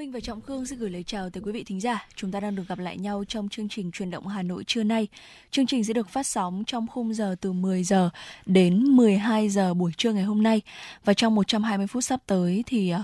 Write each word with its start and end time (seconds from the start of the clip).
Minh 0.00 0.12
và 0.12 0.20
Trọng 0.20 0.40
Khương 0.40 0.66
xin 0.66 0.78
gửi 0.78 0.90
lời 0.90 1.02
chào 1.02 1.30
tới 1.30 1.42
quý 1.46 1.52
vị 1.52 1.64
thính 1.64 1.80
giả. 1.80 2.06
Chúng 2.16 2.32
ta 2.32 2.40
đang 2.40 2.56
được 2.56 2.68
gặp 2.68 2.78
lại 2.78 2.98
nhau 2.98 3.24
trong 3.28 3.48
chương 3.48 3.68
trình 3.68 3.90
truyền 3.90 4.10
động 4.10 4.26
Hà 4.26 4.42
Nội 4.42 4.64
trưa 4.64 4.82
nay. 4.82 5.08
Chương 5.50 5.66
trình 5.66 5.84
sẽ 5.84 5.92
được 5.92 6.08
phát 6.08 6.26
sóng 6.26 6.64
trong 6.66 6.86
khung 6.86 7.14
giờ 7.14 7.36
từ 7.40 7.52
10 7.52 7.84
giờ 7.84 8.10
đến 8.46 8.84
12 8.84 9.48
giờ 9.48 9.74
buổi 9.74 9.92
trưa 9.96 10.12
ngày 10.12 10.22
hôm 10.22 10.42
nay. 10.42 10.62
Và 11.04 11.14
trong 11.14 11.34
120 11.34 11.86
phút 11.86 12.04
sắp 12.04 12.20
tới 12.26 12.64
thì 12.66 12.94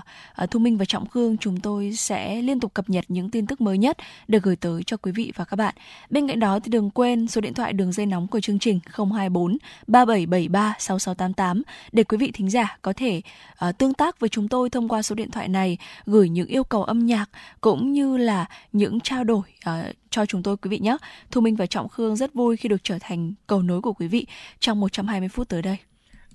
uh, 0.43 0.51
Thu 0.51 0.59
Minh 0.59 0.77
và 0.77 0.85
Trọng 0.85 1.09
Khương 1.09 1.37
chúng 1.37 1.59
tôi 1.59 1.93
sẽ 1.93 2.41
liên 2.41 2.59
tục 2.59 2.73
cập 2.73 2.89
nhật 2.89 3.05
những 3.07 3.29
tin 3.29 3.47
tức 3.47 3.61
mới 3.61 3.77
nhất 3.77 3.97
được 4.27 4.43
gửi 4.43 4.55
tới 4.55 4.83
cho 4.85 4.97
quý 4.97 5.11
vị 5.11 5.31
và 5.35 5.45
các 5.45 5.55
bạn. 5.55 5.75
Bên 6.09 6.27
cạnh 6.27 6.39
đó 6.39 6.59
thì 6.59 6.69
đừng 6.69 6.89
quên 6.89 7.27
số 7.27 7.41
điện 7.41 7.53
thoại 7.53 7.73
đường 7.73 7.91
dây 7.91 8.05
nóng 8.05 8.27
của 8.27 8.39
chương 8.39 8.59
trình 8.59 8.79
024 8.93 9.57
3773 9.87 10.75
6688 10.79 11.61
để 11.91 12.03
quý 12.03 12.17
vị 12.17 12.31
thính 12.33 12.49
giả 12.49 12.77
có 12.81 12.93
thể 12.93 13.21
uh, 13.69 13.77
tương 13.77 13.93
tác 13.93 14.19
với 14.19 14.29
chúng 14.29 14.47
tôi 14.47 14.69
thông 14.69 14.87
qua 14.87 15.01
số 15.01 15.15
điện 15.15 15.31
thoại 15.31 15.47
này, 15.47 15.77
gửi 16.05 16.29
những 16.29 16.47
yêu 16.47 16.63
cầu 16.63 16.86
âm 16.87 17.05
nhạc 17.05 17.29
cũng 17.61 17.91
như 17.91 18.17
là 18.17 18.45
những 18.71 18.99
trao 18.99 19.23
đổi 19.23 19.43
uh, 19.69 19.95
cho 20.09 20.25
chúng 20.25 20.43
tôi 20.43 20.57
quý 20.57 20.69
vị 20.69 20.79
nhé. 20.79 20.97
Thu 21.31 21.41
Minh 21.41 21.55
và 21.55 21.65
Trọng 21.65 21.89
Khương 21.89 22.15
rất 22.15 22.33
vui 22.33 22.57
khi 22.57 22.69
được 22.69 22.83
trở 22.83 22.97
thành 22.99 23.33
cầu 23.47 23.61
nối 23.61 23.81
của 23.81 23.93
quý 23.93 24.07
vị 24.07 24.25
trong 24.59 24.79
120 24.79 25.29
phút 25.29 25.49
tới 25.49 25.61
đây. 25.61 25.77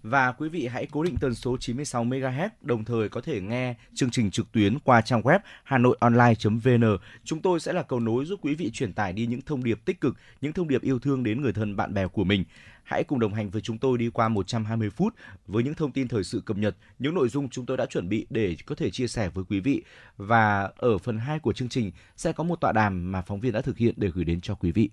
Và 0.02 0.32
quý 0.32 0.48
vị 0.48 0.66
hãy 0.66 0.86
cố 0.90 1.02
định 1.02 1.16
tần 1.20 1.34
số 1.34 1.56
96 1.56 2.04
MHz, 2.04 2.48
đồng 2.60 2.84
thời 2.84 3.08
có 3.08 3.20
thể 3.20 3.40
nghe 3.40 3.74
chương 3.94 4.10
trình 4.10 4.30
trực 4.30 4.52
tuyến 4.52 4.78
qua 4.78 5.00
trang 5.00 5.22
web 5.22 5.38
hanoionline.vn. 5.64 6.96
Chúng 7.24 7.42
tôi 7.42 7.60
sẽ 7.60 7.72
là 7.72 7.82
cầu 7.82 8.00
nối 8.00 8.24
giúp 8.24 8.40
quý 8.42 8.54
vị 8.54 8.70
truyền 8.70 8.92
tải 8.92 9.12
đi 9.12 9.26
những 9.26 9.40
thông 9.42 9.64
điệp 9.64 9.80
tích 9.84 10.00
cực, 10.00 10.16
những 10.40 10.52
thông 10.52 10.68
điệp 10.68 10.82
yêu 10.82 10.98
thương 10.98 11.24
đến 11.24 11.42
người 11.42 11.52
thân 11.52 11.76
bạn 11.76 11.94
bè 11.94 12.06
của 12.06 12.24
mình. 12.24 12.44
Hãy 12.84 13.04
cùng 13.04 13.20
đồng 13.20 13.34
hành 13.34 13.50
với 13.50 13.62
chúng 13.62 13.78
tôi 13.78 13.98
đi 13.98 14.10
qua 14.10 14.28
120 14.28 14.90
phút 14.90 15.14
với 15.46 15.62
những 15.62 15.74
thông 15.74 15.92
tin 15.92 16.08
thời 16.08 16.24
sự 16.24 16.40
cập 16.40 16.56
nhật, 16.56 16.76
những 16.98 17.14
nội 17.14 17.28
dung 17.28 17.48
chúng 17.48 17.66
tôi 17.66 17.76
đã 17.76 17.86
chuẩn 17.86 18.08
bị 18.08 18.26
để 18.30 18.56
có 18.66 18.74
thể 18.74 18.90
chia 18.90 19.06
sẻ 19.06 19.30
với 19.34 19.44
quý 19.48 19.60
vị. 19.60 19.82
Và 20.16 20.70
ở 20.76 20.98
phần 20.98 21.18
2 21.18 21.38
của 21.38 21.52
chương 21.52 21.68
trình 21.68 21.92
sẽ 22.16 22.32
có 22.32 22.44
một 22.44 22.60
tọa 22.60 22.72
đàm 22.72 23.12
mà 23.12 23.22
phóng 23.22 23.40
viên 23.40 23.52
đã 23.52 23.60
thực 23.60 23.78
hiện 23.78 23.94
để 23.96 24.10
gửi 24.14 24.24
đến 24.24 24.40
cho 24.40 24.54
quý 24.54 24.72
vị. 24.72 24.90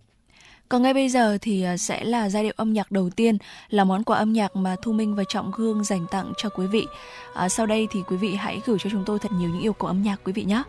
Còn 0.70 0.82
ngay 0.82 0.94
bây 0.94 1.10
giờ 1.10 1.38
thì 1.42 1.64
à, 1.64 1.78
sẽ 1.78 2.04
là 2.04 2.30
giai 2.30 2.44
điệu 2.44 2.54
âm 2.56 2.74
nhạc 2.74 2.92
đầu 2.92 3.10
tiên 3.10 3.38
là 3.70 3.84
món 3.84 4.04
quà 4.04 4.18
âm 4.18 4.34
nhạc 4.34 4.56
mà 4.56 4.76
Thu 4.82 4.92
Minh 4.92 5.16
và 5.16 5.24
Trọng 5.30 5.52
Gương 5.56 5.84
dành 5.84 6.06
tặng 6.12 6.34
cho 6.38 6.50
quý 6.50 6.68
vị. 6.68 6.86
À, 7.34 7.50
sau 7.50 7.66
đây 7.66 7.88
thì 7.92 8.00
quý 8.08 8.18
vị 8.18 8.36
hãy 8.36 8.62
gửi 8.66 8.78
cho 8.80 8.90
chúng 8.90 9.04
tôi 9.06 9.20
thật 9.20 9.32
nhiều 9.32 9.50
những 9.50 9.62
yêu 9.62 9.74
cầu 9.74 9.88
âm 9.88 10.04
nhạc 10.04 10.20
quý 10.24 10.34
vị 10.34 10.44
nhé. 10.44 10.64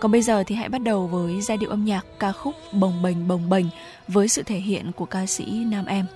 Còn 0.00 0.12
bây 0.12 0.22
giờ 0.22 0.44
thì 0.46 0.54
hãy 0.54 0.68
bắt 0.68 0.82
đầu 0.82 1.06
với 1.06 1.40
giai 1.40 1.56
điệu 1.56 1.70
âm 1.70 1.84
nhạc 1.84 2.06
ca 2.18 2.32
khúc 2.32 2.54
Bồng 2.72 3.02
bềnh 3.02 3.28
bồng 3.28 3.50
bềnh 3.50 3.66
với 4.08 4.28
sự 4.28 4.42
thể 4.42 4.58
hiện 4.58 4.92
của 4.92 5.04
ca 5.04 5.26
sĩ 5.26 5.44
Nam 5.44 5.86
Em. 5.86 6.06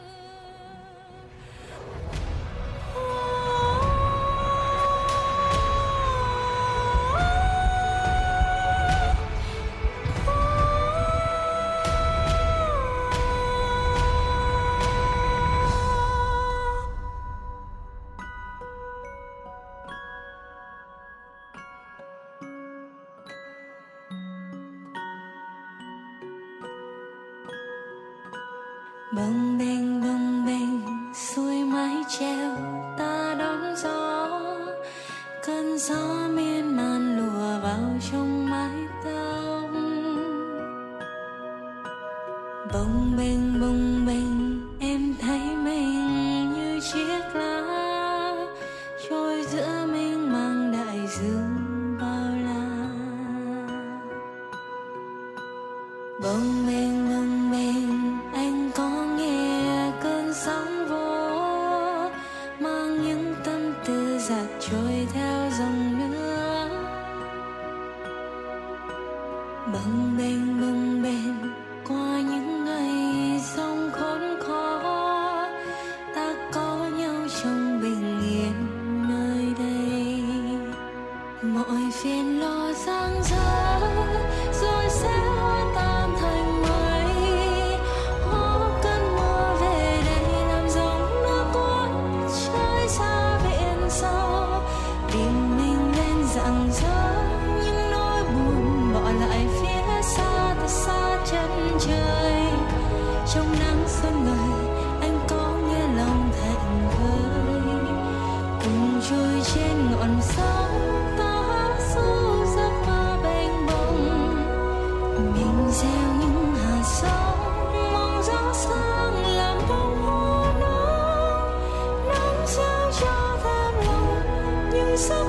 some 124.96 125.25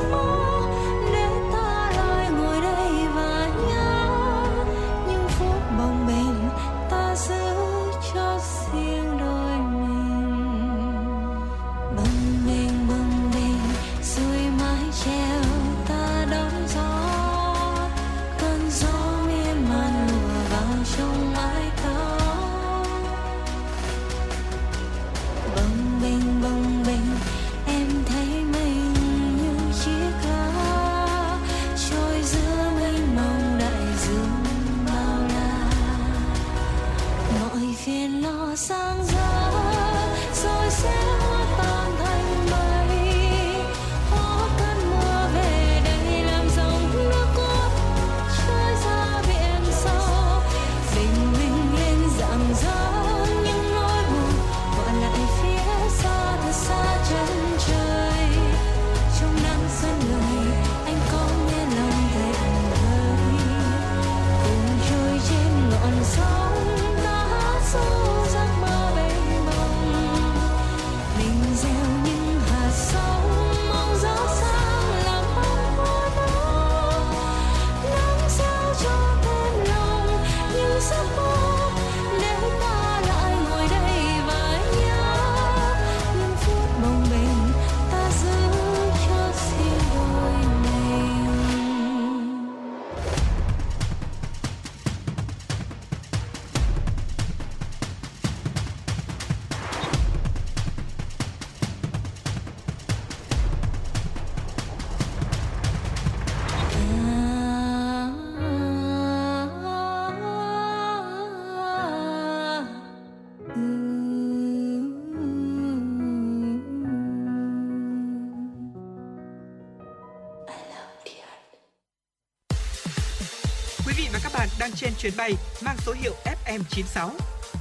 đang 124.67 124.75
trên 124.75 124.93
chuyến 124.97 125.13
bay 125.17 125.33
mang 125.65 125.75
số 125.85 125.93
hiệu 126.01 126.13
FM96. 126.45 127.09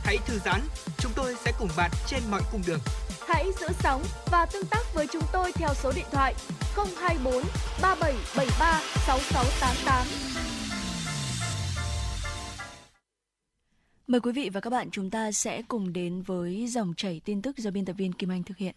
Hãy 0.05 0.19
thư 0.27 0.39
giãn, 0.45 0.61
chúng 0.99 1.13
tôi 1.17 1.35
sẽ 1.45 1.53
cùng 1.59 1.69
bạn 1.77 1.91
trên 2.07 2.21
mọi 2.31 2.41
cung 2.53 2.63
đường. 2.67 2.79
Hãy 3.29 3.45
giữ 3.61 3.67
sóng 3.81 4.03
và 4.31 4.47
tương 4.53 4.67
tác 4.71 4.95
với 4.95 5.07
chúng 5.13 5.23
tôi 5.33 5.53
theo 5.53 5.69
số 5.75 5.93
điện 5.97 6.05
thoại 6.13 6.35
024 6.77 7.35
3773 7.83 8.81
6688. 9.07 10.07
Mời 14.07 14.21
quý 14.21 14.33
vị 14.33 14.51
và 14.53 14.61
các 14.61 14.71
bạn 14.71 14.91
chúng 14.91 15.11
ta 15.11 15.33
sẽ 15.33 15.63
cùng 15.69 15.93
đến 15.93 16.23
với 16.23 16.67
dòng 16.69 16.95
chảy 16.97 17.21
tin 17.25 17.43
tức 17.43 17.59
do 17.59 17.71
biên 17.71 17.85
tập 17.85 17.93
viên 17.99 18.13
Kim 18.13 18.33
Anh 18.33 18.43
thực 18.43 18.57
hiện. 18.57 18.75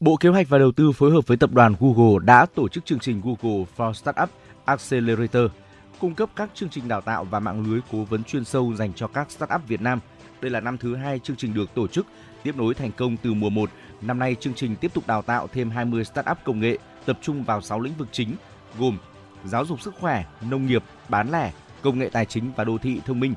Bộ 0.00 0.16
Kế 0.16 0.28
hoạch 0.28 0.48
và 0.48 0.58
Đầu 0.58 0.72
tư 0.72 0.92
phối 0.92 1.10
hợp 1.10 1.26
với 1.26 1.36
tập 1.36 1.52
đoàn 1.52 1.74
Google 1.80 2.24
đã 2.24 2.46
tổ 2.54 2.68
chức 2.68 2.84
chương 2.86 2.98
trình 2.98 3.20
Google 3.24 3.64
for 3.76 3.92
Startup 3.92 4.30
Accelerator, 4.64 5.50
cung 5.98 6.14
cấp 6.14 6.30
các 6.36 6.50
chương 6.54 6.68
trình 6.68 6.88
đào 6.88 7.00
tạo 7.00 7.24
và 7.24 7.40
mạng 7.40 7.66
lưới 7.66 7.80
cố 7.92 8.04
vấn 8.04 8.24
chuyên 8.24 8.44
sâu 8.44 8.74
dành 8.74 8.92
cho 8.92 9.06
các 9.06 9.30
startup 9.30 9.68
Việt 9.68 9.80
Nam. 9.80 10.00
Đây 10.40 10.50
là 10.50 10.60
năm 10.60 10.78
thứ 10.78 10.96
hai 10.96 11.18
chương 11.18 11.36
trình 11.36 11.54
được 11.54 11.74
tổ 11.74 11.86
chức, 11.86 12.06
tiếp 12.42 12.56
nối 12.56 12.74
thành 12.74 12.92
công 12.92 13.16
từ 13.16 13.34
mùa 13.34 13.50
1. 13.50 13.70
Năm 14.00 14.18
nay, 14.18 14.36
chương 14.40 14.54
trình 14.54 14.76
tiếp 14.76 14.94
tục 14.94 15.06
đào 15.06 15.22
tạo 15.22 15.48
thêm 15.52 15.70
20 15.70 16.04
startup 16.04 16.38
công 16.44 16.60
nghệ, 16.60 16.78
tập 17.04 17.18
trung 17.22 17.44
vào 17.44 17.60
6 17.60 17.80
lĩnh 17.80 17.94
vực 17.94 18.08
chính, 18.12 18.36
gồm 18.78 18.98
giáo 19.44 19.64
dục 19.64 19.80
sức 19.80 19.94
khỏe, 20.00 20.24
nông 20.50 20.66
nghiệp, 20.66 20.82
bán 21.08 21.30
lẻ, 21.30 21.52
công 21.82 21.98
nghệ 21.98 22.08
tài 22.12 22.26
chính 22.26 22.52
và 22.56 22.64
đô 22.64 22.78
thị 22.78 23.00
thông 23.06 23.20
minh. 23.20 23.34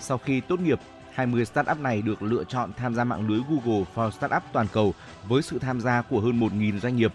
Sau 0.00 0.18
khi 0.18 0.40
tốt 0.40 0.60
nghiệp, 0.60 0.80
20 1.12 1.44
startup 1.44 1.80
này 1.80 2.02
được 2.02 2.22
lựa 2.22 2.44
chọn 2.44 2.72
tham 2.76 2.94
gia 2.94 3.04
mạng 3.04 3.28
lưới 3.28 3.40
Google 3.48 3.84
for 3.94 4.10
Startup 4.10 4.42
toàn 4.52 4.66
cầu 4.72 4.94
với 5.28 5.42
sự 5.42 5.58
tham 5.58 5.80
gia 5.80 6.02
của 6.02 6.20
hơn 6.20 6.40
1.000 6.40 6.78
doanh 6.78 6.96
nghiệp. 6.96 7.12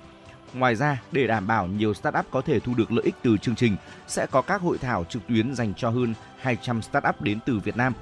Ngoài 0.53 0.75
ra, 0.75 1.01
để 1.11 1.27
đảm 1.27 1.47
bảo 1.47 1.67
nhiều 1.67 1.93
startup 1.93 2.25
có 2.31 2.41
thể 2.41 2.59
thu 2.59 2.73
được 2.73 2.91
lợi 2.91 3.05
ích 3.05 3.15
từ 3.21 3.37
chương 3.37 3.55
trình, 3.55 3.75
sẽ 4.07 4.25
có 4.25 4.41
các 4.41 4.61
hội 4.61 4.77
thảo 4.77 5.05
trực 5.09 5.27
tuyến 5.27 5.55
dành 5.55 5.73
cho 5.77 5.89
hơn 5.89 6.13
200 6.39 6.81
startup 6.81 7.21
đến 7.21 7.39
từ 7.45 7.59
Việt 7.59 7.77
Nam. 7.77 7.93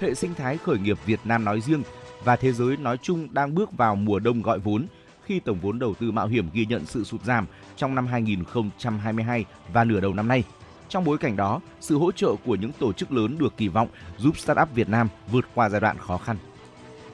Hệ 0.00 0.14
sinh 0.14 0.34
thái 0.34 0.58
khởi 0.58 0.78
nghiệp 0.78 0.98
Việt 1.06 1.20
Nam 1.24 1.44
nói 1.44 1.60
riêng 1.60 1.82
và 2.24 2.36
thế 2.36 2.52
giới 2.52 2.76
nói 2.76 2.96
chung 3.02 3.28
đang 3.34 3.54
bước 3.54 3.72
vào 3.72 3.96
mùa 3.96 4.18
đông 4.18 4.42
gọi 4.42 4.58
vốn 4.58 4.86
khi 5.24 5.40
tổng 5.40 5.58
vốn 5.60 5.78
đầu 5.78 5.94
tư 5.94 6.10
mạo 6.10 6.26
hiểm 6.26 6.48
ghi 6.52 6.66
nhận 6.66 6.86
sự 6.86 7.04
sụt 7.04 7.22
giảm 7.22 7.46
trong 7.76 7.94
năm 7.94 8.06
2022 8.06 9.44
và 9.72 9.84
nửa 9.84 10.00
đầu 10.00 10.14
năm 10.14 10.28
nay. 10.28 10.44
Trong 10.88 11.04
bối 11.04 11.18
cảnh 11.18 11.36
đó, 11.36 11.60
sự 11.80 11.98
hỗ 11.98 12.12
trợ 12.12 12.34
của 12.44 12.54
những 12.54 12.72
tổ 12.72 12.92
chức 12.92 13.12
lớn 13.12 13.38
được 13.38 13.56
kỳ 13.56 13.68
vọng 13.68 13.88
giúp 14.18 14.38
startup 14.38 14.74
Việt 14.74 14.88
Nam 14.88 15.08
vượt 15.30 15.44
qua 15.54 15.68
giai 15.68 15.80
đoạn 15.80 15.98
khó 15.98 16.18
khăn. 16.18 16.36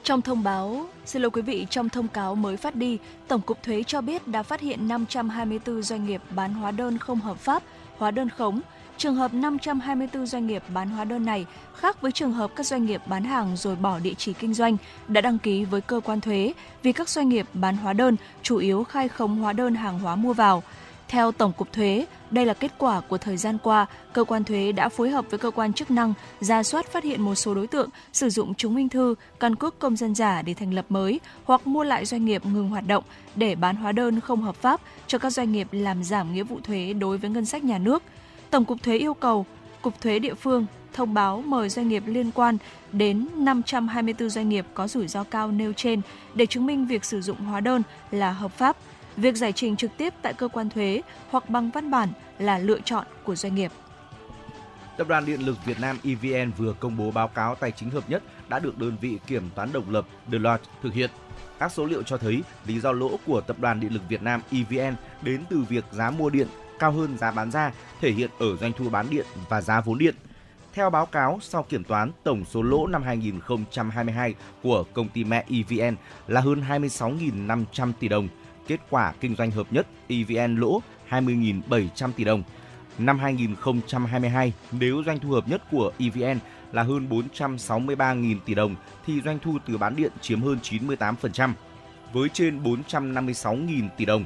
Trong 0.07 0.21
thông 0.21 0.43
báo, 0.43 0.85
xin 1.05 1.21
lỗi 1.21 1.31
quý 1.31 1.41
vị, 1.41 1.67
trong 1.69 1.89
thông 1.89 2.07
cáo 2.07 2.35
mới 2.35 2.57
phát 2.57 2.75
đi, 2.75 2.97
Tổng 3.27 3.41
cục 3.41 3.63
Thuế 3.63 3.83
cho 3.83 4.01
biết 4.01 4.27
đã 4.27 4.43
phát 4.43 4.61
hiện 4.61 4.87
524 4.87 5.81
doanh 5.81 6.05
nghiệp 6.05 6.21
bán 6.29 6.53
hóa 6.53 6.71
đơn 6.71 6.97
không 6.97 7.19
hợp 7.19 7.37
pháp, 7.37 7.63
hóa 7.97 8.11
đơn 8.11 8.29
khống. 8.29 8.61
Trường 8.97 9.15
hợp 9.15 9.33
524 9.33 10.25
doanh 10.27 10.47
nghiệp 10.47 10.63
bán 10.73 10.89
hóa 10.89 11.05
đơn 11.05 11.25
này 11.25 11.45
khác 11.75 12.01
với 12.01 12.11
trường 12.11 12.33
hợp 12.33 12.51
các 12.55 12.65
doanh 12.65 12.85
nghiệp 12.85 13.01
bán 13.07 13.23
hàng 13.23 13.57
rồi 13.57 13.75
bỏ 13.75 13.99
địa 13.99 14.13
chỉ 14.17 14.33
kinh 14.33 14.53
doanh 14.53 14.77
đã 15.07 15.21
đăng 15.21 15.39
ký 15.39 15.65
với 15.65 15.81
cơ 15.81 15.99
quan 15.99 16.21
thuế 16.21 16.53
vì 16.83 16.91
các 16.91 17.09
doanh 17.09 17.29
nghiệp 17.29 17.47
bán 17.53 17.77
hóa 17.77 17.93
đơn 17.93 18.15
chủ 18.41 18.57
yếu 18.57 18.83
khai 18.83 19.07
khống 19.07 19.35
hóa 19.35 19.53
đơn 19.53 19.75
hàng 19.75 19.99
hóa 19.99 20.15
mua 20.15 20.33
vào. 20.33 20.63
Theo 21.07 21.31
Tổng 21.31 21.53
cục 21.53 21.73
Thuế, 21.73 22.05
đây 22.31 22.45
là 22.45 22.53
kết 22.53 22.71
quả 22.77 22.99
của 22.99 23.17
thời 23.17 23.37
gian 23.37 23.57
qua, 23.63 23.85
cơ 24.13 24.23
quan 24.23 24.43
thuế 24.43 24.71
đã 24.71 24.89
phối 24.89 25.09
hợp 25.09 25.25
với 25.29 25.39
cơ 25.39 25.51
quan 25.51 25.73
chức 25.73 25.91
năng 25.91 26.13
ra 26.39 26.63
soát 26.63 26.87
phát 26.91 27.03
hiện 27.03 27.21
một 27.21 27.35
số 27.35 27.55
đối 27.55 27.67
tượng 27.67 27.89
sử 28.13 28.29
dụng 28.29 28.55
chứng 28.55 28.75
minh 28.75 28.89
thư, 28.89 29.15
căn 29.39 29.55
cước 29.55 29.79
công 29.79 29.95
dân 29.95 30.15
giả 30.15 30.41
để 30.41 30.53
thành 30.53 30.73
lập 30.73 30.85
mới 30.89 31.19
hoặc 31.43 31.67
mua 31.67 31.83
lại 31.83 32.05
doanh 32.05 32.25
nghiệp 32.25 32.45
ngừng 32.45 32.69
hoạt 32.69 32.87
động 32.87 33.03
để 33.35 33.55
bán 33.55 33.75
hóa 33.75 33.91
đơn 33.91 34.19
không 34.19 34.41
hợp 34.41 34.55
pháp 34.55 34.81
cho 35.07 35.17
các 35.17 35.29
doanh 35.29 35.51
nghiệp 35.51 35.67
làm 35.71 36.03
giảm 36.03 36.33
nghĩa 36.33 36.43
vụ 36.43 36.59
thuế 36.63 36.93
đối 36.93 37.17
với 37.17 37.29
ngân 37.29 37.45
sách 37.45 37.63
nhà 37.63 37.77
nước. 37.77 38.03
Tổng 38.49 38.65
cục 38.65 38.83
Thuế 38.83 38.97
yêu 38.97 39.13
cầu 39.13 39.45
Cục 39.81 40.01
Thuế 40.01 40.19
địa 40.19 40.33
phương 40.33 40.65
thông 40.93 41.13
báo 41.13 41.41
mời 41.41 41.69
doanh 41.69 41.87
nghiệp 41.87 42.03
liên 42.05 42.31
quan 42.31 42.57
đến 42.91 43.27
524 43.35 44.29
doanh 44.29 44.49
nghiệp 44.49 44.65
có 44.73 44.87
rủi 44.87 45.07
ro 45.07 45.23
cao 45.23 45.51
nêu 45.51 45.73
trên 45.73 46.01
để 46.35 46.45
chứng 46.45 46.65
minh 46.65 46.87
việc 46.87 47.05
sử 47.05 47.21
dụng 47.21 47.37
hóa 47.37 47.59
đơn 47.59 47.81
là 48.11 48.31
hợp 48.31 48.51
pháp 48.51 48.77
Việc 49.17 49.35
giải 49.35 49.51
trình 49.51 49.75
trực 49.75 49.91
tiếp 49.97 50.13
tại 50.21 50.33
cơ 50.33 50.47
quan 50.47 50.69
thuế 50.69 51.01
hoặc 51.29 51.49
bằng 51.49 51.71
văn 51.71 51.91
bản 51.91 52.09
là 52.39 52.57
lựa 52.57 52.79
chọn 52.79 53.05
của 53.23 53.35
doanh 53.35 53.55
nghiệp. 53.55 53.71
Tập 54.97 55.07
đoàn 55.07 55.25
Điện 55.25 55.41
lực 55.41 55.57
Việt 55.65 55.79
Nam 55.79 55.97
EVN 56.03 56.51
vừa 56.57 56.73
công 56.73 56.97
bố 56.97 57.11
báo 57.11 57.27
cáo 57.27 57.55
tài 57.55 57.71
chính 57.71 57.89
hợp 57.89 58.09
nhất 58.09 58.23
đã 58.49 58.59
được 58.59 58.77
đơn 58.77 58.97
vị 59.01 59.19
kiểm 59.27 59.49
toán 59.55 59.71
độc 59.73 59.89
lập 59.89 60.05
Deloitte 60.31 60.63
thực 60.83 60.93
hiện. 60.93 61.09
Các 61.59 61.71
số 61.71 61.85
liệu 61.85 62.03
cho 62.03 62.17
thấy 62.17 62.43
lý 62.65 62.79
do 62.79 62.91
lỗ 62.91 63.19
của 63.25 63.41
Tập 63.41 63.59
đoàn 63.59 63.79
Điện 63.79 63.93
lực 63.93 64.01
Việt 64.09 64.21
Nam 64.21 64.41
EVN 64.51 64.95
đến 65.21 65.43
từ 65.49 65.63
việc 65.69 65.85
giá 65.91 66.11
mua 66.11 66.29
điện 66.29 66.47
cao 66.79 66.91
hơn 66.91 67.17
giá 67.17 67.31
bán 67.31 67.51
ra, 67.51 67.71
thể 68.01 68.11
hiện 68.11 68.29
ở 68.39 68.55
doanh 68.55 68.71
thu 68.73 68.89
bán 68.89 69.09
điện 69.09 69.25
và 69.49 69.61
giá 69.61 69.81
vốn 69.81 69.97
điện. 69.97 70.15
Theo 70.73 70.89
báo 70.89 71.05
cáo, 71.05 71.39
sau 71.41 71.63
kiểm 71.63 71.83
toán, 71.83 72.11
tổng 72.23 72.45
số 72.45 72.61
lỗ 72.61 72.87
năm 72.87 73.03
2022 73.03 74.35
của 74.63 74.83
công 74.93 75.09
ty 75.09 75.23
mẹ 75.23 75.45
EVN 75.49 75.95
là 76.27 76.41
hơn 76.41 76.63
26.500 76.69 77.91
tỷ 77.99 78.07
đồng, 78.07 78.27
Kết 78.67 78.79
quả 78.89 79.13
kinh 79.19 79.35
doanh 79.35 79.51
hợp 79.51 79.67
nhất 79.71 79.87
EVN 80.07 80.55
lỗ 80.55 80.81
20.700 81.09 82.11
tỷ 82.11 82.23
đồng. 82.23 82.43
Năm 82.97 83.19
2022, 83.19 84.53
nếu 84.71 85.03
doanh 85.05 85.19
thu 85.19 85.29
hợp 85.29 85.47
nhất 85.47 85.61
của 85.71 85.91
EVN 85.99 86.39
là 86.71 86.83
hơn 86.83 87.07
463.000 87.09 88.39
tỷ 88.45 88.55
đồng 88.55 88.75
thì 89.05 89.21
doanh 89.21 89.39
thu 89.39 89.57
từ 89.67 89.77
bán 89.77 89.95
điện 89.95 90.11
chiếm 90.21 90.41
hơn 90.41 90.59
98%. 90.63 91.51
Với 92.13 92.29
trên 92.29 92.63
456.000 92.63 93.89
tỷ 93.97 94.05
đồng, 94.05 94.23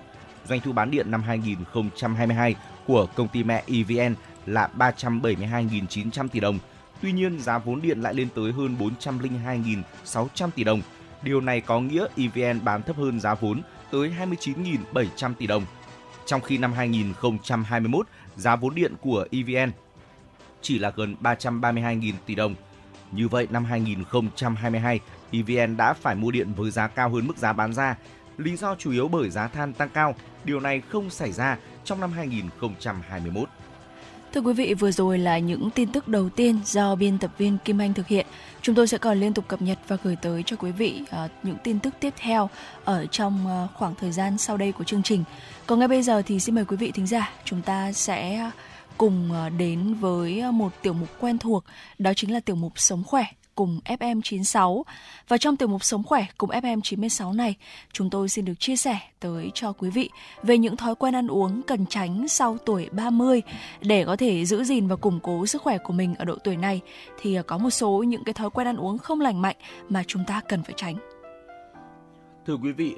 doanh 0.50 0.60
thu 0.60 0.74
bán 0.74 0.92
điện 0.92 1.12
năm 1.12 1.24
2022 1.24 2.56
của 2.88 3.08
công 3.16 3.28
ty 3.28 3.44
mẹ 3.44 3.64
EVN 3.68 4.16
là 4.46 4.70
372.900 4.78 6.28
tỷ 6.28 6.40
đồng. 6.40 6.60
Tuy 7.02 7.12
nhiên, 7.12 7.40
giá 7.40 7.58
vốn 7.58 7.82
điện 7.82 8.02
lại 8.02 8.14
lên 8.14 8.28
tới 8.36 8.52
hơn 8.52 8.76
402.600 8.80 10.50
tỷ 10.56 10.64
đồng. 10.64 10.82
Điều 11.24 11.42
này 11.42 11.62
có 11.62 11.80
nghĩa 11.80 12.06
EVN 12.18 12.64
bán 12.64 12.84
thấp 12.84 12.98
hơn 12.98 13.20
giá 13.20 13.36
vốn 13.36 13.62
tới 13.92 14.14
29.700 14.20 15.34
tỷ 15.34 15.48
đồng. 15.48 15.66
Trong 16.26 16.42
khi 16.42 16.58
năm 16.58 16.74
2021, 16.74 18.08
giá 18.36 18.56
vốn 18.56 18.76
điện 18.76 18.94
của 19.02 19.28
EVN 19.32 19.72
chỉ 20.62 20.80
là 20.80 20.92
gần 20.96 21.16
332.000 21.22 22.14
tỷ 22.26 22.36
đồng. 22.36 22.56
Như 23.12 23.28
vậy, 23.28 23.48
năm 23.52 23.66
2022, 23.66 25.00
EVN 25.32 25.78
đã 25.78 25.94
phải 25.94 26.16
mua 26.16 26.32
điện 26.32 26.54
với 26.54 26.72
giá 26.72 26.88
cao 26.88 27.10
hơn 27.10 27.28
mức 27.28 27.38
giá 27.38 27.54
bán 27.54 27.74
ra. 27.74 27.96
Lý 28.38 28.58
do 28.58 28.76
chủ 28.76 28.92
yếu 28.92 29.08
bởi 29.08 29.30
giá 29.30 29.48
than 29.48 29.74
tăng 29.74 29.90
cao. 29.90 30.16
Điều 30.44 30.60
này 30.60 30.82
không 30.90 31.10
xảy 31.10 31.32
ra 31.32 31.58
trong 31.84 32.00
năm 32.00 32.12
2021. 32.12 33.50
Thưa 34.34 34.42
quý 34.42 34.54
vị, 34.54 34.74
vừa 34.74 34.92
rồi 34.92 35.18
là 35.18 35.40
những 35.40 35.70
tin 35.70 35.92
tức 35.92 36.08
đầu 36.08 36.30
tiên 36.30 36.60
do 36.66 36.96
biên 36.96 37.18
tập 37.18 37.32
viên 37.38 37.58
Kim 37.66 37.82
Anh 37.82 37.94
thực 37.94 38.08
hiện. 38.08 38.26
Chúng 38.62 38.76
tôi 38.76 38.88
sẽ 38.88 38.98
còn 38.98 39.20
liên 39.20 39.34
tục 39.34 39.48
cập 39.48 39.62
nhật 39.62 39.80
và 39.88 39.98
gửi 40.04 40.16
tới 40.16 40.44
cho 40.46 40.56
quý 40.56 40.72
vị 40.72 41.02
uh, 41.02 41.32
những 41.44 41.58
tin 41.64 41.80
tức 41.80 41.94
tiếp 42.00 42.14
theo 42.18 42.50
ở 42.86 43.06
trong 43.06 43.64
uh, 43.64 43.70
khoảng 43.78 43.96
thời 43.96 44.12
gian 44.12 44.38
sau 44.38 44.58
đây 44.58 44.72
của 44.72 44.84
chương 44.84 45.04
trình. 45.04 45.24
Còn 45.66 45.80
ngay 45.80 45.88
bây 45.88 46.04
giờ 46.04 46.22
thì 46.22 46.40
xin 46.40 46.56
mời 46.56 46.66
quý 46.66 46.78
vị 46.78 46.92
thính 46.92 47.08
giả, 47.08 47.34
chúng 47.46 47.62
ta 47.62 47.92
sẽ 47.92 48.52
cùng 48.98 49.30
uh, 49.32 49.54
đến 49.58 49.94
với 49.94 50.52
một 50.52 50.70
tiểu 50.82 50.94
mục 50.94 51.10
quen 51.20 51.38
thuộc, 51.38 51.64
đó 51.98 52.12
chính 52.16 52.34
là 52.34 52.40
tiểu 52.40 52.56
mục 52.56 52.74
Sống 52.76 53.04
khỏe 53.04 53.24
cùng 53.56 53.80
FM96. 53.86 54.84
Và 55.28 55.38
trong 55.38 55.58
tiểu 55.58 55.68
mục 55.68 55.84
Sống 55.84 56.04
khỏe 56.04 56.26
cùng 56.38 56.50
FM96 56.50 57.36
này, 57.36 57.56
chúng 57.94 58.10
tôi 58.10 58.30
xin 58.30 58.46
được 58.46 58.60
chia 58.60 58.76
sẻ 58.76 59.00
tới 59.20 59.52
cho 59.54 59.74
quý 59.74 59.90
vị 59.90 60.10
về 60.44 60.58
những 60.58 60.78
thói 60.78 60.96
quen 60.96 61.16
ăn 61.16 61.28
uống 61.28 61.62
cần 61.68 61.86
tránh 61.86 62.28
sau 62.28 62.58
tuổi 62.66 62.90
30 62.92 63.42
để 63.82 64.06
có 64.06 64.16
thể 64.16 64.46
giữ 64.46 64.64
gìn 64.64 64.88
và 64.88 64.96
củng 64.96 65.20
cố 65.24 65.46
sức 65.46 65.62
khỏe 65.62 65.78
của 65.78 65.94
mình 65.94 66.16
ở 66.16 66.26
độ 66.26 66.36
tuổi 66.44 66.58
này 66.58 66.82
thì 67.22 67.38
có 67.48 67.58
một 67.58 67.70
số 67.70 68.04
những 68.08 68.24
cái 68.24 68.34
thói 68.34 68.50
quen 68.50 68.68
ăn 68.68 68.78
uống 68.78 68.98
không 68.98 69.22
lành 69.22 69.42
mạnh 69.42 69.56
mà 69.90 70.04
chúng 70.08 70.24
ta 70.28 70.42
cần 70.50 70.64
phải 70.64 70.74
tránh. 70.78 70.96
Thưa 72.48 72.56
quý 72.56 72.72
vị, 72.72 72.96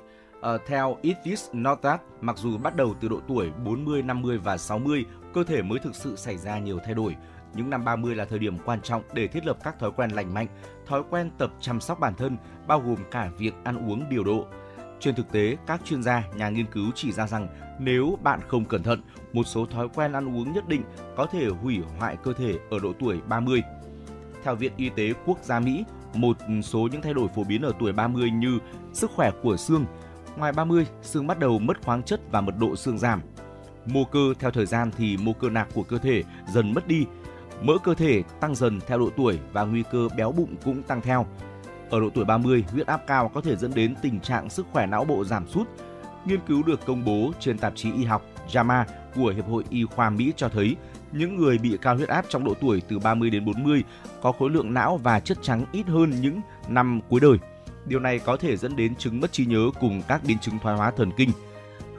Uh, 0.55 0.62
theo 0.67 0.98
It 1.01 1.17
This 1.24 1.50
Not 1.53 1.81
That, 1.81 2.01
mặc 2.22 2.38
dù 2.38 2.57
bắt 2.57 2.75
đầu 2.75 2.95
từ 3.01 3.07
độ 3.07 3.19
tuổi 3.27 3.51
40, 3.65 4.01
50 4.01 4.38
và 4.38 4.57
60, 4.57 5.05
cơ 5.33 5.43
thể 5.43 5.62
mới 5.62 5.79
thực 5.79 5.95
sự 5.95 6.15
xảy 6.15 6.38
ra 6.38 6.60
nhiều 6.60 6.79
thay 6.86 6.93
đổi, 6.93 7.15
những 7.55 7.69
năm 7.69 7.86
30 7.86 8.15
là 8.15 8.25
thời 8.25 8.39
điểm 8.39 8.57
quan 8.65 8.81
trọng 8.81 9.03
để 9.13 9.27
thiết 9.27 9.45
lập 9.45 9.57
các 9.63 9.79
thói 9.79 9.91
quen 9.91 10.12
lành 10.12 10.33
mạnh, 10.33 10.48
thói 10.88 11.03
quen 11.10 11.29
tập 11.38 11.51
chăm 11.60 11.81
sóc 11.81 12.00
bản 12.00 12.13
thân, 12.15 12.38
bao 12.67 12.79
gồm 12.79 12.98
cả 13.12 13.29
việc 13.38 13.53
ăn 13.63 13.89
uống 13.89 14.10
điều 14.10 14.24
độ. 14.24 14.48
Trên 15.00 15.15
thực 15.15 15.31
tế, 15.31 15.57
các 15.67 15.81
chuyên 15.86 16.03
gia, 16.03 16.24
nhà 16.36 16.50
nghiên 16.50 16.65
cứu 16.65 16.91
chỉ 16.95 17.12
ra 17.12 17.27
rằng 17.27 17.48
nếu 17.79 18.17
bạn 18.24 18.39
không 18.48 18.65
cẩn 18.65 18.83
thận, 18.83 19.01
một 19.33 19.43
số 19.43 19.65
thói 19.65 19.88
quen 19.95 20.13
ăn 20.13 20.38
uống 20.38 20.53
nhất 20.53 20.67
định 20.67 20.83
có 21.15 21.25
thể 21.25 21.48
hủy 21.48 21.81
hoại 22.00 22.17
cơ 22.24 22.33
thể 22.33 22.57
ở 22.69 22.79
độ 22.79 22.93
tuổi 23.00 23.22
30. 23.27 23.62
Theo 24.43 24.55
Viện 24.55 24.74
Y 24.77 24.89
tế 24.89 25.13
Quốc 25.25 25.43
gia 25.43 25.60
Mỹ, 25.60 25.86
một 26.13 26.38
số 26.63 26.88
những 26.91 27.01
thay 27.01 27.13
đổi 27.13 27.27
phổ 27.36 27.43
biến 27.43 27.62
ở 27.62 27.72
tuổi 27.79 27.93
30 27.93 28.31
như 28.31 28.60
sức 28.93 29.12
khỏe 29.15 29.31
của 29.41 29.57
xương. 29.57 29.86
Ngoài 30.38 30.51
30, 30.51 30.88
xương 31.01 31.27
bắt 31.27 31.39
đầu 31.39 31.60
mất 31.60 31.81
khoáng 31.86 32.03
chất 32.03 32.22
và 32.31 32.41
mật 32.41 32.55
độ 32.60 32.75
xương 32.75 32.98
giảm. 32.98 33.22
Mô 33.86 34.03
cơ 34.03 34.33
theo 34.39 34.51
thời 34.51 34.65
gian 34.65 34.91
thì 34.98 35.17
mô 35.17 35.33
cơ 35.33 35.50
nạc 35.50 35.67
của 35.74 35.83
cơ 35.83 35.98
thể 35.98 36.24
dần 36.53 36.74
mất 36.74 36.88
đi, 36.88 37.05
Mỡ 37.63 37.77
cơ 37.84 37.93
thể 37.93 38.24
tăng 38.39 38.55
dần 38.55 38.79
theo 38.88 39.00
độ 39.00 39.10
tuổi 39.17 39.39
và 39.53 39.63
nguy 39.63 39.84
cơ 39.91 40.08
béo 40.17 40.32
bụng 40.32 40.55
cũng 40.65 40.84
tăng 40.84 41.01
theo. 41.01 41.25
Ở 41.89 42.00
độ 42.00 42.10
tuổi 42.13 42.25
30, 42.25 42.65
huyết 42.72 42.88
áp 42.88 43.01
cao 43.08 43.32
có 43.34 43.41
thể 43.41 43.55
dẫn 43.55 43.72
đến 43.75 43.96
tình 44.01 44.20
trạng 44.20 44.50
sức 44.50 44.65
khỏe 44.72 44.88
não 44.88 45.05
bộ 45.05 45.24
giảm 45.24 45.48
sút. 45.48 45.67
Nghiên 46.25 46.39
cứu 46.48 46.63
được 46.63 46.86
công 46.86 47.05
bố 47.05 47.32
trên 47.39 47.58
tạp 47.58 47.74
chí 47.75 47.91
y 47.93 48.03
học 48.03 48.25
JAMA 48.50 48.86
của 49.15 49.34
Hiệp 49.36 49.48
hội 49.48 49.63
Y 49.70 49.86
khoa 49.86 50.10
Mỹ 50.10 50.34
cho 50.36 50.50
thấy 50.50 50.75
những 51.12 51.36
người 51.36 51.58
bị 51.58 51.77
cao 51.82 51.96
huyết 51.96 52.10
áp 52.10 52.25
trong 52.29 52.43
độ 52.43 52.53
tuổi 52.62 52.82
từ 52.88 53.00
30 53.00 53.29
đến 53.29 53.46
40 53.46 53.84
có 54.22 54.32
khối 54.32 54.50
lượng 54.50 54.74
não 54.74 54.98
và 54.98 55.20
chất 55.20 55.38
trắng 55.41 55.65
ít 55.72 55.88
hơn 55.88 56.22
những 56.22 56.41
năm 56.67 57.00
cuối 57.10 57.20
đời. 57.20 57.38
Điều 57.86 58.00
này 58.00 58.20
có 58.20 58.38
thể 58.38 58.58
dẫn 58.58 58.75
đến 58.75 58.96
chứng 58.96 59.20
mất 59.20 59.32
trí 59.32 59.46
nhớ 59.46 59.70
cùng 59.79 60.01
các 60.08 60.22
biến 60.27 60.39
chứng 60.39 60.60
thoái 60.60 60.77
hóa 60.77 60.91
thần 60.91 61.12
kinh. 61.17 61.29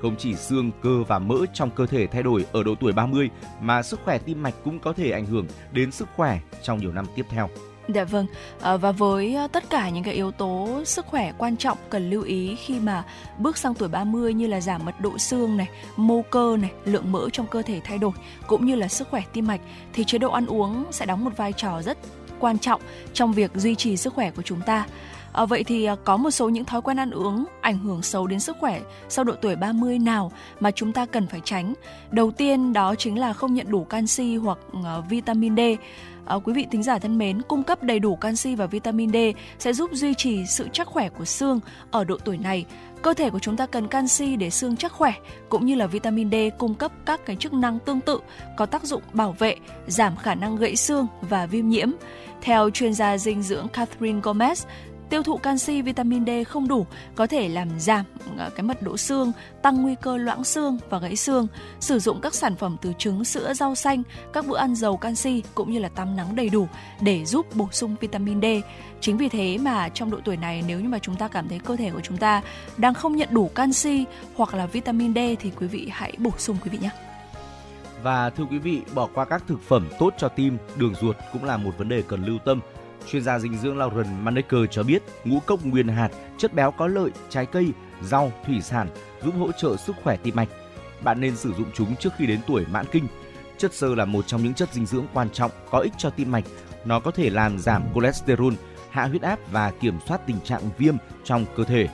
Không 0.03 0.17
chỉ 0.19 0.35
xương, 0.35 0.71
cơ 0.83 1.03
và 1.09 1.19
mỡ 1.19 1.37
trong 1.55 1.71
cơ 1.71 1.87
thể 1.87 2.07
thay 2.07 2.23
đổi 2.23 2.45
ở 2.53 2.63
độ 2.63 2.75
tuổi 2.81 2.93
30 2.93 3.31
mà 3.61 3.83
sức 3.83 4.01
khỏe 4.05 4.19
tim 4.19 4.43
mạch 4.43 4.55
cũng 4.65 4.79
có 4.79 4.93
thể 4.93 5.11
ảnh 5.11 5.27
hưởng 5.27 5.47
đến 5.73 5.91
sức 5.91 6.09
khỏe 6.17 6.41
trong 6.63 6.79
nhiều 6.79 6.93
năm 6.93 7.07
tiếp 7.17 7.27
theo. 7.29 7.49
Dạ 7.89 8.05
vâng, 8.05 8.27
à, 8.61 8.77
và 8.77 8.93
với 8.93 9.35
à, 9.35 9.49
tất 9.49 9.71
cả 9.71 9.89
những 9.89 10.05
cái 10.05 10.15
yếu 10.15 10.31
tố 10.31 10.83
sức 10.85 11.07
khỏe 11.07 11.33
quan 11.39 11.57
trọng 11.57 11.79
cần 11.91 12.11
lưu 12.11 12.23
ý 12.23 12.57
khi 12.57 12.81
mà 12.81 13.05
bước 13.39 13.57
sang 13.57 13.75
tuổi 13.75 13.89
30 13.89 14.35
như 14.35 14.47
là 14.47 14.61
giảm 14.61 14.85
mật 14.85 15.01
độ 15.01 15.19
xương 15.19 15.57
này, 15.57 15.69
mô 15.97 16.23
cơ 16.23 16.57
này, 16.61 16.73
lượng 16.85 17.13
mỡ 17.13 17.31
trong 17.33 17.47
cơ 17.47 17.63
thể 17.63 17.81
thay 17.85 17.99
đổi 17.99 18.13
cũng 18.47 18.67
như 18.67 18.75
là 18.75 18.89
sức 18.89 19.09
khỏe 19.09 19.23
tim 19.33 19.47
mạch 19.47 19.61
thì 19.93 20.05
chế 20.05 20.19
độ 20.19 20.31
ăn 20.31 20.47
uống 20.47 20.85
sẽ 20.91 21.07
đóng 21.07 21.25
một 21.25 21.37
vai 21.37 21.53
trò 21.53 21.83
rất 21.83 21.99
quan 22.41 22.59
trọng 22.59 22.81
trong 23.13 23.33
việc 23.33 23.51
duy 23.55 23.75
trì 23.75 23.97
sức 23.97 24.15
khỏe 24.15 24.31
của 24.31 24.43
chúng 24.43 24.61
ta. 24.61 24.87
À, 25.35 25.45
vậy 25.45 25.65
thì 25.65 25.85
à, 25.85 25.97
có 26.05 26.17
một 26.17 26.31
số 26.31 26.49
những 26.49 26.65
thói 26.65 26.83
quen 26.83 26.97
ăn 26.97 27.11
uống 27.11 27.45
ảnh 27.61 27.79
hưởng 27.79 28.03
xấu 28.03 28.27
đến 28.27 28.41
sức 28.41 28.57
khỏe 28.61 28.81
sau 29.09 29.25
độ 29.25 29.35
tuổi 29.41 29.57
30 29.57 29.99
nào 29.99 30.33
mà 30.61 30.71
chúng 30.71 30.93
ta 30.93 31.07
cần 31.07 31.27
phải 31.27 31.41
tránh. 31.45 31.75
Đầu 32.11 32.31
tiên 32.31 32.73
đó 32.73 32.95
chính 32.95 33.19
là 33.19 33.33
không 33.33 33.55
nhận 33.55 33.71
đủ 33.71 33.85
canxi 33.85 34.37
hoặc 34.37 34.59
uh, 34.79 35.11
vitamin 35.11 35.57
D. 35.57 35.61
À, 36.27 36.37
quý 36.45 36.53
vị 36.53 36.67
thính 36.71 36.83
giả 36.83 36.99
thân 36.99 37.19
mến, 37.19 37.43
cung 37.43 37.63
cấp 37.63 37.83
đầy 37.83 37.99
đủ 37.99 38.17
canxi 38.17 38.55
và 38.55 38.67
vitamin 38.67 39.13
D 39.13 39.17
sẽ 39.59 39.73
giúp 39.73 39.91
duy 39.93 40.15
trì 40.15 40.47
sự 40.47 40.69
chắc 40.73 40.87
khỏe 40.87 41.09
của 41.09 41.25
xương 41.25 41.61
ở 41.91 42.05
độ 42.05 42.17
tuổi 42.25 42.39
này. 42.39 42.65
Cơ 43.03 43.15
thể 43.15 43.31
của 43.31 43.39
chúng 43.39 43.57
ta 43.57 43.67
cần 43.67 43.89
canxi 43.89 44.37
để 44.37 44.51
xương 44.51 44.77
chắc 44.77 44.93
khỏe, 44.93 45.13
cũng 45.49 45.67
như 45.67 45.75
là 45.75 45.87
vitamin 45.87 46.31
D 46.31 46.35
cung 46.59 46.75
cấp 46.75 46.93
các 47.07 47.27
cái 47.27 47.37
chức 47.37 47.53
năng 47.53 47.79
tương 47.79 48.01
tự 48.01 48.21
có 48.57 48.67
tác 48.67 48.85
dụng 48.85 49.03
bảo 49.13 49.33
vệ, 49.39 49.57
giảm 49.87 50.17
khả 50.17 50.35
năng 50.35 50.57
gãy 50.57 50.77
xương 50.77 51.07
và 51.21 51.47
viêm 51.47 51.69
nhiễm. 51.69 51.91
Theo 52.43 52.71
chuyên 52.71 52.95
gia 52.95 53.19
dinh 53.19 53.43
dưỡng 53.43 53.69
Catherine 53.69 54.21
Gomez, 54.21 54.65
tiêu 55.15 55.23
thụ 55.23 55.37
canxi 55.37 55.83
vitamin 55.83 56.27
D 56.27 56.31
không 56.49 56.69
đủ 56.69 56.87
có 57.15 57.27
thể 57.27 57.49
làm 57.49 57.69
giảm 57.81 58.05
ờ, 58.37 58.51
cái 58.51 58.63
mật 58.63 58.83
độ 58.83 58.97
xương, 58.97 59.33
tăng 59.63 59.83
nguy 59.83 59.95
cơ 60.01 60.17
loãng 60.17 60.45
xương 60.45 60.79
và 60.91 60.99
gãy 60.99 61.17
xương. 61.17 61.47
Sử 61.81 61.99
dụng 61.99 62.21
các 62.21 62.35
sản 62.35 62.57
phẩm 62.57 62.77
từ 62.83 62.93
trứng, 62.99 63.25
sữa, 63.25 63.55
rau 63.55 63.75
xanh, 63.75 64.03
các 64.33 64.47
bữa 64.47 64.57
ăn 64.57 64.75
giàu 64.75 64.97
canxi 64.97 65.43
cũng 65.55 65.73
như 65.73 65.79
là 65.79 65.89
tắm 65.89 66.17
nắng 66.17 66.37
đầy 66.37 66.49
đủ 66.49 66.69
để 67.01 67.25
giúp 67.25 67.47
bổ 67.55 67.69
sung 67.73 67.97
vitamin 68.01 68.41
D. 68.41 68.45
Chính 69.01 69.17
vì 69.17 69.29
thế 69.29 69.59
mà 69.59 69.89
trong 69.89 70.11
độ 70.11 70.19
tuổi 70.25 70.37
này 70.37 70.65
nếu 70.67 70.81
như 70.81 70.89
mà 70.89 70.99
chúng 70.99 71.17
ta 71.17 71.29
cảm 71.29 71.49
thấy 71.49 71.59
cơ 71.59 71.77
thể 71.77 71.91
của 71.91 72.01
chúng 72.01 72.17
ta 72.17 72.43
đang 72.77 72.95
không 72.95 73.17
nhận 73.17 73.29
đủ 73.33 73.51
canxi 73.55 74.05
hoặc 74.37 74.55
là 74.55 74.67
vitamin 74.67 75.15
D 75.15 75.19
thì 75.41 75.51
quý 75.61 75.67
vị 75.67 75.89
hãy 75.93 76.13
bổ 76.19 76.31
sung 76.39 76.57
quý 76.65 76.71
vị 76.71 76.79
nhé. 76.83 76.91
Và 78.03 78.31
thưa 78.31 78.45
quý 78.45 78.59
vị, 78.59 78.81
bỏ 78.95 79.09
qua 79.15 79.25
các 79.25 79.45
thực 79.49 79.63
phẩm 79.63 79.89
tốt 79.99 80.15
cho 80.19 80.29
tim, 80.29 80.59
đường 80.77 80.95
ruột 81.01 81.17
cũng 81.33 81.45
là 81.45 81.57
một 81.57 81.79
vấn 81.79 81.89
đề 81.89 82.03
cần 82.09 82.25
lưu 82.25 82.39
tâm 82.39 82.61
Chuyên 83.11 83.23
gia 83.23 83.39
dinh 83.39 83.59
dưỡng 83.59 83.79
Lauren 83.79 84.07
Maneker 84.25 84.61
cho 84.71 84.83
biết 84.83 85.03
ngũ 85.25 85.41
cốc 85.41 85.65
nguyên 85.65 85.89
hạt, 85.89 86.09
chất 86.39 86.55
béo 86.55 86.71
có 86.71 86.87
lợi, 86.87 87.11
trái 87.29 87.47
cây, 87.47 87.69
rau, 88.03 88.33
thủy 88.47 88.61
sản 88.61 88.89
giúp 89.25 89.35
hỗ 89.39 89.53
trợ 89.53 89.77
sức 89.77 89.97
khỏe 90.05 90.17
tim 90.17 90.37
mạch. 90.37 90.49
Bạn 91.03 91.21
nên 91.21 91.37
sử 91.37 91.53
dụng 91.53 91.71
chúng 91.75 91.97
trước 91.97 92.11
khi 92.19 92.27
đến 92.27 92.41
tuổi 92.47 92.65
mãn 92.71 92.87
kinh. 92.93 93.07
Chất 93.59 93.75
xơ 93.75 93.95
là 93.95 94.05
một 94.05 94.27
trong 94.27 94.43
những 94.43 94.55
chất 94.55 94.73
dinh 94.73 94.87
dưỡng 94.87 95.07
quan 95.15 95.31
trọng 95.31 95.51
có 95.71 95.79
ích 95.79 95.93
cho 95.99 96.11
tim 96.11 96.33
mạch. 96.33 96.45
Nó 96.85 97.01
có 97.01 97.11
thể 97.11 97.31
làm 97.31 97.59
giảm 97.59 97.83
cholesterol, 97.95 98.55
hạ 98.91 99.07
huyết 99.07 99.23
áp 99.23 99.39
và 99.53 99.71
kiểm 99.71 99.99
soát 100.07 100.21
tình 100.27 100.41
trạng 100.45 100.63
viêm 100.79 100.97
trong 101.25 101.47
cơ 101.57 101.65
thể. 101.65 101.89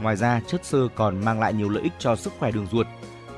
Ngoài 0.00 0.16
ra, 0.16 0.40
chất 0.46 0.64
xơ 0.64 0.88
còn 0.94 1.24
mang 1.24 1.40
lại 1.40 1.54
nhiều 1.54 1.68
lợi 1.68 1.82
ích 1.82 1.92
cho 1.98 2.16
sức 2.16 2.32
khỏe 2.38 2.50
đường 2.50 2.66
ruột. 2.72 2.86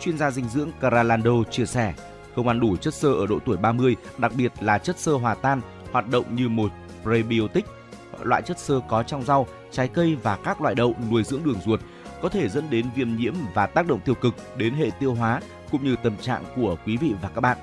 Chuyên 0.00 0.18
gia 0.18 0.30
dinh 0.30 0.48
dưỡng 0.48 0.70
Caralando 0.80 1.32
chia 1.50 1.66
sẻ, 1.66 1.94
không 2.36 2.48
ăn 2.48 2.60
đủ 2.60 2.76
chất 2.76 2.94
xơ 2.94 3.12
ở 3.12 3.26
độ 3.26 3.38
tuổi 3.46 3.56
30, 3.56 3.96
đặc 4.18 4.32
biệt 4.36 4.52
là 4.60 4.78
chất 4.78 4.98
xơ 4.98 5.12
hòa 5.12 5.34
tan, 5.34 5.60
hoạt 5.92 6.08
động 6.08 6.36
như 6.36 6.48
một 6.48 6.72
prebiotic, 7.02 7.64
loại 8.23 8.42
chất 8.42 8.59
xơ 8.59 8.80
có 8.88 9.02
trong 9.02 9.23
rau, 9.23 9.47
trái 9.71 9.88
cây 9.88 10.16
và 10.23 10.37
các 10.37 10.61
loại 10.61 10.75
đậu 10.75 10.95
nuôi 11.11 11.25
dưỡng 11.25 11.45
đường 11.45 11.61
ruột 11.64 11.80
có 12.23 12.28
thể 12.28 12.49
dẫn 12.49 12.71
đến 12.71 12.87
viêm 12.95 13.16
nhiễm 13.16 13.35
và 13.54 13.66
tác 13.66 13.87
động 13.87 14.00
tiêu 14.04 14.14
cực 14.14 14.35
đến 14.57 14.75
hệ 14.75 14.90
tiêu 15.00 15.14
hóa 15.14 15.40
cũng 15.71 15.85
như 15.85 15.97
tâm 16.02 16.16
trạng 16.16 16.45
của 16.57 16.76
quý 16.87 16.97
vị 16.97 17.14
và 17.23 17.28
các 17.35 17.40
bạn. 17.40 17.59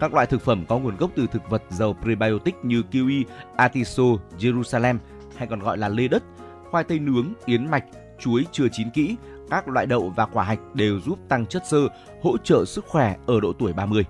Các 0.00 0.14
loại 0.14 0.26
thực 0.26 0.42
phẩm 0.42 0.64
có 0.68 0.78
nguồn 0.78 0.96
gốc 0.96 1.10
từ 1.14 1.26
thực 1.26 1.50
vật 1.50 1.62
giàu 1.70 1.96
prebiotic 2.02 2.54
như 2.62 2.82
kiwi, 2.92 3.24
atiso, 3.56 4.02
Jerusalem 4.38 4.98
hay 5.36 5.48
còn 5.48 5.60
gọi 5.60 5.78
là 5.78 5.88
lê 5.88 6.08
đất, 6.08 6.22
khoai 6.70 6.84
tây 6.84 6.98
nướng, 6.98 7.32
yến 7.44 7.70
mạch, 7.70 7.84
chuối 8.18 8.46
chưa 8.52 8.66
chín 8.72 8.90
kỹ, 8.90 9.16
các 9.50 9.68
loại 9.68 9.86
đậu 9.86 10.12
và 10.16 10.26
quả 10.26 10.44
hạch 10.44 10.74
đều 10.74 11.00
giúp 11.00 11.18
tăng 11.28 11.46
chất 11.46 11.66
xơ, 11.66 11.88
hỗ 12.22 12.38
trợ 12.38 12.64
sức 12.64 12.84
khỏe 12.86 13.16
ở 13.26 13.40
độ 13.40 13.52
tuổi 13.58 13.72
30. 13.72 14.04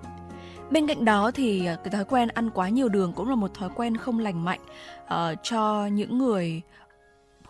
Bên 0.71 0.87
cạnh 0.87 1.05
đó 1.05 1.31
thì 1.31 1.65
à, 1.65 1.75
cái 1.83 1.91
thói 1.91 2.05
quen 2.05 2.29
ăn 2.29 2.49
quá 2.49 2.69
nhiều 2.69 2.89
đường 2.89 3.13
cũng 3.13 3.29
là 3.29 3.35
một 3.35 3.53
thói 3.53 3.69
quen 3.75 3.97
không 3.97 4.19
lành 4.19 4.45
mạnh 4.45 4.59
uh, 5.03 5.37
cho 5.43 5.85
những 5.85 6.17
người 6.17 6.61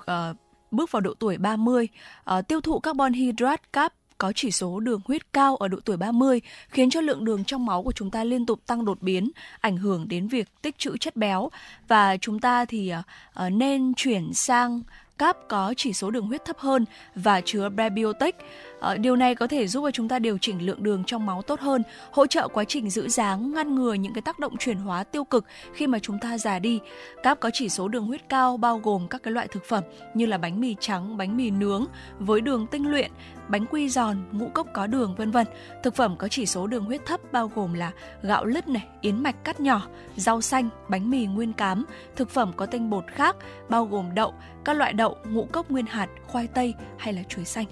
uh, 0.01 0.37
bước 0.71 0.91
vào 0.91 1.01
độ 1.01 1.13
tuổi 1.19 1.37
30. 1.37 1.83
Uh, 1.83 1.89
ờ, 2.23 2.41
tiêu 2.41 2.61
thụ 2.61 2.79
carbon 2.79 3.13
hydrate 3.13 3.63
cáp 3.73 3.93
có 4.17 4.31
chỉ 4.35 4.51
số 4.51 4.79
đường 4.79 5.01
huyết 5.05 5.33
cao 5.33 5.55
ở 5.55 5.67
độ 5.67 5.77
tuổi 5.85 5.97
30 5.97 6.41
khiến 6.69 6.89
cho 6.89 7.01
lượng 7.01 7.25
đường 7.25 7.43
trong 7.43 7.65
máu 7.65 7.83
của 7.83 7.91
chúng 7.91 8.11
ta 8.11 8.23
liên 8.23 8.45
tục 8.45 8.59
tăng 8.67 8.85
đột 8.85 9.01
biến, 9.01 9.31
ảnh 9.59 9.77
hưởng 9.77 10.07
đến 10.07 10.27
việc 10.27 10.47
tích 10.61 10.77
trữ 10.77 10.97
chất 10.97 11.15
béo 11.15 11.49
và 11.87 12.17
chúng 12.17 12.39
ta 12.39 12.65
thì 12.65 12.93
uh, 12.93 13.51
nên 13.51 13.93
chuyển 13.93 14.33
sang 14.33 14.81
cáp 15.17 15.37
có 15.47 15.73
chỉ 15.77 15.93
số 15.93 16.11
đường 16.11 16.27
huyết 16.27 16.45
thấp 16.45 16.57
hơn 16.57 16.85
và 17.15 17.41
chứa 17.41 17.69
prebiotic. 17.75 18.35
Ờ, 18.79 18.97
điều 18.97 19.15
này 19.15 19.35
có 19.35 19.47
thể 19.47 19.67
giúp 19.67 19.81
cho 19.83 19.91
chúng 19.91 20.07
ta 20.07 20.19
điều 20.19 20.37
chỉnh 20.37 20.65
lượng 20.65 20.83
đường 20.83 21.03
trong 21.03 21.25
máu 21.25 21.41
tốt 21.41 21.59
hơn, 21.59 21.83
hỗ 22.11 22.27
trợ 22.27 22.47
quá 22.47 22.63
trình 22.63 22.89
giữ 22.89 23.07
dáng, 23.07 23.53
ngăn 23.53 23.75
ngừa 23.75 23.93
những 23.93 24.13
cái 24.13 24.21
tác 24.21 24.39
động 24.39 24.57
chuyển 24.57 24.77
hóa 24.77 25.03
tiêu 25.03 25.23
cực 25.23 25.45
khi 25.73 25.87
mà 25.87 25.99
chúng 25.99 26.19
ta 26.19 26.37
già 26.37 26.59
đi. 26.59 26.79
Cáp 27.23 27.39
có 27.39 27.49
chỉ 27.53 27.69
số 27.69 27.87
đường 27.87 28.05
huyết 28.05 28.29
cao 28.29 28.57
bao 28.57 28.79
gồm 28.79 29.07
các 29.07 29.23
cái 29.23 29.33
loại 29.33 29.47
thực 29.47 29.65
phẩm 29.65 29.83
như 30.13 30.25
là 30.25 30.37
bánh 30.37 30.59
mì 30.59 30.75
trắng, 30.79 31.17
bánh 31.17 31.37
mì 31.37 31.49
nướng 31.49 31.85
với 32.19 32.41
đường 32.41 32.67
tinh 32.71 32.91
luyện, 32.91 33.11
bánh 33.47 33.65
quy 33.65 33.89
giòn, 33.89 34.17
ngũ 34.31 34.49
cốc 34.53 34.67
có 34.73 34.87
đường 34.87 35.15
vân 35.15 35.31
vân. 35.31 35.47
Thực 35.83 35.95
phẩm 35.95 36.15
có 36.17 36.27
chỉ 36.27 36.45
số 36.45 36.67
đường 36.67 36.85
huyết 36.85 37.05
thấp 37.05 37.19
bao 37.31 37.51
gồm 37.55 37.73
là 37.73 37.91
gạo 38.21 38.45
lứt 38.45 38.67
này, 38.67 38.87
yến 39.01 39.23
mạch 39.23 39.43
cắt 39.43 39.59
nhỏ, 39.59 39.87
rau 40.15 40.41
xanh, 40.41 40.69
bánh 40.89 41.09
mì 41.09 41.25
nguyên 41.25 41.53
cám, 41.53 41.85
thực 42.15 42.29
phẩm 42.29 42.51
có 42.55 42.65
tinh 42.65 42.89
bột 42.89 43.03
khác 43.07 43.35
bao 43.69 43.85
gồm 43.85 44.15
đậu, 44.15 44.33
các 44.65 44.73
loại 44.73 44.93
đậu, 44.93 45.17
ngũ 45.25 45.47
cốc 45.51 45.71
nguyên 45.71 45.85
hạt, 45.85 46.07
khoai 46.27 46.47
tây 46.47 46.73
hay 46.97 47.13
là 47.13 47.23
chuối 47.23 47.45
xanh. 47.45 47.65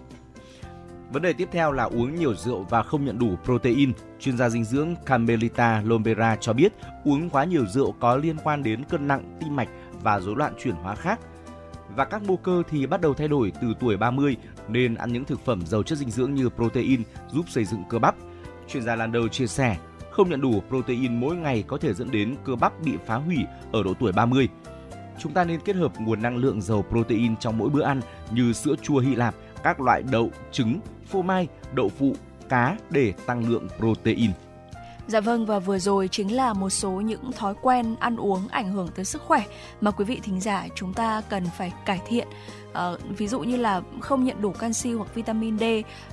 Vấn 1.12 1.22
đề 1.22 1.34
tiếp 1.34 1.50
theo 1.52 1.72
là 1.72 1.84
uống 1.84 2.16
nhiều 2.16 2.36
rượu 2.36 2.64
và 2.70 2.84
không 2.84 3.06
nhận 3.06 3.20
đủ 3.20 3.38
protein. 3.44 3.92
Chuyên 4.20 4.38
gia 4.38 4.50
dinh 4.50 4.64
dưỡng 4.64 4.96
Carmelita 5.06 5.82
Lombera 5.86 6.36
cho 6.36 6.54
biết 6.54 6.74
uống 7.04 7.30
quá 7.30 7.44
nhiều 7.44 7.66
rượu 7.66 7.92
có 7.92 8.16
liên 8.16 8.38
quan 8.44 8.64
đến 8.64 8.84
cân 8.84 9.08
nặng, 9.08 9.38
tim 9.40 9.56
mạch 9.56 9.70
và 10.02 10.20
rối 10.20 10.36
loạn 10.36 10.54
chuyển 10.60 10.76
hóa 10.76 10.96
khác. 10.96 11.20
Và 11.96 12.06
các 12.06 12.24
mô 12.24 12.36
cơ 12.36 12.64
thì 12.70 12.86
bắt 12.86 13.02
đầu 13.02 13.14
thay 13.14 13.28
đổi 13.28 13.52
từ 13.62 13.74
tuổi 13.80 13.98
30 13.98 14.38
nên 14.68 14.96
ăn 14.96 15.14
những 15.14 15.26
thực 15.26 15.46
phẩm 15.46 15.66
giàu 15.66 15.84
chất 15.84 15.98
dinh 15.98 16.12
dưỡng 16.12 16.34
như 16.34 16.50
protein 16.50 17.04
giúp 17.32 17.50
xây 17.50 17.66
dựng 17.66 17.84
cơ 17.90 18.00
bắp. 18.00 18.16
Chuyên 18.68 18.84
gia 18.84 18.96
Landau 18.96 19.28
chia 19.28 19.48
sẻ, 19.48 19.78
không 20.12 20.30
nhận 20.30 20.42
đủ 20.42 20.62
protein 20.70 21.20
mỗi 21.20 21.36
ngày 21.36 21.64
có 21.68 21.78
thể 21.78 21.94
dẫn 21.94 22.12
đến 22.12 22.36
cơ 22.46 22.56
bắp 22.56 22.82
bị 22.82 22.94
phá 23.06 23.16
hủy 23.16 23.38
ở 23.72 23.84
độ 23.84 23.94
tuổi 24.00 24.12
30. 24.12 24.50
Chúng 25.20 25.34
ta 25.34 25.44
nên 25.44 25.60
kết 25.60 25.76
hợp 25.76 25.92
nguồn 26.00 26.22
năng 26.22 26.38
lượng 26.38 26.62
giàu 26.62 26.86
protein 26.90 27.36
trong 27.38 27.58
mỗi 27.58 27.70
bữa 27.70 27.84
ăn 27.84 28.02
như 28.32 28.54
sữa 28.54 28.76
chua 28.82 29.00
Hy 29.00 29.16
Lạp, 29.16 29.36
các 29.64 29.82
loại 29.82 30.04
đậu, 30.12 30.32
trứng, 30.52 30.80
phô 31.16 31.22
mai, 31.22 31.48
đậu 31.74 31.90
phụ, 31.90 32.16
cá 32.50 32.78
để 32.90 33.14
tăng 33.26 33.50
lượng 33.50 33.68
protein. 33.78 34.32
Dạ 35.08 35.20
vâng 35.20 35.46
và 35.46 35.60
vừa 35.60 35.80
rồi 35.80 36.08
chính 36.08 36.36
là 36.36 36.54
một 36.54 36.70
số 36.70 36.92
những 36.92 37.32
thói 37.32 37.54
quen 37.62 37.96
ăn 38.00 38.18
uống 38.18 38.48
ảnh 38.48 38.74
hưởng 38.74 38.88
tới 38.96 39.06
sức 39.06 39.22
khỏe 39.22 39.44
mà 39.82 39.92
quý 39.92 40.06
vị 40.06 40.20
thính 40.24 40.42
giả 40.42 40.68
chúng 40.76 40.94
ta 40.94 41.22
cần 41.30 41.44
phải 41.58 41.74
cải 41.86 42.02
thiện 42.08 42.28
À, 42.76 42.92
ví 43.18 43.28
dụ 43.28 43.40
như 43.40 43.56
là 43.56 43.82
không 44.00 44.24
nhận 44.24 44.42
đủ 44.42 44.52
canxi 44.52 44.94
hoặc 44.94 45.16
vitamin 45.16 45.60
D, 45.60 45.64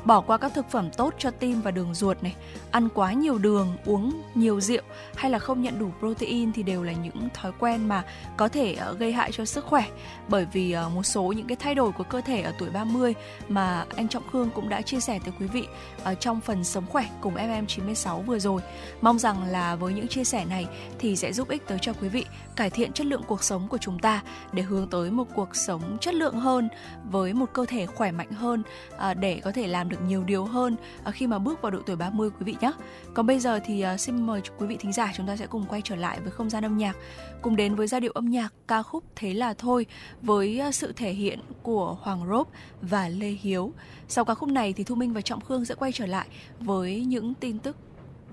bỏ 0.05 0.21
qua 0.21 0.39
các 0.39 0.55
thực 0.55 0.71
phẩm 0.71 0.91
tốt 0.97 1.15
cho 1.19 1.31
tim 1.31 1.61
và 1.61 1.71
đường 1.71 1.95
ruột 1.95 2.23
này, 2.23 2.35
ăn 2.71 2.89
quá 2.95 3.13
nhiều 3.13 3.39
đường, 3.39 3.77
uống 3.85 4.23
nhiều 4.35 4.61
rượu 4.61 4.83
hay 5.15 5.31
là 5.31 5.39
không 5.39 5.63
nhận 5.63 5.79
đủ 5.79 5.91
protein 5.99 6.53
thì 6.53 6.63
đều 6.63 6.83
là 6.83 6.93
những 6.93 7.29
thói 7.35 7.53
quen 7.59 7.89
mà 7.89 8.05
có 8.37 8.49
thể 8.49 8.77
uh, 8.91 8.99
gây 8.99 9.13
hại 9.13 9.33
cho 9.33 9.45
sức 9.45 9.65
khỏe 9.65 9.85
bởi 10.29 10.47
vì 10.53 10.77
uh, 10.87 10.93
một 10.93 11.03
số 11.03 11.23
những 11.23 11.47
cái 11.47 11.57
thay 11.57 11.75
đổi 11.75 11.93
của 11.93 12.05
cơ 12.05 12.21
thể 12.21 12.43
ở 12.43 12.53
tuổi 12.59 12.71
30 12.71 13.15
mà 13.49 13.87
anh 13.97 14.09
Trọng 14.09 14.29
Khương 14.33 14.51
cũng 14.55 14.69
đã 14.69 14.83
chia 14.83 15.01
sẻ 15.01 15.19
tới 15.25 15.35
quý 15.41 15.47
vị 15.47 15.67
uh, 16.13 16.21
trong 16.21 16.41
phần 16.41 16.65
sống 16.65 16.85
khỏe 16.89 17.05
cùng 17.21 17.35
FM96 17.35 18.21
vừa 18.21 18.39
rồi. 18.39 18.61
Mong 19.01 19.19
rằng 19.19 19.43
là 19.45 19.77
với 19.77 19.93
những 19.93 20.09
chia 20.09 20.25
sẻ 20.25 20.45
này 20.45 20.67
thì 20.99 21.17
sẽ 21.17 21.33
giúp 21.33 21.49
ích 21.49 21.67
tới 21.67 21.79
cho 21.83 21.93
quý 21.93 22.09
vị 22.09 22.25
cải 22.57 22.71
thiện 22.71 22.93
chất 22.93 23.07
lượng 23.07 23.23
cuộc 23.27 23.45
sống 23.45 23.69
của 23.69 23.79
chúng 23.79 23.99
ta 23.99 24.23
để 24.53 24.63
hướng 24.63 24.89
tới 24.91 25.11
một 25.11 25.27
cuộc 25.35 25.57
sống 25.57 25.99
chất 26.01 26.15
lượng 26.15 26.35
hơn 26.35 26.69
với 27.05 27.35
một 27.35 27.53
cơ 27.53 27.65
thể 27.69 27.87
khỏe 27.87 28.13
mạnh 28.13 28.31
hơn 28.31 28.63
à, 28.99 29.15
để 29.15 29.41
có 29.45 29.53
thể 29.53 29.67
làm 29.67 29.89
được 29.89 29.99
nhiều 30.07 30.25
điều 30.25 30.45
hơn 30.45 30.77
à, 31.05 31.11
khi 31.11 31.27
mà 31.27 31.39
bước 31.39 31.63
vào 31.63 31.71
độ 31.71 31.79
tuổi 31.87 31.97
30 31.97 32.31
quý 32.31 32.45
vị 32.45 32.57
nhé. 32.61 32.73
Còn 33.15 33.27
bây 33.27 33.39
giờ 33.39 33.61
thì 33.65 33.81
à, 33.81 33.97
xin 33.97 34.27
mời 34.27 34.41
quý 34.59 34.67
vị 34.67 34.77
thính 34.81 34.93
giả 34.93 35.13
chúng 35.17 35.27
ta 35.27 35.37
sẽ 35.37 35.47
cùng 35.47 35.67
quay 35.69 35.83
trở 35.85 35.97
lại 35.97 36.21
với 36.21 36.31
không 36.31 36.51
gian 36.51 36.65
âm 36.65 36.79
nhạc, 36.79 36.97
cùng 37.43 37.57
đến 37.57 37.75
với 37.75 37.87
giai 37.87 38.01
điệu 38.01 38.13
âm 38.13 38.31
nhạc 38.31 38.53
ca 38.69 38.83
khúc 38.83 39.05
Thế 39.17 39.35
là 39.35 39.55
thôi 39.55 39.87
với 40.23 40.61
sự 40.73 40.93
thể 40.97 41.13
hiện 41.13 41.39
của 41.63 41.97
Hoàng 42.01 42.29
Rốp 42.29 42.49
và 42.83 43.09
Lê 43.09 43.29
Hiếu. 43.29 43.73
Sau 44.09 44.25
ca 44.25 44.35
khúc 44.35 44.49
này 44.49 44.73
thì 44.73 44.85
Thu 44.85 44.95
Minh 44.95 45.13
và 45.13 45.21
Trọng 45.21 45.41
Khương 45.41 45.65
sẽ 45.65 45.75
quay 45.75 45.93
trở 45.93 46.07
lại 46.07 46.29
với 46.61 47.05
những 47.05 47.35
tin 47.35 47.59
tức 47.59 47.77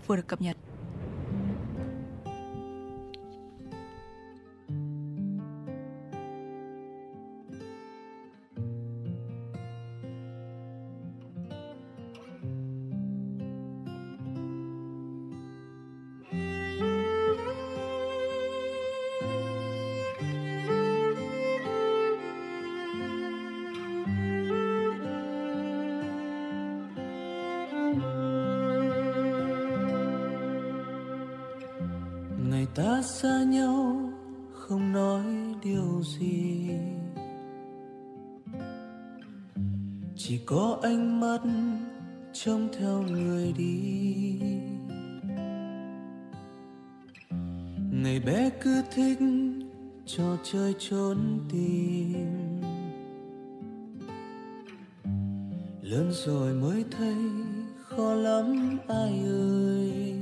vừa 0.10 0.16
được 0.16 0.28
cập 0.28 0.42
nhật. 0.42 0.69
Mắt 41.30 41.42
trông 42.34 42.70
theo 42.80 43.02
người 43.02 43.54
đi. 43.58 44.40
Ngày 47.92 48.20
bé 48.20 48.50
cứ 48.62 48.82
thích 48.92 49.20
trò 50.06 50.38
chơi 50.44 50.76
trốn 50.80 51.18
tìm. 51.52 52.62
Lớn 55.82 56.12
rồi 56.12 56.54
mới 56.54 56.86
thấy 56.98 57.16
khó 57.78 58.14
lắm 58.14 58.78
ai 58.88 59.24
ơi. 59.28 60.16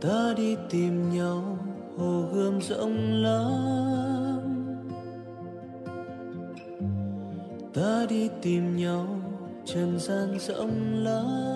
Ta 0.00 0.34
đi 0.36 0.56
tìm 0.70 1.10
nhau, 1.12 1.58
hồ 1.98 2.24
gươm 2.32 2.60
rộng 2.60 2.96
lớn. 3.22 4.09
Ta 7.74 8.06
đi 8.08 8.28
tìm 8.42 8.76
nhau, 8.76 9.06
trần 9.64 9.98
gian 9.98 10.38
rộng 10.38 10.94
lắm 11.04 11.50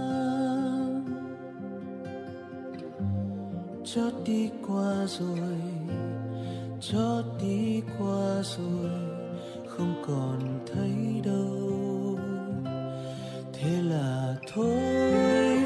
chót 3.84 4.12
đi 4.26 4.50
qua 4.68 5.06
rồi, 5.06 5.58
chót 6.80 7.24
đi 7.42 7.82
qua 7.98 8.42
rồi, 8.42 8.90
không 9.66 10.02
còn 10.06 10.64
thấy 10.72 11.20
đâu. 11.24 12.18
Thế 13.52 13.70
là 13.82 14.36
thôi, 14.52 15.58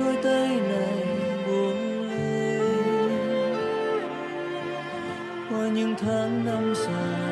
đôi 0.00 0.16
tay 0.22 0.48
này 0.48 1.06
buông 1.46 2.08
lơi 2.08 2.60
qua 5.50 5.68
những 5.68 5.94
tháng 5.98 6.44
năm 6.44 6.74
dài 6.76 7.23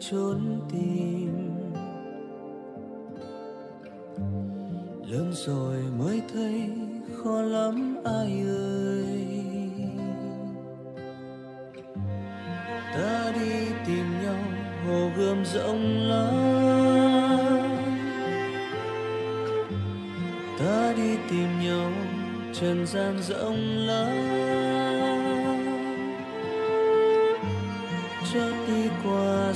trốn 0.00 0.60
tìm. 0.72 1.50
Lớn 5.06 5.32
rồi 5.32 5.76
mới 5.98 6.22
thấy 6.34 6.70
khó 7.22 7.40
lắm, 7.42 7.96
ai 8.04 8.42
ơi. 8.48 9.26
Ta 12.94 13.32
đi 13.34 13.66
tìm 13.86 14.22
nhau, 14.22 14.38
hồ 14.86 15.10
gươm 15.16 15.44
rộng 15.44 16.08
lắm. 16.08 16.34
Ta 20.58 20.92
đi 20.96 21.16
tìm 21.30 21.48
nhau, 21.64 21.92
trần 22.52 22.86
gian 22.86 23.18
rộng 23.22 23.58
lắm. 23.86 24.35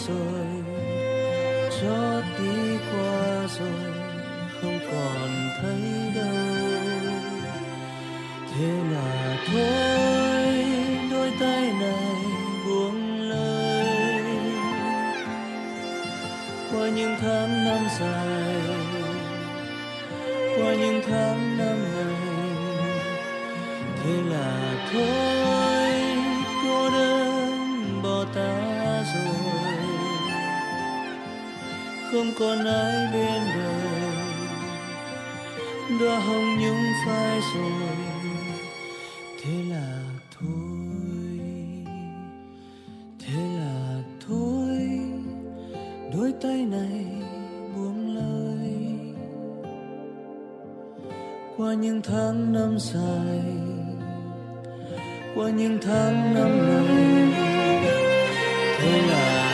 Rồi 0.09 0.47
chót 1.81 2.25
đi 2.39 2.79
qua 2.93 3.47
rồi, 3.59 3.93
không 4.61 4.79
còn 4.93 5.31
thấy 5.63 5.83
đâu. 6.15 6.35
Thế 8.55 8.71
là 8.93 9.37
thôi, 9.47 10.65
đôi 11.11 11.31
tay 11.41 11.73
này 11.81 12.25
buông 12.67 13.21
lơi. 13.21 14.25
Qua 16.73 16.89
những 16.89 17.17
tháng 17.21 17.65
năm 17.65 17.83
dài 18.01 18.40
không 32.41 32.49
còn 32.49 32.67
ai 32.67 33.07
bên 33.13 33.43
đời. 33.57 34.01
Đã 36.01 36.19
hồng 36.19 36.59
nhung 36.61 36.85
phai 37.07 37.41
rồi, 37.55 37.97
thế 39.43 39.53
là 39.71 40.03
thôi, 40.39 40.55
thế 43.19 43.43
là 43.59 44.03
thôi. 44.29 45.01
Đôi 46.15 46.33
tay 46.43 46.67
này 46.67 47.07
buông 47.77 48.17
lơi 48.17 48.75
qua 51.57 51.75
những 51.75 52.03
tháng 52.03 52.53
năm 52.53 52.79
dài, 52.79 53.45
qua 55.35 55.51
những 55.51 55.79
tháng 55.83 56.35
năm 56.35 56.69
này 56.69 57.29
thế 58.79 59.03
là 59.09 59.50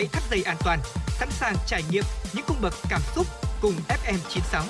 hãy 0.00 0.08
thắt 0.12 0.22
dây 0.30 0.42
an 0.42 0.56
toàn, 0.64 0.78
sẵn 1.08 1.28
sàng 1.30 1.54
trải 1.66 1.82
nghiệm 1.90 2.04
những 2.34 2.44
cung 2.48 2.56
bậc 2.62 2.72
cảm 2.90 3.00
xúc 3.14 3.26
cùng 3.62 3.72
FM96. 3.88 4.62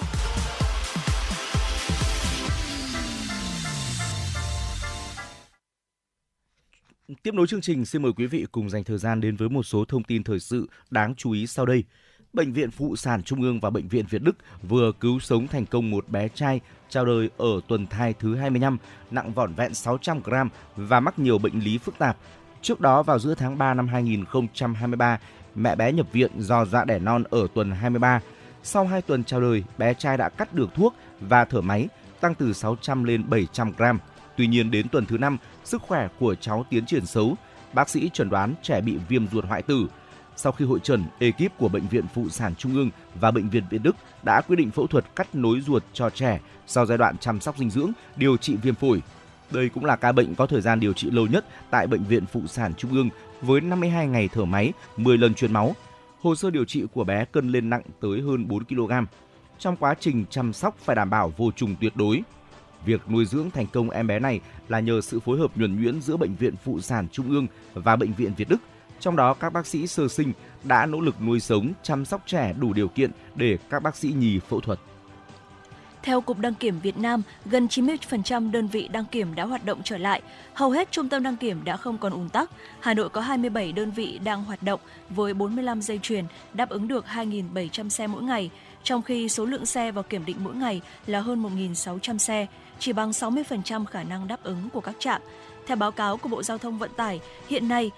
Tiếp 7.22 7.34
nối 7.34 7.46
chương 7.46 7.60
trình, 7.60 7.84
xin 7.84 8.02
mời 8.02 8.12
quý 8.16 8.26
vị 8.26 8.46
cùng 8.52 8.70
dành 8.70 8.84
thời 8.84 8.98
gian 8.98 9.20
đến 9.20 9.36
với 9.36 9.48
một 9.48 9.62
số 9.62 9.84
thông 9.84 10.04
tin 10.04 10.24
thời 10.24 10.40
sự 10.40 10.68
đáng 10.90 11.14
chú 11.14 11.32
ý 11.32 11.46
sau 11.46 11.66
đây. 11.66 11.84
Bệnh 12.32 12.52
viện 12.52 12.70
Phụ 12.70 12.96
sản 12.96 13.22
Trung 13.22 13.42
ương 13.42 13.60
và 13.60 13.70
Bệnh 13.70 13.88
viện 13.88 14.04
Việt 14.10 14.22
Đức 14.22 14.36
vừa 14.62 14.92
cứu 15.00 15.20
sống 15.20 15.48
thành 15.48 15.66
công 15.66 15.90
một 15.90 16.08
bé 16.08 16.28
trai 16.28 16.60
chào 16.88 17.04
đời 17.04 17.30
ở 17.36 17.60
tuần 17.68 17.86
thai 17.86 18.14
thứ 18.18 18.36
25, 18.36 18.78
nặng 19.10 19.32
vỏn 19.32 19.54
vẹn 19.54 19.74
600 19.74 20.20
g 20.24 20.30
và 20.76 21.00
mắc 21.00 21.18
nhiều 21.18 21.38
bệnh 21.38 21.60
lý 21.60 21.78
phức 21.78 21.98
tạp. 21.98 22.16
Trước 22.62 22.80
đó 22.80 23.02
vào 23.02 23.18
giữa 23.18 23.34
tháng 23.34 23.58
3 23.58 23.74
năm 23.74 23.88
2023, 23.88 25.18
mẹ 25.54 25.74
bé 25.74 25.92
nhập 25.92 26.06
viện 26.12 26.30
do 26.38 26.64
dạ 26.64 26.84
đẻ 26.84 26.98
non 26.98 27.24
ở 27.30 27.46
tuần 27.54 27.70
23. 27.70 28.20
Sau 28.62 28.86
2 28.86 29.02
tuần 29.02 29.24
chào 29.24 29.40
đời, 29.40 29.64
bé 29.78 29.94
trai 29.94 30.16
đã 30.16 30.28
cắt 30.28 30.54
được 30.54 30.74
thuốc 30.74 30.94
và 31.20 31.44
thở 31.44 31.60
máy, 31.60 31.88
tăng 32.20 32.34
từ 32.34 32.52
600 32.52 33.04
lên 33.04 33.30
700 33.30 33.72
gram. 33.76 33.98
Tuy 34.36 34.46
nhiên 34.46 34.70
đến 34.70 34.88
tuần 34.88 35.06
thứ 35.06 35.18
5, 35.18 35.36
sức 35.64 35.82
khỏe 35.82 36.08
của 36.18 36.34
cháu 36.34 36.64
tiến 36.70 36.86
triển 36.86 37.06
xấu. 37.06 37.34
Bác 37.72 37.88
sĩ 37.88 38.10
chuẩn 38.14 38.30
đoán 38.30 38.54
trẻ 38.62 38.80
bị 38.80 38.98
viêm 39.08 39.28
ruột 39.28 39.44
hoại 39.44 39.62
tử. 39.62 39.86
Sau 40.36 40.52
khi 40.52 40.64
hội 40.64 40.78
trần, 40.82 41.04
ekip 41.18 41.58
của 41.58 41.68
Bệnh 41.68 41.88
viện 41.88 42.04
Phụ 42.14 42.28
sản 42.28 42.54
Trung 42.54 42.74
ương 42.74 42.90
và 43.14 43.30
Bệnh 43.30 43.50
viện 43.50 43.64
Việt 43.70 43.82
Đức 43.82 43.96
đã 44.22 44.40
quyết 44.40 44.56
định 44.56 44.70
phẫu 44.70 44.86
thuật 44.86 45.04
cắt 45.16 45.34
nối 45.34 45.60
ruột 45.60 45.84
cho 45.92 46.10
trẻ 46.10 46.40
sau 46.66 46.86
giai 46.86 46.98
đoạn 46.98 47.18
chăm 47.18 47.40
sóc 47.40 47.58
dinh 47.58 47.70
dưỡng, 47.70 47.92
điều 48.16 48.36
trị 48.36 48.56
viêm 48.56 48.74
phổi. 48.74 49.02
Đây 49.50 49.68
cũng 49.68 49.84
là 49.84 49.96
ca 49.96 50.12
bệnh 50.12 50.34
có 50.34 50.46
thời 50.46 50.60
gian 50.60 50.80
điều 50.80 50.92
trị 50.92 51.10
lâu 51.10 51.26
nhất 51.26 51.44
tại 51.70 51.86
Bệnh 51.86 52.04
viện 52.04 52.26
Phụ 52.26 52.46
sản 52.46 52.74
Trung 52.74 52.92
ương 52.92 53.08
với 53.42 53.60
52 53.60 54.06
ngày 54.06 54.28
thở 54.32 54.44
máy, 54.44 54.72
10 54.96 55.18
lần 55.18 55.34
truyền 55.34 55.52
máu. 55.52 55.74
Hồ 56.20 56.34
sơ 56.34 56.50
điều 56.50 56.64
trị 56.64 56.84
của 56.94 57.04
bé 57.04 57.24
cân 57.24 57.52
lên 57.52 57.70
nặng 57.70 57.82
tới 58.00 58.20
hơn 58.20 58.48
4 58.48 58.64
kg. 58.64 58.92
Trong 59.58 59.76
quá 59.76 59.94
trình 60.00 60.24
chăm 60.30 60.52
sóc 60.52 60.76
phải 60.78 60.96
đảm 60.96 61.10
bảo 61.10 61.32
vô 61.36 61.50
trùng 61.56 61.76
tuyệt 61.80 61.96
đối. 61.96 62.22
Việc 62.84 63.00
nuôi 63.08 63.24
dưỡng 63.24 63.50
thành 63.50 63.66
công 63.66 63.90
em 63.90 64.06
bé 64.06 64.18
này 64.18 64.40
là 64.68 64.80
nhờ 64.80 65.00
sự 65.00 65.20
phối 65.20 65.38
hợp 65.38 65.50
nhuần 65.56 65.82
nhuyễn 65.82 66.00
giữa 66.00 66.16
Bệnh 66.16 66.34
viện 66.34 66.54
Phụ 66.64 66.80
sản 66.80 67.08
Trung 67.12 67.30
ương 67.30 67.46
và 67.74 67.96
Bệnh 67.96 68.12
viện 68.12 68.32
Việt 68.36 68.48
Đức. 68.48 68.60
Trong 69.00 69.16
đó, 69.16 69.34
các 69.34 69.52
bác 69.52 69.66
sĩ 69.66 69.86
sơ 69.86 70.08
sinh 70.08 70.32
đã 70.64 70.86
nỗ 70.86 71.00
lực 71.00 71.14
nuôi 71.22 71.40
sống, 71.40 71.72
chăm 71.82 72.04
sóc 72.04 72.22
trẻ 72.26 72.54
đủ 72.58 72.72
điều 72.72 72.88
kiện 72.88 73.10
để 73.34 73.58
các 73.70 73.82
bác 73.82 73.96
sĩ 73.96 74.12
nhì 74.12 74.38
phẫu 74.38 74.60
thuật. 74.60 74.78
Theo 76.02 76.20
Cục 76.20 76.38
Đăng 76.38 76.54
kiểm 76.54 76.80
Việt 76.80 76.98
Nam, 76.98 77.22
gần 77.44 77.66
90% 77.66 78.50
đơn 78.50 78.66
vị 78.66 78.88
đăng 78.88 79.04
kiểm 79.04 79.34
đã 79.34 79.44
hoạt 79.44 79.64
động 79.64 79.80
trở 79.84 79.98
lại. 79.98 80.22
Hầu 80.54 80.70
hết 80.70 80.92
trung 80.92 81.08
tâm 81.08 81.22
đăng 81.22 81.36
kiểm 81.36 81.64
đã 81.64 81.76
không 81.76 81.98
còn 81.98 82.12
ùn 82.12 82.28
tắc. 82.28 82.50
Hà 82.80 82.94
Nội 82.94 83.08
có 83.08 83.20
27 83.20 83.72
đơn 83.72 83.90
vị 83.90 84.18
đang 84.24 84.44
hoạt 84.44 84.62
động 84.62 84.80
với 85.10 85.34
45 85.34 85.82
dây 85.82 85.98
chuyền, 86.02 86.24
đáp 86.54 86.68
ứng 86.68 86.88
được 86.88 87.04
2.700 87.14 87.88
xe 87.88 88.06
mỗi 88.06 88.22
ngày, 88.22 88.50
trong 88.82 89.02
khi 89.02 89.28
số 89.28 89.44
lượng 89.44 89.66
xe 89.66 89.92
vào 89.92 90.02
kiểm 90.02 90.24
định 90.24 90.36
mỗi 90.40 90.54
ngày 90.54 90.80
là 91.06 91.20
hơn 91.20 91.42
1.600 91.42 92.18
xe, 92.18 92.46
chỉ 92.78 92.92
bằng 92.92 93.10
60% 93.10 93.84
khả 93.84 94.02
năng 94.02 94.28
đáp 94.28 94.42
ứng 94.42 94.70
của 94.72 94.80
các 94.80 94.94
trạm. 94.98 95.22
Theo 95.66 95.76
báo 95.76 95.90
cáo 95.90 96.16
của 96.16 96.28
Bộ 96.28 96.42
Giao 96.42 96.58
thông 96.58 96.78
Vận 96.78 96.90
tải, 96.96 97.20
hiện 97.48 97.68
nay 97.68 97.90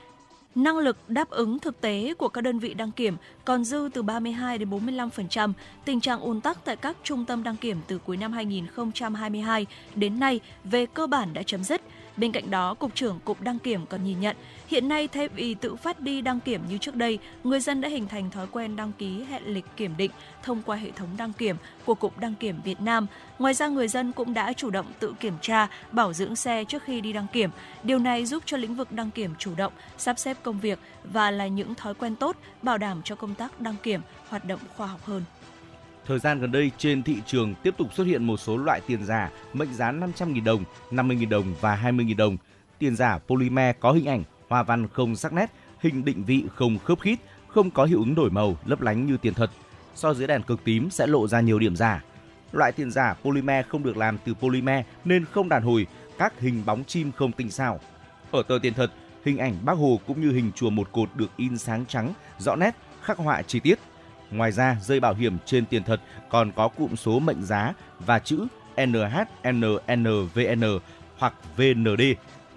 Năng 0.55 0.79
lực 0.79 0.97
đáp 1.09 1.31
ứng 1.31 1.59
thực 1.59 1.81
tế 1.81 2.15
của 2.19 2.29
các 2.29 2.41
đơn 2.41 2.59
vị 2.59 2.75
đăng 2.75 2.93
kiểm 2.93 3.17
còn 3.45 3.65
dư 3.65 3.89
từ 3.95 4.03
32 4.03 4.59
đến 4.59 4.71
45%. 4.71 5.53
Tình 5.85 6.01
trạng 6.01 6.21
ùn 6.21 6.41
tắc 6.41 6.65
tại 6.65 6.77
các 6.77 6.97
trung 7.03 7.25
tâm 7.25 7.43
đăng 7.43 7.57
kiểm 7.57 7.77
từ 7.87 7.99
cuối 7.99 8.17
năm 8.17 8.33
2022 8.33 9.67
đến 9.95 10.21
nay 10.21 10.41
về 10.65 10.87
cơ 10.87 11.07
bản 11.07 11.35
đã 11.35 11.43
chấm 11.43 11.65
dứt. 11.65 11.83
Bên 12.23 12.33
cạnh 12.33 12.51
đó, 12.51 12.75
Cục 12.75 12.95
trưởng 12.95 13.19
Cục 13.25 13.41
Đăng 13.41 13.59
Kiểm 13.59 13.87
còn 13.87 14.05
nhìn 14.05 14.21
nhận, 14.21 14.37
hiện 14.67 14.89
nay 14.89 15.09
thay 15.09 15.29
vì 15.29 15.55
tự 15.55 15.77
phát 15.77 16.01
đi 16.01 16.21
đăng 16.21 16.41
kiểm 16.41 16.61
như 16.69 16.79
trước 16.79 16.95
đây, 16.95 17.19
người 17.45 17.61
dân 17.61 17.81
đã 17.81 17.89
hình 17.89 18.09
thành 18.09 18.31
thói 18.31 18.47
quen 18.47 18.77
đăng 18.77 18.93
ký 18.93 19.25
hẹn 19.25 19.43
lịch 19.47 19.65
kiểm 19.77 19.97
định 19.97 20.11
thông 20.43 20.63
qua 20.63 20.77
hệ 20.77 20.91
thống 20.91 21.09
đăng 21.17 21.33
kiểm 21.33 21.57
của 21.85 21.95
Cục 21.95 22.19
Đăng 22.19 22.35
Kiểm 22.35 22.61
Việt 22.65 22.81
Nam. 22.81 23.07
Ngoài 23.39 23.55
ra, 23.55 23.69
người 23.69 23.89
dân 23.89 24.13
cũng 24.13 24.35
đã 24.35 24.53
chủ 24.53 24.71
động 24.71 24.87
tự 24.99 25.15
kiểm 25.21 25.35
tra, 25.41 25.69
bảo 25.93 26.13
dưỡng 26.13 26.37
xe 26.37 26.65
trước 26.65 26.83
khi 26.83 27.01
đi 27.01 27.13
đăng 27.13 27.27
kiểm. 27.33 27.51
Điều 27.83 27.99
này 27.99 28.25
giúp 28.27 28.43
cho 28.47 28.57
lĩnh 28.57 28.75
vực 28.75 28.93
đăng 28.93 29.11
kiểm 29.11 29.35
chủ 29.39 29.55
động, 29.57 29.73
sắp 29.99 30.19
xếp 30.19 30.37
công 30.43 30.61
việc 30.61 30.79
và 31.05 31.31
là 31.31 31.47
những 31.47 31.75
thói 31.75 31.95
quen 31.95 32.17
tốt, 32.17 32.37
bảo 32.63 32.79
đảm 32.79 33.03
cho 33.05 33.15
công 33.15 33.35
tác 33.35 33.61
đăng 33.61 33.77
kiểm 33.83 34.01
hoạt 34.29 34.45
động 34.45 34.61
khoa 34.77 34.87
học 34.87 35.01
hơn. 35.05 35.25
Thời 36.07 36.19
gian 36.19 36.41
gần 36.41 36.53
đây 36.53 36.71
trên 36.79 37.03
thị 37.03 37.17
trường 37.27 37.55
tiếp 37.63 37.75
tục 37.79 37.95
xuất 37.95 38.05
hiện 38.05 38.25
một 38.25 38.37
số 38.37 38.57
loại 38.57 38.81
tiền 38.87 39.05
giả 39.05 39.31
mệnh 39.53 39.75
giá 39.75 39.93
500.000 39.93 40.45
đồng, 40.45 40.65
50.000 40.91 41.29
đồng 41.29 41.55
và 41.61 41.81
20.000 41.85 42.17
đồng. 42.17 42.37
Tiền 42.79 42.97
giả 42.97 43.19
polymer 43.19 43.77
có 43.81 43.93
hình 43.93 44.07
ảnh, 44.07 44.25
hoa 44.49 44.63
văn 44.63 44.89
không 44.89 45.17
sắc 45.17 45.33
nét, 45.33 45.51
hình 45.81 46.05
định 46.05 46.25
vị 46.25 46.45
không 46.55 46.79
khớp 46.79 47.01
khít, 47.01 47.19
không 47.49 47.71
có 47.71 47.85
hiệu 47.85 47.99
ứng 47.99 48.15
đổi 48.15 48.31
màu, 48.31 48.57
lấp 48.65 48.81
lánh 48.81 49.07
như 49.07 49.17
tiền 49.17 49.35
thật. 49.35 49.51
So 49.95 50.15
dưới 50.15 50.27
đèn 50.27 50.43
cực 50.43 50.65
tím 50.65 50.91
sẽ 50.91 51.07
lộ 51.07 51.29
ra 51.29 51.41
nhiều 51.41 51.59
điểm 51.59 51.77
giả. 51.77 52.05
Loại 52.53 52.73
tiền 52.73 52.91
giả 52.91 53.15
polymer 53.23 53.67
không 53.67 53.83
được 53.83 53.97
làm 53.97 54.19
từ 54.25 54.35
polymer 54.35 54.85
nên 55.05 55.25
không 55.25 55.49
đàn 55.49 55.63
hồi, 55.63 55.87
các 56.19 56.41
hình 56.41 56.63
bóng 56.67 56.85
chim 56.85 57.13
không 57.13 57.33
tinh 57.33 57.51
xảo. 57.51 57.81
Ở 58.31 58.43
tờ 58.43 58.59
tiền 58.63 58.75
thật, 58.75 58.93
hình 59.25 59.39
ảnh 59.39 59.55
bác 59.65 59.73
Hồ 59.79 60.01
cũng 60.07 60.21
như 60.21 60.33
hình 60.33 60.53
chùa 60.55 60.71
một 60.71 60.93
cột 60.93 61.09
được 61.15 61.31
in 61.37 61.59
sáng 61.59 61.85
trắng, 61.87 62.13
rõ 62.39 62.57
nét, 62.57 62.77
khắc 63.03 63.19
họa 63.19 63.43
chi 63.43 63.61
tiết. 63.61 63.79
Ngoài 64.33 64.53
ra, 64.53 64.77
dây 64.83 65.01
bảo 65.01 65.15
hiểm 65.15 65.37
trên 65.47 65.67
tiền 65.67 65.83
thật 65.85 66.01
còn 66.29 66.53
có 66.53 66.69
cụm 66.69 66.95
số 66.95 67.19
mệnh 67.19 67.43
giá 67.43 67.73
và 67.99 68.19
chữ 68.19 68.47
NHNNVN 68.87 70.63
hoặc 71.19 71.35
VND, 71.57 72.03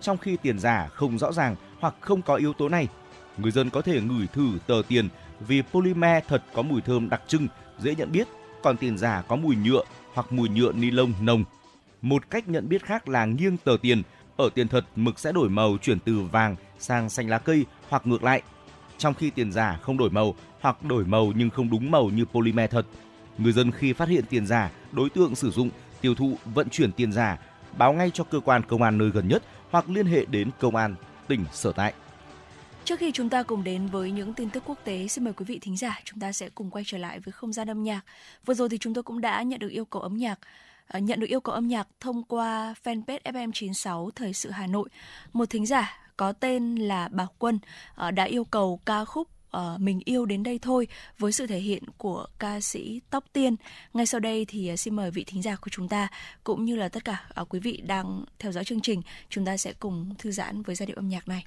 trong 0.02 0.18
khi 0.18 0.38
tiền 0.42 0.60
giả 0.60 0.88
không 0.88 1.18
rõ 1.18 1.32
ràng 1.32 1.56
hoặc 1.80 1.96
không 2.00 2.22
có 2.22 2.36
yếu 2.36 2.54
tố 2.54 2.70
này. 2.70 2.88
Người 3.38 3.52
dân 3.52 3.70
có 3.70 3.82
thể 3.82 4.02
ngửi 4.02 4.28
thử 4.28 4.48
tờ 4.68 4.82
tiền 4.88 5.10
vì 5.40 5.62
polymer 5.62 6.24
thật 6.28 6.44
có 6.54 6.62
mùi 6.62 6.82
thơm 6.82 7.10
đặc 7.10 7.22
trưng, 7.28 7.48
dễ 7.80 7.96
nhận 7.96 8.12
biết, 8.12 8.28
còn 8.64 8.78
tiền 8.78 8.98
giả 8.98 9.24
có 9.28 9.36
mùi 9.36 9.56
nhựa 9.56 9.84
hoặc 10.14 10.32
mùi 10.32 10.50
nhựa 10.50 10.72
ni 10.72 10.92
lông 10.92 11.14
nồng. 11.22 11.44
Một 12.02 12.30
cách 12.30 12.48
nhận 12.48 12.70
biết 12.70 12.86
khác 12.86 13.10
là 13.10 13.26
nghiêng 13.26 13.58
tờ 13.58 13.78
tiền, 13.82 14.02
ở 14.38 14.50
tiền 14.56 14.68
thật 14.68 14.86
mực 14.96 15.20
sẽ 15.20 15.32
đổi 15.32 15.50
màu 15.50 15.78
chuyển 15.82 16.00
từ 16.00 16.20
vàng 16.32 16.56
sang 16.80 17.10
xanh 17.10 17.30
lá 17.30 17.40
cây 17.40 17.66
hoặc 17.90 18.08
ngược 18.08 18.24
lại. 18.24 18.42
Trong 18.98 19.14
khi 19.14 19.30
tiền 19.30 19.52
giả 19.52 19.80
không 19.82 19.98
đổi 19.98 20.10
màu 20.10 20.36
hoặc 20.66 20.84
đổi 20.84 21.06
màu 21.06 21.32
nhưng 21.36 21.50
không 21.50 21.70
đúng 21.70 21.92
màu 21.92 22.10
như 22.10 22.26
polymer 22.26 22.72
thật. 22.72 22.86
Người 23.38 23.52
dân 23.52 23.72
khi 23.72 23.94
phát 23.94 24.10
hiện 24.10 24.24
tiền 24.30 24.48
giả, 24.48 24.72
đối 24.92 25.10
tượng 25.10 25.36
sử 25.36 25.52
dụng, 25.52 25.70
tiêu 26.02 26.16
thụ, 26.16 26.38
vận 26.46 26.70
chuyển 26.70 26.92
tiền 26.92 27.12
giả, 27.12 27.38
báo 27.78 27.94
ngay 27.94 28.12
cho 28.14 28.24
cơ 28.24 28.40
quan 28.40 28.62
công 28.68 28.82
an 28.82 28.98
nơi 28.98 29.10
gần 29.10 29.28
nhất 29.28 29.44
hoặc 29.72 29.90
liên 29.90 30.06
hệ 30.06 30.26
đến 30.26 30.50
công 30.60 30.76
an 30.76 30.96
tỉnh 31.28 31.46
sở 31.52 31.72
tại. 31.72 31.94
Trước 32.84 33.00
khi 33.00 33.12
chúng 33.12 33.30
ta 33.30 33.44
cùng 33.44 33.64
đến 33.64 33.88
với 33.88 34.12
những 34.12 34.34
tin 34.34 34.50
tức 34.50 34.64
quốc 34.66 34.78
tế, 34.84 35.08
xin 35.08 35.24
mời 35.24 35.34
quý 35.34 35.46
vị 35.46 35.60
thính 35.62 35.78
giả 35.78 36.00
chúng 36.04 36.20
ta 36.20 36.32
sẽ 36.32 36.50
cùng 36.50 36.70
quay 36.70 36.84
trở 36.88 36.98
lại 36.98 37.20
với 37.20 37.32
không 37.32 37.54
gian 37.54 37.70
âm 37.70 37.84
nhạc. 37.84 38.02
Vừa 38.46 38.54
rồi 38.54 38.70
thì 38.70 38.78
chúng 38.78 38.94
tôi 38.94 39.04
cũng 39.04 39.22
đã 39.22 39.44
nhận 39.44 39.60
được 39.60 39.70
yêu 39.70 39.86
cầu 39.86 40.02
âm 40.02 40.18
nhạc 40.18 40.40
à, 40.88 41.00
nhận 41.00 41.20
được 41.20 41.28
yêu 41.28 41.40
cầu 41.40 41.56
âm 41.56 41.68
nhạc 41.68 41.88
thông 42.00 42.24
qua 42.24 42.74
fanpage 42.84 43.20
FM96 43.24 44.10
Thời 44.16 44.34
sự 44.34 44.50
Hà 44.50 44.68
Nội. 44.68 44.90
Một 45.34 45.50
thính 45.50 45.66
giả 45.66 46.00
có 46.18 46.32
tên 46.32 46.76
là 46.76 47.08
Bảo 47.08 47.28
Quân 47.40 47.60
à, 47.96 48.12
đã 48.12 48.24
yêu 48.24 48.44
cầu 48.44 48.80
ca 48.86 49.06
khúc 49.06 49.28
uh, 49.56 49.82
mình 49.82 50.00
yêu 50.06 50.26
đến 50.26 50.44
đây 50.44 50.60
thôi 50.62 50.88
với 51.20 51.32
sự 51.32 51.48
thể 51.48 51.60
hiện 51.60 51.84
của 51.98 52.26
ca 52.40 52.62
sĩ 52.62 53.02
Tóc 53.10 53.24
Tiên. 53.34 53.56
Ngay 53.94 54.06
sau 54.06 54.20
đây 54.20 54.46
thì 54.46 54.74
uh, 54.74 54.80
xin 54.80 54.96
mời 54.96 55.12
vị 55.12 55.24
thính 55.24 55.42
giả 55.42 55.56
của 55.56 55.70
chúng 55.72 55.88
ta 55.88 56.08
cũng 56.44 56.66
như 56.66 56.76
là 56.76 56.90
tất 56.90 57.06
cả 57.06 57.26
uh, 57.42 57.50
quý 57.50 57.60
vị 57.60 57.82
đang 57.86 58.26
theo 58.40 58.52
dõi 58.52 58.64
chương 58.64 58.82
trình, 58.82 59.02
chúng 59.30 59.46
ta 59.46 59.58
sẽ 59.58 59.74
cùng 59.74 60.16
thư 60.18 60.32
giãn 60.32 60.62
với 60.62 60.76
giai 60.76 60.88
điệu 60.88 60.96
âm 60.96 61.10
nhạc 61.10 61.28
này. 61.28 61.44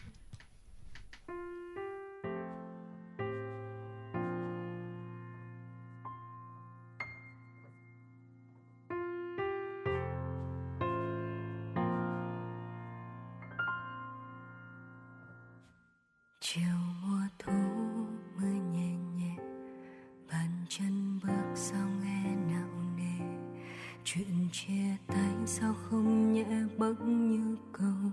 Sao 25.61 25.75
không 25.91 26.33
nhẹ 26.33 26.47
bâng 26.79 27.31
như 27.31 27.57
câu 27.73 28.13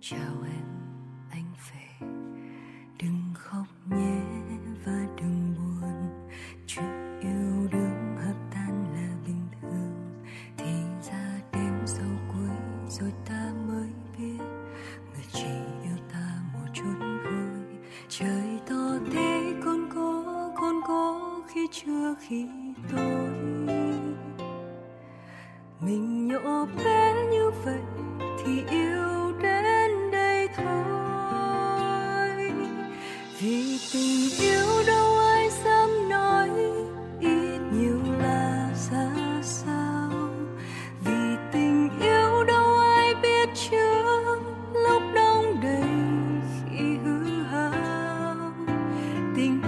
chào 0.00 0.42
em. 0.46 0.77
定。 49.38 49.67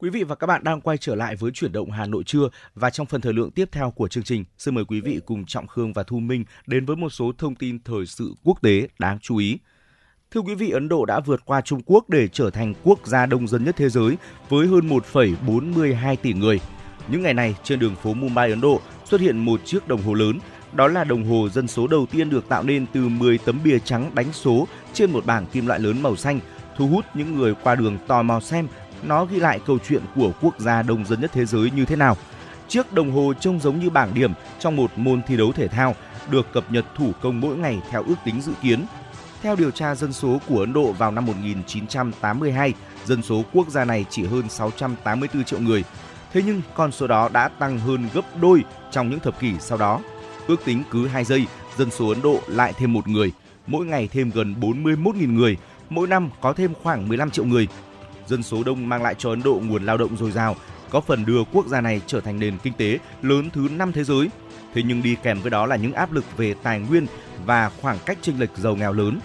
Quý 0.00 0.10
vị 0.10 0.24
và 0.24 0.34
các 0.34 0.46
bạn 0.46 0.64
đang 0.64 0.80
quay 0.80 0.98
trở 0.98 1.14
lại 1.14 1.36
với 1.36 1.50
chuyển 1.50 1.72
động 1.72 1.90
Hà 1.90 2.06
Nội 2.06 2.22
trưa 2.26 2.48
và 2.74 2.90
trong 2.90 3.06
phần 3.06 3.20
thời 3.20 3.32
lượng 3.32 3.50
tiếp 3.50 3.68
theo 3.72 3.90
của 3.90 4.08
chương 4.08 4.24
trình, 4.24 4.44
xin 4.58 4.74
mời 4.74 4.84
quý 4.84 5.00
vị 5.00 5.20
cùng 5.26 5.44
Trọng 5.46 5.66
Khương 5.66 5.92
và 5.92 6.02
Thu 6.02 6.20
Minh 6.20 6.44
đến 6.66 6.86
với 6.86 6.96
một 6.96 7.10
số 7.10 7.32
thông 7.38 7.54
tin 7.54 7.78
thời 7.84 8.06
sự 8.06 8.34
quốc 8.44 8.62
tế 8.62 8.88
đáng 8.98 9.18
chú 9.22 9.36
ý. 9.36 9.58
Thưa 10.30 10.40
quý 10.40 10.54
vị, 10.54 10.70
Ấn 10.70 10.88
Độ 10.88 11.04
đã 11.04 11.20
vượt 11.20 11.40
qua 11.44 11.60
Trung 11.60 11.82
Quốc 11.86 12.08
để 12.08 12.28
trở 12.28 12.50
thành 12.50 12.74
quốc 12.84 13.06
gia 13.06 13.26
đông 13.26 13.48
dân 13.48 13.64
nhất 13.64 13.74
thế 13.78 13.88
giới 13.88 14.16
với 14.48 14.66
hơn 14.66 14.88
1,42 14.88 16.16
tỷ 16.16 16.32
người. 16.32 16.60
Những 17.08 17.22
ngày 17.22 17.34
này, 17.34 17.54
trên 17.64 17.78
đường 17.78 17.96
phố 17.96 18.14
Mumbai, 18.14 18.50
Ấn 18.50 18.60
Độ 18.60 18.80
xuất 19.04 19.20
hiện 19.20 19.38
một 19.38 19.60
chiếc 19.64 19.88
đồng 19.88 20.02
hồ 20.02 20.14
lớn. 20.14 20.38
Đó 20.72 20.88
là 20.88 21.04
đồng 21.04 21.24
hồ 21.24 21.48
dân 21.48 21.68
số 21.68 21.86
đầu 21.86 22.06
tiên 22.10 22.30
được 22.30 22.48
tạo 22.48 22.62
nên 22.62 22.86
từ 22.92 23.08
10 23.08 23.38
tấm 23.38 23.58
bìa 23.64 23.78
trắng 23.78 24.10
đánh 24.14 24.32
số 24.32 24.68
trên 24.92 25.10
một 25.10 25.26
bảng 25.26 25.46
kim 25.46 25.66
loại 25.66 25.80
lớn 25.80 26.02
màu 26.02 26.16
xanh, 26.16 26.40
thu 26.76 26.86
hút 26.86 27.04
những 27.14 27.34
người 27.34 27.54
qua 27.62 27.74
đường 27.74 27.98
tò 28.06 28.22
mò 28.22 28.40
xem 28.40 28.68
nó 29.02 29.24
ghi 29.24 29.40
lại 29.40 29.60
câu 29.66 29.78
chuyện 29.88 30.02
của 30.14 30.32
quốc 30.40 30.60
gia 30.60 30.82
đông 30.82 31.06
dân 31.06 31.20
nhất 31.20 31.30
thế 31.34 31.44
giới 31.44 31.70
như 31.70 31.84
thế 31.84 31.96
nào. 31.96 32.16
Chiếc 32.68 32.92
đồng 32.92 33.12
hồ 33.12 33.32
trông 33.40 33.60
giống 33.60 33.80
như 33.80 33.90
bảng 33.90 34.14
điểm 34.14 34.32
trong 34.58 34.76
một 34.76 34.90
môn 34.96 35.22
thi 35.26 35.36
đấu 35.36 35.52
thể 35.52 35.68
thao, 35.68 35.94
được 36.30 36.52
cập 36.52 36.72
nhật 36.72 36.84
thủ 36.96 37.12
công 37.20 37.40
mỗi 37.40 37.56
ngày 37.56 37.80
theo 37.90 38.04
ước 38.06 38.14
tính 38.24 38.40
dự 38.40 38.52
kiến. 38.62 38.84
Theo 39.42 39.56
điều 39.56 39.70
tra 39.70 39.94
dân 39.94 40.12
số 40.12 40.38
của 40.48 40.60
Ấn 40.60 40.72
Độ 40.72 40.92
vào 40.92 41.10
năm 41.10 41.26
1982, 41.26 42.74
dân 43.04 43.22
số 43.22 43.44
quốc 43.52 43.68
gia 43.68 43.84
này 43.84 44.04
chỉ 44.10 44.26
hơn 44.26 44.48
684 44.48 45.44
triệu 45.44 45.60
người. 45.60 45.84
Thế 46.32 46.42
nhưng 46.46 46.62
con 46.74 46.92
số 46.92 47.06
đó 47.06 47.28
đã 47.32 47.48
tăng 47.48 47.78
hơn 47.78 48.08
gấp 48.14 48.36
đôi 48.40 48.64
trong 48.90 49.10
những 49.10 49.20
thập 49.20 49.40
kỷ 49.40 49.52
sau 49.60 49.78
đó. 49.78 50.00
Ước 50.46 50.64
tính 50.64 50.82
cứ 50.90 51.06
2 51.06 51.24
giây, 51.24 51.46
dân 51.78 51.90
số 51.90 52.08
Ấn 52.08 52.22
Độ 52.22 52.40
lại 52.46 52.72
thêm 52.78 52.92
một 52.92 53.08
người, 53.08 53.32
mỗi 53.66 53.86
ngày 53.86 54.08
thêm 54.12 54.30
gần 54.34 54.54
41.000 54.60 55.34
người, 55.34 55.56
mỗi 55.90 56.08
năm 56.08 56.30
có 56.40 56.52
thêm 56.52 56.72
khoảng 56.82 57.08
15 57.08 57.30
triệu 57.30 57.44
người. 57.44 57.68
Dân 58.30 58.42
số 58.42 58.62
đông 58.62 58.88
mang 58.88 59.02
lại 59.02 59.14
cho 59.18 59.30
Ấn 59.30 59.42
Độ 59.42 59.60
nguồn 59.64 59.84
lao 59.84 59.96
động 59.96 60.16
dồi 60.16 60.30
dào, 60.30 60.56
có 60.90 61.00
phần 61.00 61.24
đưa 61.24 61.44
quốc 61.52 61.66
gia 61.66 61.80
này 61.80 62.00
trở 62.06 62.20
thành 62.20 62.38
nền 62.38 62.58
kinh 62.58 62.72
tế 62.72 62.98
lớn 63.22 63.50
thứ 63.50 63.68
5 63.70 63.92
thế 63.92 64.04
giới. 64.04 64.28
Thế 64.74 64.82
nhưng 64.82 65.02
đi 65.02 65.16
kèm 65.22 65.40
với 65.40 65.50
đó 65.50 65.66
là 65.66 65.76
những 65.76 65.92
áp 65.92 66.12
lực 66.12 66.24
về 66.36 66.54
tài 66.62 66.80
nguyên 66.80 67.06
và 67.44 67.70
khoảng 67.80 67.98
cách 68.06 68.18
chênh 68.22 68.40
lệch 68.40 68.56
giàu 68.56 68.76
nghèo 68.76 68.92
lớn. 68.92 69.20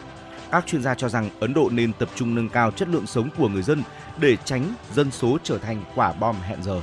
Các 0.52 0.68
chuyên 0.68 0.84
gia 0.84 0.96
cho 0.96 1.10
rằng 1.10 1.30
Ấn 1.39 1.54
Độ 1.54 1.70
nên 1.70 1.94
tập 1.94 2.10
trung 2.15 2.36
nâng 2.36 2.50
cao 2.50 2.72
chất 2.72 2.88
lượng 2.88 3.08
sống 3.08 3.30
của 3.38 3.50
người 3.50 3.63
dân 3.63 3.84
để 4.18 4.38
tránh 4.46 4.74
dân 4.96 5.12
số 5.12 5.38
trở 5.44 5.58
thành 5.58 5.84
quả 5.96 6.13
bom 6.13 6.36
hẹn 6.36 6.63
giờ. 6.63 6.82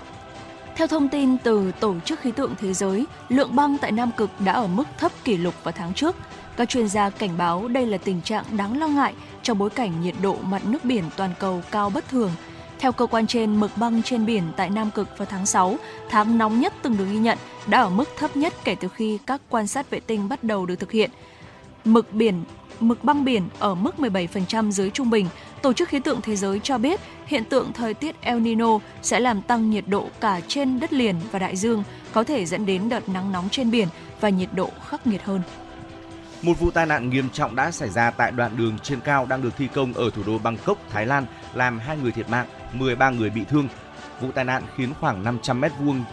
Theo 0.76 0.86
thông 0.86 1.08
tin 1.08 1.38
từ 1.38 1.72
Tổ 1.80 1.94
chức 2.04 2.20
Khí 2.20 2.30
tượng 2.30 2.54
Thế 2.58 2.72
giới, 2.72 3.06
lượng 3.28 3.56
băng 3.56 3.78
tại 3.78 3.92
Nam 3.92 4.10
Cực 4.16 4.30
đã 4.40 4.52
ở 4.52 4.66
mức 4.66 4.84
thấp 4.98 5.12
kỷ 5.24 5.36
lục 5.36 5.54
vào 5.62 5.72
tháng 5.72 5.94
trước. 5.94 6.16
Các 6.56 6.68
chuyên 6.68 6.88
gia 6.88 7.10
cảnh 7.10 7.38
báo 7.38 7.68
đây 7.68 7.86
là 7.86 7.98
tình 7.98 8.20
trạng 8.20 8.44
đáng 8.56 8.78
lo 8.80 8.88
ngại 8.88 9.14
trong 9.42 9.58
bối 9.58 9.70
cảnh 9.70 10.00
nhiệt 10.02 10.14
độ 10.22 10.36
mặt 10.42 10.62
nước 10.66 10.84
biển 10.84 11.04
toàn 11.16 11.30
cầu 11.38 11.62
cao 11.70 11.90
bất 11.90 12.08
thường. 12.08 12.30
Theo 12.78 12.92
cơ 12.92 13.06
quan 13.06 13.26
trên, 13.26 13.60
mực 13.60 13.70
băng 13.76 14.02
trên 14.02 14.26
biển 14.26 14.42
tại 14.56 14.70
Nam 14.70 14.90
Cực 14.90 15.18
vào 15.18 15.26
tháng 15.30 15.46
6, 15.46 15.76
tháng 16.08 16.38
nóng 16.38 16.60
nhất 16.60 16.72
từng 16.82 16.96
được 16.96 17.04
ghi 17.12 17.18
nhận, 17.18 17.38
đã 17.66 17.80
ở 17.80 17.90
mức 17.90 18.08
thấp 18.16 18.36
nhất 18.36 18.52
kể 18.64 18.74
từ 18.80 18.88
khi 18.88 19.18
các 19.26 19.40
quan 19.48 19.66
sát 19.66 19.90
vệ 19.90 20.00
tinh 20.00 20.28
bắt 20.28 20.44
đầu 20.44 20.66
được 20.66 20.76
thực 20.76 20.92
hiện. 20.92 21.10
Mực 21.84 22.12
biển 22.12 22.44
mực 22.80 23.04
băng 23.04 23.24
biển 23.24 23.42
ở 23.58 23.74
mức 23.74 23.94
17% 23.98 24.70
dưới 24.70 24.90
trung 24.90 25.10
bình. 25.10 25.26
Tổ 25.62 25.72
chức 25.72 25.88
Khí 25.88 26.00
tượng 26.00 26.20
Thế 26.20 26.36
giới 26.36 26.60
cho 26.62 26.78
biết 26.78 27.00
hiện 27.26 27.44
tượng 27.44 27.72
thời 27.72 27.94
tiết 27.94 28.20
El 28.20 28.40
Nino 28.40 28.78
sẽ 29.02 29.20
làm 29.20 29.42
tăng 29.42 29.70
nhiệt 29.70 29.84
độ 29.86 30.06
cả 30.20 30.40
trên 30.48 30.80
đất 30.80 30.92
liền 30.92 31.16
và 31.30 31.38
đại 31.38 31.56
dương, 31.56 31.84
có 32.12 32.24
thể 32.24 32.46
dẫn 32.46 32.66
đến 32.66 32.88
đợt 32.88 33.08
nắng 33.08 33.32
nóng 33.32 33.48
trên 33.50 33.70
biển 33.70 33.88
và 34.20 34.28
nhiệt 34.28 34.48
độ 34.54 34.70
khắc 34.86 35.06
nghiệt 35.06 35.22
hơn. 35.24 35.40
Một 36.42 36.58
vụ 36.60 36.70
tai 36.70 36.86
nạn 36.86 37.10
nghiêm 37.10 37.30
trọng 37.30 37.56
đã 37.56 37.70
xảy 37.70 37.88
ra 37.88 38.10
tại 38.10 38.32
đoạn 38.32 38.56
đường 38.56 38.78
trên 38.78 39.00
cao 39.00 39.26
đang 39.26 39.42
được 39.42 39.56
thi 39.56 39.68
công 39.74 39.92
ở 39.92 40.10
thủ 40.10 40.22
đô 40.26 40.38
Bangkok, 40.38 40.78
Thái 40.90 41.06
Lan, 41.06 41.26
làm 41.54 41.78
hai 41.78 41.96
người 41.96 42.12
thiệt 42.12 42.28
mạng. 42.28 42.46
13 42.72 43.10
người 43.10 43.30
bị 43.30 43.44
thương. 43.44 43.68
Vụ 44.20 44.28
tai 44.34 44.44
nạn 44.44 44.62
khiến 44.76 44.92
khoảng 45.00 45.24
500 45.24 45.60
mét 45.60 45.72
vuông 45.78 46.04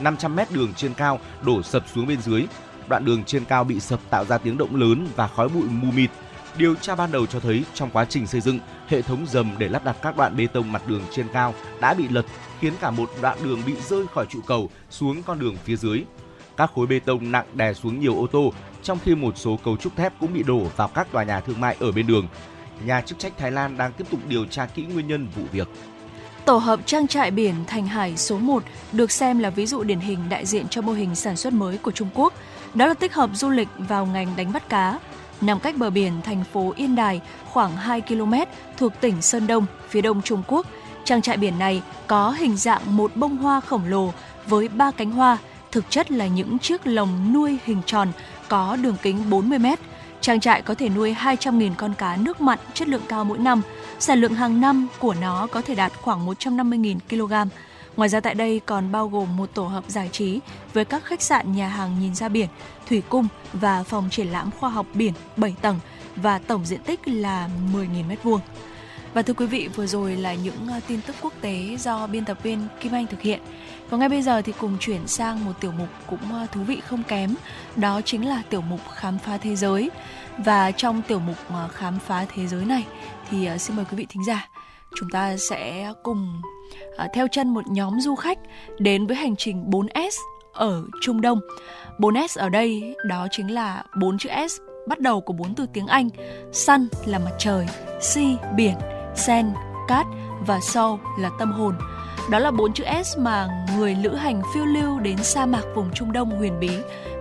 500 0.00 0.36
mét 0.36 0.52
đường 0.52 0.74
trên 0.76 0.94
cao 0.94 1.20
đổ 1.42 1.62
sập 1.62 1.84
xuống 1.94 2.06
bên 2.06 2.20
dưới. 2.20 2.46
Đoạn 2.88 3.04
đường 3.04 3.24
trên 3.24 3.44
cao 3.44 3.64
bị 3.64 3.80
sập 3.80 4.00
tạo 4.10 4.24
ra 4.24 4.38
tiếng 4.38 4.58
động 4.58 4.76
lớn 4.76 5.08
và 5.16 5.28
khói 5.28 5.48
bụi 5.48 5.68
mù 5.68 5.90
mịt. 5.90 6.10
Điều 6.58 6.74
tra 6.74 6.94
ban 6.94 7.12
đầu 7.12 7.26
cho 7.26 7.40
thấy 7.40 7.64
trong 7.74 7.90
quá 7.90 8.04
trình 8.04 8.26
xây 8.26 8.40
dựng, 8.40 8.58
hệ 8.88 9.02
thống 9.02 9.26
dầm 9.26 9.54
để 9.58 9.68
lắp 9.68 9.84
đặt 9.84 9.96
các 10.02 10.16
đoạn 10.16 10.36
bê 10.36 10.46
tông 10.46 10.72
mặt 10.72 10.82
đường 10.86 11.02
trên 11.10 11.26
cao 11.32 11.54
đã 11.80 11.94
bị 11.94 12.08
lật, 12.08 12.26
khiến 12.60 12.72
cả 12.80 12.90
một 12.90 13.10
đoạn 13.22 13.38
đường 13.44 13.62
bị 13.66 13.74
rơi 13.88 14.06
khỏi 14.14 14.26
trụ 14.28 14.40
cầu 14.46 14.70
xuống 14.90 15.22
con 15.22 15.38
đường 15.38 15.56
phía 15.64 15.76
dưới. 15.76 16.04
Các 16.56 16.70
khối 16.74 16.86
bê 16.86 16.98
tông 16.98 17.32
nặng 17.32 17.46
đè 17.54 17.74
xuống 17.74 18.00
nhiều 18.00 18.14
ô 18.20 18.26
tô, 18.26 18.52
trong 18.82 18.98
khi 19.04 19.14
một 19.14 19.38
số 19.38 19.58
cấu 19.64 19.76
trúc 19.76 19.96
thép 19.96 20.12
cũng 20.20 20.32
bị 20.34 20.42
đổ 20.42 20.60
vào 20.76 20.88
các 20.88 21.12
tòa 21.12 21.24
nhà 21.24 21.40
thương 21.40 21.60
mại 21.60 21.76
ở 21.80 21.92
bên 21.92 22.06
đường. 22.06 22.28
Nhà 22.84 23.00
chức 23.00 23.18
trách 23.18 23.32
Thái 23.38 23.50
Lan 23.50 23.76
đang 23.76 23.92
tiếp 23.92 24.04
tục 24.10 24.20
điều 24.28 24.46
tra 24.46 24.66
kỹ 24.66 24.82
nguyên 24.82 25.06
nhân 25.06 25.28
vụ 25.36 25.42
việc. 25.52 25.68
Tổ 26.44 26.56
hợp 26.56 26.80
trang 26.86 27.06
trại 27.06 27.30
biển 27.30 27.54
Thành 27.66 27.86
Hải 27.86 28.16
số 28.16 28.38
1 28.38 28.62
được 28.92 29.10
xem 29.10 29.38
là 29.38 29.50
ví 29.50 29.66
dụ 29.66 29.82
điển 29.82 30.00
hình 30.00 30.18
đại 30.28 30.46
diện 30.46 30.68
cho 30.68 30.82
mô 30.82 30.92
hình 30.92 31.14
sản 31.14 31.36
xuất 31.36 31.52
mới 31.52 31.78
của 31.78 31.90
Trung 31.90 32.08
Quốc. 32.14 32.32
Đó 32.74 32.86
là 32.86 32.94
tích 32.94 33.14
hợp 33.14 33.30
du 33.34 33.50
lịch 33.50 33.68
vào 33.78 34.06
ngành 34.06 34.28
đánh 34.36 34.52
bắt 34.52 34.68
cá. 34.68 34.98
Nằm 35.40 35.60
cách 35.60 35.76
bờ 35.76 35.90
biển 35.90 36.12
thành 36.22 36.44
phố 36.52 36.72
Yên 36.76 36.94
Đài 36.94 37.20
khoảng 37.44 37.76
2 37.76 38.00
km 38.00 38.34
thuộc 38.76 38.92
tỉnh 39.00 39.22
Sơn 39.22 39.46
Đông, 39.46 39.66
phía 39.88 40.00
đông 40.00 40.22
Trung 40.22 40.42
Quốc, 40.46 40.66
trang 41.04 41.22
trại 41.22 41.36
biển 41.36 41.58
này 41.58 41.82
có 42.06 42.30
hình 42.30 42.56
dạng 42.56 42.96
một 42.96 43.16
bông 43.16 43.36
hoa 43.36 43.60
khổng 43.60 43.84
lồ 43.86 44.12
với 44.46 44.68
ba 44.68 44.90
cánh 44.90 45.10
hoa, 45.10 45.38
thực 45.74 45.90
chất 45.90 46.12
là 46.12 46.26
những 46.26 46.58
chiếc 46.58 46.86
lồng 46.86 47.32
nuôi 47.32 47.58
hình 47.64 47.82
tròn 47.86 48.12
có 48.48 48.76
đường 48.76 48.96
kính 49.02 49.30
40 49.30 49.58
mét. 49.58 49.78
Trang 50.20 50.40
trại 50.40 50.62
có 50.62 50.74
thể 50.74 50.88
nuôi 50.88 51.16
200.000 51.20 51.74
con 51.76 51.94
cá 51.94 52.16
nước 52.16 52.40
mặn 52.40 52.58
chất 52.74 52.88
lượng 52.88 53.02
cao 53.08 53.24
mỗi 53.24 53.38
năm. 53.38 53.62
Sản 53.98 54.20
lượng 54.20 54.34
hàng 54.34 54.60
năm 54.60 54.88
của 54.98 55.14
nó 55.20 55.46
có 55.46 55.60
thể 55.60 55.74
đạt 55.74 55.92
khoảng 56.02 56.26
150.000 56.26 56.98
kg. 57.10 57.50
Ngoài 57.96 58.08
ra 58.08 58.20
tại 58.20 58.34
đây 58.34 58.60
còn 58.66 58.92
bao 58.92 59.08
gồm 59.08 59.36
một 59.36 59.54
tổ 59.54 59.64
hợp 59.64 59.84
giải 59.88 60.08
trí 60.12 60.40
với 60.72 60.84
các 60.84 61.04
khách 61.04 61.22
sạn 61.22 61.52
nhà 61.52 61.68
hàng 61.68 62.00
nhìn 62.00 62.14
ra 62.14 62.28
biển, 62.28 62.48
thủy 62.88 63.02
cung 63.08 63.28
và 63.52 63.82
phòng 63.82 64.08
triển 64.10 64.26
lãm 64.26 64.50
khoa 64.60 64.70
học 64.70 64.86
biển 64.94 65.12
7 65.36 65.54
tầng 65.62 65.80
và 66.16 66.38
tổng 66.38 66.64
diện 66.64 66.80
tích 66.82 67.08
là 67.08 67.48
10.000 67.72 67.86
m2. 68.22 68.38
Và 69.14 69.22
thưa 69.22 69.34
quý 69.34 69.46
vị, 69.46 69.68
vừa 69.76 69.86
rồi 69.86 70.16
là 70.16 70.34
những 70.34 70.68
ờ, 70.68 70.80
tin 70.86 71.00
tức 71.06 71.16
quốc 71.20 71.32
tế 71.40 71.76
do 71.78 72.06
biên 72.06 72.24
tập 72.24 72.38
viên 72.42 72.68
Kim 72.80 72.92
Anh 72.92 73.06
thực 73.06 73.20
hiện. 73.20 73.40
Và 73.90 73.98
ngay 73.98 74.08
bây 74.08 74.22
giờ 74.22 74.42
thì 74.42 74.52
cùng 74.60 74.76
chuyển 74.80 75.06
sang 75.06 75.44
một 75.44 75.52
tiểu 75.60 75.72
mục 75.78 75.88
cũng 76.06 76.32
ờ, 76.32 76.46
thú 76.52 76.60
vị 76.62 76.80
không 76.86 77.02
kém, 77.02 77.34
đó 77.76 78.00
chính 78.04 78.28
là 78.28 78.42
tiểu 78.50 78.60
mục 78.60 78.80
khám 78.94 79.18
phá 79.18 79.36
thế 79.36 79.56
giới. 79.56 79.90
Và 80.38 80.70
trong 80.70 81.02
tiểu 81.02 81.18
mục 81.18 81.36
ờ, 81.48 81.68
khám 81.72 81.98
phá 82.06 82.26
thế 82.34 82.46
giới 82.46 82.64
này 82.64 82.86
thì 83.30 83.46
ờ, 83.46 83.58
xin 83.58 83.76
mời 83.76 83.84
quý 83.90 83.96
vị 83.96 84.06
thính 84.08 84.24
giả 84.24 84.48
chúng 84.96 85.10
ta 85.10 85.36
sẽ 85.36 85.92
cùng 86.02 86.42
theo 87.14 87.26
chân 87.28 87.54
một 87.54 87.66
nhóm 87.66 88.00
du 88.00 88.14
khách 88.14 88.38
đến 88.78 89.06
với 89.06 89.16
hành 89.16 89.36
trình 89.36 89.70
4S 89.70 90.10
ở 90.52 90.84
Trung 91.00 91.20
Đông. 91.20 91.40
4S 91.98 92.40
ở 92.40 92.48
đây 92.48 92.96
đó 93.08 93.26
chính 93.30 93.54
là 93.54 93.82
bốn 94.00 94.18
chữ 94.18 94.28
S 94.48 94.60
bắt 94.86 95.00
đầu 95.00 95.20
của 95.20 95.32
bốn 95.32 95.54
từ 95.54 95.66
tiếng 95.72 95.86
Anh. 95.86 96.08
Sun 96.52 96.88
là 97.06 97.18
mặt 97.18 97.32
trời, 97.38 97.66
Sea 98.00 98.52
biển, 98.56 98.74
Sen, 99.14 99.46
cát 99.88 100.06
và 100.46 100.60
Soul 100.60 101.00
là 101.18 101.30
tâm 101.38 101.52
hồn. 101.52 101.74
Đó 102.30 102.38
là 102.38 102.50
bốn 102.50 102.72
chữ 102.72 102.84
S 103.04 103.18
mà 103.18 103.48
người 103.76 103.94
lữ 103.94 104.14
hành 104.14 104.42
phiêu 104.54 104.64
lưu 104.64 104.98
đến 105.00 105.16
sa 105.16 105.46
mạc 105.46 105.62
vùng 105.74 105.90
Trung 105.94 106.12
Đông 106.12 106.30
huyền 106.30 106.60
bí 106.60 106.70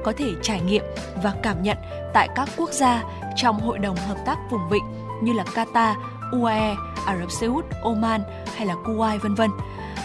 có 0.03 0.13
thể 0.17 0.31
trải 0.41 0.61
nghiệm 0.61 0.83
và 1.23 1.33
cảm 1.43 1.63
nhận 1.63 1.77
tại 2.13 2.29
các 2.35 2.49
quốc 2.57 2.69
gia 2.71 3.03
trong 3.35 3.59
Hội 3.59 3.79
đồng 3.79 3.95
Hợp 3.95 4.17
tác 4.25 4.37
Vùng 4.51 4.69
Vịnh 4.69 4.83
như 5.21 5.33
là 5.33 5.43
Qatar, 5.43 5.93
UAE, 6.31 6.75
Ả 7.05 7.17
Rập 7.19 7.31
Xê 7.31 7.47
Út, 7.47 7.65
Oman 7.83 8.21
hay 8.55 8.67
là 8.67 8.73
Kuwait 8.73 9.19
vân 9.19 9.35
vân. 9.35 9.49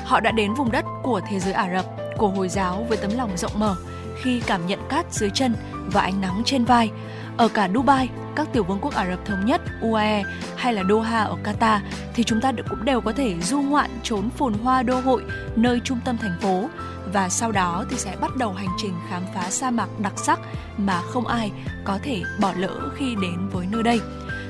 Họ 0.04 0.20
đã 0.20 0.30
đến 0.30 0.54
vùng 0.54 0.72
đất 0.72 0.84
của 1.02 1.20
thế 1.28 1.40
giới 1.40 1.52
Ả 1.52 1.70
Rập, 1.76 1.86
của 2.18 2.28
Hồi 2.28 2.48
giáo 2.48 2.86
với 2.88 2.98
tấm 2.98 3.10
lòng 3.16 3.36
rộng 3.36 3.52
mở 3.54 3.76
khi 4.22 4.42
cảm 4.46 4.66
nhận 4.66 4.78
cát 4.88 5.12
dưới 5.12 5.30
chân 5.34 5.54
và 5.92 6.00
ánh 6.00 6.20
nắng 6.20 6.42
trên 6.44 6.64
vai. 6.64 6.90
Ở 7.36 7.48
cả 7.48 7.68
Dubai, 7.74 8.08
các 8.38 8.48
tiểu 8.52 8.64
vương 8.64 8.78
quốc 8.82 8.94
Ả 8.94 9.06
Rập 9.10 9.24
Thống 9.24 9.46
Nhất, 9.46 9.60
UAE 9.80 10.22
hay 10.56 10.72
là 10.72 10.82
Doha 10.88 11.22
ở 11.22 11.36
Qatar 11.44 11.78
thì 12.14 12.24
chúng 12.24 12.40
ta 12.40 12.52
cũng 12.68 12.84
đều 12.84 13.00
có 13.00 13.12
thể 13.12 13.34
du 13.40 13.60
ngoạn 13.60 13.90
trốn 14.02 14.30
phồn 14.30 14.52
hoa 14.52 14.82
đô 14.82 15.00
hội 15.00 15.22
nơi 15.56 15.80
trung 15.84 15.98
tâm 16.04 16.16
thành 16.16 16.38
phố 16.40 16.68
và 17.12 17.28
sau 17.28 17.52
đó 17.52 17.84
thì 17.90 17.96
sẽ 17.96 18.16
bắt 18.20 18.36
đầu 18.36 18.52
hành 18.52 18.68
trình 18.78 18.94
khám 19.08 19.22
phá 19.34 19.50
sa 19.50 19.70
mạc 19.70 19.88
đặc 20.02 20.12
sắc 20.16 20.40
mà 20.76 21.02
không 21.02 21.26
ai 21.26 21.52
có 21.84 21.98
thể 22.02 22.22
bỏ 22.40 22.52
lỡ 22.56 22.90
khi 22.96 23.14
đến 23.22 23.48
với 23.48 23.66
nơi 23.70 23.82
đây. 23.82 24.00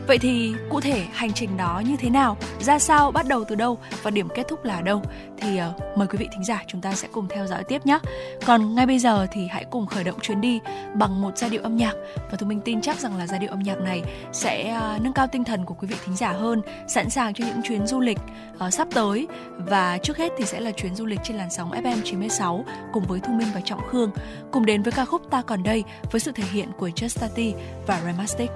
Vậy 0.09 0.19
thì 0.19 0.55
cụ 0.71 0.81
thể 0.81 1.07
hành 1.13 1.33
trình 1.33 1.57
đó 1.57 1.83
như 1.87 1.97
thế 1.97 2.11
nào, 2.11 2.37
ra 2.61 2.79
sao, 2.79 3.11
bắt 3.11 3.27
đầu 3.29 3.45
từ 3.49 3.55
đâu? 3.55 3.79
Và 4.03 4.11
điểm 4.11 4.29
kết 4.35 4.49
thúc 4.49 4.65
là 4.65 4.81
đâu? 4.81 5.03
Thì 5.41 5.61
uh, 5.61 5.99
mời 5.99 6.09
quý 6.09 6.19
vị 6.19 6.29
thính 6.33 6.45
giả 6.45 6.65
chúng 6.67 6.81
ta 6.81 6.95
sẽ 6.95 7.09
cùng 7.13 7.29
theo 7.29 7.47
dõi 7.47 7.65
tiếp 7.65 7.87
nhé. 7.87 7.99
Còn 8.47 8.75
ngay 8.75 8.87
bây 8.87 8.99
giờ 8.99 9.27
thì 9.33 9.47
hãy 9.47 9.65
cùng 9.71 9.87
khởi 9.87 10.05
động 10.05 10.21
chuyến 10.21 10.41
đi 10.41 10.61
bằng 10.95 11.21
một 11.21 11.39
giai 11.39 11.51
điệu 11.51 11.63
âm 11.63 11.77
nhạc. 11.77 11.93
Và 12.17 12.37
tôi 12.39 12.49
mình 12.49 12.61
tin 12.61 12.81
chắc 12.81 12.99
rằng 12.99 13.19
là 13.19 13.27
giai 13.27 13.39
điệu 13.39 13.51
âm 13.51 13.59
nhạc 13.59 13.79
này 13.79 14.03
sẽ 14.33 14.79
uh, 14.97 15.03
nâng 15.03 15.13
cao 15.13 15.27
tinh 15.27 15.45
thần 15.45 15.65
của 15.65 15.75
quý 15.75 15.89
vị 15.89 15.97
thính 16.05 16.17
giả 16.17 16.33
hơn, 16.33 16.63
sẵn 16.87 17.11
sàng 17.11 17.35
cho 17.35 17.45
những 17.47 17.63
chuyến 17.65 17.87
du 17.87 18.01
lịch 18.01 18.19
uh, 18.67 18.73
sắp 18.73 18.89
tới. 18.95 19.27
Và 19.57 19.99
trước 19.99 20.17
hết 20.17 20.33
thì 20.39 20.45
sẽ 20.45 20.61
là 20.61 20.71
chuyến 20.71 20.95
du 20.95 21.07
lịch 21.07 21.21
trên 21.25 21.37
làn 21.37 21.51
sóng 21.51 21.71
FM 21.71 22.01
96 22.05 22.65
cùng 22.93 23.05
với 23.05 23.21
Thu 23.21 23.33
Minh 23.33 23.49
và 23.55 23.61
Trọng 23.65 23.89
Khương. 23.89 24.11
Cùng 24.53 24.67
đến 24.67 24.83
với 24.83 24.93
ca 24.93 25.05
khúc 25.05 25.23
Ta 25.31 25.43
còn 25.43 25.63
đây 25.63 25.85
với 26.11 26.21
sự 26.21 26.33
thể 26.33 26.45
hiện 26.53 26.69
của 26.79 26.89
Justati 26.89 27.53
và 27.87 28.01
Remastic. 28.05 28.51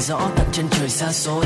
Thấy 0.00 0.06
rõ 0.08 0.30
tận 0.36 0.46
chân 0.52 0.68
trời 0.70 0.88
xa 0.88 1.12
xôi. 1.12 1.44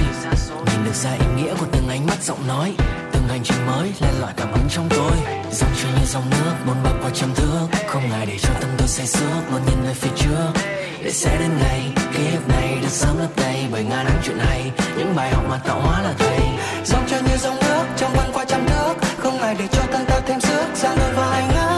Nhìn 0.66 0.84
được 0.84 0.94
ra 0.94 1.12
ý 1.12 1.26
nghĩa 1.36 1.54
của 1.60 1.66
từng 1.72 1.88
ánh 1.88 2.06
mắt 2.06 2.22
giọng 2.22 2.46
nói. 2.48 2.74
Từng 3.12 3.28
hành 3.28 3.40
trình 3.44 3.66
mới 3.66 3.92
len 4.00 4.14
lỏi 4.20 4.32
cảm 4.36 4.52
hứng 4.52 4.68
trong 4.70 4.88
tôi. 4.90 5.12
Dòng 5.52 5.70
trôi 5.82 5.92
như 5.92 6.06
dòng 6.06 6.30
nước 6.30 6.54
bốn 6.66 6.82
bạc 6.84 6.92
qua 7.02 7.10
trăm 7.14 7.34
thước. 7.34 7.68
Không 7.86 8.08
ngại 8.10 8.26
để 8.26 8.38
cho 8.38 8.48
tâm 8.60 8.70
tôi 8.78 8.88
say 8.88 9.06
sướt 9.06 9.42
Luôn 9.50 9.60
nhìn 9.66 9.82
về 9.86 9.94
phía 9.94 10.10
trước. 10.16 10.60
Để 11.04 11.10
sẽ 11.10 11.38
đến 11.38 11.50
ngày, 11.60 11.92
ký 12.16 12.26
ức 12.32 12.48
này 12.48 12.78
được 12.82 12.90
sớm 12.90 13.18
lấp 13.18 13.30
đầy 13.36 13.66
bởi 13.72 13.84
ngàn 13.84 14.04
năm 14.04 14.16
chuyện 14.24 14.38
hay. 14.38 14.70
Những 14.98 15.16
bài 15.16 15.30
học 15.30 15.44
mà 15.48 15.58
tạo 15.58 15.80
hóa 15.80 16.02
là 16.02 16.14
thầy. 16.18 16.40
Dòng 16.84 17.06
trôi 17.10 17.22
như 17.22 17.36
dòng 17.36 17.56
nước 17.56 17.84
trong 17.96 18.12
vân 18.12 18.32
qua 18.32 18.44
trăm 18.44 18.66
thước. 18.66 18.94
Không 19.18 19.36
ngại 19.36 19.56
để 19.58 19.66
cho 19.72 19.82
tâm 19.92 20.04
ta 20.08 20.20
thêm 20.26 20.40
sức 20.40 20.66
ra 20.74 20.94
đôi 20.96 21.12
vai 21.12 21.42
ngắm 21.54 21.73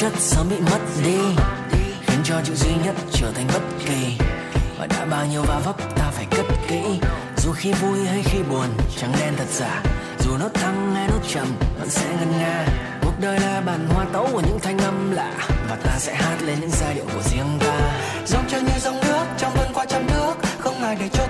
chất 0.00 0.12
sớm 0.18 0.48
bị 0.50 0.56
mất 0.70 0.78
đi, 1.04 1.18
khiến 2.06 2.18
cho 2.24 2.40
chữ 2.44 2.54
duy 2.54 2.70
nhất 2.84 2.94
trở 3.12 3.32
thành 3.32 3.46
bất 3.46 3.62
kỳ. 3.86 4.18
Và 4.78 4.86
đã 4.86 5.04
bao 5.04 5.26
nhiêu 5.26 5.42
va 5.42 5.58
vấp 5.64 5.76
ta 5.96 6.10
phải 6.10 6.26
cất 6.30 6.46
kỹ, 6.68 6.82
dù 7.36 7.52
khi 7.52 7.72
vui 7.72 8.06
hay 8.06 8.22
khi 8.22 8.38
buồn 8.50 8.66
trắng 9.00 9.12
đen 9.20 9.34
thật 9.36 9.48
giả. 9.50 9.82
Dù 10.18 10.36
nốt 10.36 10.48
thăng 10.54 10.94
hay 10.94 11.08
nốt 11.08 11.20
trầm, 11.28 11.46
vẫn 11.78 11.90
sẽ 11.90 12.06
ngân 12.18 12.38
nga. 12.38 12.66
Cuộc 13.02 13.12
đời 13.20 13.40
là 13.40 13.60
bản 13.60 13.88
hoa 13.88 14.04
tấu 14.12 14.28
của 14.32 14.40
những 14.40 14.58
thanh 14.62 14.78
âm 14.78 15.10
lạ, 15.10 15.32
và 15.68 15.76
ta 15.76 15.98
sẽ 15.98 16.14
hát 16.14 16.36
lên 16.42 16.60
những 16.60 16.70
giai 16.70 16.94
điệu 16.94 17.04
của 17.14 17.22
riêng 17.22 17.58
ta. 17.60 17.90
Dòng 18.26 18.44
chơi 18.48 18.62
như 18.62 18.78
dòng 18.80 19.00
nước, 19.00 19.24
trong 19.38 19.52
vân 19.54 19.72
qua 19.74 19.84
trăm 19.84 20.06
nước, 20.06 20.34
không 20.58 20.82
ai 20.82 20.96
để 21.00 21.08
cho 21.12 21.26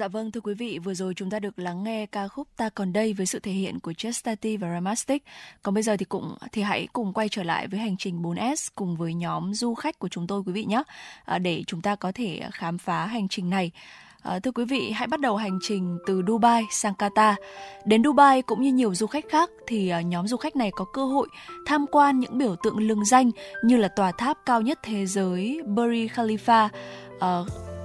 Dạ 0.00 0.08
vâng 0.08 0.30
thưa 0.30 0.40
quý 0.40 0.54
vị, 0.54 0.78
vừa 0.78 0.94
rồi 0.94 1.14
chúng 1.14 1.30
ta 1.30 1.38
được 1.38 1.58
lắng 1.58 1.84
nghe 1.84 2.06
ca 2.06 2.28
khúc 2.28 2.48
Ta 2.56 2.68
còn 2.68 2.92
đây 2.92 3.12
với 3.12 3.26
sự 3.26 3.38
thể 3.38 3.52
hiện 3.52 3.80
của 3.80 3.92
Chestati 3.92 4.56
và 4.56 4.72
Ramastic. 4.72 5.24
Còn 5.62 5.74
bây 5.74 5.82
giờ 5.82 5.96
thì 5.96 6.04
cũng 6.04 6.36
thì 6.52 6.62
hãy 6.62 6.88
cùng 6.92 7.12
quay 7.12 7.28
trở 7.28 7.42
lại 7.42 7.68
với 7.68 7.80
hành 7.80 7.96
trình 7.96 8.22
4S 8.22 8.68
cùng 8.74 8.96
với 8.96 9.14
nhóm 9.14 9.54
du 9.54 9.74
khách 9.74 9.98
của 9.98 10.08
chúng 10.08 10.26
tôi 10.26 10.42
quý 10.46 10.52
vị 10.52 10.64
nhé, 10.64 10.82
à, 11.24 11.38
để 11.38 11.62
chúng 11.66 11.80
ta 11.80 11.96
có 11.96 12.12
thể 12.14 12.40
khám 12.52 12.78
phá 12.78 13.06
hành 13.06 13.28
trình 13.28 13.50
này. 13.50 13.70
À, 14.22 14.38
thưa 14.38 14.50
quý 14.50 14.64
vị, 14.64 14.90
hãy 14.90 15.08
bắt 15.08 15.20
đầu 15.20 15.36
hành 15.36 15.58
trình 15.62 15.98
từ 16.06 16.22
Dubai 16.26 16.64
sang 16.70 16.94
Qatar. 16.98 17.34
Đến 17.84 18.04
Dubai 18.04 18.42
cũng 18.42 18.62
như 18.62 18.72
nhiều 18.72 18.94
du 18.94 19.06
khách 19.06 19.24
khác 19.28 19.50
thì 19.66 19.88
à, 19.88 20.00
nhóm 20.00 20.28
du 20.28 20.36
khách 20.36 20.56
này 20.56 20.70
có 20.74 20.84
cơ 20.92 21.04
hội 21.04 21.28
tham 21.66 21.86
quan 21.92 22.20
những 22.20 22.38
biểu 22.38 22.56
tượng 22.62 22.78
lừng 22.78 23.04
danh 23.04 23.30
như 23.64 23.76
là 23.76 23.88
tòa 23.88 24.12
tháp 24.12 24.38
cao 24.46 24.60
nhất 24.60 24.78
thế 24.82 25.06
giới 25.06 25.60
Burj 25.66 26.08
Khalifa, 26.08 26.68
à, 27.20 27.38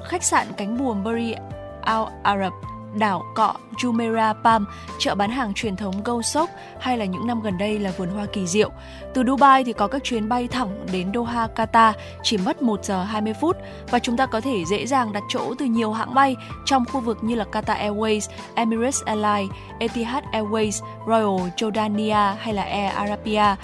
khách 0.07 0.23
sạn 0.23 0.47
cánh 0.57 0.77
buồm 0.77 1.03
Burj 1.03 1.64
Al 1.85 2.03
Arab 2.23 2.53
đảo 2.99 3.23
cọ 3.35 3.53
Jumeirah 3.77 4.33
Palm, 4.43 4.65
chợ 4.99 5.15
bán 5.15 5.31
hàng 5.31 5.53
truyền 5.53 5.75
thống 5.75 6.03
Go 6.03 6.21
Shop 6.21 6.49
hay 6.79 6.97
là 6.97 7.05
những 7.05 7.27
năm 7.27 7.41
gần 7.41 7.57
đây 7.57 7.79
là 7.79 7.91
vườn 7.97 8.09
hoa 8.09 8.25
kỳ 8.25 8.47
diệu. 8.47 8.69
Từ 9.13 9.23
Dubai 9.27 9.63
thì 9.63 9.73
có 9.73 9.87
các 9.87 10.03
chuyến 10.03 10.29
bay 10.29 10.47
thẳng 10.47 10.85
đến 10.91 11.11
Doha, 11.13 11.47
Qatar 11.55 11.93
chỉ 12.23 12.37
mất 12.37 12.61
1 12.61 12.85
giờ 12.85 13.03
20 13.03 13.33
phút 13.41 13.57
và 13.91 13.99
chúng 13.99 14.17
ta 14.17 14.25
có 14.25 14.41
thể 14.41 14.65
dễ 14.65 14.85
dàng 14.85 15.13
đặt 15.13 15.23
chỗ 15.29 15.53
từ 15.57 15.65
nhiều 15.65 15.91
hãng 15.91 16.13
bay 16.13 16.35
trong 16.65 16.85
khu 16.85 16.99
vực 16.99 17.17
như 17.21 17.35
là 17.35 17.45
Qatar 17.51 17.93
Airways, 17.93 18.29
Emirates 18.55 19.03
Airlines, 19.05 19.51
Etihad 19.79 20.23
Airways, 20.31 20.85
Royal 21.07 21.49
Jordania 21.57 22.35
hay 22.35 22.53
là 22.53 22.63
Air 22.63 22.93
Arabia. 22.93 23.55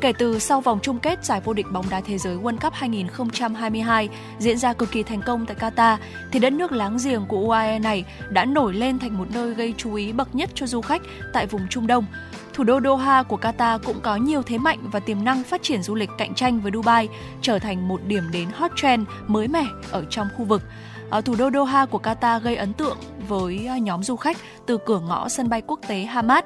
Kể 0.00 0.12
từ 0.12 0.38
sau 0.38 0.60
vòng 0.60 0.78
chung 0.82 0.98
kết 0.98 1.24
giải 1.24 1.40
vô 1.40 1.52
địch 1.52 1.66
bóng 1.72 1.90
đá 1.90 2.00
thế 2.00 2.18
giới 2.18 2.36
World 2.36 2.58
Cup 2.58 2.72
2022 2.72 4.08
diễn 4.38 4.58
ra 4.58 4.72
cực 4.72 4.90
kỳ 4.90 5.02
thành 5.02 5.22
công 5.26 5.46
tại 5.46 5.56
Qatar, 5.60 5.96
thì 6.32 6.38
đất 6.40 6.52
nước 6.52 6.72
láng 6.72 6.96
giềng 7.04 7.26
của 7.28 7.36
UAE 7.36 7.78
này 7.78 8.04
đã 8.30 8.44
nổi 8.44 8.74
lên 8.74 8.98
thành 8.98 9.18
một 9.18 9.24
nơi 9.34 9.54
gây 9.54 9.74
chú 9.76 9.94
ý 9.94 10.12
bậc 10.12 10.34
nhất 10.34 10.50
cho 10.54 10.66
du 10.66 10.80
khách 10.80 11.02
tại 11.32 11.46
vùng 11.46 11.68
Trung 11.70 11.86
Đông. 11.86 12.06
Thủ 12.54 12.64
đô 12.64 12.80
Doha 12.84 13.22
của 13.22 13.36
Qatar 13.36 13.78
cũng 13.78 14.00
có 14.00 14.16
nhiều 14.16 14.42
thế 14.42 14.58
mạnh 14.58 14.78
và 14.92 15.00
tiềm 15.00 15.24
năng 15.24 15.44
phát 15.44 15.62
triển 15.62 15.82
du 15.82 15.94
lịch 15.94 16.10
cạnh 16.18 16.34
tranh 16.34 16.60
với 16.60 16.72
Dubai, 16.72 17.08
trở 17.42 17.58
thành 17.58 17.88
một 17.88 18.00
điểm 18.06 18.24
đến 18.32 18.48
hot 18.54 18.70
trend 18.76 19.08
mới 19.26 19.48
mẻ 19.48 19.64
ở 19.90 20.04
trong 20.10 20.28
khu 20.36 20.44
vực. 20.44 20.62
Ở 21.10 21.20
thủ 21.20 21.34
đô 21.38 21.50
Doha 21.50 21.86
của 21.86 22.00
Qatar 22.02 22.40
gây 22.40 22.56
ấn 22.56 22.72
tượng 22.72 22.96
với 23.28 23.66
ờ, 23.66 23.76
nhóm 23.76 24.02
du 24.02 24.16
khách 24.16 24.36
từ 24.66 24.78
cửa 24.86 25.00
ngõ 25.00 25.28
sân 25.28 25.48
bay 25.48 25.62
quốc 25.66 25.80
tế 25.88 25.98
Hamad 25.98 26.44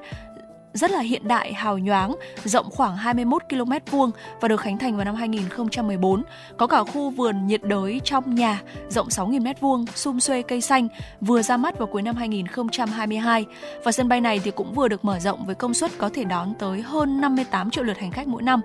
rất 0.74 0.90
là 0.90 1.00
hiện 1.00 1.28
đại, 1.28 1.52
hào 1.52 1.78
nhoáng, 1.78 2.14
rộng 2.44 2.70
khoảng 2.70 2.96
21 2.96 3.42
km 3.50 3.72
vuông 3.90 4.10
và 4.40 4.48
được 4.48 4.60
khánh 4.60 4.78
thành 4.78 4.96
vào 4.96 5.04
năm 5.04 5.14
2014. 5.14 6.22
Có 6.56 6.66
cả 6.66 6.84
khu 6.84 7.10
vườn 7.10 7.46
nhiệt 7.46 7.62
đới 7.64 8.00
trong 8.04 8.34
nhà 8.34 8.62
rộng 8.88 9.08
6.000 9.08 9.40
m 9.40 9.60
vuông, 9.60 9.86
sum 9.94 10.18
xuê 10.18 10.42
cây 10.42 10.60
xanh, 10.60 10.88
vừa 11.20 11.42
ra 11.42 11.56
mắt 11.56 11.78
vào 11.78 11.86
cuối 11.86 12.02
năm 12.02 12.16
2022. 12.16 13.44
Và 13.84 13.92
sân 13.92 14.08
bay 14.08 14.20
này 14.20 14.40
thì 14.44 14.50
cũng 14.50 14.74
vừa 14.74 14.88
được 14.88 15.04
mở 15.04 15.18
rộng 15.18 15.46
với 15.46 15.54
công 15.54 15.74
suất 15.74 15.90
có 15.98 16.08
thể 16.08 16.24
đón 16.24 16.54
tới 16.58 16.82
hơn 16.82 17.20
58 17.20 17.70
triệu 17.70 17.84
lượt 17.84 17.98
hành 17.98 18.10
khách 18.10 18.28
mỗi 18.28 18.42
năm 18.42 18.60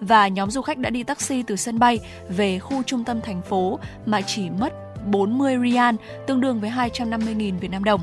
và 0.00 0.28
nhóm 0.28 0.50
du 0.50 0.62
khách 0.62 0.78
đã 0.78 0.90
đi 0.90 1.02
taxi 1.02 1.42
từ 1.42 1.56
sân 1.56 1.78
bay 1.78 1.98
về 2.28 2.58
khu 2.58 2.82
trung 2.82 3.04
tâm 3.04 3.20
thành 3.20 3.42
phố 3.42 3.78
mà 4.06 4.20
chỉ 4.20 4.50
mất 4.50 4.72
40 5.06 5.58
rian 5.62 5.96
tương 6.26 6.40
đương 6.40 6.60
với 6.60 6.70
250.000 6.70 7.58
Việt 7.58 7.70
Nam 7.70 7.84
đồng. 7.84 8.00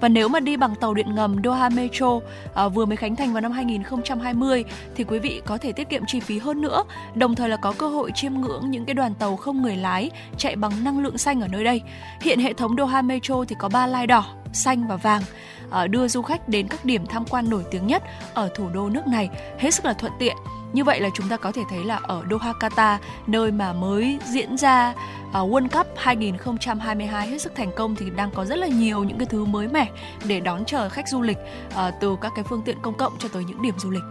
Và 0.00 0.08
nếu 0.08 0.28
mà 0.28 0.40
đi 0.40 0.56
bằng 0.56 0.74
tàu 0.74 0.94
điện 0.94 1.14
ngầm 1.14 1.36
Doha 1.44 1.68
Metro 1.68 2.20
à, 2.54 2.68
vừa 2.68 2.84
mới 2.84 2.96
khánh 2.96 3.16
thành 3.16 3.32
vào 3.32 3.40
năm 3.40 3.52
2020 3.52 4.64
thì 4.94 5.04
quý 5.04 5.18
vị 5.18 5.42
có 5.46 5.58
thể 5.58 5.72
tiết 5.72 5.88
kiệm 5.88 6.02
chi 6.06 6.20
phí 6.20 6.38
hơn 6.38 6.60
nữa, 6.60 6.84
đồng 7.14 7.34
thời 7.34 7.48
là 7.48 7.56
có 7.56 7.72
cơ 7.78 7.88
hội 7.88 8.10
chiêm 8.14 8.34
ngưỡng 8.34 8.70
những 8.70 8.84
cái 8.84 8.94
đoàn 8.94 9.14
tàu 9.14 9.36
không 9.36 9.62
người 9.62 9.76
lái 9.76 10.10
chạy 10.36 10.56
bằng 10.56 10.84
năng 10.84 11.00
lượng 11.00 11.18
xanh 11.18 11.40
ở 11.40 11.48
nơi 11.48 11.64
đây. 11.64 11.82
Hiện 12.20 12.38
hệ 12.38 12.52
thống 12.52 12.76
Doha 12.76 13.02
Metro 13.02 13.44
thì 13.48 13.56
có 13.58 13.68
ba 13.68 13.86
lai 13.86 14.06
đỏ, 14.06 14.24
xanh 14.52 14.88
và 14.88 14.96
vàng 14.96 15.22
à, 15.70 15.86
đưa 15.86 16.08
du 16.08 16.22
khách 16.22 16.48
đến 16.48 16.68
các 16.68 16.84
điểm 16.84 17.06
tham 17.06 17.24
quan 17.30 17.50
nổi 17.50 17.64
tiếng 17.70 17.86
nhất 17.86 18.02
ở 18.34 18.48
thủ 18.54 18.68
đô 18.74 18.88
nước 18.88 19.06
này 19.06 19.28
hết 19.58 19.74
sức 19.74 19.84
là 19.84 19.92
thuận 19.92 20.12
tiện. 20.18 20.36
Như 20.72 20.84
vậy 20.84 21.00
là 21.00 21.08
chúng 21.14 21.28
ta 21.28 21.36
có 21.36 21.52
thể 21.52 21.62
thấy 21.70 21.84
là 21.84 21.96
ở 21.96 22.24
Doha, 22.30 22.52
Qatar, 22.52 22.98
nơi 23.26 23.52
mà 23.52 23.72
mới 23.72 24.18
diễn 24.32 24.56
ra 24.56 24.94
uh, 25.28 25.34
World 25.34 25.68
Cup 25.68 25.86
2022 25.96 27.28
hết 27.28 27.42
sức 27.42 27.52
thành 27.56 27.70
công 27.76 27.96
thì 27.96 28.10
đang 28.16 28.30
có 28.30 28.44
rất 28.44 28.58
là 28.58 28.66
nhiều 28.66 29.04
những 29.04 29.18
cái 29.18 29.26
thứ 29.26 29.44
mới 29.44 29.68
mẻ 29.68 29.90
để 30.26 30.40
đón 30.40 30.64
chờ 30.64 30.88
khách 30.88 31.08
du 31.08 31.22
lịch 31.22 31.38
uh, 31.68 31.94
từ 32.00 32.16
các 32.20 32.32
cái 32.36 32.44
phương 32.48 32.62
tiện 32.64 32.76
công 32.82 32.96
cộng 32.96 33.12
cho 33.18 33.28
tới 33.28 33.44
những 33.44 33.62
điểm 33.62 33.74
du 33.78 33.90
lịch. 33.90 34.02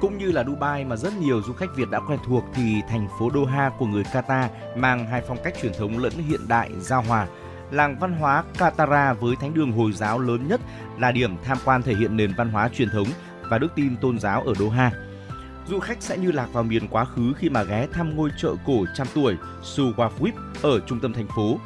Cũng 0.00 0.18
như 0.18 0.32
là 0.32 0.44
Dubai 0.44 0.84
mà 0.84 0.96
rất 0.96 1.12
nhiều 1.16 1.42
du 1.46 1.52
khách 1.52 1.76
Việt 1.76 1.90
đã 1.90 2.00
quen 2.08 2.18
thuộc 2.26 2.44
thì 2.54 2.80
thành 2.88 3.08
phố 3.18 3.30
Doha 3.34 3.70
của 3.78 3.86
người 3.86 4.04
Qatar 4.12 4.48
mang 4.76 5.06
hai 5.06 5.22
phong 5.28 5.38
cách 5.44 5.54
truyền 5.62 5.72
thống 5.78 5.98
lẫn 5.98 6.12
hiện 6.28 6.48
đại 6.48 6.70
giao 6.80 7.02
hòa. 7.02 7.26
Làng 7.70 7.98
văn 7.98 8.12
hóa 8.12 8.44
Qatara 8.58 9.12
với 9.12 9.36
thánh 9.36 9.54
đường 9.54 9.72
Hồi 9.72 9.92
giáo 9.92 10.18
lớn 10.18 10.48
nhất 10.48 10.60
là 10.98 11.12
điểm 11.12 11.36
tham 11.44 11.58
quan 11.64 11.82
thể 11.82 11.94
hiện 11.94 12.16
nền 12.16 12.34
văn 12.36 12.48
hóa 12.48 12.68
truyền 12.68 12.90
thống 12.90 13.06
và 13.50 13.58
đức 13.58 13.68
tin 13.76 13.96
tôn 13.96 14.18
giáo 14.18 14.42
ở 14.42 14.54
Doha 14.54 14.92
du 15.68 15.80
khách 15.80 16.02
sẽ 16.02 16.18
như 16.18 16.32
lạc 16.32 16.48
vào 16.52 16.64
miền 16.64 16.88
quá 16.88 17.04
khứ 17.04 17.32
khi 17.38 17.48
mà 17.48 17.62
ghé 17.62 17.86
thăm 17.92 18.16
ngôi 18.16 18.30
chợ 18.38 18.54
cổ 18.66 18.84
trăm 18.94 19.06
tuổi 19.14 19.36
Suwafwip 19.62 20.32
ở 20.62 20.80
trung 20.80 21.00
tâm 21.00 21.12
thành 21.12 21.26
phố. 21.36 21.58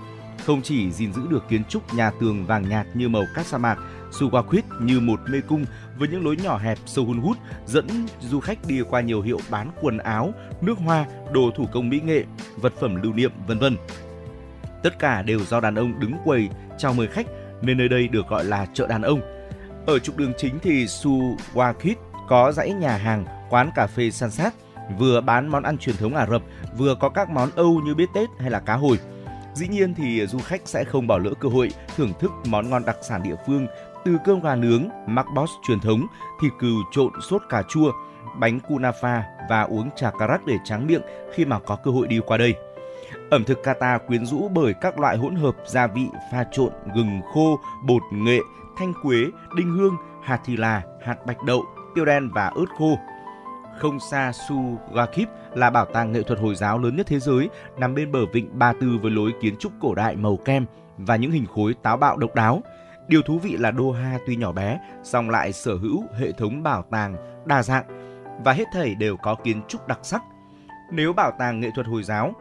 Không 0.47 0.62
chỉ 0.62 0.90
gìn 0.90 1.12
giữ 1.12 1.22
được 1.30 1.49
kiến 1.49 1.64
trúc 1.64 1.94
nhà 1.94 2.11
tường 2.20 2.47
vàng 2.47 2.68
nhạt 2.68 2.86
như 2.94 3.09
màu 3.09 3.22
cát 3.34 3.47
sa 3.47 3.59
mạc, 3.59 3.78
Suwafwip 4.11 4.62
như 4.80 5.01
một 5.01 5.20
mê 5.28 5.40
cung 5.40 5.64
với 5.99 6.09
những 6.09 6.24
lối 6.24 6.36
nhỏ 6.36 6.59
hẹp 6.59 6.78
sâu 6.86 7.05
hun 7.05 7.18
hút 7.18 7.36
dẫn 7.66 7.86
du 8.20 8.40
khách 8.40 8.59
đi 8.66 8.82
qua 8.90 9.01
nhiều 9.01 9.22
hiệu 9.22 9.38
bán 9.51 9.70
quần 9.80 9.99
áo, 9.99 10.32
nước 10.61 10.78
hoa, 10.78 11.07
đồ 11.32 11.51
thủ 11.57 11.66
công 11.72 11.88
mỹ 11.88 12.01
nghệ, 12.05 12.24
vật 12.57 12.72
phẩm 12.80 13.03
lưu 13.03 13.12
niệm 13.12 13.32
vân 13.47 13.59
vân. 13.59 13.76
Tất 14.82 14.99
cả 14.99 15.22
đều 15.22 15.40
do 15.40 15.61
đàn 15.61 15.74
ông 15.74 16.01
đứng 16.01 16.12
quầy 16.24 16.49
chào 16.78 16.94
mời 16.94 17.07
khách 17.07 17.26
nên 17.62 17.78
nơi 17.78 17.88
đây 17.88 18.09
được 18.09 18.28
gọi 18.28 18.44
là 18.44 18.66
chợ 18.74 18.86
đàn 18.86 19.03
ông. 19.03 19.20
Ở 19.86 19.99
trục 19.99 20.16
đường 20.16 20.32
chính 20.38 20.59
thì 20.62 20.84
Suwakit 20.84 21.94
có 22.28 22.53
dãy 22.53 22.72
nhà 22.72 22.97
hàng 22.97 23.24
quán 23.51 23.70
cà 23.74 23.86
phê 23.86 24.11
san 24.11 24.30
sát, 24.30 24.55
vừa 24.99 25.20
bán 25.20 25.49
món 25.49 25.62
ăn 25.62 25.78
truyền 25.78 25.97
thống 25.97 26.14
Ả 26.14 26.26
Rập, 26.26 26.42
vừa 26.76 26.94
có 26.94 27.09
các 27.09 27.30
món 27.30 27.51
Âu 27.57 27.80
như 27.84 27.94
bít 27.94 28.09
tết 28.14 28.28
hay 28.38 28.51
là 28.51 28.61
cá 28.61 28.74
hồi. 28.74 28.99
Dĩ 29.55 29.68
nhiên 29.68 29.94
thì 29.94 30.26
du 30.26 30.38
khách 30.38 30.61
sẽ 30.64 30.84
không 30.84 31.07
bỏ 31.07 31.18
lỡ 31.18 31.30
cơ 31.40 31.49
hội 31.49 31.68
thưởng 31.97 32.12
thức 32.20 32.32
món 32.47 32.70
ngon 32.70 32.84
đặc 32.84 32.97
sản 33.09 33.22
địa 33.22 33.36
phương 33.47 33.66
từ 34.05 34.16
cơm 34.24 34.40
gà 34.40 34.55
nướng, 34.55 34.88
makbos 35.07 35.51
truyền 35.66 35.80
thống, 35.80 36.07
thịt 36.42 36.53
cừu 36.59 36.76
trộn 36.92 37.12
sốt 37.30 37.42
cà 37.49 37.62
chua, 37.68 37.92
bánh 38.38 38.59
kunafa 38.68 39.20
và 39.49 39.62
uống 39.62 39.90
trà 39.97 40.11
carac 40.11 40.47
để 40.47 40.57
tráng 40.64 40.86
miệng 40.86 41.03
khi 41.34 41.44
mà 41.44 41.59
có 41.59 41.76
cơ 41.76 41.90
hội 41.90 42.07
đi 42.07 42.20
qua 42.26 42.36
đây. 42.36 42.55
Ẩm 43.30 43.44
thực 43.44 43.59
Qatar 43.62 43.99
quyến 43.99 44.26
rũ 44.26 44.49
bởi 44.49 44.74
các 44.80 45.01
loại 45.01 45.16
hỗn 45.16 45.34
hợp 45.34 45.57
gia 45.66 45.86
vị 45.86 46.09
pha 46.32 46.44
trộn 46.53 46.72
gừng 46.94 47.20
khô, 47.34 47.59
bột 47.86 48.03
nghệ, 48.12 48.38
thanh 48.78 48.92
quế, 49.03 49.16
đinh 49.57 49.70
hương, 49.70 49.97
hạt 50.22 50.40
thì 50.44 50.57
là, 50.57 50.82
hạt 51.05 51.26
bạch 51.26 51.42
đậu, 51.42 51.64
tiêu 51.94 52.05
đen 52.05 52.30
và 52.34 52.47
ớt 52.47 52.66
khô. 52.78 52.99
Không 53.79 54.01
xa 54.01 54.33
Sugakip 54.33 55.29
là 55.55 55.70
bảo 55.70 55.85
tàng 55.85 56.12
nghệ 56.12 56.22
thuật 56.22 56.39
Hồi 56.39 56.55
giáo 56.55 56.79
lớn 56.79 56.97
nhất 56.97 57.07
thế 57.07 57.18
giới, 57.18 57.49
nằm 57.79 57.95
bên 57.95 58.12
bờ 58.12 58.27
vịnh 58.33 58.59
Ba 58.59 58.72
Tư 58.81 58.99
với 59.03 59.11
lối 59.11 59.33
kiến 59.41 59.57
trúc 59.57 59.72
cổ 59.81 59.95
đại 59.95 60.16
màu 60.16 60.37
kem 60.37 60.66
và 60.99 61.16
những 61.16 61.31
hình 61.31 61.47
khối 61.47 61.74
táo 61.83 61.97
bạo 61.97 62.16
độc 62.16 62.35
đáo. 62.35 62.62
Điều 63.09 63.22
thú 63.22 63.39
vị 63.39 63.57
là 63.57 63.72
Doha 63.79 64.18
tuy 64.27 64.37
nhỏ 64.37 64.53
bé, 64.53 64.81
song 65.03 65.31
lại 65.31 65.53
sở 65.53 65.77
hữu 65.77 66.05
hệ 66.18 66.33
thống 66.33 66.62
bảo 66.62 66.85
tàng 66.91 67.16
đa 67.47 67.62
dạng 67.62 67.85
và 68.45 68.53
hết 68.53 68.64
thảy 68.72 68.95
đều 68.95 69.16
có 69.16 69.35
kiến 69.35 69.62
trúc 69.68 69.89
đặc 69.89 69.99
sắc. 70.03 70.22
Nếu 70.93 71.12
bảo 71.12 71.33
tàng 71.39 71.61
nghệ 71.61 71.70
thuật 71.74 71.87
Hồi 71.87 72.03
giáo 72.03 72.35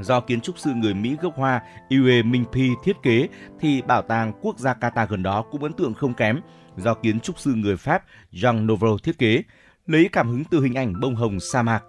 do 0.00 0.20
kiến 0.20 0.40
trúc 0.40 0.58
sư 0.58 0.70
người 0.74 0.94
Mỹ 0.94 1.16
gốc 1.22 1.36
Hoa 1.36 1.62
Yue 1.90 2.22
Mingpi 2.22 2.70
thiết 2.84 2.96
kế 3.02 3.28
thì 3.60 3.82
bảo 3.82 4.02
tàng 4.02 4.32
quốc 4.42 4.58
gia 4.58 4.74
Qatar 4.74 5.06
gần 5.06 5.22
đó 5.22 5.44
cũng 5.50 5.62
ấn 5.62 5.72
tượng 5.72 5.94
không 5.94 6.14
kém 6.14 6.40
do 6.76 6.94
kiến 6.94 7.20
trúc 7.20 7.38
sư 7.38 7.54
người 7.54 7.76
Pháp 7.76 8.02
Jean 8.32 8.66
Nouveau 8.66 8.98
thiết 8.98 9.18
kế 9.18 9.42
lấy 9.88 10.08
cảm 10.12 10.28
hứng 10.28 10.44
từ 10.44 10.60
hình 10.60 10.74
ảnh 10.74 11.00
bông 11.00 11.14
hồng 11.14 11.40
sa 11.40 11.62
mạc. 11.62 11.84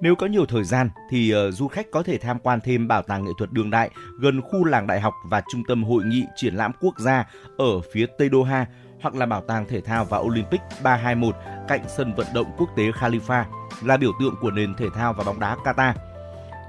Nếu 0.00 0.14
có 0.14 0.26
nhiều 0.26 0.46
thời 0.46 0.64
gian 0.64 0.90
thì 1.10 1.34
uh, 1.34 1.54
du 1.54 1.68
khách 1.68 1.90
có 1.90 2.02
thể 2.02 2.18
tham 2.18 2.38
quan 2.38 2.60
thêm 2.60 2.88
bảo 2.88 3.02
tàng 3.02 3.24
nghệ 3.24 3.30
thuật 3.38 3.52
đương 3.52 3.70
đại 3.70 3.90
gần 4.20 4.40
khu 4.40 4.64
làng 4.64 4.86
đại 4.86 5.00
học 5.00 5.14
và 5.24 5.42
trung 5.52 5.62
tâm 5.68 5.84
hội 5.84 6.04
nghị 6.04 6.24
triển 6.36 6.54
lãm 6.54 6.72
quốc 6.80 6.98
gia 6.98 7.24
ở 7.58 7.80
phía 7.92 8.06
Tây 8.18 8.28
Doha 8.32 8.66
hoặc 9.00 9.14
là 9.14 9.26
bảo 9.26 9.40
tàng 9.40 9.66
thể 9.68 9.80
thao 9.80 10.04
và 10.04 10.18
Olympic 10.18 10.60
321 10.82 11.34
cạnh 11.68 11.80
sân 11.88 12.14
vận 12.14 12.26
động 12.34 12.46
quốc 12.58 12.68
tế 12.76 12.90
Khalifa 12.90 13.44
là 13.82 13.96
biểu 13.96 14.12
tượng 14.20 14.34
của 14.40 14.50
nền 14.50 14.74
thể 14.74 14.86
thao 14.94 15.12
và 15.12 15.24
bóng 15.24 15.40
đá 15.40 15.56
Qatar. 15.64 15.92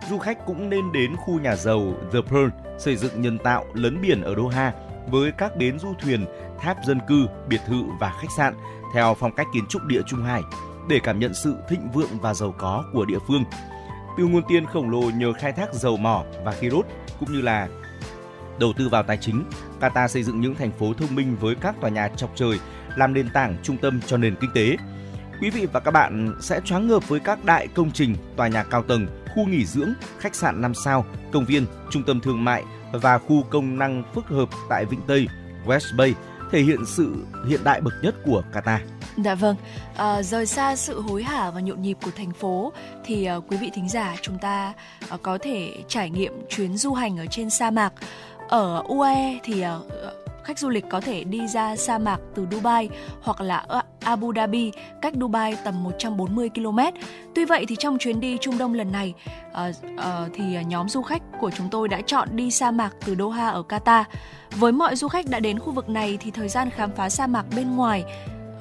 Du 0.09 0.17
khách 0.17 0.45
cũng 0.45 0.69
nên 0.69 0.91
đến 0.91 1.15
khu 1.15 1.39
nhà 1.39 1.55
giàu 1.55 1.93
The 2.13 2.19
Pearl 2.21 2.49
xây 2.77 2.95
dựng 2.95 3.21
nhân 3.21 3.37
tạo 3.37 3.65
lấn 3.73 4.01
biển 4.01 4.21
ở 4.21 4.35
Doha 4.35 4.73
với 5.09 5.31
các 5.31 5.57
bến 5.57 5.79
du 5.79 5.93
thuyền, 6.01 6.25
tháp 6.59 6.77
dân 6.85 6.99
cư, 7.07 7.25
biệt 7.47 7.61
thự 7.67 7.83
và 7.99 8.13
khách 8.21 8.31
sạn 8.37 8.53
theo 8.93 9.15
phong 9.19 9.35
cách 9.35 9.47
kiến 9.53 9.65
trúc 9.69 9.83
địa 9.83 10.01
Trung 10.07 10.23
Hải 10.23 10.43
để 10.89 10.99
cảm 11.03 11.19
nhận 11.19 11.33
sự 11.33 11.55
thịnh 11.69 11.91
vượng 11.91 12.19
và 12.21 12.33
giàu 12.33 12.55
có 12.57 12.83
của 12.93 13.05
địa 13.05 13.19
phương. 13.27 13.43
Từ 14.17 14.25
nguồn 14.25 14.43
tiền 14.47 14.65
khổng 14.65 14.89
lồ 14.89 15.01
nhờ 15.01 15.33
khai 15.33 15.51
thác 15.51 15.73
dầu 15.73 15.97
mỏ 15.97 16.23
và 16.45 16.51
khí 16.51 16.69
đốt 16.69 16.85
cũng 17.19 17.33
như 17.33 17.41
là 17.41 17.67
đầu 18.59 18.73
tư 18.77 18.89
vào 18.89 19.03
tài 19.03 19.17
chính, 19.17 19.43
Qatar 19.81 20.07
xây 20.07 20.23
dựng 20.23 20.41
những 20.41 20.55
thành 20.55 20.71
phố 20.71 20.93
thông 20.93 21.15
minh 21.15 21.35
với 21.39 21.55
các 21.55 21.75
tòa 21.81 21.89
nhà 21.89 22.07
chọc 22.07 22.31
trời 22.35 22.59
làm 22.95 23.13
nền 23.13 23.29
tảng 23.33 23.57
trung 23.63 23.77
tâm 23.77 24.01
cho 24.07 24.17
nền 24.17 24.35
kinh 24.35 24.49
tế. 24.53 24.77
Quý 25.41 25.49
vị 25.49 25.67
và 25.73 25.79
các 25.79 25.91
bạn 25.91 26.35
sẽ 26.41 26.59
choáng 26.65 26.87
ngợp 26.87 27.07
với 27.07 27.19
các 27.19 27.45
đại 27.45 27.67
công 27.67 27.91
trình, 27.91 28.15
tòa 28.35 28.47
nhà 28.47 28.63
cao 28.63 28.83
tầng, 28.83 29.07
khu 29.35 29.45
nghỉ 29.45 29.65
dưỡng, 29.65 29.93
khách 30.19 30.35
sạn 30.35 30.61
5 30.61 30.73
sao, 30.73 31.05
công 31.31 31.45
viên, 31.45 31.65
trung 31.89 32.03
tâm 32.03 32.19
thương 32.19 32.43
mại, 32.43 32.63
và 32.93 33.17
khu 33.17 33.43
công 33.49 33.77
năng 33.77 34.03
phức 34.13 34.27
hợp 34.27 34.49
tại 34.69 34.85
Vịnh 34.85 35.01
Tây, 35.07 35.27
West 35.65 35.97
Bay, 35.97 36.13
thể 36.51 36.61
hiện 36.61 36.85
sự 36.85 37.15
hiện 37.47 37.59
đại 37.63 37.81
bậc 37.81 37.93
nhất 38.01 38.15
của 38.25 38.43
Qatar. 38.53 38.77
Dạ 39.17 39.35
vâng, 39.35 39.55
à, 39.95 40.23
rời 40.23 40.45
xa 40.45 40.75
sự 40.75 41.01
hối 41.01 41.23
hả 41.23 41.51
và 41.51 41.61
nhộn 41.61 41.81
nhịp 41.81 41.97
của 42.03 42.11
thành 42.17 42.33
phố 42.33 42.73
thì 43.05 43.25
à, 43.25 43.35
quý 43.47 43.57
vị 43.57 43.69
thính 43.73 43.89
giả 43.89 44.15
chúng 44.21 44.37
ta 44.37 44.73
à, 45.09 45.17
có 45.21 45.37
thể 45.41 45.73
trải 45.87 46.09
nghiệm 46.09 46.33
chuyến 46.49 46.77
du 46.77 46.93
hành 46.93 47.17
ở 47.17 47.25
trên 47.25 47.49
sa 47.49 47.71
mạc. 47.71 47.93
Ở 48.49 48.83
UAE 48.87 49.39
thì 49.43 49.61
à, 49.61 49.77
khách 50.43 50.59
du 50.59 50.69
lịch 50.69 50.85
có 50.89 51.01
thể 51.01 51.23
đi 51.23 51.47
ra 51.47 51.75
sa 51.75 51.97
mạc 51.97 52.17
từ 52.35 52.47
Dubai 52.51 52.89
hoặc 53.21 53.41
là 53.41 53.65
Abu 53.99 54.33
Dhabi, 54.35 54.71
cách 55.01 55.13
Dubai 55.19 55.57
tầm 55.63 55.83
140 55.83 56.49
km. 56.55 56.79
Tuy 57.35 57.45
vậy 57.45 57.65
thì 57.67 57.75
trong 57.79 57.97
chuyến 57.97 58.19
đi 58.19 58.37
Trung 58.41 58.57
Đông 58.57 58.73
lần 58.73 58.91
này 58.91 59.13
uh, 59.51 59.75
uh, 59.95 60.03
thì 60.33 60.43
nhóm 60.65 60.89
du 60.89 61.01
khách 61.01 61.21
của 61.39 61.51
chúng 61.51 61.69
tôi 61.69 61.87
đã 61.87 62.01
chọn 62.01 62.27
đi 62.31 62.51
sa 62.51 62.71
mạc 62.71 62.91
từ 63.05 63.15
Doha 63.15 63.49
ở 63.49 63.63
Qatar. 63.69 64.03
Với 64.51 64.71
mọi 64.71 64.95
du 64.95 65.07
khách 65.07 65.25
đã 65.29 65.39
đến 65.39 65.59
khu 65.59 65.71
vực 65.71 65.89
này 65.89 66.17
thì 66.21 66.31
thời 66.31 66.49
gian 66.49 66.69
khám 66.69 66.91
phá 66.95 67.09
sa 67.09 67.27
mạc 67.27 67.45
bên 67.55 67.75
ngoài 67.75 68.03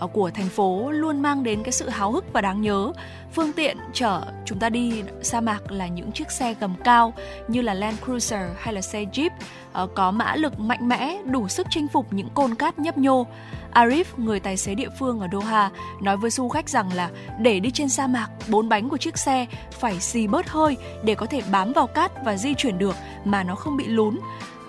của 0.07 0.30
thành 0.30 0.48
phố 0.48 0.90
luôn 0.90 1.22
mang 1.22 1.42
đến 1.42 1.62
cái 1.62 1.72
sự 1.72 1.88
háo 1.88 2.12
hức 2.12 2.32
và 2.32 2.40
đáng 2.40 2.61
nhớ. 2.61 2.92
Phương 3.32 3.53
tiện 3.53 3.76
chở 3.92 4.22
chúng 4.44 4.59
ta 4.59 4.68
đi 4.68 5.03
sa 5.22 5.40
mạc 5.40 5.72
là 5.72 5.86
những 5.86 6.12
chiếc 6.12 6.30
xe 6.30 6.55
gầm 6.61 6.74
cao 6.84 7.14
như 7.48 7.62
là 7.62 7.74
Land 7.74 7.98
Cruiser 8.05 8.51
hay 8.59 8.74
là 8.74 8.80
xe 8.80 9.05
Jeep 9.05 9.30
ờ, 9.72 9.86
có 9.94 10.11
mã 10.11 10.34
lực 10.34 10.59
mạnh 10.59 10.88
mẽ 10.88 11.18
đủ 11.24 11.48
sức 11.48 11.66
chinh 11.70 11.88
phục 11.88 12.12
những 12.12 12.28
cồn 12.34 12.55
cát 12.55 12.78
nhấp 12.78 12.98
nhô. 12.98 13.26
Arif, 13.74 14.05
người 14.16 14.40
tài 14.40 14.57
xế 14.57 14.74
địa 14.74 14.88
phương 14.98 15.20
ở 15.20 15.28
Doha, 15.32 15.70
nói 16.03 16.16
với 16.16 16.30
du 16.30 16.48
khách 16.48 16.68
rằng 16.68 16.92
là 16.92 17.11
để 17.40 17.61
đi 17.61 17.70
trên 17.70 17.88
sa 17.88 18.07
mạc, 18.07 18.28
bốn 18.48 18.68
bánh 18.68 18.88
của 18.88 18.96
chiếc 18.96 19.18
xe 19.18 19.46
phải 19.72 20.01
xì 20.01 20.26
bớt 20.26 20.48
hơi 20.48 20.76
để 21.05 21.14
có 21.14 21.26
thể 21.26 21.42
bám 21.53 21.72
vào 21.72 21.86
cát 21.86 22.24
và 22.24 22.36
di 22.36 22.55
chuyển 22.55 22.78
được 22.78 22.96
mà 23.24 23.42
nó 23.42 23.55
không 23.55 23.76
bị 23.76 23.86
lún. 23.86 24.18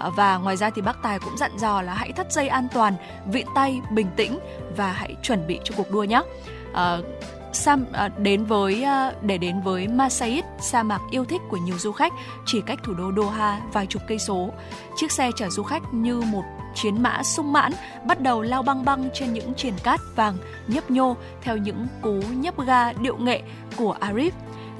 Và 0.09 0.37
ngoài 0.37 0.57
ra 0.57 0.69
thì 0.69 0.81
bác 0.81 1.03
Tài 1.03 1.19
cũng 1.19 1.37
dặn 1.37 1.51
dò 1.57 1.81
là 1.81 1.93
hãy 1.93 2.11
thắt 2.11 2.31
dây 2.31 2.47
an 2.47 2.67
toàn, 2.73 2.95
vịn 3.25 3.47
tay, 3.55 3.81
bình 3.91 4.07
tĩnh 4.15 4.39
và 4.77 4.91
hãy 4.91 5.15
chuẩn 5.21 5.47
bị 5.47 5.59
cho 5.63 5.75
cuộc 5.77 5.91
đua 5.91 6.03
nhé. 6.03 6.21
À, 6.73 6.97
Sam 7.53 7.85
à, 7.93 8.07
đến 8.07 8.45
với 8.45 8.83
à, 8.83 9.11
để 9.21 9.37
đến 9.37 9.61
với 9.61 9.87
Masayit, 9.87 10.45
sa 10.59 10.83
mạc 10.83 11.01
yêu 11.11 11.25
thích 11.25 11.41
của 11.49 11.57
nhiều 11.57 11.77
du 11.77 11.91
khách, 11.91 12.13
chỉ 12.45 12.61
cách 12.61 12.79
thủ 12.83 12.93
đô 12.93 13.11
Doha 13.17 13.61
vài 13.73 13.85
chục 13.85 14.01
cây 14.07 14.19
số. 14.19 14.49
Chiếc 14.95 15.11
xe 15.11 15.31
chở 15.35 15.49
du 15.49 15.63
khách 15.63 15.93
như 15.93 16.21
một 16.21 16.43
chiến 16.75 17.03
mã 17.03 17.23
sung 17.23 17.53
mãn 17.53 17.71
bắt 18.05 18.21
đầu 18.21 18.41
lao 18.41 18.63
băng 18.63 18.85
băng 18.85 19.09
trên 19.13 19.33
những 19.33 19.53
triển 19.53 19.73
cát 19.83 19.99
vàng 20.15 20.37
nhấp 20.67 20.91
nhô 20.91 21.15
theo 21.41 21.57
những 21.57 21.87
cú 22.01 22.13
nhấp 22.31 22.59
ga 22.65 22.93
điệu 22.93 23.17
nghệ 23.17 23.41
của 23.77 23.95
Arif. 24.01 24.31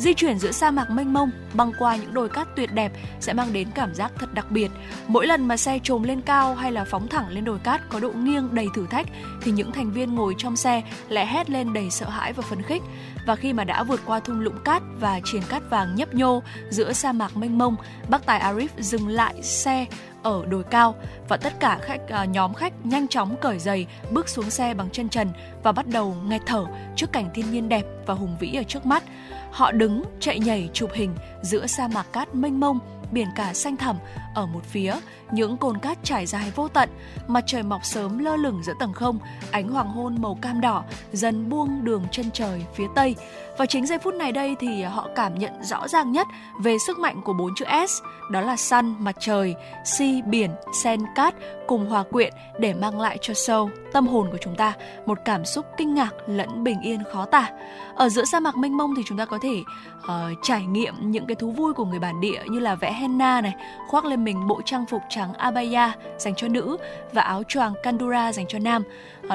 Di 0.02 0.14
chuyển 0.14 0.40
giữa 0.40 0.52
sa 0.52 0.72
mạc 0.72 0.90
mênh 0.90 1.14
mông, 1.14 1.32
băng 1.54 1.72
qua 1.80 1.96
những 1.96 2.14
đồi 2.14 2.30
cát 2.30 2.48
tuyệt 2.56 2.74
đẹp 2.74 2.92
sẽ 3.20 3.34
mang 3.34 3.54
đến 3.54 3.68
cảm 3.76 3.96
giác 3.96 4.12
thật 4.20 4.34
đặc 4.34 4.52
biệt. 4.52 4.72
Mỗi 5.08 5.28
lần 5.28 5.48
mà 5.48 5.58
xe 5.58 5.80
trồm 5.84 6.04
lên 6.04 6.22
cao 6.22 6.56
hay 6.56 6.72
là 6.72 6.86
phóng 6.86 7.08
thẳng 7.08 7.30
lên 7.30 7.46
đồi 7.46 7.60
cát 7.60 7.90
có 7.90 8.00
độ 8.00 8.12
nghiêng 8.12 8.56
đầy 8.56 8.68
thử 8.76 8.88
thách 8.88 9.08
thì 9.42 9.52
những 9.52 9.72
thành 9.72 9.92
viên 9.92 10.16
ngồi 10.16 10.36
trong 10.38 10.56
xe 10.56 10.82
lại 11.10 11.28
hét 11.28 11.50
lên 11.50 11.74
đầy 11.74 11.90
sợ 11.90 12.10
hãi 12.10 12.34
và 12.34 12.44
phấn 12.44 12.62
khích. 12.62 12.82
Và 13.28 13.36
khi 13.36 13.54
mà 13.54 13.64
đã 13.64 13.84
vượt 13.84 14.00
qua 14.06 14.20
thung 14.20 14.40
lũng 14.40 14.58
cát 14.66 14.84
và 15.00 15.20
triển 15.24 15.42
cát 15.50 15.70
vàng 15.70 15.96
nhấp 15.96 16.14
nhô 16.14 16.42
giữa 16.70 16.94
sa 16.94 17.12
mạc 17.12 17.38
mênh 17.38 17.58
mông, 17.58 17.76
bác 18.10 18.26
tài 18.26 18.40
Arif 18.40 18.68
dừng 18.78 19.08
lại 19.08 19.44
xe 19.44 19.86
ở 20.24 20.46
đồi 20.50 20.64
cao 20.64 20.96
và 21.30 21.38
tất 21.38 21.60
cả 21.60 21.80
khách 21.82 22.08
à, 22.10 22.26
nhóm 22.26 22.54
khách 22.54 22.86
nhanh 22.86 23.08
chóng 23.08 23.36
cởi 23.42 23.60
giày 23.60 23.88
bước 24.12 24.30
xuống 24.30 24.50
xe 24.50 24.74
bằng 24.74 24.90
chân 24.90 25.10
trần 25.10 25.30
và 25.64 25.72
bắt 25.72 25.88
đầu 25.88 26.16
nghe 26.28 26.40
thở 26.46 26.66
trước 26.96 27.12
cảnh 27.12 27.30
thiên 27.34 27.52
nhiên 27.52 27.70
đẹp 27.70 27.84
và 28.12 28.18
hùng 28.18 28.38
vĩ 28.40 28.54
ở 28.56 28.64
trước 28.64 28.86
mắt. 28.86 29.04
Họ 29.52 29.72
đứng, 29.72 30.04
chạy 30.20 30.40
nhảy, 30.40 30.70
chụp 30.74 30.90
hình 30.94 31.16
giữa 31.42 31.68
sa 31.68 31.88
mạc 31.88 32.14
cát 32.14 32.36
mênh 32.36 32.60
mông, 32.60 32.80
biển 33.12 33.28
cả 33.36 33.54
xanh 33.54 33.78
thẳm 33.78 33.96
ở 34.36 34.46
một 34.46 34.64
phía, 34.64 34.96
những 35.32 35.58
cồn 35.58 35.78
cát 35.78 35.98
trải 36.04 36.26
dài 36.26 36.52
vô 36.56 36.68
tận, 36.68 36.90
mặt 37.28 37.44
trời 37.48 37.64
mọc 37.64 37.86
sớm 37.86 38.18
lơ 38.18 38.36
lửng 38.36 38.64
giữa 38.64 38.74
tầng 38.80 38.94
không, 38.94 39.20
ánh 39.52 39.70
hoàng 39.70 39.88
hôn 39.88 40.22
màu 40.22 40.38
cam 40.42 40.62
đỏ 40.62 40.84
dần 41.14 41.50
buông 41.50 41.84
đường 41.84 42.04
chân 42.12 42.32
trời 42.34 42.62
phía 42.76 42.88
tây. 42.96 43.16
Và 43.58 43.66
chính 43.66 43.86
giây 43.86 43.98
phút 44.00 44.14
này 44.14 44.32
đây 44.32 44.56
thì 44.60 44.84
họ 44.84 45.08
cảm 45.16 45.40
nhận 45.40 45.64
rõ 45.64 45.88
ràng 45.88 46.12
nhất 46.12 46.28
về 46.64 46.78
sức 46.88 47.00
mạnh 47.00 47.22
của 47.26 47.34
bốn 47.34 47.56
chữ 47.56 47.66
S, 47.88 48.02
đó 48.32 48.42
là 48.42 48.58
sun, 48.58 48.96
mặt 49.00 49.16
trời, 49.20 49.56
si, 49.86 50.22
biển, 50.22 50.52
sen, 50.84 51.00
cát 51.16 51.36
cùng 51.72 51.90
hòa 51.90 52.04
quyện 52.04 52.34
để 52.60 52.74
mang 52.74 53.00
lại 53.00 53.18
cho 53.22 53.34
sâu 53.34 53.70
tâm 53.94 54.08
hồn 54.08 54.28
của 54.32 54.38
chúng 54.42 54.56
ta 54.56 54.74
một 55.06 55.18
cảm 55.26 55.46
xúc 55.46 55.66
kinh 55.78 55.94
ngạc 55.94 56.12
lẫn 56.28 56.64
bình 56.64 56.82
yên 56.82 57.04
khó 57.12 57.26
tả. 57.26 57.50
Ở 57.96 58.10
giữa 58.10 58.24
sa 58.26 58.40
mạc 58.40 58.56
mênh 58.58 58.78
mông 58.78 58.96
thì 58.98 59.04
chúng 59.06 59.18
ta 59.18 59.26
có 59.26 59.40
thể 59.42 59.64
uh, 59.98 60.38
trải 60.44 60.66
nghiệm 60.66 61.12
những 61.12 61.26
cái 61.26 61.36
thú 61.36 61.52
vui 61.52 61.74
của 61.74 61.86
người 61.86 62.00
bản 62.00 62.22
địa 62.22 62.42
như 62.50 62.60
là 62.60 62.76
vẽ 62.76 62.94
henna 62.94 63.42
này, 63.42 63.54
khoác 63.88 64.06
lên 64.06 64.24
mình 64.24 64.48
bộ 64.48 64.62
trang 64.66 64.86
phục 64.86 65.02
trắng 65.10 65.34
abaya 65.34 65.96
dành 66.18 66.36
cho 66.36 66.48
nữ 66.48 66.78
và 67.14 67.22
áo 67.22 67.44
choàng 67.48 67.74
kandura 67.84 68.34
dành 68.34 68.46
cho 68.48 68.60
nam, 68.60 68.84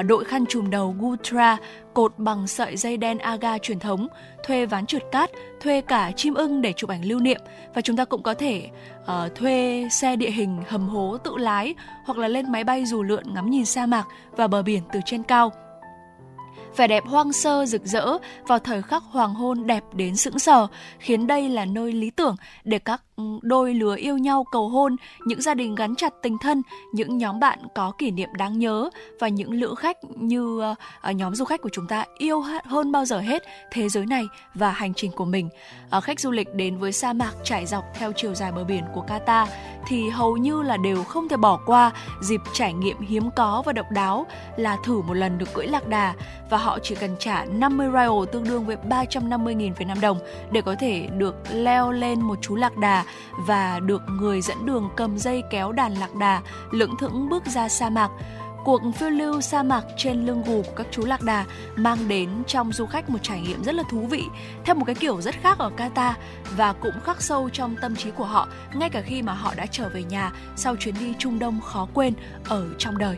đội 0.03 0.25
khăn 0.25 0.45
trùm 0.45 0.69
đầu 0.69 0.95
gutra 0.99 1.57
cột 1.93 2.13
bằng 2.17 2.47
sợi 2.47 2.77
dây 2.77 2.97
đen 2.97 3.17
aga 3.17 3.57
truyền 3.57 3.79
thống, 3.79 4.07
thuê 4.43 4.65
ván 4.65 4.85
trượt 4.85 5.03
cát, 5.11 5.29
thuê 5.61 5.81
cả 5.81 6.11
chim 6.15 6.33
ưng 6.33 6.61
để 6.61 6.73
chụp 6.73 6.89
ảnh 6.89 7.05
lưu 7.05 7.19
niệm. 7.19 7.41
Và 7.73 7.81
chúng 7.81 7.97
ta 7.97 8.05
cũng 8.05 8.23
có 8.23 8.33
thể 8.33 8.69
uh, 9.01 9.35
thuê 9.35 9.87
xe 9.91 10.15
địa 10.15 10.31
hình 10.31 10.63
hầm 10.67 10.89
hố 10.89 11.17
tự 11.17 11.37
lái 11.37 11.75
hoặc 12.05 12.17
là 12.17 12.27
lên 12.27 12.51
máy 12.51 12.63
bay 12.63 12.85
dù 12.85 13.03
lượn 13.03 13.33
ngắm 13.33 13.49
nhìn 13.49 13.65
sa 13.65 13.85
mạc 13.85 14.07
và 14.31 14.47
bờ 14.47 14.61
biển 14.61 14.83
từ 14.93 14.99
trên 15.05 15.23
cao. 15.23 15.51
Vẻ 16.77 16.87
đẹp 16.87 17.03
hoang 17.05 17.33
sơ 17.33 17.65
rực 17.65 17.85
rỡ 17.85 18.17
vào 18.47 18.59
thời 18.59 18.81
khắc 18.81 19.03
hoàng 19.03 19.33
hôn 19.33 19.67
đẹp 19.67 19.83
đến 19.93 20.15
sững 20.15 20.39
sờ, 20.39 20.67
khiến 20.99 21.27
đây 21.27 21.49
là 21.49 21.65
nơi 21.65 21.91
lý 21.91 22.09
tưởng 22.09 22.35
để 22.63 22.79
các 22.79 23.01
Ừ, 23.17 23.23
đôi 23.41 23.73
lứa 23.73 23.95
yêu 23.95 24.17
nhau 24.17 24.43
cầu 24.51 24.69
hôn, 24.69 24.95
những 25.25 25.41
gia 25.41 25.53
đình 25.53 25.75
gắn 25.75 25.95
chặt 25.95 26.13
tình 26.21 26.37
thân, 26.37 26.61
những 26.93 27.17
nhóm 27.17 27.39
bạn 27.39 27.59
có 27.75 27.91
kỷ 27.97 28.11
niệm 28.11 28.29
đáng 28.37 28.59
nhớ 28.59 28.89
và 29.19 29.27
những 29.27 29.51
lữ 29.51 29.75
khách 29.75 29.97
như 30.15 30.71
uh, 30.71 31.15
nhóm 31.15 31.35
du 31.35 31.45
khách 31.45 31.61
của 31.61 31.69
chúng 31.69 31.87
ta 31.87 32.05
yêu 32.17 32.43
hơn 32.65 32.91
bao 32.91 33.05
giờ 33.05 33.19
hết 33.19 33.43
thế 33.71 33.89
giới 33.89 34.05
này 34.05 34.27
và 34.53 34.71
hành 34.71 34.93
trình 34.93 35.11
của 35.11 35.25
mình. 35.25 35.49
Uh, 35.97 36.03
khách 36.03 36.19
du 36.19 36.31
lịch 36.31 36.53
đến 36.53 36.77
với 36.77 36.91
sa 36.91 37.13
mạc 37.13 37.31
trải 37.43 37.65
dọc 37.65 37.83
theo 37.93 38.11
chiều 38.15 38.33
dài 38.33 38.51
bờ 38.51 38.63
biển 38.63 38.83
của 38.93 39.05
Qatar 39.07 39.47
thì 39.87 40.09
hầu 40.09 40.37
như 40.37 40.61
là 40.61 40.77
đều 40.77 41.03
không 41.03 41.29
thể 41.29 41.37
bỏ 41.37 41.59
qua 41.65 41.91
dịp 42.21 42.41
trải 42.53 42.73
nghiệm 42.73 42.99
hiếm 42.99 43.29
có 43.35 43.63
và 43.65 43.73
độc 43.73 43.91
đáo 43.91 44.25
là 44.57 44.77
thử 44.83 45.01
một 45.01 45.13
lần 45.13 45.37
được 45.37 45.53
cưỡi 45.53 45.67
lạc 45.67 45.87
đà 45.87 46.13
và 46.49 46.57
họ 46.57 46.79
chỉ 46.83 46.95
cần 46.95 47.15
trả 47.19 47.45
50 47.45 47.87
rial 47.93 48.31
tương 48.31 48.43
đương 48.43 48.65
với 48.65 48.77
350.000 48.89 49.73
Việt 49.73 49.85
Nam 49.85 50.01
đồng 50.01 50.19
để 50.51 50.61
có 50.61 50.75
thể 50.79 51.07
được 51.17 51.35
leo 51.51 51.91
lên 51.91 52.21
một 52.21 52.37
chú 52.41 52.55
lạc 52.55 52.77
đà 52.77 53.05
và 53.37 53.79
được 53.79 54.01
người 54.19 54.41
dẫn 54.41 54.65
đường 54.65 54.89
cầm 54.95 55.17
dây 55.17 55.43
kéo 55.49 55.71
đàn 55.71 55.93
lạc 55.93 56.15
đà, 56.15 56.41
lững 56.71 56.95
thững 56.99 57.29
bước 57.29 57.45
ra 57.45 57.69
sa 57.69 57.89
mạc 57.89 58.09
cuộc 58.67 58.81
phiêu 58.95 59.09
lưu 59.09 59.41
sa 59.41 59.63
mạc 59.63 59.83
trên 59.97 60.25
lưng 60.25 60.43
gù 60.47 60.61
của 60.61 60.71
các 60.75 60.87
chú 60.91 61.05
lạc 61.05 61.21
đà 61.21 61.45
mang 61.75 62.07
đến 62.07 62.29
trong 62.47 62.73
du 62.73 62.85
khách 62.85 63.09
một 63.09 63.17
trải 63.21 63.41
nghiệm 63.41 63.63
rất 63.63 63.75
là 63.75 63.83
thú 63.89 63.99
vị, 63.99 64.23
theo 64.65 64.75
một 64.75 64.83
cái 64.85 64.95
kiểu 64.95 65.21
rất 65.21 65.35
khác 65.41 65.57
ở 65.57 65.71
Qatar 65.77 66.13
và 66.57 66.73
cũng 66.73 66.99
khắc 67.03 67.21
sâu 67.21 67.49
trong 67.49 67.75
tâm 67.81 67.95
trí 67.95 68.11
của 68.11 68.25
họ 68.25 68.47
ngay 68.73 68.89
cả 68.89 69.01
khi 69.01 69.21
mà 69.21 69.33
họ 69.33 69.53
đã 69.55 69.65
trở 69.65 69.89
về 69.89 70.03
nhà 70.03 70.31
sau 70.55 70.75
chuyến 70.75 70.95
đi 70.99 71.13
Trung 71.19 71.39
Đông 71.39 71.61
khó 71.61 71.87
quên 71.93 72.13
ở 72.45 72.67
trong 72.77 72.97
đời. 72.97 73.17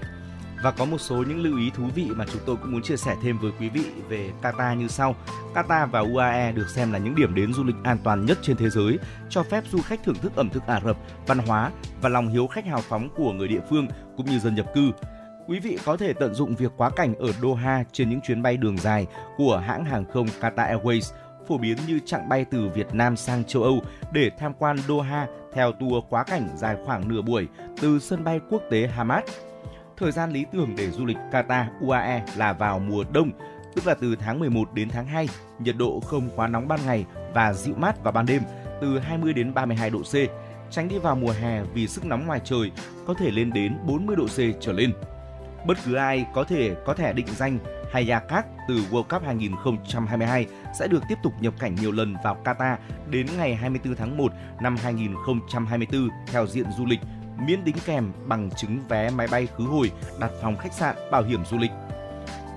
Và 0.64 0.72
có 0.72 0.86
một 0.86 0.98
số 0.98 1.16
những 1.16 1.44
lưu 1.44 1.58
ý 1.58 1.70
thú 1.70 1.84
vị 1.96 2.08
mà 2.16 2.26
chúng 2.32 2.42
tôi 2.46 2.56
cũng 2.56 2.72
muốn 2.72 2.82
chia 2.82 2.98
sẻ 2.98 3.16
thêm 3.24 3.38
với 3.40 3.52
quý 3.60 3.70
vị 3.70 3.86
về 4.10 4.32
Qatar 4.42 4.76
như 4.76 4.88
sau. 4.88 5.16
Qatar 5.54 5.88
và 5.88 6.00
UAE 6.00 6.52
được 6.52 6.70
xem 6.70 6.92
là 6.92 7.00
những 7.00 7.16
điểm 7.16 7.36
đến 7.36 7.54
du 7.54 7.64
lịch 7.64 7.76
an 7.84 7.98
toàn 8.04 8.26
nhất 8.26 8.38
trên 8.42 8.58
thế 8.58 8.70
giới, 8.70 9.00
cho 9.30 9.44
phép 9.44 9.64
du 9.72 9.82
khách 9.82 10.04
thưởng 10.04 10.16
thức 10.22 10.36
ẩm 10.36 10.50
thực 10.50 10.68
Ả 10.68 10.82
Rập, 10.86 10.98
văn 11.28 11.38
hóa 11.38 11.72
và 12.02 12.10
lòng 12.10 12.28
hiếu 12.28 12.48
khách 12.48 12.66
hào 12.66 12.82
phóng 12.82 13.10
của 13.16 13.34
người 13.34 13.48
địa 13.48 13.62
phương 13.70 13.88
cũng 14.18 14.26
như 14.26 14.40
dân 14.40 14.56
nhập 14.56 14.66
cư. 14.74 14.92
Quý 15.48 15.60
vị 15.60 15.78
có 15.86 15.98
thể 15.98 16.14
tận 16.14 16.34
dụng 16.34 16.56
việc 16.56 16.72
quá 16.78 16.90
cảnh 16.90 17.16
ở 17.16 17.32
Doha 17.32 17.84
trên 17.92 18.10
những 18.10 18.22
chuyến 18.22 18.42
bay 18.42 18.58
đường 18.58 18.78
dài 18.78 19.08
của 19.38 19.58
hãng 19.58 19.86
hàng 19.86 20.06
không 20.14 20.28
Qatar 20.42 20.80
Airways, 20.80 21.14
phổ 21.48 21.58
biến 21.58 21.78
như 21.88 22.00
chặng 22.06 22.30
bay 22.30 22.46
từ 22.52 22.70
Việt 22.76 22.94
Nam 22.94 23.16
sang 23.16 23.44
châu 23.44 23.64
Âu 23.64 23.82
để 24.14 24.32
tham 24.40 24.54
quan 24.60 24.78
Doha 24.78 25.28
theo 25.54 25.72
tour 25.72 26.04
quá 26.10 26.24
cảnh 26.24 26.50
dài 26.56 26.78
khoảng 26.86 27.08
nửa 27.08 27.22
buổi 27.22 27.48
từ 27.82 28.00
sân 28.00 28.24
bay 28.24 28.40
quốc 28.50 28.62
tế 28.72 28.88
Hamad 28.88 29.24
Thời 30.00 30.12
gian 30.12 30.32
lý 30.32 30.46
tưởng 30.52 30.76
để 30.78 30.92
du 30.92 31.06
lịch 31.06 31.18
Qatar 31.32 31.66
UAE 31.82 32.24
là 32.36 32.54
vào 32.54 32.80
mùa 32.80 33.04
đông, 33.14 33.32
tức 33.76 33.88
là 33.88 33.94
từ 33.94 34.16
tháng 34.16 34.40
11 34.40 34.74
đến 34.74 34.90
tháng 34.90 35.06
2, 35.06 35.30
nhiệt 35.60 35.76
độ 35.78 36.00
không 36.00 36.30
quá 36.36 36.48
nóng 36.48 36.68
ban 36.68 36.80
ngày 36.86 37.06
và 37.34 37.54
dịu 37.54 37.74
mát 37.78 38.04
vào 38.04 38.12
ban 38.12 38.26
đêm 38.26 38.42
từ 38.82 39.00
20 39.00 39.34
đến 39.34 39.54
32 39.54 39.90
độ 39.90 40.00
C. 40.00 40.14
Tránh 40.72 40.88
đi 40.88 41.00
vào 41.00 41.16
mùa 41.16 41.32
hè 41.42 41.64
vì 41.64 41.88
sức 41.88 42.06
nóng 42.06 42.28
ngoài 42.28 42.42
trời 42.44 42.72
có 43.08 43.14
thể 43.14 43.32
lên 43.32 43.54
đến 43.54 43.78
40 43.86 44.16
độ 44.16 44.26
C 44.26 44.38
trở 44.62 44.74
lên. 44.74 44.92
Bất 45.68 45.78
cứ 45.86 45.96
ai 45.96 46.26
có 46.34 46.44
thể 46.44 46.76
có 46.86 46.94
thẻ 46.94 47.14
định 47.14 47.28
danh 47.38 47.60
hay 47.92 48.10
Yakat 48.10 48.46
từ 48.68 48.76
World 48.92 49.04
Cup 49.04 49.24
2022 49.24 50.48
sẽ 50.80 50.88
được 50.88 51.04
tiếp 51.10 51.16
tục 51.24 51.34
nhập 51.42 51.54
cảnh 51.60 51.76
nhiều 51.76 51.92
lần 51.92 52.16
vào 52.24 52.38
Qatar 52.44 52.76
đến 53.10 53.28
ngày 53.38 53.56
24 53.56 53.96
tháng 53.96 54.18
1 54.18 54.32
năm 54.62 54.76
2024 54.84 56.10
theo 56.32 56.48
diện 56.48 56.66
du 56.78 56.86
lịch 56.86 57.00
miễn 57.46 57.64
đính 57.64 57.76
kèm 57.86 58.12
bằng 58.26 58.50
chứng 58.58 58.80
vé 58.90 59.10
máy 59.10 59.28
bay 59.32 59.48
khứ 59.58 59.64
hồi, 59.64 59.92
đặt 60.20 60.32
phòng 60.42 60.58
khách 60.58 60.74
sạn, 60.74 60.96
bảo 61.12 61.24
hiểm 61.24 61.46
du 61.46 61.58
lịch. 61.58 61.72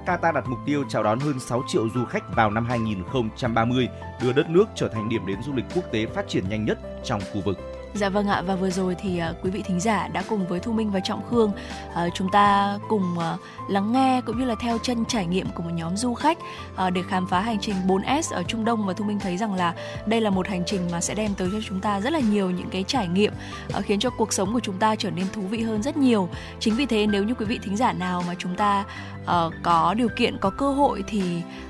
Qatar 0.07 0.33
đặt 0.33 0.45
mục 0.49 0.59
tiêu 0.67 0.85
chào 0.89 1.03
đón 1.03 1.21
hơn 1.21 1.41
6 1.41 1.63
triệu 1.69 1.89
du 1.95 2.05
khách 2.05 2.37
vào 2.37 2.51
năm 2.51 2.67
2030, 2.67 3.89
đưa 4.23 4.33
đất 4.33 4.51
nước 4.51 4.65
trở 4.75 4.89
thành 4.89 5.09
điểm 5.09 5.27
đến 5.27 5.43
du 5.43 5.53
lịch 5.53 5.65
quốc 5.75 5.85
tế 5.93 6.07
phát 6.07 6.29
triển 6.29 6.49
nhanh 6.49 6.65
nhất 6.65 6.79
trong 7.05 7.21
khu 7.33 7.41
vực. 7.41 7.59
Dạ 7.95 8.09
vâng 8.09 8.29
ạ 8.29 8.43
và 8.43 8.55
vừa 8.55 8.71
rồi 8.71 8.97
thì 8.99 9.21
uh, 9.31 9.37
quý 9.45 9.51
vị 9.51 9.63
thính 9.67 9.81
giả 9.81 10.09
đã 10.09 10.23
cùng 10.29 10.47
với 10.47 10.61
Thu 10.61 10.73
Minh 10.73 10.91
và 10.91 11.01
Trọng 11.01 11.23
Khương 11.31 11.53
uh, 11.89 12.15
chúng 12.15 12.29
ta 12.33 12.79
cùng 12.89 13.17
uh, 13.17 13.71
lắng 13.71 13.93
nghe 13.93 14.21
cũng 14.27 14.39
như 14.39 14.45
là 14.45 14.55
theo 14.61 14.79
chân 14.83 15.05
trải 15.09 15.27
nghiệm 15.27 15.47
của 15.55 15.63
một 15.63 15.71
nhóm 15.75 15.97
du 15.97 16.15
khách 16.15 16.39
uh, 16.87 16.93
để 16.93 17.03
khám 17.09 17.27
phá 17.27 17.41
hành 17.41 17.59
trình 17.61 17.75
4S 17.87 18.35
ở 18.35 18.43
Trung 18.43 18.65
Đông 18.65 18.87
và 18.87 18.93
Thu 18.93 19.05
Minh 19.05 19.19
thấy 19.19 19.37
rằng 19.37 19.55
là 19.55 19.75
đây 20.07 20.21
là 20.21 20.31
một 20.31 20.49
hành 20.49 20.63
trình 20.67 20.81
mà 20.93 21.01
sẽ 21.01 21.15
đem 21.15 21.35
tới 21.35 21.49
cho 21.53 21.59
chúng 21.69 21.81
ta 21.81 22.01
rất 22.01 22.13
là 22.13 22.21
nhiều 22.21 22.51
những 22.51 22.71
cái 22.71 22.85
trải 22.89 23.09
nghiệm 23.09 23.33
uh, 23.79 23.85
khiến 23.85 24.01
cho 24.01 24.11
cuộc 24.11 24.33
sống 24.33 24.53
của 24.53 24.61
chúng 24.61 24.79
ta 24.79 24.97
trở 24.97 25.11
nên 25.11 25.27
thú 25.33 25.43
vị 25.43 25.63
hơn 25.63 25.83
rất 25.83 25.97
nhiều. 25.97 26.29
Chính 26.61 26.75
vì 26.75 26.87
thế 26.87 27.07
nếu 27.07 27.25
như 27.25 27.35
quý 27.35 27.47
vị 27.47 27.59
thính 27.63 27.77
giả 27.77 27.93
nào 27.93 28.25
mà 28.27 28.35
chúng 28.39 28.57
ta 28.57 28.85
uh, 29.23 29.55
có 29.63 29.95
điều 29.95 30.09
kiện 30.17 30.39
có 30.39 30.51
cơ 30.51 30.73
hội 30.73 31.05
thì 31.07 31.23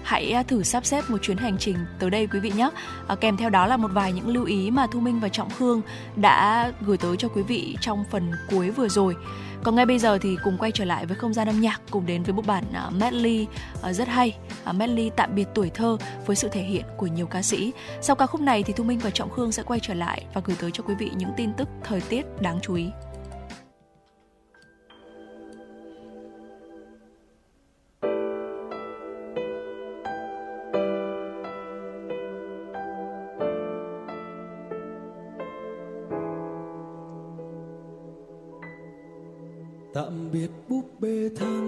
hãy 0.02 0.32
à, 0.32 0.42
thử 0.42 0.62
sắp 0.62 0.84
xếp 0.86 1.04
một 1.08 1.18
chuyến 1.22 1.36
hành 1.36 1.58
trình 1.58 1.76
tới 1.98 2.10
đây 2.10 2.26
quý 2.26 2.40
vị 2.40 2.52
nhé. 2.56 2.70
Uh, 3.12 3.20
kèm 3.20 3.36
theo 3.36 3.50
đó 3.50 3.66
là 3.66 3.76
một 3.76 3.90
vài 3.92 4.12
những 4.12 4.28
lưu 4.28 4.44
ý 4.44 4.70
mà 4.70 4.86
Thu 4.86 5.00
Minh 5.00 5.20
và 5.20 5.28
Trọng 5.28 5.50
Khương 5.50 5.80
đã 6.16 6.72
gửi 6.80 6.96
tới 6.96 7.16
cho 7.16 7.28
quý 7.28 7.42
vị 7.42 7.76
trong 7.80 8.04
phần 8.10 8.32
cuối 8.50 8.70
vừa 8.70 8.88
rồi. 8.88 9.16
Còn 9.64 9.74
ngay 9.74 9.86
bây 9.86 9.98
giờ 9.98 10.18
thì 10.18 10.36
cùng 10.44 10.56
quay 10.58 10.70
trở 10.70 10.84
lại 10.84 11.06
với 11.06 11.16
không 11.16 11.34
gian 11.34 11.48
âm 11.48 11.60
nhạc 11.60 11.80
cùng 11.90 12.06
đến 12.06 12.22
với 12.22 12.34
một 12.34 12.46
bản 12.46 12.64
uh, 12.88 12.94
medley 12.94 13.46
uh, 13.88 13.94
rất 13.94 14.08
hay, 14.08 14.36
uh, 14.70 14.76
medley 14.76 15.10
tạm 15.16 15.34
biệt 15.34 15.48
tuổi 15.54 15.70
thơ 15.70 15.96
với 16.26 16.36
sự 16.36 16.48
thể 16.48 16.62
hiện 16.62 16.84
của 16.96 17.06
nhiều 17.06 17.26
ca 17.26 17.42
sĩ. 17.42 17.72
Sau 18.00 18.16
ca 18.16 18.26
khúc 18.26 18.40
này 18.40 18.62
thì 18.62 18.72
Thu 18.72 18.84
Minh 18.84 18.98
và 18.98 19.10
Trọng 19.10 19.30
Khương 19.30 19.52
sẽ 19.52 19.62
quay 19.62 19.80
trở 19.82 19.94
lại 19.94 20.24
và 20.34 20.40
gửi 20.44 20.56
tới 20.60 20.70
cho 20.70 20.84
quý 20.84 20.94
vị 20.94 21.10
những 21.16 21.30
tin 21.36 21.52
tức 21.54 21.68
thời 21.84 22.00
tiết 22.00 22.26
đáng 22.40 22.58
chú 22.62 22.74
ý. 22.74 22.86
Búp 41.02 41.08
bê 41.08 41.61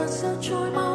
thời 0.00 0.08
gian 0.08 0.36
trôi 0.40 0.70
trôi 0.70 0.89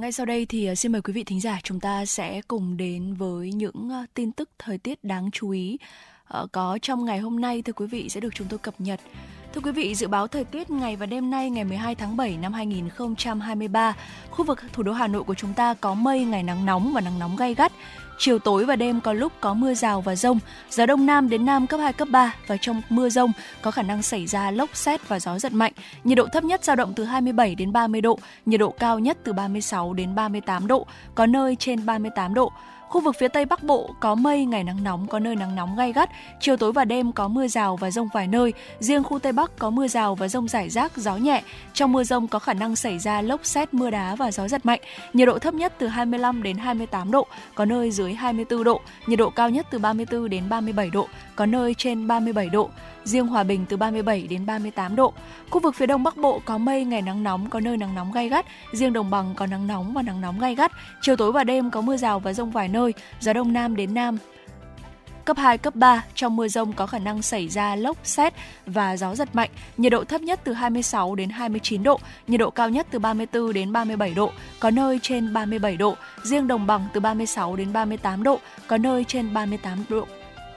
ngay 0.00 0.12
sau 0.12 0.26
đây 0.26 0.46
thì 0.46 0.66
ờ, 0.66 0.74
xin 0.74 0.92
mời 0.92 1.02
quý 1.02 1.12
vị 1.12 1.24
thính 1.24 1.40
giả 1.40 1.60
chúng 1.62 1.80
ta 1.80 2.06
sẽ 2.06 2.42
cùng 2.48 2.76
đến 2.76 3.14
với 3.14 3.52
những 3.52 3.88
ờ, 3.90 4.06
tin 4.14 4.32
tức 4.32 4.50
thời 4.58 4.78
tiết 4.78 5.04
đáng 5.04 5.30
chú 5.30 5.50
ý 5.50 5.78
ờ, 6.24 6.46
có 6.52 6.78
trong 6.82 7.04
ngày 7.04 7.18
hôm 7.18 7.40
nay 7.40 7.62
thưa 7.62 7.72
quý 7.72 7.86
vị 7.86 8.08
sẽ 8.08 8.20
được 8.20 8.34
chúng 8.34 8.46
tôi 8.50 8.58
cập 8.58 8.74
nhật. 8.78 9.00
Thưa 9.54 9.60
quý 9.60 9.72
vị, 9.72 9.94
dự 9.94 10.08
báo 10.08 10.26
thời 10.26 10.44
tiết 10.44 10.70
ngày 10.70 10.96
và 10.96 11.06
đêm 11.06 11.30
nay 11.30 11.50
ngày 11.50 11.64
12 11.64 11.94
tháng 11.94 12.16
7 12.16 12.36
năm 12.36 12.52
2023, 12.52 13.96
khu 14.30 14.44
vực 14.44 14.60
thủ 14.72 14.82
đô 14.82 14.92
Hà 14.92 15.06
Nội 15.06 15.24
của 15.24 15.34
chúng 15.34 15.54
ta 15.54 15.74
có 15.74 15.94
mây, 15.94 16.24
ngày 16.24 16.42
nắng 16.42 16.66
nóng 16.66 16.92
và 16.92 17.00
nắng 17.00 17.18
nóng 17.18 17.36
gay 17.36 17.54
gắt. 17.54 17.72
Chiều 18.22 18.38
tối 18.38 18.64
và 18.64 18.76
đêm 18.76 19.00
có 19.00 19.12
lúc 19.12 19.32
có 19.40 19.54
mưa 19.54 19.74
rào 19.74 20.00
và 20.00 20.16
rông, 20.16 20.38
gió 20.70 20.86
đông 20.86 21.06
nam 21.06 21.28
đến 21.28 21.44
nam 21.44 21.66
cấp 21.66 21.80
2, 21.80 21.92
cấp 21.92 22.08
3 22.10 22.34
và 22.46 22.56
trong 22.56 22.82
mưa 22.88 23.08
rông 23.08 23.32
có 23.62 23.70
khả 23.70 23.82
năng 23.82 24.02
xảy 24.02 24.26
ra 24.26 24.50
lốc 24.50 24.76
xét 24.76 25.08
và 25.08 25.20
gió 25.20 25.38
giật 25.38 25.52
mạnh. 25.52 25.72
Nhiệt 26.04 26.18
độ 26.18 26.26
thấp 26.32 26.44
nhất 26.44 26.64
dao 26.64 26.76
động 26.76 26.92
từ 26.96 27.04
27 27.04 27.54
đến 27.54 27.72
30 27.72 28.00
độ, 28.00 28.18
nhiệt 28.46 28.60
độ 28.60 28.70
cao 28.70 28.98
nhất 28.98 29.18
từ 29.24 29.32
36 29.32 29.92
đến 29.92 30.14
38 30.14 30.66
độ, 30.66 30.86
có 31.14 31.26
nơi 31.26 31.56
trên 31.56 31.86
38 31.86 32.34
độ. 32.34 32.52
Khu 32.90 33.00
vực 33.00 33.16
phía 33.18 33.28
Tây 33.28 33.44
Bắc 33.44 33.62
Bộ 33.62 33.94
có 34.00 34.14
mây, 34.14 34.44
ngày 34.44 34.64
nắng 34.64 34.84
nóng, 34.84 35.06
có 35.06 35.18
nơi 35.18 35.36
nắng 35.36 35.54
nóng 35.54 35.76
gai 35.76 35.92
gắt, 35.92 36.10
chiều 36.40 36.56
tối 36.56 36.72
và 36.72 36.84
đêm 36.84 37.12
có 37.12 37.28
mưa 37.28 37.48
rào 37.48 37.76
và 37.76 37.90
rông 37.90 38.08
vài 38.14 38.26
nơi. 38.26 38.52
Riêng 38.80 39.04
khu 39.04 39.18
Tây 39.18 39.32
Bắc 39.32 39.58
có 39.58 39.70
mưa 39.70 39.88
rào 39.88 40.14
và 40.14 40.28
rông 40.28 40.48
rải 40.48 40.70
rác, 40.70 40.96
gió 40.96 41.16
nhẹ. 41.16 41.42
Trong 41.72 41.92
mưa 41.92 42.04
rông 42.04 42.28
có 42.28 42.38
khả 42.38 42.52
năng 42.52 42.76
xảy 42.76 42.98
ra 42.98 43.22
lốc 43.22 43.46
xét, 43.46 43.74
mưa 43.74 43.90
đá 43.90 44.14
và 44.14 44.32
gió 44.32 44.48
giật 44.48 44.66
mạnh. 44.66 44.80
Nhiệt 45.12 45.26
độ 45.26 45.38
thấp 45.38 45.54
nhất 45.54 45.72
từ 45.78 45.86
25 45.86 46.42
đến 46.42 46.56
28 46.56 47.10
độ, 47.10 47.26
có 47.54 47.64
nơi 47.64 47.90
dưới 47.90 48.14
24 48.14 48.64
độ. 48.64 48.80
Nhiệt 49.06 49.18
độ 49.18 49.30
cao 49.30 49.50
nhất 49.50 49.66
từ 49.70 49.78
34 49.78 50.28
đến 50.28 50.48
37 50.48 50.90
độ, 50.90 51.08
có 51.36 51.46
nơi 51.46 51.74
trên 51.74 52.06
37 52.06 52.48
độ. 52.48 52.70
Riêng 53.04 53.26
Hòa 53.26 53.42
Bình 53.42 53.66
từ 53.68 53.76
37 53.76 54.26
đến 54.30 54.46
38 54.46 54.96
độ. 54.96 55.12
Khu 55.50 55.60
vực 55.60 55.74
phía 55.74 55.86
Đông 55.86 56.02
Bắc 56.02 56.16
Bộ 56.16 56.40
có 56.44 56.58
mây, 56.58 56.84
ngày 56.84 57.02
nắng 57.02 57.22
nóng, 57.22 57.50
có 57.50 57.60
nơi 57.60 57.76
nắng 57.76 57.94
nóng 57.94 58.12
gay 58.12 58.28
gắt. 58.28 58.46
Riêng 58.72 58.92
Đồng 58.92 59.10
Bằng 59.10 59.34
có 59.36 59.46
nắng 59.46 59.66
nóng 59.66 59.92
và 59.92 60.02
nắng 60.02 60.20
nóng 60.20 60.40
gay 60.40 60.54
gắt. 60.54 60.72
Chiều 61.00 61.16
tối 61.16 61.32
và 61.32 61.44
đêm 61.44 61.70
có 61.70 61.80
mưa 61.80 61.96
rào 61.96 62.20
và 62.20 62.32
rông 62.32 62.50
vài 62.50 62.68
nơi, 62.68 62.94
gió 63.20 63.32
Đông 63.32 63.52
Nam 63.52 63.76
đến 63.76 63.94
Nam 63.94 64.18
cấp 65.30 65.36
2, 65.36 65.58
cấp 65.58 65.76
3, 65.76 66.04
trong 66.14 66.36
mưa 66.36 66.48
rông 66.48 66.72
có 66.72 66.86
khả 66.86 66.98
năng 66.98 67.22
xảy 67.22 67.48
ra 67.48 67.76
lốc, 67.76 67.96
xét 68.04 68.34
và 68.66 68.96
gió 68.96 69.14
giật 69.14 69.28
mạnh. 69.34 69.50
Nhiệt 69.76 69.92
độ 69.92 70.04
thấp 70.04 70.20
nhất 70.20 70.40
từ 70.44 70.52
26 70.52 71.14
đến 71.14 71.30
29 71.30 71.82
độ, 71.82 72.00
nhiệt 72.26 72.40
độ 72.40 72.50
cao 72.50 72.70
nhất 72.70 72.86
từ 72.90 72.98
34 72.98 73.52
đến 73.52 73.72
37 73.72 74.14
độ, 74.14 74.32
có 74.60 74.70
nơi 74.70 74.98
trên 75.02 75.32
37 75.32 75.76
độ. 75.76 75.96
Riêng 76.22 76.48
đồng 76.48 76.66
bằng 76.66 76.86
từ 76.92 77.00
36 77.00 77.56
đến 77.56 77.72
38 77.72 78.22
độ, 78.22 78.40
có 78.66 78.76
nơi 78.76 79.04
trên 79.04 79.34
38 79.34 79.84
độ. 79.88 80.06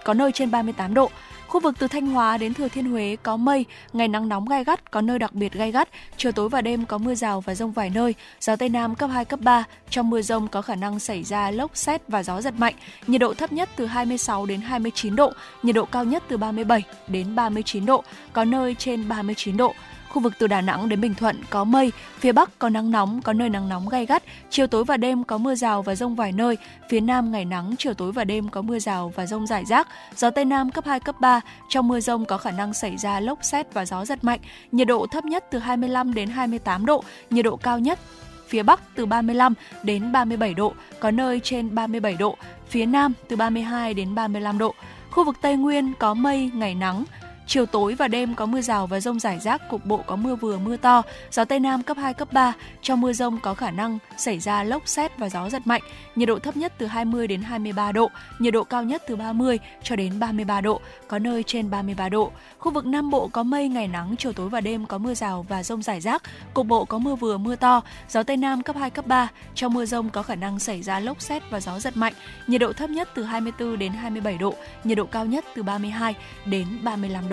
Có 0.03 0.13
nơi 0.13 0.31
trên 0.31 0.51
38 0.51 0.93
độ. 0.93 1.09
Khu 1.47 1.59
vực 1.59 1.75
từ 1.79 1.87
Thanh 1.87 2.07
Hóa 2.07 2.37
đến 2.37 2.53
Thừa 2.53 2.67
Thiên 2.67 2.91
Huế 2.91 3.17
có 3.23 3.37
mây, 3.37 3.65
ngày 3.93 4.07
nắng 4.07 4.29
nóng 4.29 4.45
gai 4.45 4.63
gắt, 4.63 4.91
có 4.91 5.01
nơi 5.01 5.19
đặc 5.19 5.33
biệt 5.33 5.53
gai 5.53 5.71
gắt. 5.71 5.89
Chiều 6.17 6.31
tối 6.31 6.49
và 6.49 6.61
đêm 6.61 6.85
có 6.85 6.97
mưa 6.97 7.15
rào 7.15 7.41
và 7.41 7.55
rông 7.55 7.71
vài 7.71 7.89
nơi, 7.89 8.15
gió 8.39 8.55
Tây 8.55 8.69
Nam 8.69 8.95
cấp 8.95 9.09
2, 9.13 9.25
cấp 9.25 9.39
3. 9.39 9.63
Trong 9.89 10.09
mưa 10.09 10.21
rông 10.21 10.47
có 10.47 10.61
khả 10.61 10.75
năng 10.75 10.99
xảy 10.99 11.23
ra 11.23 11.51
lốc, 11.51 11.77
xét 11.77 12.01
và 12.07 12.23
gió 12.23 12.41
giật 12.41 12.53
mạnh. 12.57 12.75
Nhiệt 13.07 13.21
độ 13.21 13.33
thấp 13.33 13.51
nhất 13.51 13.69
từ 13.75 13.85
26 13.85 14.45
đến 14.45 14.61
29 14.61 15.15
độ, 15.15 15.33
nhiệt 15.63 15.75
độ 15.75 15.85
cao 15.85 16.03
nhất 16.03 16.23
từ 16.27 16.37
37 16.37 16.83
đến 17.07 17.35
39 17.35 17.85
độ, 17.85 18.03
có 18.33 18.45
nơi 18.45 18.75
trên 18.75 19.09
39 19.09 19.57
độ. 19.57 19.73
Khu 20.13 20.21
vực 20.21 20.33
từ 20.39 20.47
Đà 20.47 20.61
Nẵng 20.61 20.89
đến 20.89 21.01
Bình 21.01 21.13
Thuận 21.15 21.43
có 21.49 21.63
mây, 21.63 21.91
phía 22.19 22.31
Bắc 22.31 22.59
có 22.59 22.69
nắng 22.69 22.91
nóng, 22.91 23.21
có 23.21 23.33
nơi 23.33 23.49
nắng 23.49 23.69
nóng 23.69 23.89
gai 23.89 24.05
gắt, 24.05 24.23
chiều 24.49 24.67
tối 24.67 24.83
và 24.83 24.97
đêm 24.97 25.23
có 25.23 25.37
mưa 25.37 25.55
rào 25.55 25.81
và 25.81 25.95
rông 25.95 26.15
vài 26.15 26.31
nơi, 26.31 26.57
phía 26.89 26.99
Nam 26.99 27.31
ngày 27.31 27.45
nắng, 27.45 27.75
chiều 27.77 27.93
tối 27.93 28.11
và 28.11 28.23
đêm 28.23 28.49
có 28.49 28.61
mưa 28.61 28.79
rào 28.79 29.11
và 29.15 29.25
rông 29.25 29.47
rải 29.47 29.65
rác, 29.65 29.87
gió 30.15 30.29
Tây 30.29 30.45
Nam 30.45 30.71
cấp 30.71 30.85
2, 30.87 30.99
cấp 30.99 31.15
3, 31.19 31.41
trong 31.69 31.87
mưa 31.87 31.99
rông 31.99 32.25
có 32.25 32.37
khả 32.37 32.51
năng 32.51 32.73
xảy 32.73 32.97
ra 32.97 33.19
lốc 33.19 33.39
xét 33.41 33.73
và 33.73 33.85
gió 33.85 34.05
giật 34.05 34.23
mạnh, 34.23 34.39
nhiệt 34.71 34.87
độ 34.87 35.07
thấp 35.11 35.25
nhất 35.25 35.45
từ 35.51 35.59
25 35.59 36.13
đến 36.13 36.29
28 36.29 36.85
độ, 36.85 37.03
nhiệt 37.29 37.45
độ 37.45 37.55
cao 37.55 37.79
nhất 37.79 37.99
phía 38.47 38.63
Bắc 38.63 38.81
từ 38.95 39.05
35 39.05 39.53
đến 39.83 40.11
37 40.11 40.53
độ, 40.53 40.73
có 40.99 41.11
nơi 41.11 41.39
trên 41.43 41.75
37 41.75 42.15
độ, 42.15 42.37
phía 42.69 42.85
Nam 42.85 43.13
từ 43.27 43.35
32 43.35 43.93
đến 43.93 44.15
35 44.15 44.57
độ. 44.57 44.73
Khu 45.11 45.25
vực 45.25 45.35
Tây 45.41 45.57
Nguyên 45.57 45.93
có 45.99 46.13
mây, 46.13 46.51
ngày 46.53 46.75
nắng, 46.75 47.03
Chiều 47.47 47.65
tối 47.65 47.95
và 47.95 48.07
đêm 48.07 48.35
có 48.35 48.45
mưa 48.45 48.61
rào 48.61 48.87
và 48.87 48.99
rông 48.99 49.19
rải 49.19 49.39
rác, 49.39 49.69
cục 49.69 49.85
bộ 49.85 49.97
có 50.07 50.15
mưa 50.15 50.35
vừa 50.35 50.57
mưa 50.57 50.77
to, 50.77 51.01
gió 51.31 51.45
Tây 51.45 51.59
Nam 51.59 51.83
cấp 51.83 51.97
2, 51.97 52.13
cấp 52.13 52.33
3. 52.33 52.53
Trong 52.81 53.01
mưa 53.01 53.13
rông 53.13 53.39
có 53.39 53.53
khả 53.53 53.71
năng 53.71 53.99
xảy 54.17 54.39
ra 54.39 54.63
lốc 54.63 54.87
xét 54.87 55.17
và 55.17 55.29
gió 55.29 55.49
giật 55.49 55.67
mạnh. 55.67 55.81
Nhiệt 56.15 56.27
độ 56.27 56.39
thấp 56.39 56.57
nhất 56.57 56.73
từ 56.77 56.85
20 56.85 57.27
đến 57.27 57.41
23 57.41 57.91
độ, 57.91 58.09
nhiệt 58.39 58.53
độ 58.53 58.63
cao 58.63 58.83
nhất 58.83 59.03
từ 59.07 59.15
30 59.15 59.59
cho 59.83 59.95
đến 59.95 60.19
33 60.19 60.61
độ, 60.61 60.81
có 61.07 61.19
nơi 61.19 61.43
trên 61.43 61.69
33 61.69 62.09
độ. 62.09 62.31
Khu 62.59 62.71
vực 62.71 62.85
Nam 62.85 63.09
Bộ 63.09 63.27
có 63.27 63.43
mây, 63.43 63.69
ngày 63.69 63.87
nắng, 63.87 64.15
chiều 64.19 64.33
tối 64.33 64.49
và 64.49 64.61
đêm 64.61 64.85
có 64.85 64.97
mưa 64.97 65.13
rào 65.13 65.45
và 65.49 65.63
rông 65.63 65.81
rải 65.81 66.01
rác, 66.01 66.23
cục 66.53 66.67
bộ 66.67 66.85
có 66.85 66.97
mưa 66.97 67.15
vừa 67.15 67.37
mưa 67.37 67.55
to, 67.55 67.81
gió 68.09 68.23
Tây 68.23 68.37
Nam 68.37 68.63
cấp 68.63 68.75
2, 68.75 68.89
cấp 68.89 69.07
3. 69.07 69.27
Trong 69.55 69.73
mưa 69.73 69.85
rông 69.85 70.09
có 70.09 70.23
khả 70.23 70.35
năng 70.35 70.59
xảy 70.59 70.81
ra 70.81 70.99
lốc 70.99 71.21
xét 71.21 71.43
và 71.49 71.59
gió 71.59 71.79
giật 71.79 71.97
mạnh. 71.97 72.13
Nhiệt 72.47 72.61
độ 72.61 72.73
thấp 72.73 72.89
nhất 72.89 73.09
từ 73.15 73.23
24 73.23 73.79
đến 73.79 73.91
27 73.91 74.37
độ, 74.37 74.53
nhiệt 74.83 74.97
độ 74.97 75.05
cao 75.05 75.25
nhất 75.25 75.45
từ 75.55 75.63
32 75.63 76.15
đến 76.45 76.67
35 76.83 77.29
độ. 77.29 77.32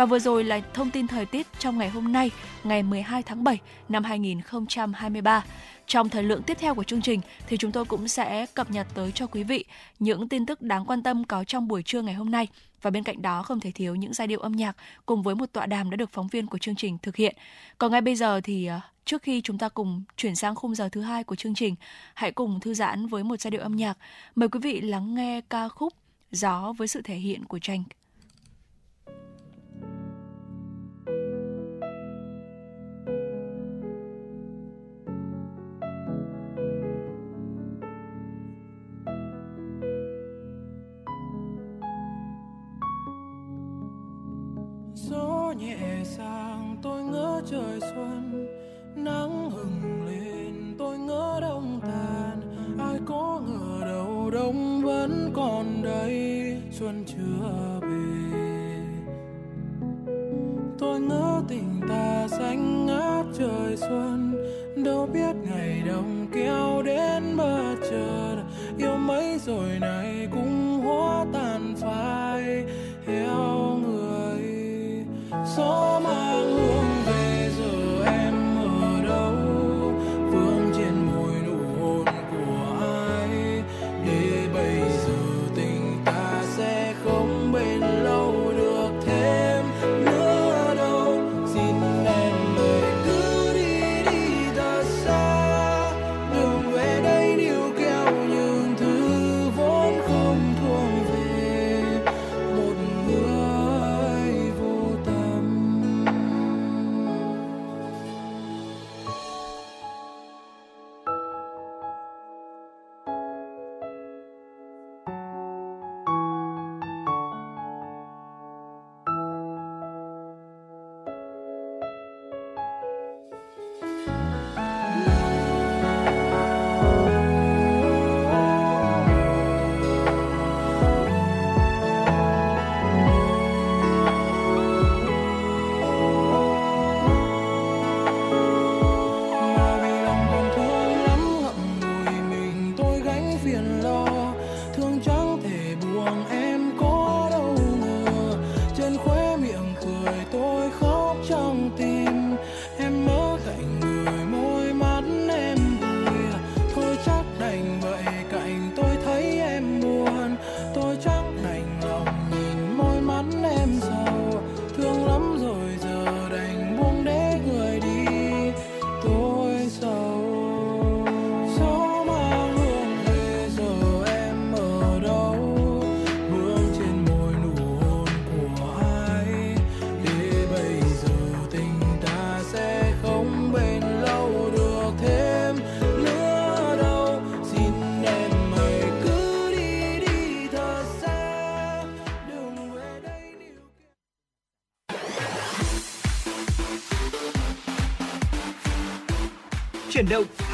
Và 0.00 0.06
vừa 0.06 0.18
rồi 0.18 0.44
là 0.44 0.60
thông 0.74 0.90
tin 0.90 1.06
thời 1.06 1.26
tiết 1.26 1.46
trong 1.58 1.78
ngày 1.78 1.88
hôm 1.88 2.12
nay, 2.12 2.30
ngày 2.64 2.82
12 2.82 3.22
tháng 3.22 3.44
7 3.44 3.58
năm 3.88 4.04
2023. 4.04 5.44
Trong 5.86 6.08
thời 6.08 6.22
lượng 6.22 6.42
tiếp 6.42 6.56
theo 6.60 6.74
của 6.74 6.82
chương 6.82 7.02
trình 7.02 7.20
thì 7.46 7.56
chúng 7.56 7.72
tôi 7.72 7.84
cũng 7.84 8.08
sẽ 8.08 8.46
cập 8.54 8.70
nhật 8.70 8.86
tới 8.94 9.12
cho 9.12 9.26
quý 9.26 9.44
vị 9.44 9.64
những 9.98 10.28
tin 10.28 10.46
tức 10.46 10.62
đáng 10.62 10.84
quan 10.84 11.02
tâm 11.02 11.24
có 11.24 11.44
trong 11.44 11.68
buổi 11.68 11.82
trưa 11.82 12.02
ngày 12.02 12.14
hôm 12.14 12.30
nay 12.30 12.48
và 12.82 12.90
bên 12.90 13.02
cạnh 13.02 13.22
đó 13.22 13.42
không 13.42 13.60
thể 13.60 13.72
thiếu 13.72 13.94
những 13.94 14.12
giai 14.12 14.26
điệu 14.26 14.40
âm 14.40 14.52
nhạc 14.52 14.76
cùng 15.06 15.22
với 15.22 15.34
một 15.34 15.52
tọa 15.52 15.66
đàm 15.66 15.90
đã 15.90 15.96
được 15.96 16.10
phóng 16.12 16.28
viên 16.28 16.46
của 16.46 16.58
chương 16.58 16.76
trình 16.76 16.98
thực 17.02 17.16
hiện. 17.16 17.36
Còn 17.78 17.92
ngay 17.92 18.00
bây 18.00 18.14
giờ 18.14 18.40
thì 18.40 18.66
ờ, 18.66 18.80
trước 19.04 19.22
khi 19.22 19.40
chúng 19.40 19.58
ta 19.58 19.68
cùng 19.68 20.02
chuyển 20.16 20.36
sang 20.36 20.54
khung 20.54 20.74
giờ 20.74 20.88
thứ 20.92 21.00
hai 21.00 21.24
của 21.24 21.36
chương 21.36 21.54
trình, 21.54 21.74
hãy 22.14 22.32
cùng 22.32 22.60
thư 22.60 22.74
giãn 22.74 23.06
với 23.06 23.24
một 23.24 23.40
giai 23.40 23.50
điệu 23.50 23.60
âm 23.60 23.76
nhạc. 23.76 23.98
Mời 24.34 24.48
quý 24.48 24.60
vị 24.62 24.80
lắng 24.80 25.14
nghe 25.14 25.40
ca 25.50 25.68
khúc 25.68 25.92
Gió 26.32 26.72
với 26.76 26.88
sự 26.88 27.00
thể 27.04 27.14
hiện 27.14 27.44
của 27.44 27.58
Tranh. 27.58 27.84
Gió 45.10 45.52
nhẹ 45.58 46.04
sang 46.04 46.76
tôi 46.82 47.02
ngỡ 47.02 47.42
trời 47.50 47.80
xuân. 47.80 48.46
Nắng 48.96 49.50
hừng 49.50 50.06
lên, 50.06 50.74
tôi 50.78 50.98
ngỡ 50.98 51.38
đông 51.40 51.80
tàn. 51.82 52.40
Ai 52.78 52.98
có 53.06 53.40
ngờ 53.46 53.86
đâu 53.86 54.30
đông 54.30 54.82
vẫn 54.82 55.32
còn 55.34 55.82
đây 55.82 56.56
xuân 56.70 57.04
chưa 57.06 57.80
về. 57.82 58.40
Tôi 60.78 61.00
ngỡ 61.00 61.42
tình 61.48 61.80
ta 61.88 62.28
xanh 62.28 62.86
ngát 62.86 63.26
trời 63.38 63.76
xuân. 63.76 64.34
Đâu 64.84 65.08
biết 65.12 65.36
ngày 65.50 65.82
đông 65.86 66.26
kéo 66.32 66.82
đến 66.82 67.36
bất 67.36 67.74
chợt. 67.90 68.36
Yêu 68.78 68.96
mấy 68.96 69.38
rồi 69.38 69.78
này 69.80 70.28
cũng 70.30 70.80
hóa 70.84 71.26
tàn 71.32 71.74
phai. 71.76 72.64
Heo 73.06 73.78
người 73.82 73.89
gió 75.56 75.98
mang 76.00 76.89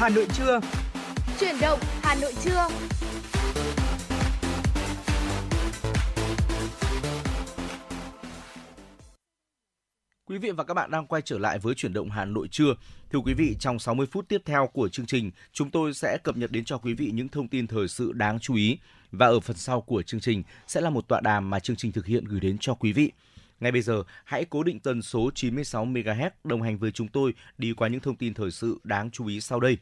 Hà 0.07 0.15
Nội 0.15 0.27
trưa. 0.33 0.59
Chuyển 1.39 1.55
động 1.61 1.79
Hà 2.01 2.15
Nội 2.15 2.33
trưa. 2.43 2.67
Quý 10.25 10.37
vị 10.37 10.51
và 10.51 10.63
các 10.63 10.73
bạn 10.73 10.91
đang 10.91 11.07
quay 11.07 11.21
trở 11.21 11.37
lại 11.37 11.59
với 11.59 11.75
chuyển 11.75 11.93
động 11.93 12.09
Hà 12.09 12.25
Nội 12.25 12.47
trưa. 12.51 12.73
Thưa 13.11 13.19
quý 13.19 13.33
vị, 13.33 13.55
trong 13.59 13.79
60 13.79 14.07
phút 14.11 14.27
tiếp 14.27 14.41
theo 14.45 14.69
của 14.73 14.89
chương 14.89 15.05
trình, 15.05 15.31
chúng 15.53 15.69
tôi 15.69 15.93
sẽ 15.93 16.17
cập 16.23 16.37
nhật 16.37 16.51
đến 16.51 16.65
cho 16.65 16.77
quý 16.77 16.93
vị 16.93 17.11
những 17.13 17.29
thông 17.29 17.47
tin 17.47 17.67
thời 17.67 17.87
sự 17.87 18.11
đáng 18.13 18.39
chú 18.39 18.55
ý. 18.55 18.77
Và 19.11 19.27
ở 19.27 19.39
phần 19.39 19.57
sau 19.57 19.81
của 19.81 20.01
chương 20.01 20.19
trình 20.19 20.43
sẽ 20.67 20.81
là 20.81 20.89
một 20.89 21.07
tọa 21.07 21.21
đàm 21.21 21.49
mà 21.49 21.59
chương 21.59 21.75
trình 21.75 21.91
thực 21.91 22.05
hiện 22.05 22.25
gửi 22.25 22.39
đến 22.39 22.57
cho 22.59 22.73
quý 22.73 22.93
vị. 22.93 23.11
Ngay 23.59 23.71
bây 23.71 23.81
giờ, 23.81 24.03
hãy 24.25 24.45
cố 24.45 24.63
định 24.63 24.79
tần 24.79 25.01
số 25.01 25.29
96 25.35 25.85
MHz 25.85 26.29
đồng 26.43 26.61
hành 26.61 26.77
với 26.77 26.91
chúng 26.91 27.07
tôi 27.07 27.33
đi 27.57 27.73
qua 27.73 27.87
những 27.87 28.01
thông 28.01 28.15
tin 28.15 28.33
thời 28.33 28.51
sự 28.51 28.79
đáng 28.83 29.11
chú 29.11 29.27
ý 29.27 29.41
sau 29.41 29.59
đây. 29.59 29.77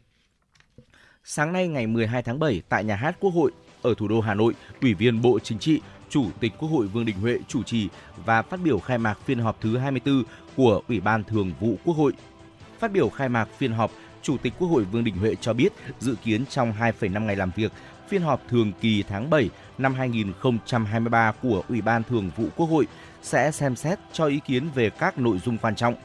Sáng 1.27 1.53
nay 1.53 1.67
ngày 1.67 1.87
12 1.87 2.23
tháng 2.23 2.39
7 2.39 2.61
tại 2.69 2.83
nhà 2.83 2.95
hát 2.95 3.15
Quốc 3.19 3.31
hội 3.31 3.51
ở 3.81 3.93
thủ 3.97 4.07
đô 4.07 4.21
Hà 4.21 4.33
Nội, 4.33 4.53
Ủy 4.81 4.93
viên 4.93 5.21
Bộ 5.21 5.39
Chính 5.39 5.59
trị, 5.59 5.81
Chủ 6.09 6.25
tịch 6.39 6.51
Quốc 6.59 6.69
hội 6.69 6.87
Vương 6.87 7.05
Đình 7.05 7.15
Huệ 7.15 7.37
chủ 7.47 7.63
trì 7.63 7.89
và 8.25 8.41
phát 8.41 8.59
biểu 8.63 8.79
khai 8.79 8.97
mạc 8.97 9.19
phiên 9.25 9.39
họp 9.39 9.61
thứ 9.61 9.77
24 9.77 10.23
của 10.55 10.81
Ủy 10.87 10.99
ban 10.99 11.23
Thường 11.23 11.51
vụ 11.59 11.75
Quốc 11.85 11.93
hội. 11.93 12.13
Phát 12.79 12.91
biểu 12.91 13.09
khai 13.09 13.29
mạc 13.29 13.49
phiên 13.57 13.71
họp, 13.71 13.91
Chủ 14.21 14.37
tịch 14.37 14.53
Quốc 14.59 14.67
hội 14.67 14.83
Vương 14.83 15.03
Đình 15.03 15.17
Huệ 15.17 15.35
cho 15.41 15.53
biết 15.53 15.73
dự 15.99 16.15
kiến 16.23 16.45
trong 16.49 16.73
2,5 16.79 17.25
ngày 17.25 17.35
làm 17.35 17.51
việc, 17.55 17.71
phiên 18.07 18.21
họp 18.21 18.41
thường 18.49 18.71
kỳ 18.81 19.03
tháng 19.03 19.29
7 19.29 19.49
năm 19.77 19.93
2023 19.93 21.31
của 21.41 21.63
Ủy 21.69 21.81
ban 21.81 22.03
Thường 22.03 22.29
vụ 22.37 22.45
Quốc 22.55 22.65
hội 22.65 22.87
sẽ 23.21 23.51
xem 23.51 23.75
xét 23.75 23.99
cho 24.13 24.25
ý 24.25 24.39
kiến 24.45 24.69
về 24.75 24.89
các 24.89 25.17
nội 25.17 25.39
dung 25.45 25.57
quan 25.57 25.75
trọng. 25.75 25.95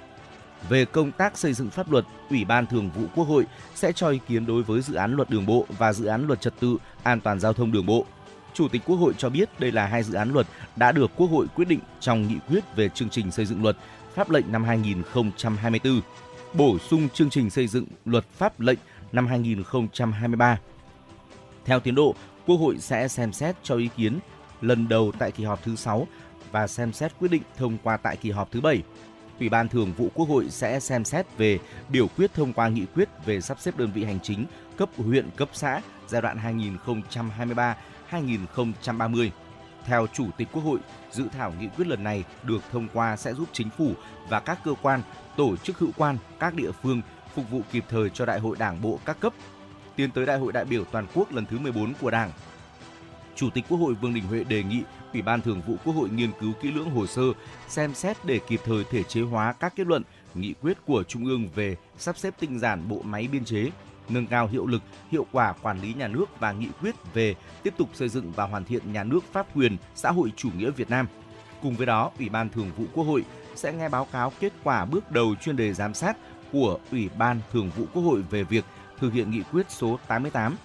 Về 0.69 0.85
công 0.85 1.13
tác 1.13 1.39
xây 1.39 1.53
dựng 1.53 1.71
pháp 1.71 1.91
luật, 1.91 2.05
Ủy 2.31 2.45
ban 2.45 2.67
Thường 2.67 2.91
vụ 2.97 3.03
Quốc 3.15 3.25
hội 3.25 3.47
sẽ 3.75 3.93
cho 3.93 4.09
ý 4.09 4.19
kiến 4.29 4.47
đối 4.47 4.63
với 4.63 4.81
dự 4.81 4.95
án 4.95 5.17
luật 5.17 5.31
đường 5.31 5.47
bộ 5.47 5.67
và 5.79 5.93
dự 5.93 6.05
án 6.05 6.27
luật 6.27 6.41
trật 6.41 6.55
tự 6.61 6.77
an 7.03 7.21
toàn 7.21 7.41
giao 7.41 7.53
thông 7.53 7.73
đường 7.73 7.87
bộ. 7.87 8.07
Chủ 8.55 8.69
tịch 8.69 8.83
Quốc 8.87 8.97
hội 8.97 9.15
cho 9.19 9.29
biết 9.29 9.61
đây 9.61 9.73
là 9.73 9.87
hai 9.87 10.03
dự 10.03 10.15
án 10.15 10.33
luật 10.33 10.47
đã 10.77 10.93
được 10.93 11.11
Quốc 11.17 11.27
hội 11.27 11.47
quyết 11.55 11.69
định 11.69 11.81
trong 12.01 12.29
nghị 12.29 12.37
quyết 12.49 12.77
về 12.77 12.89
chương 12.89 13.09
trình 13.09 13.31
xây 13.31 13.47
dựng 13.47 13.63
luật 13.63 13.77
pháp 14.15 14.31
lệnh 14.31 14.53
năm 14.53 14.65
2024, 14.65 16.01
bổ 16.55 16.79
sung 16.79 17.09
chương 17.09 17.31
trình 17.31 17.51
xây 17.51 17.67
dựng 17.67 17.87
luật 18.05 18.25
pháp 18.25 18.61
lệnh 18.61 18.79
năm 19.13 19.27
2023. 19.27 20.59
Theo 21.65 21.81
tiến 21.81 21.95
độ, 21.95 22.15
Quốc 22.47 22.57
hội 22.57 22.79
sẽ 22.79 23.09
xem 23.09 23.33
xét 23.33 23.57
cho 23.63 23.77
ý 23.77 23.89
kiến 23.97 24.19
lần 24.61 24.89
đầu 24.89 25.13
tại 25.19 25.33
kỳ 25.33 25.45
họp 25.45 25.63
thứ 25.65 25.77
6 25.77 26.07
và 26.53 26.67
xem 26.67 26.93
xét 26.93 27.13
quyết 27.19 27.31
định 27.31 27.43
thông 27.57 27.79
qua 27.83 27.97
tại 27.97 28.17
kỳ 28.17 28.31
họp 28.31 28.51
thứ 28.51 28.61
7. 28.61 28.83
Ủy 29.41 29.49
ban 29.49 29.69
Thường 29.69 29.93
vụ 29.93 30.09
Quốc 30.15 30.29
hội 30.29 30.51
sẽ 30.51 30.81
xem 30.81 31.05
xét 31.05 31.27
về 31.37 31.59
biểu 31.89 32.07
quyết 32.17 32.35
thông 32.35 32.53
qua 32.53 32.69
nghị 32.69 32.87
quyết 32.95 33.09
về 33.25 33.41
sắp 33.41 33.61
xếp 33.61 33.77
đơn 33.77 33.91
vị 33.95 34.05
hành 34.05 34.19
chính 34.23 34.45
cấp 34.77 34.89
huyện 34.97 35.31
cấp 35.37 35.49
xã 35.53 35.81
giai 36.09 36.23
đoạn 36.23 36.63
2023-2030. 38.11 39.31
Theo 39.85 40.07
Chủ 40.13 40.27
tịch 40.37 40.49
Quốc 40.53 40.63
hội, 40.63 40.79
dự 41.13 41.25
thảo 41.33 41.53
nghị 41.61 41.69
quyết 41.77 41.87
lần 41.87 42.05
này 42.05 42.25
được 42.43 42.63
thông 42.73 42.89
qua 42.93 43.17
sẽ 43.17 43.35
giúp 43.35 43.49
chính 43.53 43.71
phủ 43.79 43.93
và 44.29 44.41
các 44.41 44.59
cơ 44.65 44.75
quan, 44.83 45.03
tổ 45.37 45.57
chức 45.57 45.79
hữu 45.79 45.91
quan, 45.97 46.19
các 46.39 46.55
địa 46.55 46.71
phương 46.83 47.03
phục 47.35 47.51
vụ 47.51 47.61
kịp 47.73 47.85
thời 47.89 48.11
cho 48.11 48.27
Đại 48.27 48.41
hội 48.41 48.57
Đảng 48.59 48.83
bộ 48.83 48.99
các 49.05 49.21
cấp, 49.21 49.33
tiến 49.97 50.11
tới 50.11 50.27
Đại 50.27 50.39
hội 50.39 50.53
đại 50.53 50.65
biểu 50.65 50.85
toàn 50.85 51.07
quốc 51.15 51.33
lần 51.33 51.47
thứ 51.47 51.59
14 51.59 51.93
của 52.01 52.11
Đảng. 52.11 52.31
Chủ 53.37 53.51
tịch 53.51 53.65
Quốc 53.69 53.79
hội 53.79 53.95
Vương 53.95 54.15
Đình 54.15 54.25
Huệ 54.25 54.45
đề 54.45 54.63
nghị 54.63 54.83
Ủy 55.13 55.23
ban 55.23 55.43
Thường 55.43 55.63
vụ 55.67 55.75
Quốc 55.85 55.95
hội 55.95 56.09
nghiên 56.09 56.31
cứu 56.41 56.53
kỹ 56.63 56.73
lưỡng 56.73 56.91
hồ 56.91 57.07
sơ, 57.07 57.23
xem 57.69 57.95
xét 57.95 58.17
để 58.25 58.41
kịp 58.49 58.61
thời 58.65 58.85
thể 58.85 59.03
chế 59.03 59.21
hóa 59.21 59.53
các 59.53 59.73
kết 59.77 59.87
luận, 59.87 60.03
nghị 60.35 60.55
quyết 60.63 60.79
của 60.87 61.03
Trung 61.03 61.25
ương 61.25 61.49
về 61.55 61.77
sắp 61.99 62.19
xếp 62.19 62.35
tinh 62.41 62.59
giản 62.59 62.89
bộ 62.89 63.03
máy 63.05 63.29
biên 63.33 63.45
chế, 63.45 63.71
nâng 64.09 64.27
cao 64.27 64.47
hiệu 64.47 64.67
lực, 64.67 64.83
hiệu 65.11 65.27
quả 65.33 65.55
quản 65.63 65.81
lý 65.81 65.95
nhà 65.95 66.09
nước 66.09 66.41
và 66.41 66.53
nghị 66.53 66.69
quyết 66.81 66.95
về 67.15 67.35
tiếp 67.63 67.75
tục 67.77 67.89
xây 67.95 68.09
dựng 68.09 68.33
và 68.37 68.45
hoàn 68.45 68.65
thiện 68.65 68.93
nhà 68.93 69.05
nước 69.05 69.21
pháp 69.33 69.57
quyền 69.57 69.77
xã 69.95 70.11
hội 70.11 70.33
chủ 70.37 70.49
nghĩa 70.57 70.71
Việt 70.71 70.91
Nam. 70.91 71.07
Cùng 71.63 71.75
với 71.75 71.87
đó, 71.87 72.11
Ủy 72.19 72.29
ban 72.29 72.49
Thường 72.49 72.71
vụ 72.77 72.85
Quốc 72.95 73.05
hội 73.05 73.25
sẽ 73.55 73.73
nghe 73.73 73.89
báo 73.89 74.07
cáo 74.13 74.33
kết 74.41 74.53
quả 74.65 74.85
bước 74.85 75.11
đầu 75.11 75.35
chuyên 75.43 75.57
đề 75.57 75.73
giám 75.73 75.95
sát 75.95 76.17
của 76.53 76.79
Ủy 76.91 77.09
ban 77.19 77.41
Thường 77.53 77.71
vụ 77.77 77.85
Quốc 77.95 78.03
hội 78.03 78.23
về 78.31 78.43
việc 78.43 78.65
thực 78.99 79.13
hiện 79.13 79.31
nghị 79.31 79.43
quyết 79.53 79.67
số 79.69 79.99
88 80.07 80.57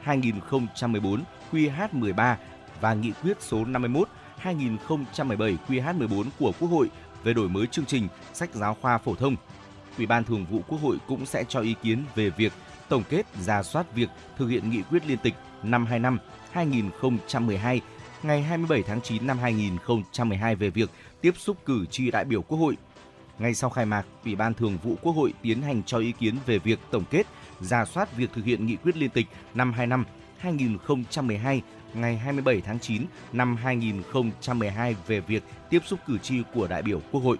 2014 0.00 1.24
QH13 1.52 2.36
và 2.80 2.94
nghị 2.94 3.12
quyết 3.22 3.36
số 3.40 3.64
51 3.64 4.08
2017 4.36 5.58
QH14 5.68 6.24
của 6.38 6.52
Quốc 6.60 6.68
hội 6.68 6.90
về 7.24 7.32
đổi 7.32 7.48
mới 7.48 7.66
chương 7.66 7.86
trình 7.86 8.08
sách 8.32 8.50
giáo 8.54 8.76
khoa 8.80 8.98
phổ 8.98 9.14
thông. 9.14 9.36
Ủy 9.98 10.06
ban 10.06 10.24
Thường 10.24 10.46
vụ 10.50 10.60
Quốc 10.68 10.78
hội 10.82 10.96
cũng 11.08 11.26
sẽ 11.26 11.44
cho 11.48 11.60
ý 11.60 11.74
kiến 11.82 12.04
về 12.14 12.30
việc 12.30 12.52
tổng 12.88 13.02
kết 13.08 13.26
ra 13.40 13.62
soát 13.62 13.94
việc 13.94 14.08
thực 14.36 14.48
hiện 14.48 14.70
nghị 14.70 14.82
quyết 14.82 15.06
liên 15.06 15.18
tịch 15.18 15.34
năm 15.62 15.86
25 15.86 16.18
2012 16.50 17.80
ngày 18.22 18.42
27 18.42 18.82
tháng 18.82 19.00
9 19.00 19.26
năm 19.26 19.38
2012 19.38 20.54
về 20.56 20.70
việc 20.70 20.90
tiếp 21.20 21.34
xúc 21.36 21.56
cử 21.64 21.86
tri 21.86 22.10
đại 22.10 22.24
biểu 22.24 22.42
Quốc 22.42 22.58
hội. 22.58 22.76
Ngay 23.38 23.54
sau 23.54 23.70
khai 23.70 23.86
mạc, 23.86 24.02
Ủy 24.24 24.34
ban 24.34 24.54
Thường 24.54 24.78
vụ 24.82 24.96
Quốc 25.02 25.12
hội 25.12 25.32
tiến 25.42 25.62
hành 25.62 25.82
cho 25.82 25.98
ý 25.98 26.12
kiến 26.12 26.34
về 26.46 26.58
việc 26.58 26.78
tổng 26.90 27.04
kết, 27.10 27.26
ra 27.60 27.84
soát 27.84 28.16
việc 28.16 28.30
thực 28.34 28.44
hiện 28.44 28.66
nghị 28.66 28.76
quyết 28.76 28.96
liên 28.96 29.10
tịch 29.10 29.26
năm 29.54 29.72
25 29.72 30.04
2012 30.38 31.62
ngày 31.94 32.16
27 32.16 32.60
tháng 32.60 32.78
9 32.78 33.02
năm 33.32 33.56
2012 33.56 34.96
về 35.06 35.20
việc 35.20 35.42
tiếp 35.70 35.82
xúc 35.86 35.98
cử 36.06 36.18
tri 36.18 36.34
của 36.54 36.66
đại 36.66 36.82
biểu 36.82 37.00
Quốc 37.12 37.20
hội. 37.20 37.38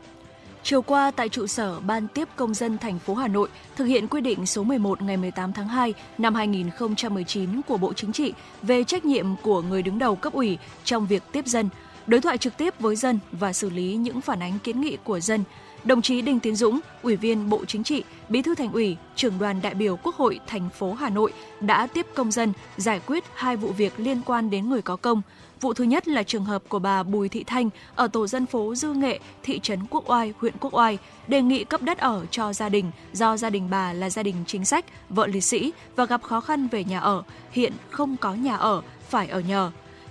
Chiều 0.63 0.83
qua 0.83 1.11
tại 1.11 1.29
trụ 1.29 1.47
sở 1.47 1.81
Ban 1.81 2.09
tiếp 2.09 2.29
công 2.37 2.55
dân 2.55 2.79
thành 2.79 2.99
phố 2.99 3.15
Hà 3.15 3.29
Nội 3.29 3.49
thực 3.77 3.85
hiện 3.85 4.09
quy 4.09 4.21
định 4.21 4.47
số 4.47 4.63
11 4.63 5.03
ngày 5.03 5.17
18 5.17 5.53
tháng 5.53 5.69
2 5.69 5.95
năm 6.19 6.35
2019 6.35 7.63
của 7.69 7.77
Bộ 7.77 7.93
Chính 7.93 8.13
trị 8.13 8.33
về 8.63 8.85
trách 8.85 9.05
nhiệm 9.05 9.37
của 9.37 9.63
người 9.63 9.83
đứng 9.83 9.99
đầu 9.99 10.17
cấp 10.17 10.33
ủy 10.33 10.59
trong 10.85 11.07
việc 11.07 11.23
tiếp 11.33 11.47
dân, 11.47 11.69
đối 12.07 12.21
thoại 12.21 12.39
trực 12.39 12.57
tiếp 12.57 12.75
với 12.81 12.97
dân 12.97 13.19
và 13.33 13.53
xử 13.53 13.71
lý 13.71 13.97
những 13.97 14.21
phản 14.21 14.43
ánh 14.43 14.59
kiến 14.59 14.81
nghị 14.81 14.97
của 15.05 15.21
dân. 15.21 15.45
Đồng 15.85 16.03
chí 16.03 16.23
Đinh 16.23 16.41
Tiến 16.41 16.57
Dũng, 16.57 16.81
Ủy 17.03 17.17
viên 17.17 17.49
Bộ 17.49 17.65
Chính 17.65 17.85
trị, 17.85 18.05
Bí 18.29 18.43
thư 18.43 18.55
Thành 18.55 18.73
ủy, 18.73 18.97
trưởng 19.17 19.39
đoàn 19.39 19.61
đại 19.63 19.75
biểu 19.75 19.97
Quốc 19.97 20.15
hội 20.15 20.41
thành 20.47 20.69
phố 20.79 20.93
Hà 20.93 21.09
Nội 21.09 21.33
đã 21.61 21.87
tiếp 21.87 22.07
công 22.15 22.31
dân 22.31 22.53
giải 22.77 23.01
quyết 23.07 23.25
hai 23.35 23.57
vụ 23.57 23.69
việc 23.69 23.93
liên 23.97 24.21
quan 24.27 24.51
đến 24.51 24.69
người 24.69 24.83
có 24.83 24.97
công. 24.97 25.23
Vụ 25.61 25.75
thứ 25.75 25.85
nhất 25.85 26.09
là 26.09 26.23
trường 26.23 26.45
hợp 26.45 26.63
của 26.69 26.79
bà 26.79 27.03
Bùi 27.03 27.29
Thị 27.29 27.45
Thanh 27.45 27.71
ở 27.95 28.09
tổ 28.09 28.27
dân 28.27 28.47
phố 28.47 28.75
Dư 28.75 28.93
Nghệ, 28.93 29.19
thị 29.43 29.61
trấn 29.63 29.81
Quốc 29.91 30.11
Oai, 30.11 30.33
huyện 30.39 30.55
Quốc 30.61 30.75
Oai, 30.75 30.99
đề 31.29 31.43
nghị 31.43 31.65
cấp 31.65 31.83
đất 31.83 31.99
ở 31.99 32.27
cho 32.31 32.53
gia 32.53 32.69
đình 32.69 32.91
do 33.13 33.37
gia 33.37 33.51
đình 33.51 33.71
bà 33.71 33.93
là 33.93 34.11
gia 34.11 34.23
đình 34.23 34.37
chính 34.47 34.65
sách, 34.65 34.85
vợ 35.09 35.27
liệt 35.27 35.41
sĩ 35.41 35.73
và 35.97 36.05
gặp 36.05 36.23
khó 36.23 36.41
khăn 36.41 36.69
về 36.69 36.85
nhà 36.85 36.99
ở, 36.99 37.23
hiện 37.51 37.73
không 37.91 38.17
có 38.17 38.35
nhà 38.35 38.57
ở, 38.57 38.83
phải 39.09 39.29
ở 39.29 39.41
nhờ. 39.41 39.71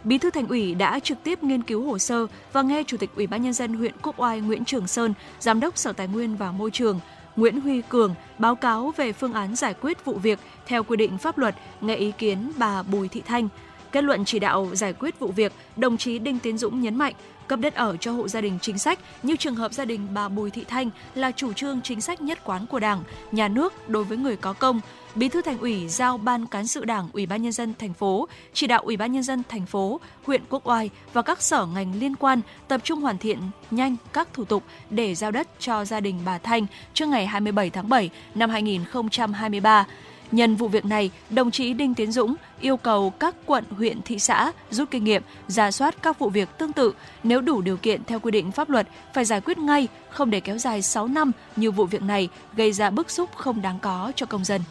Bí 0.09 0.17
thư 0.17 0.29
Thành 0.29 0.47
ủy 0.47 0.75
đã 0.75 0.99
trực 0.99 1.23
tiếp 1.23 1.43
nghiên 1.43 1.61
cứu 1.61 1.83
hồ 1.85 1.97
sơ 1.97 2.27
và 2.53 2.61
nghe 2.61 2.83
Chủ 2.87 2.97
tịch 2.97 3.09
Ủy 3.15 3.27
ban 3.27 3.41
nhân 3.41 3.53
dân 3.53 3.73
huyện 3.73 3.93
Quốc 4.01 4.19
Oai 4.19 4.41
Nguyễn 4.41 4.65
Trường 4.65 4.87
Sơn, 4.87 5.13
Giám 5.39 5.59
đốc 5.59 5.77
Sở 5.77 5.93
Tài 5.93 6.07
nguyên 6.07 6.35
và 6.35 6.51
Môi 6.51 6.71
trường 6.71 6.99
Nguyễn 7.35 7.61
Huy 7.61 7.81
Cường 7.89 8.15
báo 8.37 8.55
cáo 8.55 8.93
về 8.97 9.13
phương 9.13 9.33
án 9.33 9.55
giải 9.55 9.73
quyết 9.81 10.05
vụ 10.05 10.13
việc 10.13 10.39
theo 10.65 10.83
quy 10.83 10.97
định 10.97 11.17
pháp 11.17 11.37
luật, 11.37 11.55
nghe 11.81 11.95
ý 11.95 12.11
kiến 12.17 12.51
bà 12.57 12.83
Bùi 12.83 13.07
Thị 13.07 13.21
Thanh. 13.25 13.49
Kết 13.91 14.03
luận 14.03 14.25
chỉ 14.25 14.39
đạo 14.39 14.69
giải 14.73 14.93
quyết 14.93 15.19
vụ 15.19 15.27
việc, 15.27 15.51
đồng 15.75 15.97
chí 15.97 16.19
Đinh 16.19 16.39
Tiến 16.39 16.57
Dũng 16.57 16.81
nhấn 16.81 16.95
mạnh 16.95 17.13
cấp 17.47 17.59
đất 17.59 17.75
ở 17.75 17.97
cho 17.97 18.11
hộ 18.11 18.27
gia 18.27 18.41
đình 18.41 18.59
chính 18.61 18.77
sách 18.77 18.99
như 19.23 19.35
trường 19.35 19.55
hợp 19.55 19.73
gia 19.73 19.85
đình 19.85 20.07
bà 20.13 20.29
Bùi 20.29 20.51
Thị 20.51 20.65
Thanh 20.67 20.89
là 21.15 21.31
chủ 21.31 21.53
trương 21.53 21.81
chính 21.81 22.01
sách 22.01 22.21
nhất 22.21 22.39
quán 22.43 22.65
của 22.67 22.79
Đảng, 22.79 23.03
nhà 23.31 23.47
nước 23.47 23.89
đối 23.89 24.03
với 24.03 24.17
người 24.17 24.35
có 24.35 24.53
công. 24.53 24.81
Bí 25.15 25.29
thư 25.29 25.41
Thành 25.41 25.59
ủy 25.59 25.87
giao 25.87 26.17
Ban 26.17 26.45
cán 26.45 26.67
sự 26.67 26.85
Đảng 26.85 27.09
Ủy 27.13 27.25
ban 27.25 27.41
nhân 27.41 27.51
dân 27.51 27.73
thành 27.79 27.93
phố 27.93 28.27
chỉ 28.53 28.67
đạo 28.67 28.81
Ủy 28.81 28.97
ban 28.97 29.11
nhân 29.11 29.23
dân 29.23 29.43
thành 29.49 29.65
phố, 29.65 29.99
huyện 30.23 30.41
Quốc 30.49 30.67
Oai 30.67 30.89
và 31.13 31.21
các 31.21 31.41
sở 31.41 31.65
ngành 31.65 31.99
liên 31.99 32.15
quan 32.15 32.41
tập 32.67 32.81
trung 32.83 33.01
hoàn 33.01 33.17
thiện 33.17 33.39
nhanh 33.71 33.95
các 34.13 34.33
thủ 34.33 34.45
tục 34.45 34.63
để 34.89 35.15
giao 35.15 35.31
đất 35.31 35.47
cho 35.59 35.85
gia 35.85 35.99
đình 35.99 36.19
bà 36.25 36.37
Thanh 36.37 36.65
trước 36.93 37.05
ngày 37.07 37.27
27 37.27 37.69
tháng 37.69 37.89
7 37.89 38.09
năm 38.35 38.49
2023. 38.49 39.85
Nhân 40.31 40.55
vụ 40.55 40.67
việc 40.67 40.85
này, 40.85 41.11
đồng 41.29 41.51
chí 41.51 41.73
Đinh 41.73 41.93
Tiến 41.93 42.11
Dũng 42.11 42.35
yêu 42.59 42.77
cầu 42.77 43.09
các 43.09 43.35
quận, 43.45 43.63
huyện, 43.69 44.01
thị 44.01 44.19
xã 44.19 44.51
rút 44.69 44.91
kinh 44.91 45.03
nghiệm, 45.03 45.23
ra 45.47 45.71
soát 45.71 45.95
các 46.01 46.19
vụ 46.19 46.29
việc 46.29 46.49
tương 46.57 46.73
tự, 46.73 46.93
nếu 47.23 47.41
đủ 47.41 47.61
điều 47.61 47.77
kiện 47.77 48.03
theo 48.03 48.19
quy 48.19 48.31
định 48.31 48.51
pháp 48.51 48.69
luật 48.69 48.87
phải 49.13 49.25
giải 49.25 49.41
quyết 49.41 49.57
ngay, 49.57 49.87
không 50.09 50.29
để 50.29 50.39
kéo 50.39 50.57
dài 50.57 50.81
6 50.81 51.07
năm 51.07 51.31
như 51.55 51.71
vụ 51.71 51.85
việc 51.85 52.01
này 52.01 52.29
gây 52.55 52.71
ra 52.71 52.89
bức 52.89 53.11
xúc 53.11 53.29
không 53.35 53.61
đáng 53.61 53.79
có 53.79 54.11
cho 54.15 54.25
công 54.25 54.45
dân. 54.45 54.61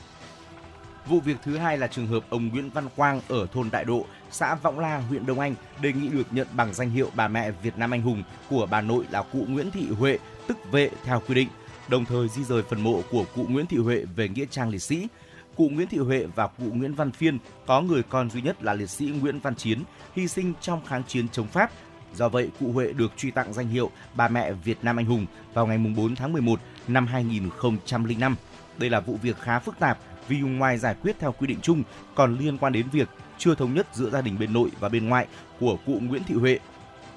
Vụ 1.09 1.21
việc 1.21 1.37
thứ 1.43 1.57
hai 1.57 1.79
là 1.79 1.87
trường 1.87 2.07
hợp 2.07 2.25
ông 2.31 2.49
Nguyễn 2.49 2.71
Văn 2.71 2.89
Quang 2.97 3.21
ở 3.29 3.47
thôn 3.53 3.69
Đại 3.73 3.85
Độ, 3.85 4.07
xã 4.31 4.55
Võng 4.55 4.79
La, 4.79 4.99
huyện 4.99 5.27
Đông 5.27 5.41
Anh 5.41 5.55
đề 5.83 5.93
nghị 5.93 6.09
được 6.09 6.27
nhận 6.31 6.47
bằng 6.53 6.75
danh 6.75 6.91
hiệu 6.91 7.11
bà 7.15 7.29
mẹ 7.29 7.51
Việt 7.51 7.79
Nam 7.79 7.91
anh 7.91 8.03
hùng 8.03 8.23
của 8.51 8.67
bà 8.71 8.81
nội 8.81 9.05
là 9.11 9.23
cụ 9.23 9.45
Nguyễn 9.49 9.71
Thị 9.71 9.87
Huệ, 9.99 10.19
tức 10.47 10.59
vệ 10.71 10.91
theo 11.05 11.23
quy 11.29 11.35
định, 11.35 11.49
đồng 11.89 12.05
thời 12.05 12.29
di 12.29 12.45
rời 12.45 12.63
phần 12.63 12.81
mộ 12.81 13.03
của 13.11 13.25
cụ 13.35 13.47
Nguyễn 13.49 13.67
Thị 13.67 13.77
Huệ 13.77 14.05
về 14.17 14.29
nghĩa 14.29 14.45
trang 14.51 14.69
liệt 14.69 14.83
sĩ 14.83 15.09
cụ 15.57 15.69
Nguyễn 15.69 15.89
Thị 15.89 15.99
Huệ 15.99 16.27
và 16.35 16.47
cụ 16.47 16.65
Nguyễn 16.73 16.95
Văn 16.95 17.11
Phiên 17.11 17.39
có 17.67 17.81
người 17.81 18.03
con 18.03 18.31
duy 18.31 18.43
nhất 18.43 18.63
là 18.63 18.75
liệt 18.75 18.91
sĩ 18.91 19.07
Nguyễn 19.07 19.41
Văn 19.41 19.55
Chiến, 19.55 19.83
hy 20.17 20.29
sinh 20.29 20.53
trong 20.61 20.85
kháng 20.85 21.03
chiến 21.05 21.29
chống 21.29 21.47
Pháp. 21.47 21.71
Do 22.15 22.29
vậy, 22.29 22.51
cụ 22.61 22.73
Huệ 22.73 22.93
được 22.93 23.13
truy 23.17 23.31
tặng 23.31 23.53
danh 23.53 23.69
hiệu 23.69 23.91
Bà 24.15 24.29
mẹ 24.29 24.53
Việt 24.53 24.79
Nam 24.83 24.97
anh 24.97 25.07
hùng 25.07 25.27
vào 25.55 25.67
ngày 25.67 25.79
4 25.97 26.17
tháng 26.17 26.33
11 26.33 26.61
năm 26.89 27.07
2005. 27.07 28.37
Đây 28.79 28.91
là 28.91 29.01
vụ 29.01 29.19
việc 29.23 29.39
khá 29.41 29.59
phức 29.59 29.79
tạp 29.79 29.99
vì 30.29 30.41
ngoài 30.41 30.79
giải 30.79 30.95
quyết 31.03 31.17
theo 31.19 31.33
quy 31.33 31.47
định 31.47 31.59
chung 31.63 31.83
còn 32.15 32.39
liên 32.39 32.59
quan 32.59 32.73
đến 32.73 32.87
việc 32.93 33.09
chưa 33.39 33.55
thống 33.55 33.75
nhất 33.75 33.87
giữa 33.93 34.11
gia 34.11 34.21
đình 34.21 34.39
bên 34.39 34.53
nội 34.53 34.71
và 34.81 34.89
bên 34.89 35.09
ngoại 35.09 35.27
của 35.61 35.77
cụ 35.87 35.99
Nguyễn 36.03 36.25
Thị 36.25 36.35
Huệ. 36.35 36.59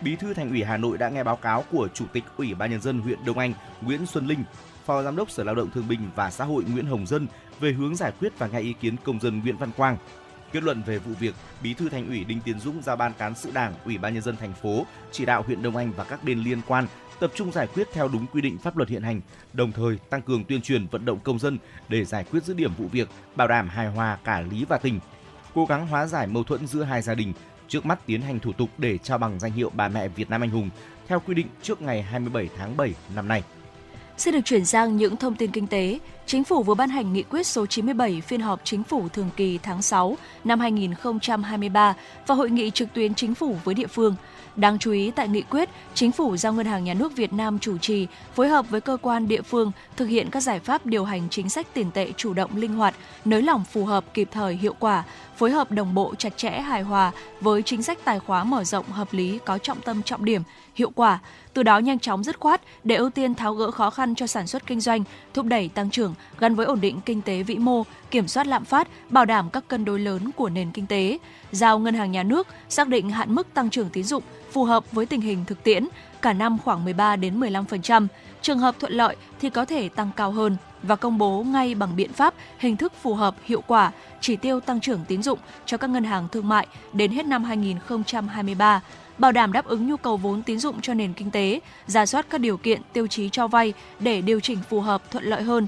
Bí 0.02 0.16
thư 0.16 0.34
Thành 0.34 0.50
ủy 0.50 0.64
Hà 0.64 0.78
Nội 0.78 0.98
đã 0.98 1.10
nghe 1.10 1.24
báo 1.24 1.36
cáo 1.36 1.64
của 1.72 1.88
Chủ 1.94 2.06
tịch 2.14 2.24
Ủy 2.38 2.54
ban 2.54 2.72
nhân 2.72 2.82
dân 2.82 3.00
huyện 3.00 3.20
Đông 3.26 3.38
Anh 3.38 3.54
Nguyễn 3.82 4.06
Xuân 4.06 4.28
Linh, 4.28 4.44
Phó 4.86 5.04
Giám 5.04 5.16
đốc 5.16 5.32
Sở 5.32 5.44
Lao 5.44 5.56
động 5.56 5.70
Thương 5.72 5.88
binh 5.88 6.10
và 6.16 6.32
Xã 6.32 6.46
hội 6.46 6.64
Nguyễn 6.64 6.86
Hồng 6.86 7.08
Dân 7.08 7.28
về 7.60 7.72
hướng 7.72 7.96
giải 7.96 8.12
quyết 8.20 8.40
và 8.40 8.48
nghe 8.48 8.60
ý 8.60 8.74
kiến 8.74 8.96
công 9.04 9.20
dân 9.20 9.40
Nguyễn 9.40 9.58
Văn 9.58 9.72
Quang. 9.78 9.98
Kết 10.52 10.64
luận 10.64 10.82
về 10.86 10.98
vụ 10.98 11.14
việc, 11.20 11.36
Bí 11.64 11.74
thư 11.74 11.90
Thành 11.90 12.08
ủy 12.08 12.24
Đinh 12.24 12.40
Tiến 12.42 12.60
Dũng 12.60 12.82
giao 12.82 12.96
ban 12.96 13.14
cán 13.14 13.36
sự 13.36 13.52
Đảng, 13.52 13.74
Ủy 13.86 13.98
ban 13.98 14.14
nhân 14.14 14.24
dân 14.24 14.38
thành 14.38 14.54
phố 14.54 14.86
chỉ 15.12 15.26
đạo 15.26 15.44
huyện 15.44 15.62
Đông 15.62 15.78
Anh 15.78 15.92
và 15.92 16.04
các 16.04 16.24
bên 16.24 16.40
liên 16.40 16.62
quan 16.68 16.88
tập 17.22 17.32
trung 17.36 17.52
giải 17.52 17.68
quyết 17.68 17.88
theo 17.94 18.08
đúng 18.08 18.26
quy 18.34 18.42
định 18.42 18.58
pháp 18.58 18.78
luật 18.78 18.90
hiện 18.90 19.04
hành, 19.04 19.22
đồng 19.54 19.72
thời 19.72 19.98
tăng 20.10 20.22
cường 20.22 20.44
tuyên 20.44 20.62
truyền 20.62 20.88
vận 20.88 21.06
động 21.06 21.20
công 21.20 21.40
dân 21.40 21.58
để 21.90 22.06
giải 22.06 22.24
quyết 22.32 22.44
dứt 22.44 22.58
điểm 22.58 22.72
vụ 22.78 22.88
việc, 22.88 23.10
bảo 23.36 23.48
đảm 23.48 23.70
hài 23.70 23.88
hòa 23.88 24.18
cả 24.24 24.42
lý 24.42 24.66
và 24.66 24.78
tình. 24.78 25.00
Cố 25.54 25.66
gắng 25.66 25.88
hóa 25.88 26.08
giải 26.08 26.28
mâu 26.28 26.44
thuẫn 26.44 26.68
giữa 26.68 26.84
hai 26.84 27.02
gia 27.02 27.16
đình, 27.16 27.34
trước 27.68 27.86
mắt 27.86 28.00
tiến 28.06 28.22
hành 28.22 28.40
thủ 28.40 28.54
tục 28.54 28.70
để 28.78 28.98
trao 28.98 29.18
bằng 29.18 29.40
danh 29.40 29.52
hiệu 29.52 29.72
bà 29.74 29.88
mẹ 29.88 30.08
Việt 30.08 30.30
Nam 30.30 30.44
anh 30.44 30.50
hùng 30.50 30.70
theo 31.08 31.20
quy 31.20 31.34
định 31.34 31.48
trước 31.62 31.82
ngày 31.82 32.02
27 32.02 32.50
tháng 32.58 32.78
7 32.78 32.94
năm 33.16 33.28
nay. 33.28 33.44
Xin 34.18 34.34
được 34.34 34.42
chuyển 34.46 34.66
sang 34.66 34.98
những 34.98 35.18
thông 35.18 35.36
tin 35.36 35.52
kinh 35.52 35.68
tế. 35.68 36.00
Chính 36.26 36.44
phủ 36.44 36.64
vừa 36.64 36.76
ban 36.76 36.90
hành 36.90 37.14
nghị 37.14 37.24
quyết 37.24 37.48
số 37.48 37.66
97 37.66 38.22
phiên 38.22 38.42
họp 38.42 38.62
chính 38.64 38.84
phủ 38.84 39.10
thường 39.10 39.30
kỳ 39.36 39.58
tháng 39.58 39.82
6 39.82 40.18
năm 40.44 40.60
2023 40.60 41.96
và 42.28 42.36
hội 42.36 42.50
nghị 42.50 42.72
trực 42.72 42.94
tuyến 42.94 43.16
chính 43.16 43.36
phủ 43.36 43.56
với 43.64 43.76
địa 43.76 43.88
phương. 43.88 44.16
Đáng 44.56 44.80
chú 44.80 44.92
ý 44.92 45.12
tại 45.12 45.28
nghị 45.28 45.42
quyết, 45.42 45.70
chính 45.94 46.12
phủ 46.12 46.38
giao 46.38 46.54
Ngân 46.54 46.66
hàng 46.66 46.84
Nhà 46.84 46.94
nước 46.94 47.16
Việt 47.16 47.34
Nam 47.34 47.60
chủ 47.60 47.78
trì, 47.78 48.08
phối 48.36 48.48
hợp 48.48 48.70
với 48.70 48.82
cơ 48.82 48.98
quan 49.02 49.28
địa 49.28 49.42
phương 49.42 49.72
thực 49.98 50.06
hiện 50.06 50.30
các 50.30 50.40
giải 50.40 50.60
pháp 50.60 50.86
điều 50.86 51.06
hành 51.06 51.30
chính 51.30 51.50
sách 51.50 51.68
tiền 51.74 51.92
tệ 51.92 52.12
chủ 52.18 52.34
động 52.34 52.56
linh 52.56 52.76
hoạt, 52.76 52.96
nới 53.26 53.42
lỏng 53.42 53.64
phù 53.72 53.86
hợp 53.86 54.06
kịp 54.14 54.28
thời 54.32 54.56
hiệu 54.56 54.76
quả, 54.80 55.04
phối 55.38 55.52
hợp 55.52 55.72
đồng 55.72 55.94
bộ 55.94 56.16
chặt 56.16 56.38
chẽ 56.38 56.50
hài 56.50 56.82
hòa 56.82 57.12
với 57.42 57.62
chính 57.62 57.84
sách 57.84 58.00
tài 58.04 58.20
khóa 58.20 58.44
mở 58.44 58.64
rộng 58.64 58.86
hợp 58.86 59.14
lý 59.14 59.40
có 59.46 59.58
trọng 59.58 59.82
tâm 59.82 60.04
trọng 60.04 60.26
điểm, 60.26 60.42
hiệu 60.76 60.92
quả, 60.96 61.20
từ 61.54 61.64
đó 61.64 61.80
nhanh 61.80 62.00
chóng 62.00 62.24
dứt 62.24 62.40
khoát 62.40 62.62
để 62.84 62.96
ưu 62.96 63.10
tiên 63.10 63.36
tháo 63.36 63.54
gỡ 63.54 63.72
khó 63.72 63.90
khăn 63.90 64.16
cho 64.16 64.28
sản 64.28 64.48
xuất 64.48 64.68
kinh 64.68 64.82
doanh, 64.82 65.04
thúc 65.34 65.46
đẩy 65.46 65.70
tăng 65.70 65.90
trưởng 65.90 66.14
gắn 66.40 66.56
với 66.56 66.66
ổn 66.66 66.82
định 66.82 67.02
kinh 67.06 67.22
tế 67.22 67.44
vĩ 67.44 67.56
mô, 67.56 67.84
kiểm 68.12 68.28
soát 68.28 68.48
lạm 68.48 68.66
phát, 68.66 68.88
bảo 69.10 69.26
đảm 69.26 69.50
các 69.50 69.68
cân 69.68 69.86
đối 69.86 70.00
lớn 70.00 70.32
của 70.36 70.50
nền 70.50 70.72
kinh 70.72 70.88
tế. 70.88 71.18
Giao 71.52 71.80
ngân 71.80 71.94
hàng 71.94 72.12
nhà 72.12 72.24
nước 72.24 72.48
xác 72.70 72.88
định 72.88 73.10
hạn 73.10 73.36
mức 73.36 73.54
tăng 73.54 73.70
trưởng 73.70 73.90
tín 73.90 74.04
dụng 74.04 74.24
phù 74.52 74.64
hợp 74.64 74.92
với 74.92 75.06
tình 75.06 75.22
hình 75.22 75.46
thực 75.48 75.64
tiễn, 75.64 75.88
cả 76.22 76.34
năm 76.34 76.58
khoảng 76.64 76.84
13 76.84 77.16
đến 77.16 77.40
15%, 77.40 78.08
trường 78.42 78.60
hợp 78.60 78.76
thuận 78.80 78.94
lợi 78.94 79.16
thì 79.40 79.50
có 79.50 79.66
thể 79.66 79.90
tăng 79.90 80.10
cao 80.16 80.32
hơn 80.32 80.58
và 80.84 80.96
công 80.96 81.18
bố 81.18 81.44
ngay 81.44 81.76
bằng 81.76 81.96
biện 81.96 82.14
pháp, 82.14 82.34
hình 82.58 82.78
thức 82.78 82.94
phù 83.02 83.14
hợp, 83.14 83.36
hiệu 83.44 83.64
quả 83.68 83.92
chỉ 84.22 84.36
tiêu 84.36 84.60
tăng 84.60 84.80
trưởng 84.80 85.00
tín 85.08 85.24
dụng 85.24 85.40
cho 85.66 85.78
các 85.78 85.90
ngân 85.90 86.04
hàng 86.04 86.28
thương 86.32 86.50
mại 86.50 86.68
đến 86.94 87.12
hết 87.12 87.26
năm 87.26 87.44
2023 87.44 88.82
bảo 89.18 89.32
đảm 89.32 89.52
đáp 89.54 89.66
ứng 89.66 89.88
nhu 89.88 89.98
cầu 89.98 90.18
vốn 90.18 90.44
tín 90.44 90.60
dụng 90.60 90.82
cho 90.82 90.94
nền 90.94 91.14
kinh 91.14 91.32
tế, 91.32 91.60
giả 91.88 92.06
soát 92.06 92.26
các 92.30 92.42
điều 92.42 92.58
kiện, 92.58 92.82
tiêu 92.94 93.08
chí 93.08 93.30
cho 93.30 93.48
vay 93.48 93.74
để 94.00 94.22
điều 94.22 94.40
chỉnh 94.40 94.58
phù 94.70 94.82
hợp 94.82 95.12
thuận 95.12 95.24
lợi 95.24 95.44
hơn 95.44 95.68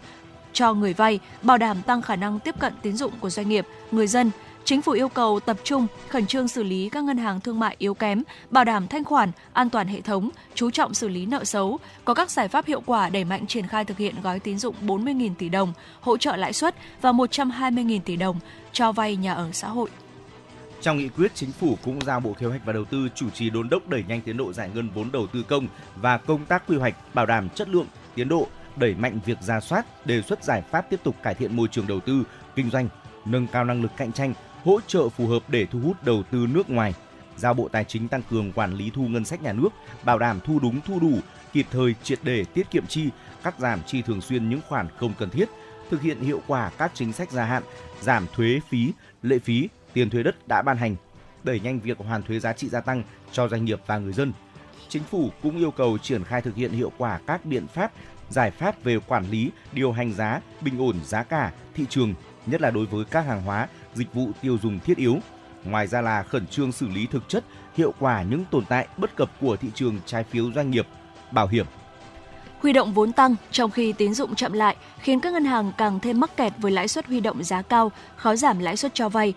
cho 0.54 0.74
người 0.74 0.94
vay, 0.94 1.20
bảo 1.42 1.58
đảm 1.58 1.82
tăng 1.82 2.02
khả 2.02 2.16
năng 2.16 2.40
tiếp 2.40 2.56
cận 2.60 2.74
tín 2.82 2.98
dụng 2.98 3.12
của 3.20 3.30
doanh 3.30 3.50
nghiệp, 3.50 3.68
người 3.92 4.08
dân. 4.08 4.32
Chính 4.66 4.82
phủ 4.82 4.92
yêu 4.92 5.10
cầu 5.10 5.40
tập 5.40 5.58
trung 5.64 5.88
khẩn 6.10 6.28
trương 6.28 6.48
xử 6.48 6.64
lý 6.64 6.90
các 6.90 7.04
ngân 7.04 7.18
hàng 7.18 7.40
thương 7.40 7.60
mại 7.60 7.76
yếu 7.80 7.94
kém, 7.94 8.24
bảo 8.50 8.64
đảm 8.64 8.88
thanh 8.88 9.04
khoản, 9.04 9.32
an 9.54 9.70
toàn 9.70 9.88
hệ 9.88 10.02
thống, 10.02 10.30
chú 10.56 10.70
trọng 10.72 10.94
xử 10.94 11.08
lý 11.08 11.26
nợ 11.26 11.44
xấu, 11.44 11.80
có 12.06 12.14
các 12.14 12.32
giải 12.32 12.48
pháp 12.48 12.66
hiệu 12.66 12.82
quả 12.86 13.10
đẩy 13.10 13.24
mạnh 13.24 13.48
triển 13.48 13.68
khai 13.68 13.86
thực 13.86 13.98
hiện 13.98 14.16
gói 14.24 14.40
tín 14.40 14.60
dụng 14.60 14.76
40.000 14.82 15.36
tỷ 15.36 15.50
đồng, 15.50 15.74
hỗ 16.02 16.18
trợ 16.18 16.36
lãi 16.36 16.54
suất 16.54 16.76
và 17.02 17.12
120.000 17.12 18.00
tỷ 18.06 18.16
đồng 18.16 18.40
cho 18.72 18.92
vay 18.92 19.16
nhà 19.16 19.34
ở 19.34 19.52
xã 19.52 19.68
hội. 19.68 19.90
Trong 20.82 20.98
nghị 20.98 21.10
quyết, 21.10 21.36
chính 21.36 21.52
phủ 21.52 21.78
cũng 21.84 22.06
giao 22.06 22.20
Bộ 22.20 22.34
Kế 22.40 22.48
hoạch 22.48 22.66
và 22.66 22.74
Đầu 22.74 22.86
tư 22.86 23.08
chủ 23.16 23.30
trì 23.30 23.50
đôn 23.50 23.70
đốc 23.70 23.90
đẩy 23.90 24.04
nhanh 24.08 24.22
tiến 24.22 24.38
độ 24.38 24.54
giải 24.54 24.70
ngân 24.74 24.90
vốn 24.90 25.12
đầu 25.12 25.28
tư 25.28 25.44
công 25.44 25.68
và 25.96 26.18
công 26.18 26.46
tác 26.46 26.64
quy 26.68 26.78
hoạch 26.78 26.96
bảo 27.14 27.26
đảm 27.26 27.50
chất 27.50 27.70
lượng, 27.70 27.88
tiến 28.16 28.30
độ, 28.30 28.48
đẩy 28.76 28.96
mạnh 28.96 29.20
việc 29.26 29.42
ra 29.42 29.60
soát, 29.60 30.06
đề 30.08 30.22
xuất 30.22 30.44
giải 30.44 30.62
pháp 30.72 30.90
tiếp 30.90 31.00
tục 31.04 31.16
cải 31.24 31.34
thiện 31.36 31.56
môi 31.56 31.68
trường 31.72 31.88
đầu 31.88 32.00
tư, 32.00 32.24
kinh 32.56 32.70
doanh, 32.70 32.88
nâng 33.26 33.48
cao 33.48 33.66
năng 33.66 33.82
lực 33.82 33.92
cạnh 33.98 34.12
tranh, 34.12 34.34
hỗ 34.64 34.80
trợ 34.88 35.10
phù 35.10 35.28
hợp 35.28 35.44
để 35.48 35.66
thu 35.66 35.80
hút 35.80 36.04
đầu 36.04 36.24
tư 36.32 36.48
nước 36.50 36.70
ngoài. 36.70 36.94
Giao 37.38 37.54
Bộ 37.54 37.68
Tài 37.68 37.84
chính 37.84 38.08
tăng 38.08 38.22
cường 38.30 38.52
quản 38.52 38.74
lý 38.74 38.92
thu 38.94 39.08
ngân 39.08 39.26
sách 39.26 39.42
nhà 39.42 39.54
nước, 39.54 39.70
bảo 40.04 40.20
đảm 40.20 40.40
thu 40.44 40.60
đúng 40.60 40.82
thu 40.86 41.00
đủ, 41.00 41.20
kịp 41.54 41.66
thời 41.72 41.96
triệt 42.04 42.20
để 42.24 42.46
tiết 42.54 42.72
kiệm 42.72 42.88
chi, 42.88 43.10
cắt 43.44 43.60
giảm 43.60 43.80
chi 43.88 44.02
thường 44.02 44.22
xuyên 44.22 44.50
những 44.50 44.62
khoản 44.68 44.88
không 44.98 45.14
cần 45.20 45.30
thiết, 45.30 45.50
thực 45.90 46.02
hiện 46.02 46.20
hiệu 46.20 46.42
quả 46.48 46.72
các 46.78 46.92
chính 46.94 47.14
sách 47.14 47.32
gia 47.32 47.46
hạn, 47.46 47.64
giảm 48.02 48.28
thuế 48.36 48.60
phí, 48.70 48.92
lệ 49.22 49.40
phí, 49.40 49.70
tiền 49.94 50.10
thuế 50.10 50.24
đất 50.24 50.48
đã 50.48 50.62
ban 50.62 50.78
hành, 50.78 50.96
đẩy 51.44 51.60
nhanh 51.60 51.80
việc 51.80 51.98
hoàn 51.98 52.24
thuế 52.24 52.40
giá 52.40 52.54
trị 52.54 52.70
gia 52.70 52.82
tăng 52.82 53.04
cho 53.32 53.48
doanh 53.48 53.66
nghiệp 53.66 53.80
và 53.86 53.98
người 53.98 54.14
dân. 54.14 54.34
Chính 54.90 55.04
phủ 55.04 55.30
cũng 55.44 55.58
yêu 55.58 55.72
cầu 55.72 55.98
triển 55.98 56.24
khai 56.24 56.42
thực 56.42 56.56
hiện 56.56 56.72
hiệu 56.72 56.92
quả 56.98 57.20
các 57.28 57.46
biện 57.46 57.68
pháp, 57.68 57.92
giải 58.30 58.52
pháp 58.52 58.84
về 58.84 59.00
quản 59.08 59.30
lý, 59.30 59.52
điều 59.72 59.92
hành 59.92 60.14
giá, 60.14 60.42
bình 60.62 60.78
ổn 60.78 61.00
giá 61.04 61.24
cả, 61.24 61.52
thị 61.74 61.86
trường, 61.90 62.14
nhất 62.46 62.62
là 62.62 62.72
đối 62.72 62.86
với 62.86 63.06
các 63.06 63.22
hàng 63.22 63.42
hóa, 63.42 63.68
dịch 63.96 64.14
vụ 64.14 64.30
tiêu 64.42 64.58
dùng 64.64 64.80
thiết 64.80 64.98
yếu. 64.98 65.18
Ngoài 65.64 65.88
ra 65.88 66.02
là 66.02 66.24
khẩn 66.24 66.48
trương 66.48 66.72
xử 66.72 66.88
lý 66.88 67.08
thực 67.08 67.30
chất, 67.30 67.44
hiệu 67.78 67.94
quả 68.00 68.24
những 68.24 68.46
tồn 68.52 68.66
tại 68.66 68.88
bất 68.98 69.16
cập 69.16 69.32
của 69.42 69.56
thị 69.56 69.68
trường 69.76 70.00
trái 70.06 70.24
phiếu 70.24 70.52
doanh 70.52 70.72
nghiệp, 70.72 70.88
bảo 71.32 71.48
hiểm. 71.48 71.66
Huy 72.62 72.74
động 72.74 72.94
vốn 72.94 73.12
tăng 73.12 73.36
trong 73.52 73.72
khi 73.72 73.94
tín 73.94 74.14
dụng 74.14 74.36
chậm 74.36 74.54
lại 74.54 74.76
khiến 75.00 75.20
các 75.20 75.34
ngân 75.34 75.46
hàng 75.46 75.72
càng 75.78 76.00
thêm 76.00 76.20
mắc 76.20 76.38
kẹt 76.38 76.54
với 76.58 76.72
lãi 76.72 76.88
suất 76.88 77.06
huy 77.08 77.20
động 77.20 77.44
giá 77.44 77.62
cao, 77.62 77.92
khó 78.16 78.36
giảm 78.36 78.60
lãi 78.60 78.78
suất 78.78 78.94
cho 78.94 79.10
vay. 79.10 79.34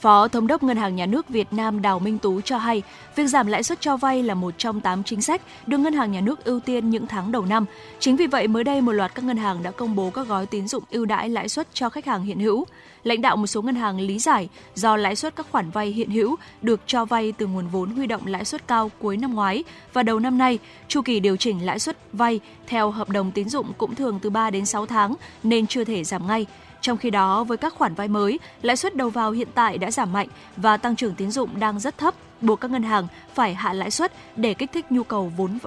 Phó 0.00 0.28
Thống 0.28 0.46
đốc 0.46 0.62
Ngân 0.62 0.76
hàng 0.76 0.96
Nhà 0.96 1.06
nước 1.06 1.28
Việt 1.28 1.52
Nam 1.52 1.82
Đào 1.82 1.98
Minh 1.98 2.18
Tú 2.18 2.40
cho 2.40 2.58
hay, 2.58 2.82
việc 3.16 3.26
giảm 3.26 3.46
lãi 3.46 3.62
suất 3.62 3.80
cho 3.80 3.96
vay 3.96 4.22
là 4.22 4.34
một 4.34 4.54
trong 4.58 4.80
8 4.80 5.02
chính 5.04 5.22
sách 5.22 5.42
được 5.66 5.78
Ngân 5.78 5.92
hàng 5.92 6.12
Nhà 6.12 6.20
nước 6.20 6.44
ưu 6.44 6.60
tiên 6.60 6.90
những 6.90 7.06
tháng 7.06 7.32
đầu 7.32 7.44
năm. 7.44 7.64
Chính 8.00 8.16
vì 8.16 8.26
vậy, 8.26 8.48
mới 8.48 8.64
đây 8.64 8.80
một 8.80 8.92
loạt 8.92 9.14
các 9.14 9.24
ngân 9.24 9.36
hàng 9.36 9.62
đã 9.62 9.70
công 9.70 9.96
bố 9.96 10.10
các 10.10 10.28
gói 10.28 10.46
tín 10.46 10.68
dụng 10.68 10.84
ưu 10.90 11.04
đãi 11.04 11.28
lãi 11.28 11.48
suất 11.48 11.68
cho 11.72 11.88
khách 11.88 12.06
hàng 12.06 12.24
hiện 12.24 12.40
hữu. 12.40 12.66
Lãnh 13.04 13.22
đạo 13.22 13.36
một 13.36 13.46
số 13.46 13.62
ngân 13.62 13.74
hàng 13.74 14.00
lý 14.00 14.18
giải 14.18 14.48
do 14.74 14.96
lãi 14.96 15.16
suất 15.16 15.36
các 15.36 15.46
khoản 15.50 15.70
vay 15.70 15.86
hiện 15.86 16.10
hữu 16.10 16.36
được 16.62 16.80
cho 16.86 17.04
vay 17.04 17.32
từ 17.32 17.46
nguồn 17.46 17.68
vốn 17.68 17.90
huy 17.90 18.06
động 18.06 18.26
lãi 18.26 18.44
suất 18.44 18.68
cao 18.68 18.90
cuối 18.98 19.16
năm 19.16 19.34
ngoái 19.34 19.64
và 19.92 20.02
đầu 20.02 20.18
năm 20.18 20.38
nay, 20.38 20.58
chu 20.88 21.02
kỳ 21.02 21.20
điều 21.20 21.36
chỉnh 21.36 21.66
lãi 21.66 21.78
suất 21.78 21.96
vay 22.12 22.40
theo 22.66 22.90
hợp 22.90 23.10
đồng 23.10 23.30
tín 23.30 23.48
dụng 23.48 23.72
cũng 23.78 23.94
thường 23.94 24.18
từ 24.22 24.30
3 24.30 24.50
đến 24.50 24.66
6 24.66 24.86
tháng 24.86 25.14
nên 25.42 25.66
chưa 25.66 25.84
thể 25.84 26.04
giảm 26.04 26.26
ngay. 26.26 26.46
Trong 26.80 26.98
khi 26.98 27.10
đó, 27.10 27.44
với 27.44 27.56
các 27.56 27.74
khoản 27.74 27.94
vay 27.94 28.08
mới, 28.08 28.38
lãi 28.62 28.76
suất 28.76 28.96
đầu 28.96 29.10
vào 29.10 29.30
hiện 29.30 29.48
tại 29.54 29.78
đã 29.78 29.90
giảm 29.90 30.12
mạnh 30.12 30.28
và 30.56 30.76
tăng 30.76 30.96
trưởng 30.96 31.14
tín 31.14 31.30
dụng 31.30 31.60
đang 31.60 31.80
rất 31.80 31.98
thấp, 31.98 32.14
buộc 32.40 32.60
các 32.60 32.70
ngân 32.70 32.82
hàng 32.82 33.06
phải 33.34 33.54
hạ 33.54 33.72
lãi 33.72 33.90
suất 33.90 34.12
để 34.36 34.54
kích 34.54 34.72
thích 34.72 34.86
nhu 34.92 35.02
cầu 35.02 35.32
vốn 35.36 35.58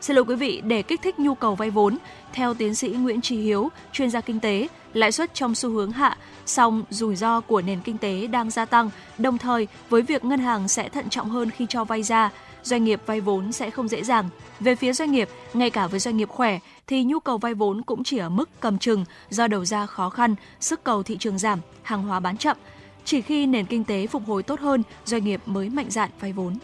Xin 0.00 0.16
lỗi 0.16 0.24
quý 0.24 0.36
vị, 0.36 0.62
để 0.64 0.82
kích 0.82 1.02
thích 1.02 1.18
nhu 1.18 1.34
cầu 1.34 1.54
vay 1.54 1.70
vốn, 1.70 1.98
theo 2.32 2.54
tiến 2.54 2.74
sĩ 2.74 2.88
Nguyễn 2.88 3.20
Trí 3.20 3.36
Hiếu, 3.36 3.68
chuyên 3.92 4.10
gia 4.10 4.20
kinh 4.20 4.40
tế, 4.40 4.68
lãi 4.94 5.12
suất 5.12 5.34
trong 5.34 5.54
xu 5.54 5.70
hướng 5.70 5.92
hạ, 5.92 6.16
song 6.46 6.84
rủi 6.90 7.16
ro 7.16 7.40
của 7.40 7.62
nền 7.62 7.80
kinh 7.80 7.98
tế 7.98 8.26
đang 8.26 8.50
gia 8.50 8.64
tăng, 8.64 8.90
đồng 9.18 9.38
thời 9.38 9.68
với 9.90 10.02
việc 10.02 10.24
ngân 10.24 10.40
hàng 10.40 10.68
sẽ 10.68 10.88
thận 10.88 11.08
trọng 11.08 11.30
hơn 11.30 11.50
khi 11.50 11.66
cho 11.68 11.84
vay 11.84 12.02
ra, 12.02 12.30
doanh 12.66 12.84
nghiệp 12.84 13.00
vay 13.06 13.20
vốn 13.20 13.52
sẽ 13.52 13.70
không 13.70 13.88
dễ 13.88 14.04
dàng. 14.04 14.28
Về 14.60 14.74
phía 14.74 14.92
doanh 14.92 15.12
nghiệp, 15.12 15.28
ngay 15.54 15.70
cả 15.70 15.86
với 15.86 16.00
doanh 16.00 16.16
nghiệp 16.16 16.28
khỏe 16.28 16.58
thì 16.86 17.04
nhu 17.04 17.20
cầu 17.20 17.38
vay 17.38 17.54
vốn 17.54 17.82
cũng 17.82 18.04
chỉ 18.04 18.18
ở 18.18 18.28
mức 18.28 18.50
cầm 18.60 18.78
chừng 18.78 19.04
do 19.30 19.48
đầu 19.48 19.64
ra 19.64 19.86
khó 19.86 20.10
khăn, 20.10 20.34
sức 20.60 20.84
cầu 20.84 21.02
thị 21.02 21.16
trường 21.16 21.38
giảm, 21.38 21.60
hàng 21.82 22.02
hóa 22.02 22.20
bán 22.20 22.36
chậm. 22.36 22.56
Chỉ 23.04 23.20
khi 23.20 23.46
nền 23.46 23.66
kinh 23.66 23.84
tế 23.84 24.06
phục 24.06 24.26
hồi 24.26 24.42
tốt 24.42 24.60
hơn, 24.60 24.82
doanh 25.04 25.24
nghiệp 25.24 25.40
mới 25.46 25.68
mạnh 25.68 25.90
dạn 25.90 26.10
vay 26.20 26.32
vốn. 26.32 26.58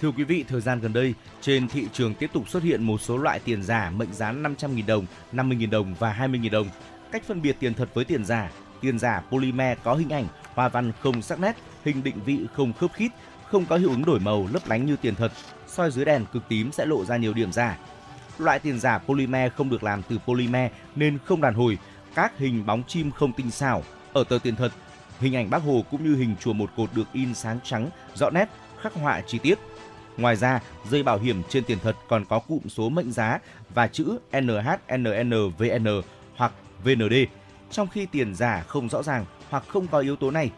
Thưa 0.00 0.10
quý 0.16 0.24
vị, 0.24 0.44
thời 0.48 0.60
gian 0.60 0.80
gần 0.80 0.92
đây, 0.92 1.14
trên 1.40 1.68
thị 1.68 1.86
trường 1.92 2.14
tiếp 2.14 2.30
tục 2.32 2.48
xuất 2.48 2.62
hiện 2.62 2.82
một 2.82 3.00
số 3.00 3.16
loại 3.16 3.38
tiền 3.38 3.62
giả 3.62 3.90
mệnh 3.96 4.12
giá 4.12 4.32
500.000 4.32 4.86
đồng, 4.86 5.06
50.000 5.32 5.70
đồng 5.70 5.94
và 5.98 6.16
20.000 6.20 6.50
đồng. 6.50 6.68
Cách 7.12 7.22
phân 7.26 7.42
biệt 7.42 7.56
tiền 7.60 7.74
thật 7.74 7.88
với 7.94 8.04
tiền 8.04 8.24
giả, 8.24 8.50
tiền 8.80 8.98
giả 8.98 9.22
polymer 9.30 9.78
có 9.84 9.94
hình 9.94 10.08
ảnh, 10.08 10.26
hoa 10.54 10.68
văn 10.68 10.92
không 11.00 11.22
sắc 11.22 11.40
nét, 11.40 11.56
hình 11.84 12.02
định 12.02 12.20
vị 12.26 12.38
không 12.54 12.72
khớp 12.72 12.92
khít, 12.92 13.08
không 13.50 13.66
có 13.66 13.76
hiệu 13.76 13.90
ứng 13.90 14.04
đổi 14.04 14.20
màu 14.20 14.48
lấp 14.52 14.62
lánh 14.66 14.86
như 14.86 14.96
tiền 14.96 15.14
thật, 15.14 15.32
soi 15.66 15.90
dưới 15.90 16.04
đèn 16.04 16.24
cực 16.32 16.42
tím 16.48 16.72
sẽ 16.72 16.86
lộ 16.86 17.04
ra 17.04 17.16
nhiều 17.16 17.32
điểm 17.34 17.52
giả. 17.52 17.78
Loại 18.38 18.58
tiền 18.58 18.80
giả 18.80 18.98
polymer 18.98 19.52
không 19.52 19.70
được 19.70 19.82
làm 19.82 20.02
từ 20.08 20.18
polymer 20.26 20.72
nên 20.96 21.18
không 21.24 21.40
đàn 21.40 21.54
hồi, 21.54 21.78
các 22.14 22.38
hình 22.38 22.66
bóng 22.66 22.82
chim 22.88 23.10
không 23.10 23.32
tinh 23.32 23.50
xảo. 23.50 23.82
Ở 24.12 24.24
tờ 24.24 24.38
tiền 24.42 24.56
thật, 24.56 24.72
hình 25.20 25.36
ảnh 25.36 25.50
bác 25.50 25.62
Hồ 25.62 25.84
cũng 25.90 26.04
như 26.04 26.16
hình 26.16 26.34
chùa 26.40 26.52
một 26.52 26.70
cột 26.76 26.90
được 26.94 27.12
in 27.12 27.34
sáng 27.34 27.58
trắng, 27.64 27.90
rõ 28.14 28.30
nét, 28.30 28.48
khắc 28.80 28.94
họa 28.94 29.20
chi 29.26 29.38
tiết. 29.38 29.58
Ngoài 30.16 30.36
ra, 30.36 30.60
dây 30.90 31.02
bảo 31.02 31.18
hiểm 31.18 31.42
trên 31.48 31.64
tiền 31.64 31.78
thật 31.82 31.96
còn 32.08 32.24
có 32.24 32.38
cụm 32.38 32.60
số 32.68 32.88
mệnh 32.88 33.12
giá 33.12 33.38
và 33.74 33.86
chữ 33.86 34.18
NHNNVN 34.32 35.86
hoặc 36.36 36.52
VND, 36.84 37.14
trong 37.70 37.88
khi 37.88 38.06
tiền 38.06 38.34
giả 38.34 38.64
không 38.66 38.88
rõ 38.88 39.02
ràng 39.02 39.24
hoặc 39.50 39.64
không 39.68 39.86
có 39.86 39.98
yếu 39.98 40.16
tố 40.16 40.30
này 40.30 40.50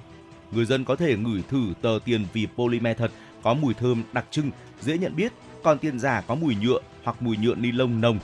người 0.53 0.65
dân 0.65 0.85
có 0.85 0.97
thể 0.97 1.17
ngửi 1.17 1.43
thử 1.49 1.67
tờ 1.83 1.99
tiền 2.05 2.27
vì 2.33 2.47
polymer 2.57 2.97
thật 2.99 3.11
có 3.43 3.55
mùi 3.55 3.75
thơm 3.75 4.03
đặc 4.13 4.25
trưng, 4.31 4.51
dễ 4.81 4.99
nhận 4.99 5.17
biết, 5.17 5.33
còn 5.63 5.79
tiền 5.79 5.99
giả 5.99 6.21
có 6.21 6.35
mùi 6.35 6.57
nhựa 6.63 6.79
hoặc 7.05 7.23
mùi 7.23 7.37
nhựa 7.37 7.55
ni 7.55 7.73
lông 7.73 8.01
nồng. 8.01 8.19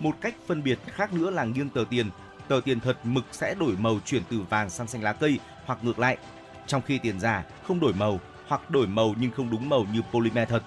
Một 0.00 0.12
cách 0.20 0.34
phân 0.46 0.62
biệt 0.62 0.78
khác 0.86 1.12
nữa 1.12 1.30
là 1.30 1.44
nghiêng 1.44 1.68
tờ 1.68 1.84
tiền. 1.90 2.10
Tờ 2.48 2.60
tiền 2.64 2.80
thật 2.80 2.98
mực 3.04 3.24
sẽ 3.32 3.54
đổi 3.54 3.76
màu 3.78 4.00
chuyển 4.04 4.22
từ 4.28 4.40
vàng 4.50 4.70
sang 4.70 4.86
xanh 4.86 5.02
lá 5.02 5.12
cây 5.12 5.38
hoặc 5.66 5.78
ngược 5.82 5.98
lại. 5.98 6.16
Trong 6.66 6.82
khi 6.82 6.98
tiền 6.98 7.20
giả 7.20 7.44
không 7.66 7.80
đổi 7.80 7.92
màu 7.92 8.20
hoặc 8.46 8.70
đổi 8.70 8.86
màu 8.86 9.14
nhưng 9.20 9.30
không 9.30 9.50
đúng 9.50 9.68
màu 9.68 9.86
như 9.92 10.02
polymer 10.12 10.48
thật. 10.48 10.62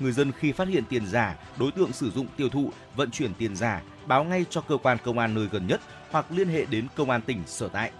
Người 0.00 0.12
dân 0.12 0.32
khi 0.32 0.52
phát 0.52 0.68
hiện 0.68 0.84
tiền 0.88 1.06
giả, 1.06 1.36
đối 1.58 1.72
tượng 1.72 1.92
sử 1.92 2.10
dụng 2.10 2.26
tiêu 2.36 2.48
thụ, 2.48 2.70
vận 2.96 3.10
chuyển 3.10 3.34
tiền 3.34 3.56
giả, 3.56 3.82
báo 4.06 4.24
ngay 4.24 4.44
cho 4.50 4.60
cơ 4.60 4.76
quan 4.76 4.98
công 5.04 5.18
an 5.18 5.34
nơi 5.34 5.48
gần 5.50 5.66
nhất 5.66 5.80
hoặc 6.10 6.26
liên 6.30 6.48
hệ 6.48 6.64
đến 6.64 6.86
công 6.96 7.10
an 7.10 7.20
tỉnh 7.20 7.42
sở 7.46 7.68
tại. 7.68 7.90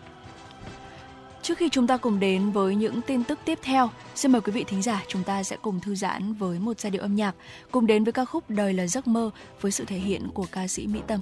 Trước 1.45 1.59
khi 1.59 1.69
chúng 1.69 1.87
ta 1.87 1.97
cùng 1.97 2.21
đến 2.21 2.51
với 2.51 2.75
những 2.75 3.01
tin 3.03 3.25
tức 3.25 3.39
tiếp 3.45 3.59
theo, 3.63 3.91
xin 4.15 4.33
mời 4.33 4.41
quý 4.41 4.53
vị 4.53 4.65
thính 4.69 4.83
giả 4.83 5.03
chúng 5.09 5.25
ta 5.25 5.43
sẽ 5.43 5.57
cùng 5.63 5.81
thư 5.81 5.95
giãn 5.95 6.35
với 6.35 6.59
một 6.59 6.81
giai 6.81 6.91
điệu 6.91 7.03
âm 7.03 7.15
nhạc, 7.15 7.35
cùng 7.71 7.87
đến 7.87 8.05
với 8.05 8.13
ca 8.13 8.25
khúc 8.25 8.51
Đời 8.51 8.73
là 8.73 8.87
giấc 8.87 9.07
mơ 9.07 9.31
với 9.61 9.73
sự 9.73 9.85
thể 9.85 9.97
hiện 9.97 10.29
của 10.35 10.47
ca 10.53 10.69
sĩ 10.69 10.87
Mỹ 10.87 11.01
Tâm. 11.07 11.21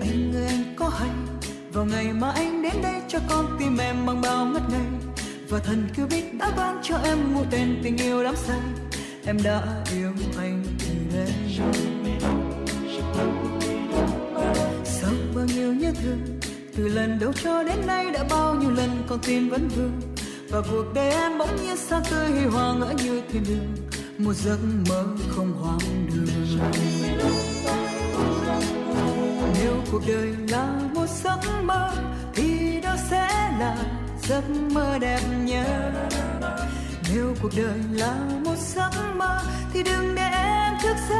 Anh 0.00 0.32
ơi 0.34 0.46
anh 0.48 0.74
có 0.76 0.88
hay 0.88 1.10
vào 1.72 1.84
ngày 1.84 2.12
mà 2.12 2.30
anh 2.30 2.62
đến 2.62 2.82
đây 2.82 3.00
cho 3.08 3.18
con 3.28 3.56
tim 3.58 3.76
em 3.76 4.06
mang 4.06 4.20
bao 4.20 4.46
ngất 4.46 4.62
ngây 4.70 4.86
và 5.48 5.58
thần 5.58 5.88
cứ 5.96 6.06
biết 6.06 6.19
đã 6.40 6.50
ban 6.56 6.78
cho 6.82 6.96
em 7.04 7.34
một 7.34 7.44
tên 7.50 7.80
tình 7.82 7.96
yêu 7.96 8.24
đắm 8.24 8.34
say. 8.36 8.58
Em 9.26 9.38
đã 9.44 9.62
yêu 9.92 10.12
anh 10.38 10.64
từ 10.78 11.16
đây 11.16 11.32
sau 14.84 15.12
bao 15.34 15.44
nhiêu 15.44 15.72
nhớ 15.74 15.92
thương, 16.02 16.18
từ 16.76 16.88
lần 16.88 17.18
đầu 17.18 17.32
cho 17.32 17.62
đến 17.62 17.86
nay 17.86 18.10
đã 18.10 18.24
bao 18.30 18.54
nhiêu 18.54 18.70
lần 18.70 18.90
con 19.08 19.18
tim 19.18 19.48
vẫn 19.48 19.68
vương. 19.68 20.00
Và 20.50 20.60
cuộc 20.70 20.84
đời 20.94 21.10
em 21.10 21.38
bỗng 21.38 21.56
nhiên 21.62 21.76
xa 21.76 22.00
tươi, 22.10 22.30
huy 22.30 22.44
hoàng 22.44 22.80
ngỡ 22.80 22.92
như 23.04 23.22
thiên 23.32 23.44
đường. 23.48 23.74
Một 24.18 24.32
giấc 24.34 24.58
mơ 24.88 25.04
không 25.28 25.52
hoang 25.52 26.06
đường. 26.06 26.60
Nếu 29.54 29.74
cuộc 29.92 30.02
đời 30.08 30.34
là 30.48 30.80
một 30.94 31.06
giấc 31.22 31.40
mơ, 31.62 31.92
thì 32.34 32.80
đó 32.80 32.96
sẽ 33.10 33.28
là 33.60 33.76
giấc 34.30 34.44
mơ 34.72 34.98
đẹp 35.00 35.20
nhớ. 35.44 35.64
Nếu 37.14 37.34
cuộc 37.42 37.50
đời 37.56 37.78
là 37.92 38.14
một 38.44 38.56
giấc 38.58 38.90
mơ, 39.16 39.38
thì 39.72 39.82
đừng 39.82 40.14
để 40.14 40.28
em 40.32 40.74
thức 40.82 40.96
giấc. 41.08 41.16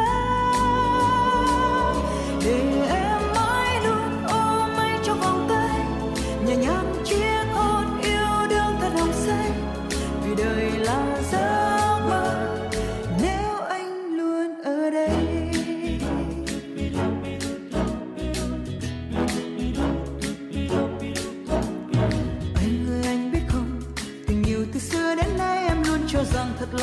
Để 2.45 2.87
em 2.91 3.10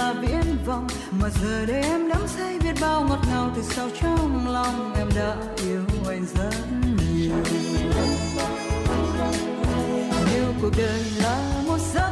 là 0.07 0.13
viễn 0.13 0.57
vọng. 0.65 0.87
Mà 1.11 1.29
giờ 1.41 1.65
đây 1.65 1.81
em 1.81 2.09
đắm 2.09 2.27
say 2.27 2.59
biết 2.59 2.73
bao 2.81 3.05
ngọt 3.09 3.19
ngào 3.29 3.51
từ 3.55 3.61
sau 3.63 3.89
trong 4.01 4.47
lòng 4.53 4.93
em 4.97 5.09
đã 5.15 5.35
yêu 5.63 5.85
anh 6.07 6.25
rất 6.35 6.55
nhiều. 6.97 7.31
Nếu 10.25 10.45
cuộc 10.61 10.71
đời 10.77 11.03
là 11.17 11.61
một 11.67 11.77
giấc 11.93 12.11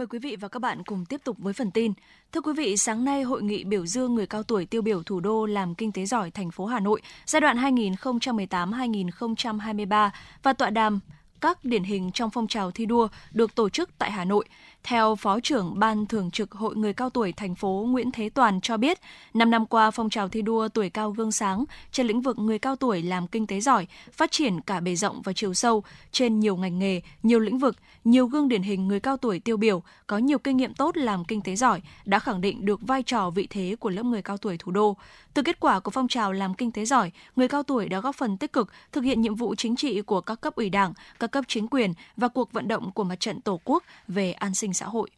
Mời 0.00 0.06
quý 0.06 0.18
vị 0.18 0.36
và 0.40 0.48
các 0.48 0.58
bạn 0.58 0.82
cùng 0.84 1.04
tiếp 1.04 1.20
tục 1.24 1.36
với 1.38 1.52
phần 1.52 1.70
tin. 1.70 1.92
Thưa 2.32 2.40
quý 2.40 2.52
vị, 2.56 2.76
sáng 2.76 3.04
nay 3.04 3.22
hội 3.22 3.42
nghị 3.42 3.64
biểu 3.64 3.86
dương 3.86 4.14
người 4.14 4.26
cao 4.26 4.42
tuổi 4.42 4.66
tiêu 4.66 4.82
biểu 4.82 5.02
thủ 5.02 5.20
đô 5.20 5.46
làm 5.46 5.74
kinh 5.74 5.92
tế 5.92 6.06
giỏi 6.06 6.30
thành 6.30 6.50
phố 6.50 6.66
Hà 6.66 6.80
Nội 6.80 7.00
giai 7.26 7.40
đoạn 7.40 7.56
2018-2023 7.56 10.10
và 10.42 10.52
tọa 10.52 10.70
đàm 10.70 11.00
các 11.40 11.64
điển 11.64 11.82
hình 11.82 12.10
trong 12.14 12.30
phong 12.30 12.46
trào 12.46 12.70
thi 12.70 12.86
đua 12.86 13.08
được 13.32 13.54
tổ 13.54 13.68
chức 13.68 13.90
tại 13.98 14.10
Hà 14.10 14.24
Nội. 14.24 14.44
Theo 14.82 15.16
Phó 15.16 15.40
trưởng 15.40 15.78
Ban 15.78 16.06
Thường 16.06 16.30
trực 16.30 16.52
Hội 16.52 16.76
Người 16.76 16.92
Cao 16.92 17.10
Tuổi 17.10 17.32
thành 17.32 17.54
phố 17.54 17.86
Nguyễn 17.88 18.10
Thế 18.10 18.28
Toàn 18.28 18.60
cho 18.60 18.76
biết, 18.76 18.98
5 19.34 19.50
năm 19.50 19.66
qua 19.66 19.90
phong 19.90 20.10
trào 20.10 20.28
thi 20.28 20.42
đua 20.42 20.68
tuổi 20.68 20.90
cao 20.90 21.10
gương 21.10 21.32
sáng 21.32 21.64
trên 21.92 22.06
lĩnh 22.06 22.20
vực 22.20 22.38
người 22.38 22.58
cao 22.58 22.76
tuổi 22.76 23.02
làm 23.02 23.26
kinh 23.26 23.46
tế 23.46 23.60
giỏi, 23.60 23.86
phát 24.12 24.30
triển 24.30 24.60
cả 24.60 24.80
bề 24.80 24.96
rộng 24.96 25.22
và 25.22 25.32
chiều 25.32 25.54
sâu 25.54 25.82
trên 26.12 26.40
nhiều 26.40 26.56
ngành 26.56 26.78
nghề, 26.78 27.00
nhiều 27.22 27.38
lĩnh 27.38 27.58
vực, 27.58 27.76
nhiều 28.04 28.26
gương 28.26 28.48
điển 28.48 28.62
hình 28.62 28.88
người 28.88 29.00
cao 29.00 29.16
tuổi 29.16 29.40
tiêu 29.40 29.56
biểu 29.56 29.82
có 30.06 30.18
nhiều 30.18 30.38
kinh 30.38 30.56
nghiệm 30.56 30.74
tốt 30.74 30.96
làm 30.96 31.24
kinh 31.24 31.42
tế 31.42 31.56
giỏi 31.56 31.82
đã 32.04 32.18
khẳng 32.18 32.40
định 32.40 32.64
được 32.64 32.80
vai 32.82 33.02
trò 33.02 33.30
vị 33.30 33.46
thế 33.50 33.76
của 33.80 33.90
lớp 33.90 34.02
người 34.02 34.22
cao 34.22 34.36
tuổi 34.36 34.56
thủ 34.58 34.72
đô. 34.72 34.96
Từ 35.34 35.42
kết 35.42 35.60
quả 35.60 35.80
của 35.80 35.90
phong 35.90 36.08
trào 36.08 36.32
làm 36.32 36.54
kinh 36.54 36.72
tế 36.72 36.84
giỏi, 36.84 37.10
người 37.36 37.48
cao 37.48 37.62
tuổi 37.62 37.88
đã 37.88 38.00
góp 38.00 38.14
phần 38.14 38.36
tích 38.36 38.52
cực 38.52 38.72
thực 38.92 39.04
hiện 39.04 39.20
nhiệm 39.20 39.34
vụ 39.34 39.54
chính 39.54 39.76
trị 39.76 40.02
của 40.02 40.20
các 40.20 40.40
cấp 40.40 40.54
ủy 40.54 40.70
Đảng, 40.70 40.92
các 41.20 41.30
cấp 41.30 41.44
chính 41.48 41.68
quyền 41.68 41.94
và 42.16 42.28
cuộc 42.28 42.52
vận 42.52 42.68
động 42.68 42.92
của 42.92 43.04
mặt 43.04 43.20
trận 43.20 43.40
Tổ 43.40 43.60
quốc 43.64 43.84
về 44.08 44.32
an 44.32 44.54
sinh 44.54 44.69
xã 44.72 44.86
hội. 44.86 45.10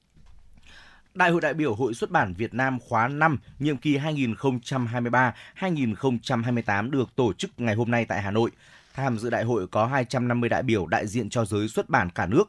Đại 1.15 1.31
hội 1.31 1.41
đại 1.41 1.55
biểu 1.55 1.75
Hội 1.75 1.95
xuất 1.95 2.11
bản 2.11 2.35
Việt 2.35 2.55
Nam 2.55 2.79
khóa 2.81 3.09
5, 3.09 3.39
nhiệm 3.59 3.77
kỳ 3.77 3.99
2023-2028 3.99 6.91
được 6.91 7.17
tổ 7.17 7.33
chức 7.33 7.51
ngày 7.57 7.75
hôm 7.75 7.91
nay 7.91 8.05
tại 8.05 8.23
Hà 8.23 8.31
Nội. 8.31 8.51
Tham 8.95 9.19
dự 9.19 9.31
đại 9.31 9.45
hội 9.45 9.67
có 9.67 9.87
250 9.87 10.49
đại 10.49 10.63
biểu 10.63 10.87
đại 10.87 11.07
diện 11.07 11.31
cho 11.31 11.45
giới 11.45 11.69
xuất 11.69 11.89
bản 11.89 12.11
cả 12.11 12.27
nước. 12.27 12.45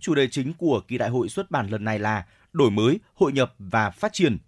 Chủ 0.00 0.14
đề 0.14 0.28
chính 0.28 0.52
của 0.52 0.80
kỳ 0.88 0.98
đại 0.98 1.08
hội 1.08 1.28
xuất 1.28 1.50
bản 1.50 1.68
lần 1.68 1.84
này 1.84 1.98
là 1.98 2.24
đổi 2.52 2.70
mới, 2.70 3.00
hội 3.14 3.32
nhập 3.32 3.54
và 3.58 3.90
phát 3.90 4.12
triển. 4.12 4.38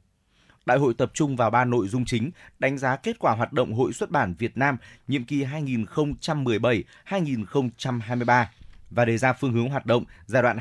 Đại 0.67 0.79
hội 0.79 0.95
tập 0.95 1.11
trung 1.15 1.37
vào 1.37 1.51
ba 1.51 1.65
nội 1.65 1.89
dung 1.89 2.05
chính, 2.05 2.31
đánh 2.59 2.79
giá 2.79 2.97
kết 2.97 3.19
quả 3.19 3.33
hoạt 3.33 3.53
động 3.53 3.75
Hội 3.75 3.93
xuất 3.93 4.11
bản 4.11 4.35
Việt 4.39 4.57
Nam 4.57 4.77
nhiệm 5.09 5.25
kỳ 5.25 5.45
2017-2023 5.45 8.45
và 8.91 9.05
đề 9.05 9.19
ra 9.19 9.33
phương 9.33 9.53
hướng 9.53 9.69
hoạt 9.69 9.87
động 9.87 10.05
giai 10.27 10.43
đoạn 10.43 10.59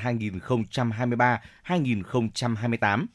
2023-2028. 1.65 3.05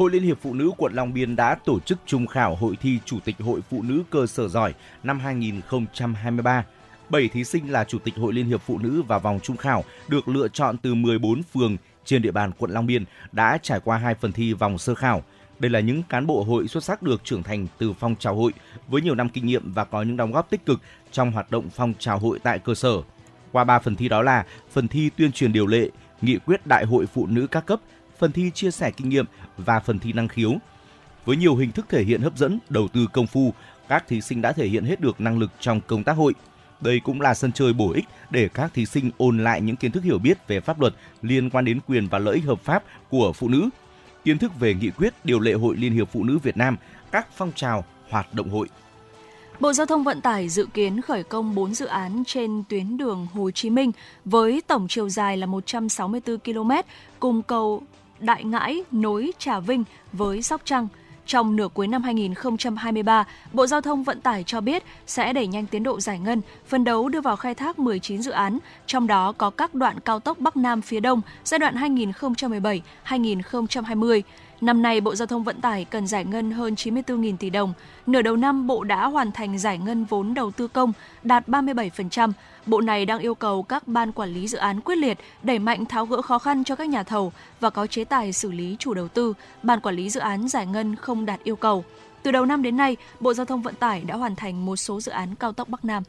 Hội 0.00 0.10
Liên 0.10 0.22
hiệp 0.22 0.38
Phụ 0.40 0.54
nữ 0.54 0.70
quận 0.76 0.92
Long 0.92 1.12
Biên 1.12 1.36
đã 1.36 1.54
tổ 1.54 1.80
chức 1.80 1.98
trung 2.06 2.26
khảo 2.26 2.54
hội 2.54 2.76
thi 2.80 2.98
Chủ 3.04 3.18
tịch 3.24 3.36
Hội 3.38 3.60
Phụ 3.70 3.82
nữ 3.82 4.02
cơ 4.10 4.26
sở 4.26 4.48
giỏi 4.48 4.74
năm 5.02 5.20
2023. 5.20 6.64
7 7.10 7.28
thí 7.28 7.44
sinh 7.44 7.72
là 7.72 7.84
Chủ 7.84 7.98
tịch 7.98 8.14
Hội 8.16 8.32
Liên 8.32 8.46
hiệp 8.46 8.62
Phụ 8.62 8.78
nữ 8.78 9.02
và 9.02 9.18
vòng 9.18 9.40
trung 9.42 9.56
khảo 9.56 9.84
được 10.08 10.28
lựa 10.28 10.48
chọn 10.48 10.76
từ 10.76 10.94
14 10.94 11.42
phường 11.42 11.76
trên 12.04 12.22
địa 12.22 12.30
bàn 12.30 12.52
quận 12.58 12.70
Long 12.70 12.86
Biên 12.86 13.04
đã 13.32 13.58
trải 13.62 13.80
qua 13.84 13.98
hai 13.98 14.14
phần 14.14 14.32
thi 14.32 14.52
vòng 14.52 14.78
sơ 14.78 14.94
khảo. 14.94 15.22
Đây 15.58 15.70
là 15.70 15.80
những 15.80 16.02
cán 16.02 16.26
bộ 16.26 16.42
hội 16.42 16.68
xuất 16.68 16.84
sắc 16.84 17.02
được 17.02 17.24
trưởng 17.24 17.42
thành 17.42 17.66
từ 17.78 17.92
phong 17.92 18.16
trào 18.16 18.36
hội 18.36 18.52
với 18.88 19.02
nhiều 19.02 19.14
năm 19.14 19.28
kinh 19.28 19.46
nghiệm 19.46 19.72
và 19.72 19.84
có 19.84 20.02
những 20.02 20.16
đóng 20.16 20.32
góp 20.32 20.50
tích 20.50 20.66
cực 20.66 20.80
trong 21.12 21.32
hoạt 21.32 21.50
động 21.50 21.70
phong 21.70 21.94
trào 21.98 22.18
hội 22.18 22.38
tại 22.42 22.58
cơ 22.58 22.74
sở. 22.74 22.92
Qua 23.52 23.64
3 23.64 23.78
phần 23.78 23.96
thi 23.96 24.08
đó 24.08 24.22
là 24.22 24.46
phần 24.70 24.88
thi 24.88 25.10
tuyên 25.16 25.32
truyền 25.32 25.52
điều 25.52 25.66
lệ, 25.66 25.88
nghị 26.22 26.38
quyết 26.38 26.66
đại 26.66 26.84
hội 26.84 27.06
phụ 27.06 27.26
nữ 27.26 27.46
các 27.46 27.66
cấp, 27.66 27.80
phần 28.20 28.32
thi 28.32 28.50
chia 28.54 28.70
sẻ 28.70 28.90
kinh 28.90 29.08
nghiệm 29.08 29.24
và 29.56 29.80
phần 29.80 29.98
thi 29.98 30.12
năng 30.12 30.28
khiếu. 30.28 30.52
Với 31.24 31.36
nhiều 31.36 31.56
hình 31.56 31.72
thức 31.72 31.86
thể 31.88 32.04
hiện 32.04 32.20
hấp 32.20 32.38
dẫn, 32.38 32.58
đầu 32.68 32.88
tư 32.88 33.06
công 33.12 33.26
phu, 33.26 33.54
các 33.88 34.08
thí 34.08 34.20
sinh 34.20 34.42
đã 34.42 34.52
thể 34.52 34.66
hiện 34.66 34.84
hết 34.84 35.00
được 35.00 35.20
năng 35.20 35.38
lực 35.38 35.50
trong 35.60 35.80
công 35.86 36.04
tác 36.04 36.12
hội. 36.12 36.34
Đây 36.80 37.00
cũng 37.04 37.20
là 37.20 37.34
sân 37.34 37.52
chơi 37.52 37.72
bổ 37.72 37.92
ích 37.92 38.04
để 38.30 38.48
các 38.48 38.74
thí 38.74 38.86
sinh 38.86 39.10
ôn 39.18 39.44
lại 39.44 39.60
những 39.60 39.76
kiến 39.76 39.92
thức 39.92 40.04
hiểu 40.04 40.18
biết 40.18 40.48
về 40.48 40.60
pháp 40.60 40.80
luật 40.80 40.94
liên 41.22 41.50
quan 41.50 41.64
đến 41.64 41.80
quyền 41.88 42.08
và 42.08 42.18
lợi 42.18 42.34
ích 42.34 42.44
hợp 42.44 42.60
pháp 42.60 42.84
của 43.10 43.32
phụ 43.32 43.48
nữ, 43.48 43.68
kiến 44.24 44.38
thức 44.38 44.60
về 44.60 44.74
nghị 44.74 44.90
quyết 44.90 45.14
điều 45.24 45.40
lệ 45.40 45.52
Hội 45.52 45.76
Liên 45.76 45.92
hiệp 45.92 46.08
Phụ 46.12 46.24
nữ 46.24 46.38
Việt 46.38 46.56
Nam, 46.56 46.76
các 47.10 47.26
phong 47.36 47.52
trào, 47.54 47.84
hoạt 48.10 48.34
động 48.34 48.50
hội. 48.50 48.68
Bộ 49.60 49.72
Giao 49.72 49.86
thông 49.86 50.04
Vận 50.04 50.20
tải 50.20 50.48
dự 50.48 50.66
kiến 50.74 51.00
khởi 51.00 51.22
công 51.22 51.54
4 51.54 51.74
dự 51.74 51.86
án 51.86 52.22
trên 52.26 52.62
tuyến 52.68 52.96
đường 52.96 53.26
Hồ 53.32 53.50
Chí 53.50 53.70
Minh 53.70 53.92
với 54.24 54.62
tổng 54.66 54.86
chiều 54.88 55.08
dài 55.08 55.36
là 55.36 55.46
164 55.46 56.38
km 56.38 56.70
cùng 57.20 57.42
cầu 57.42 57.82
Đại 58.20 58.44
Ngãi 58.44 58.82
nối 58.92 59.32
Trà 59.38 59.60
Vinh 59.60 59.84
với 60.12 60.42
Sóc 60.42 60.60
Trăng. 60.64 60.88
Trong 61.26 61.56
nửa 61.56 61.68
cuối 61.74 61.88
năm 61.88 62.02
2023, 62.02 63.24
Bộ 63.52 63.66
Giao 63.66 63.80
thông 63.80 64.02
Vận 64.02 64.20
tải 64.20 64.44
cho 64.44 64.60
biết 64.60 64.82
sẽ 65.06 65.32
đẩy 65.32 65.46
nhanh 65.46 65.66
tiến 65.66 65.82
độ 65.82 66.00
giải 66.00 66.18
ngân, 66.18 66.40
phân 66.66 66.84
đấu 66.84 67.08
đưa 67.08 67.20
vào 67.20 67.36
khai 67.36 67.54
thác 67.54 67.78
19 67.78 68.22
dự 68.22 68.30
án, 68.30 68.58
trong 68.86 69.06
đó 69.06 69.32
có 69.32 69.50
các 69.50 69.74
đoạn 69.74 70.00
cao 70.00 70.20
tốc 70.20 70.38
Bắc 70.38 70.56
Nam 70.56 70.82
phía 70.82 71.00
Đông 71.00 71.20
giai 71.44 71.58
đoạn 71.58 71.74
2017-2020. 73.06 74.22
Năm 74.60 74.82
nay, 74.82 75.00
Bộ 75.00 75.14
Giao 75.14 75.26
thông 75.26 75.44
Vận 75.44 75.60
tải 75.60 75.84
cần 75.84 76.06
giải 76.06 76.24
ngân 76.24 76.50
hơn 76.50 76.74
94.000 76.74 77.36
tỷ 77.36 77.50
đồng. 77.50 77.72
Nửa 78.06 78.22
đầu 78.22 78.36
năm, 78.36 78.66
Bộ 78.66 78.84
đã 78.84 79.06
hoàn 79.06 79.32
thành 79.32 79.58
giải 79.58 79.78
ngân 79.78 80.04
vốn 80.04 80.34
đầu 80.34 80.50
tư 80.50 80.68
công 80.68 80.92
đạt 81.22 81.48
37%. 81.48 82.32
Bộ 82.66 82.80
này 82.80 83.06
đang 83.06 83.18
yêu 83.18 83.34
cầu 83.34 83.62
các 83.62 83.88
ban 83.88 84.12
quản 84.12 84.34
lý 84.34 84.48
dự 84.48 84.58
án 84.58 84.80
quyết 84.80 84.98
liệt, 84.98 85.18
đẩy 85.42 85.58
mạnh 85.58 85.86
tháo 85.86 86.06
gỡ 86.06 86.22
khó 86.22 86.38
khăn 86.38 86.64
cho 86.64 86.76
các 86.76 86.88
nhà 86.88 87.02
thầu 87.02 87.32
và 87.60 87.70
có 87.70 87.86
chế 87.86 88.04
tài 88.04 88.32
xử 88.32 88.52
lý 88.52 88.76
chủ 88.78 88.94
đầu 88.94 89.08
tư, 89.08 89.34
ban 89.62 89.80
quản 89.80 89.94
lý 89.94 90.10
dự 90.10 90.20
án 90.20 90.48
giải 90.48 90.66
ngân 90.66 90.96
không 90.96 91.26
đạt 91.26 91.40
yêu 91.44 91.56
cầu. 91.56 91.84
Từ 92.22 92.32
đầu 92.32 92.46
năm 92.46 92.62
đến 92.62 92.76
nay, 92.76 92.96
Bộ 93.20 93.34
Giao 93.34 93.46
thông 93.46 93.62
Vận 93.62 93.74
tải 93.74 94.00
đã 94.00 94.16
hoàn 94.16 94.36
thành 94.36 94.66
một 94.66 94.76
số 94.76 95.00
dự 95.00 95.12
án 95.12 95.34
cao 95.34 95.52
tốc 95.52 95.68
Bắc 95.68 95.84
Nam. 95.84 96.02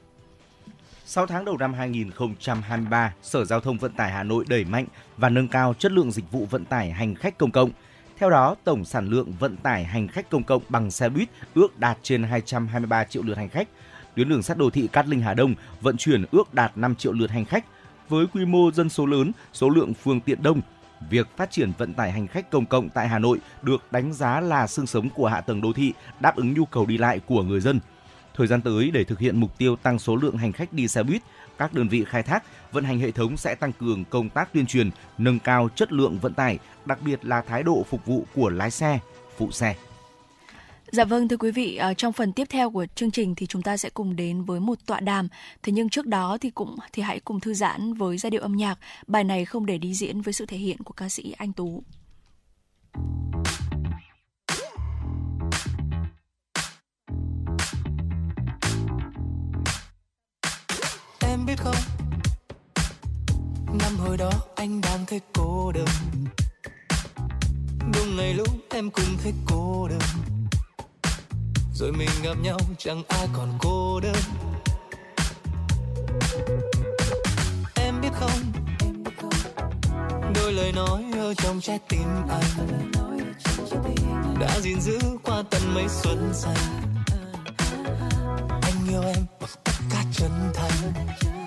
6 1.06 1.28
tháng 1.28 1.46
đầu 1.46 1.58
năm 1.58 1.74
2023, 1.74 3.14
Sở 3.22 3.46
Giao 3.46 3.60
thông 3.60 3.78
Vận 3.78 3.94
tải 3.94 4.12
Hà 4.12 4.24
Nội 4.24 4.46
đẩy 4.48 4.66
mạnh 4.66 4.86
và 5.18 5.30
nâng 5.30 5.48
cao 5.48 5.74
chất 5.80 5.92
lượng 5.92 6.12
dịch 6.12 6.32
vụ 6.32 6.46
vận 6.50 6.66
tải 6.66 6.92
hành 6.92 7.16
khách 7.16 7.38
công 7.38 7.52
cộng. 7.52 7.70
Theo 8.22 8.30
đó, 8.30 8.56
tổng 8.64 8.86
sản 8.86 9.10
lượng 9.10 9.34
vận 9.40 9.58
tải 9.58 9.84
hành 9.84 10.08
khách 10.08 10.30
công 10.30 10.44
cộng 10.44 10.62
bằng 10.70 10.92
xe 10.92 11.10
buýt 11.10 11.30
ước 11.54 11.80
đạt 11.80 11.98
trên 12.04 12.24
223 12.24 13.04
triệu 13.04 13.24
lượt 13.24 13.38
hành 13.38 13.50
khách. 13.50 13.68
Tuyến 14.16 14.30
đường 14.30 14.44
sắt 14.44 14.58
đô 14.58 14.70
thị 14.70 14.88
Cát 14.92 15.08
Linh 15.08 15.22
Hà 15.22 15.34
Đông 15.34 15.56
vận 15.82 15.98
chuyển 15.98 16.26
ước 16.32 16.54
đạt 16.54 16.78
5 16.78 16.96
triệu 16.96 17.14
lượt 17.14 17.32
hành 17.32 17.46
khách. 17.46 17.66
Với 18.10 18.26
quy 18.28 18.46
mô 18.46 18.72
dân 18.72 18.90
số 18.90 19.06
lớn, 19.06 19.32
số 19.54 19.70
lượng 19.70 19.94
phương 19.94 20.22
tiện 20.22 20.44
đông, 20.44 20.62
việc 21.10 21.28
phát 21.38 21.52
triển 21.52 21.72
vận 21.78 21.94
tải 21.94 22.12
hành 22.12 22.28
khách 22.28 22.52
công 22.52 22.66
cộng 22.66 22.90
tại 22.90 23.08
Hà 23.08 23.20
Nội 23.20 23.40
được 23.62 23.92
đánh 23.92 24.14
giá 24.14 24.40
là 24.40 24.68
xương 24.68 24.88
sống 24.88 25.10
của 25.10 25.28
hạ 25.28 25.42
tầng 25.42 25.62
đô 25.62 25.74
thị, 25.74 25.94
đáp 26.20 26.36
ứng 26.36 26.54
nhu 26.54 26.66
cầu 26.66 26.86
đi 26.86 26.98
lại 26.98 27.20
của 27.28 27.44
người 27.44 27.60
dân. 27.60 27.80
Thời 28.36 28.48
gian 28.48 28.62
tới 28.62 28.92
để 28.94 29.04
thực 29.04 29.20
hiện 29.20 29.40
mục 29.40 29.58
tiêu 29.58 29.76
tăng 29.76 30.00
số 30.00 30.16
lượng 30.16 30.38
hành 30.38 30.52
khách 30.52 30.74
đi 30.74 30.88
xe 30.88 31.04
buýt, 31.04 31.22
các 31.62 31.74
đơn 31.74 31.88
vị 31.88 32.06
khai 32.08 32.24
thác, 32.24 32.44
vận 32.72 32.84
hành 32.84 33.00
hệ 33.00 33.12
thống 33.12 33.38
sẽ 33.38 33.56
tăng 33.56 33.72
cường 33.74 34.06
công 34.06 34.30
tác 34.30 34.54
tuyên 34.54 34.66
truyền, 34.66 34.90
nâng 35.18 35.40
cao 35.40 35.70
chất 35.76 35.92
lượng 35.92 36.20
vận 36.20 36.34
tải, 36.34 36.60
đặc 36.86 37.00
biệt 37.06 37.26
là 37.26 37.42
thái 37.42 37.64
độ 37.64 37.86
phục 37.90 38.06
vụ 38.06 38.26
của 38.36 38.50
lái 38.50 38.72
xe, 38.72 39.00
phụ 39.38 39.52
xe. 39.52 39.76
Dạ 40.92 41.06
vâng 41.06 41.28
thưa 41.28 41.38
quý 41.38 41.52
vị, 41.52 41.76
à, 41.76 41.94
trong 41.94 42.14
phần 42.14 42.34
tiếp 42.34 42.48
theo 42.50 42.72
của 42.72 42.86
chương 42.96 43.12
trình 43.12 43.36
thì 43.36 43.46
chúng 43.46 43.62
ta 43.62 43.78
sẽ 43.78 43.90
cùng 43.90 44.16
đến 44.16 44.44
với 44.44 44.60
một 44.60 44.78
tọa 44.86 45.00
đàm. 45.00 45.28
Thế 45.64 45.74
nhưng 45.74 45.90
trước 45.90 46.06
đó 46.06 46.38
thì 46.42 46.50
cũng 46.50 46.76
thì 46.94 47.02
hãy 47.02 47.20
cùng 47.20 47.40
thư 47.40 47.54
giãn 47.54 47.94
với 47.94 48.18
giai 48.18 48.30
điệu 48.30 48.42
âm 48.42 48.56
nhạc. 48.56 48.80
Bài 49.08 49.24
này 49.24 49.46
không 49.46 49.66
để 49.66 49.78
đi 49.78 49.94
diễn 49.94 50.22
với 50.22 50.34
sự 50.34 50.46
thể 50.46 50.58
hiện 50.58 50.78
của 50.78 50.94
ca 50.94 51.10
sĩ 51.10 51.32
Anh 51.38 51.54
Tú. 51.54 51.84
Em 61.42 61.46
biết 61.46 61.60
không? 61.64 61.76
Năm 63.80 63.98
hồi 63.98 64.18
đó 64.18 64.32
anh 64.56 64.82
đang 64.82 65.06
thấy 65.08 65.22
cô 65.34 65.72
đơn. 65.72 65.86
Đúng 67.94 68.18
ngày 68.18 68.34
lúc 68.34 68.48
em 68.70 68.92
cũng 68.92 69.18
thấy 69.24 69.34
cô 69.46 69.88
đơn. 69.88 70.00
Rồi 71.74 71.92
mình 71.92 72.10
gặp 72.24 72.34
nhau 72.42 72.58
chẳng 72.78 73.04
ai 73.08 73.28
còn 73.34 73.50
cô 73.60 74.00
đơn. 74.00 74.16
Em 77.76 78.02
biết 78.02 78.12
không? 78.20 78.52
Đôi 80.36 80.54
lời 80.54 80.72
nói 80.72 81.04
ở 81.14 81.34
trong 81.34 81.62
trái 81.62 81.80
tim 81.90 82.08
anh. 82.30 82.68
Đã 84.40 84.60
gìn 84.60 84.82
giữ 84.82 85.00
qua 85.24 85.44
tận 85.50 85.62
mấy 85.74 85.88
xuân 85.90 86.32
xanh 86.34 86.91
yêu 88.92 89.02
em. 89.02 89.26
Bằng 89.40 89.50
tất 89.64 89.72
cả 89.90 90.04
chân 90.14 90.32
thành 90.54 91.41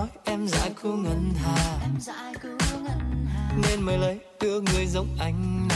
nói 0.00 0.08
em 0.24 0.48
dại 0.48 0.70
cứu 0.82 0.96
ngân 0.96 1.32
hà. 1.42 1.80
Nên 3.62 3.82
mới 3.82 3.98
lấy 3.98 4.18
được 4.40 4.60
người 4.60 4.86
giống 4.86 5.16
anh 5.18 5.68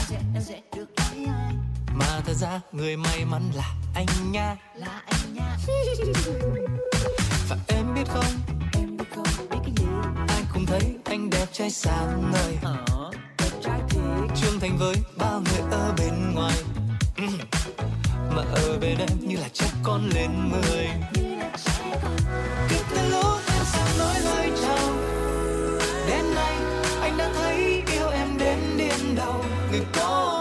mà 1.94 2.20
thật 2.26 2.32
ra 2.34 2.60
người 2.72 2.96
may 2.96 3.24
mắn 3.24 3.42
là 3.54 3.74
anh 3.94 4.06
nha 4.32 4.56
và 7.48 7.56
em 7.68 7.94
biết 7.94 8.04
không? 8.08 8.24
Ai 10.28 10.42
cũng 10.54 10.66
thấy 10.66 10.96
anh 11.04 11.30
đẹp 11.30 11.46
trai 11.52 11.70
sáng 11.70 12.32
ngời. 12.32 12.56
Trưởng 14.36 14.60
thành 14.60 14.76
với 14.78 14.96
bao 15.18 15.40
người 15.40 15.70
ở 15.70 15.94
bên 15.98 16.34
ngoài. 16.34 16.56
Mà 18.30 18.42
ở 18.54 18.78
bên 18.80 18.98
em 18.98 19.18
như 19.20 19.36
là 19.36 19.48
chắc 19.52 19.70
con 19.82 20.08
lên 20.14 20.50
mười 20.50 20.88
từ 22.90 23.08
lúc 23.10 23.40
em 23.46 23.98
nói 23.98 24.20
lời 24.24 24.50
chào 24.62 24.88
nay 26.34 26.56
anh 27.00 27.18
đã 27.18 27.30
thấy 27.34 27.82
yêu 27.92 28.08
em 28.08 28.38
đến 28.38 28.58
điên 28.76 29.14
đầu 29.16 29.44
người 29.70 29.82
có 29.92 30.33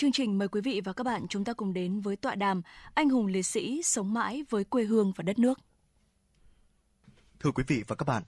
chương 0.00 0.12
trình, 0.12 0.38
mời 0.38 0.48
quý 0.48 0.60
vị 0.60 0.80
và 0.84 0.92
các 0.92 1.04
bạn 1.04 1.26
chúng 1.28 1.44
ta 1.44 1.52
cùng 1.52 1.72
đến 1.72 2.00
với 2.00 2.16
tọa 2.16 2.34
đàm 2.34 2.62
Anh 2.94 3.08
hùng 3.08 3.26
liệt 3.26 3.42
sĩ 3.42 3.80
sống 3.84 4.14
mãi 4.14 4.44
với 4.50 4.64
quê 4.64 4.84
hương 4.84 5.12
và 5.16 5.22
đất 5.22 5.38
nước. 5.38 5.58
Thưa 7.40 7.50
quý 7.50 7.64
vị 7.66 7.82
và 7.86 7.96
các 7.96 8.04
bạn, 8.08 8.22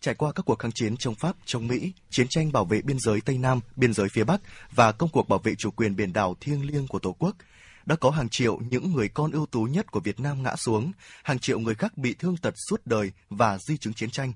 trải 0.00 0.14
qua 0.14 0.32
các 0.32 0.42
cuộc 0.46 0.58
kháng 0.58 0.72
chiến 0.72 0.96
chống 0.96 1.14
Pháp, 1.14 1.36
chống 1.44 1.66
Mỹ, 1.66 1.92
chiến 2.10 2.26
tranh 2.28 2.52
bảo 2.52 2.64
vệ 2.64 2.82
biên 2.82 2.98
giới 2.98 3.20
Tây 3.20 3.38
Nam, 3.38 3.60
biên 3.76 3.92
giới 3.92 4.08
phía 4.08 4.24
Bắc 4.24 4.40
và 4.74 4.92
công 4.92 5.10
cuộc 5.12 5.28
bảo 5.28 5.38
vệ 5.38 5.54
chủ 5.54 5.70
quyền 5.70 5.96
biển 5.96 6.12
đảo 6.12 6.36
thiêng 6.40 6.66
liêng 6.66 6.86
của 6.86 6.98
Tổ 6.98 7.12
quốc, 7.12 7.36
đã 7.86 7.96
có 7.96 8.10
hàng 8.10 8.28
triệu 8.28 8.58
những 8.70 8.92
người 8.92 9.08
con 9.08 9.30
ưu 9.30 9.46
tú 9.46 9.62
nhất 9.62 9.90
của 9.90 10.00
Việt 10.00 10.20
Nam 10.20 10.42
ngã 10.42 10.56
xuống, 10.56 10.92
hàng 11.22 11.38
triệu 11.38 11.58
người 11.58 11.74
khác 11.74 11.98
bị 11.98 12.14
thương 12.18 12.36
tật 12.36 12.54
suốt 12.70 12.80
đời 12.84 13.12
và 13.30 13.58
di 13.58 13.76
chứng 13.76 13.94
chiến 13.94 14.10
tranh. 14.10 14.32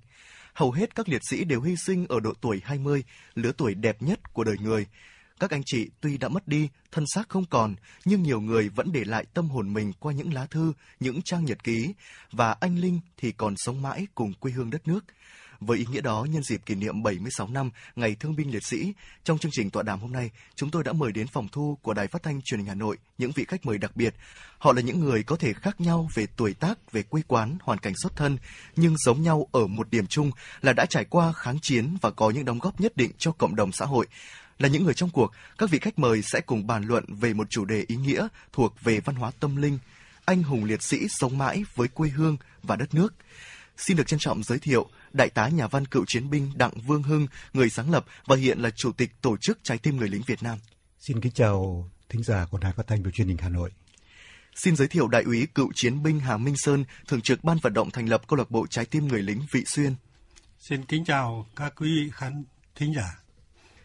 Hầu 0.54 0.72
hết 0.72 0.94
các 0.94 1.08
liệt 1.08 1.22
sĩ 1.30 1.44
đều 1.44 1.62
hy 1.62 1.76
sinh 1.76 2.06
ở 2.08 2.20
độ 2.20 2.32
tuổi 2.40 2.60
20, 2.64 3.04
lứa 3.34 3.52
tuổi 3.56 3.74
đẹp 3.74 4.02
nhất 4.02 4.32
của 4.32 4.44
đời 4.44 4.56
người. 4.60 4.86
Các 5.40 5.50
anh 5.50 5.62
chị 5.66 5.90
tuy 6.00 6.18
đã 6.18 6.28
mất 6.28 6.48
đi, 6.48 6.68
thân 6.92 7.04
xác 7.06 7.28
không 7.28 7.44
còn, 7.50 7.74
nhưng 8.04 8.22
nhiều 8.22 8.40
người 8.40 8.68
vẫn 8.68 8.92
để 8.92 9.04
lại 9.04 9.24
tâm 9.34 9.48
hồn 9.48 9.72
mình 9.72 9.92
qua 10.00 10.12
những 10.12 10.34
lá 10.34 10.46
thư, 10.46 10.72
những 11.00 11.22
trang 11.22 11.44
nhật 11.44 11.64
ký, 11.64 11.94
và 12.32 12.56
anh 12.60 12.78
Linh 12.78 13.00
thì 13.16 13.32
còn 13.32 13.54
sống 13.56 13.82
mãi 13.82 14.06
cùng 14.14 14.32
quê 14.40 14.52
hương 14.52 14.70
đất 14.70 14.88
nước– 14.88 15.04
với 15.60 15.78
ý 15.78 15.86
nghĩa 15.90 16.00
đó, 16.00 16.26
nhân 16.30 16.42
dịp 16.42 16.60
kỷ 16.66 16.74
niệm 16.74 17.02
76 17.02 17.48
năm 17.48 17.70
Ngày 17.96 18.16
Thương 18.20 18.36
binh 18.36 18.50
Liệt 18.50 18.64
sĩ, 18.64 18.92
trong 19.24 19.38
chương 19.38 19.52
trình 19.54 19.70
tọa 19.70 19.82
đàm 19.82 20.00
hôm 20.00 20.12
nay, 20.12 20.30
chúng 20.54 20.70
tôi 20.70 20.84
đã 20.84 20.92
mời 20.92 21.12
đến 21.12 21.26
phòng 21.26 21.48
thu 21.52 21.78
của 21.82 21.94
Đài 21.94 22.06
Phát 22.06 22.22
thanh 22.22 22.40
Truyền 22.42 22.60
hình 22.60 22.68
Hà 22.68 22.74
Nội 22.74 22.96
những 23.18 23.30
vị 23.34 23.44
khách 23.48 23.66
mời 23.66 23.78
đặc 23.78 23.96
biệt. 23.96 24.14
Họ 24.58 24.72
là 24.72 24.80
những 24.80 25.00
người 25.00 25.22
có 25.22 25.36
thể 25.36 25.52
khác 25.52 25.80
nhau 25.80 26.08
về 26.14 26.26
tuổi 26.36 26.54
tác, 26.54 26.92
về 26.92 27.02
quê 27.02 27.22
quán, 27.28 27.56
hoàn 27.62 27.78
cảnh 27.78 27.92
xuất 28.02 28.16
thân, 28.16 28.38
nhưng 28.76 28.96
giống 28.96 29.22
nhau 29.22 29.46
ở 29.52 29.66
một 29.66 29.90
điểm 29.90 30.06
chung 30.06 30.30
là 30.60 30.72
đã 30.72 30.86
trải 30.86 31.04
qua 31.04 31.32
kháng 31.32 31.58
chiến 31.62 31.96
và 32.00 32.10
có 32.10 32.30
những 32.30 32.44
đóng 32.44 32.58
góp 32.58 32.80
nhất 32.80 32.96
định 32.96 33.10
cho 33.18 33.32
cộng 33.32 33.56
đồng 33.56 33.72
xã 33.72 33.84
hội 33.84 34.06
là 34.60 34.68
những 34.68 34.84
người 34.84 34.94
trong 34.94 35.10
cuộc, 35.10 35.32
các 35.58 35.70
vị 35.70 35.78
khách 35.78 35.98
mời 35.98 36.22
sẽ 36.22 36.40
cùng 36.40 36.66
bàn 36.66 36.84
luận 36.84 37.04
về 37.08 37.34
một 37.34 37.50
chủ 37.50 37.64
đề 37.64 37.84
ý 37.88 37.96
nghĩa 37.96 38.28
thuộc 38.52 38.74
về 38.82 39.00
văn 39.00 39.16
hóa 39.16 39.30
tâm 39.40 39.56
linh, 39.56 39.78
anh 40.24 40.42
hùng 40.42 40.64
liệt 40.64 40.82
sĩ 40.82 40.98
sống 41.08 41.38
mãi 41.38 41.64
với 41.74 41.88
quê 41.88 42.08
hương 42.08 42.36
và 42.62 42.76
đất 42.76 42.94
nước. 42.94 43.14
Xin 43.76 43.96
được 43.96 44.06
trân 44.06 44.18
trọng 44.18 44.42
giới 44.42 44.58
thiệu 44.58 44.88
Đại 45.12 45.28
tá 45.30 45.48
nhà 45.48 45.66
văn 45.66 45.86
cựu 45.86 46.04
chiến 46.06 46.30
binh 46.30 46.52
Đặng 46.54 46.72
Vương 46.86 47.02
Hưng, 47.02 47.26
người 47.52 47.70
sáng 47.70 47.90
lập 47.90 48.04
và 48.26 48.36
hiện 48.36 48.58
là 48.58 48.70
chủ 48.76 48.92
tịch 48.92 49.10
tổ 49.20 49.36
chức 49.36 49.58
Trái 49.62 49.78
tim 49.78 49.96
người 49.96 50.08
lính 50.08 50.22
Việt 50.26 50.42
Nam. 50.42 50.58
Xin 50.98 51.20
kính 51.20 51.32
chào 51.32 51.90
thính 52.08 52.22
giả 52.22 52.46
của 52.50 52.58
Đài 52.58 52.72
Phát 52.72 52.86
thanh 52.86 53.02
và 53.02 53.10
Truyền 53.10 53.28
hình 53.28 53.36
Hà 53.36 53.48
Nội. 53.48 53.70
Xin 54.54 54.76
giới 54.76 54.88
thiệu 54.88 55.08
đại 55.08 55.22
úy 55.22 55.46
cựu 55.54 55.72
chiến 55.74 56.02
binh 56.02 56.20
Hà 56.20 56.36
Minh 56.36 56.54
Sơn, 56.56 56.84
thường 57.08 57.20
trực 57.20 57.44
ban 57.44 57.58
vận 57.62 57.74
động 57.74 57.90
thành 57.90 58.08
lập 58.08 58.22
câu 58.28 58.36
lạc 58.36 58.50
bộ 58.50 58.66
Trái 58.70 58.84
tim 58.84 59.08
người 59.08 59.22
lính 59.22 59.40
Vị 59.52 59.64
Xuyên. 59.66 59.94
Xin 60.58 60.84
kính 60.84 61.04
chào 61.04 61.46
các 61.56 61.72
quý 61.76 61.88
vị 61.88 62.10
khán 62.12 62.44
thính 62.74 62.94
giả. 62.96 63.19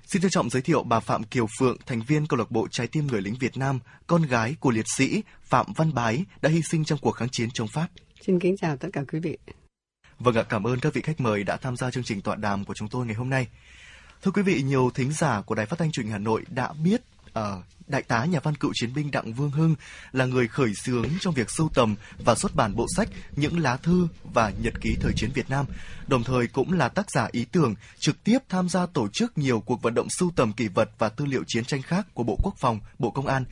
Xin 0.07 0.21
trân 0.21 0.31
trọng 0.31 0.49
giới 0.49 0.61
thiệu 0.61 0.83
bà 0.83 0.99
Phạm 0.99 1.23
Kiều 1.23 1.47
Phượng, 1.59 1.77
thành 1.85 2.01
viên 2.07 2.27
câu 2.27 2.37
lạc 2.37 2.51
bộ 2.51 2.67
Trái 2.71 2.87
tim 2.87 3.07
người 3.07 3.21
lính 3.21 3.35
Việt 3.39 3.57
Nam, 3.57 3.79
con 4.07 4.21
gái 4.21 4.55
của 4.59 4.71
liệt 4.71 4.85
sĩ 4.95 5.23
Phạm 5.43 5.65
Văn 5.75 5.93
Bái 5.93 6.25
đã 6.41 6.49
hy 6.49 6.61
sinh 6.61 6.85
trong 6.85 6.99
cuộc 6.99 7.11
kháng 7.11 7.29
chiến 7.31 7.49
chống 7.53 7.67
Pháp. 7.67 7.87
Xin 8.21 8.39
kính 8.39 8.55
chào 8.57 8.77
tất 8.77 8.87
cả 8.93 9.01
quý 9.11 9.19
vị. 9.19 9.37
Vâng 10.19 10.35
ạ, 10.35 10.43
cảm 10.43 10.67
ơn 10.67 10.79
các 10.79 10.93
vị 10.93 11.01
khách 11.01 11.19
mời 11.19 11.43
đã 11.43 11.57
tham 11.57 11.77
gia 11.77 11.91
chương 11.91 12.03
trình 12.03 12.21
tọa 12.21 12.35
đàm 12.35 12.65
của 12.65 12.73
chúng 12.73 12.87
tôi 12.87 13.05
ngày 13.05 13.15
hôm 13.15 13.29
nay. 13.29 13.47
Thưa 14.21 14.31
quý 14.31 14.41
vị, 14.41 14.61
nhiều 14.61 14.89
thính 14.93 15.11
giả 15.11 15.41
của 15.41 15.55
Đài 15.55 15.65
Phát 15.65 15.79
thanh 15.79 15.91
Truyền 15.91 16.05
hình 16.05 16.13
Hà 16.13 16.19
Nội 16.19 16.43
đã 16.49 16.73
biết 16.83 17.01
uh, 17.39 17.63
đại 17.87 18.01
tá 18.01 18.25
nhà 18.25 18.39
văn 18.39 18.55
cựu 18.55 18.71
chiến 18.73 18.93
binh 18.93 19.11
Đặng 19.11 19.33
Vương 19.33 19.51
Hưng 19.51 19.75
là 20.11 20.25
người 20.25 20.47
khởi 20.47 20.73
xướng 20.73 21.05
trong 21.19 21.33
việc 21.33 21.49
sưu 21.49 21.69
tầm 21.73 21.95
và 22.25 22.35
xuất 22.35 22.55
bản 22.55 22.75
bộ 22.75 22.85
sách 22.95 23.09
những 23.35 23.59
lá 23.59 23.77
thư 23.77 24.07
và 24.33 24.51
nhật 24.61 24.73
ký 24.81 24.95
thời 25.01 25.13
chiến 25.15 25.29
Việt 25.33 25.49
Nam, 25.49 25.65
đồng 26.07 26.23
thời 26.23 26.47
cũng 26.47 26.73
là 26.73 26.89
tác 26.89 27.11
giả 27.11 27.27
ý 27.31 27.45
tưởng 27.51 27.75
trực 27.99 28.23
tiếp 28.23 28.37
tham 28.49 28.69
gia 28.69 28.85
tổ 28.85 29.07
chức 29.13 29.37
nhiều 29.37 29.59
cuộc 29.59 29.81
vận 29.81 29.93
động 29.93 30.09
sưu 30.09 30.31
tầm 30.35 30.53
kỷ 30.53 30.67
vật 30.67 30.89
và 30.97 31.09
tư 31.09 31.25
liệu 31.25 31.43
chiến 31.47 31.65
tranh 31.65 31.81
khác 31.81 32.07
của 32.13 32.23
Bộ 32.23 32.37
Quốc 32.43 32.55
phòng, 32.57 32.79
Bộ 32.99 33.11
Công 33.11 33.27
an. 33.27 33.45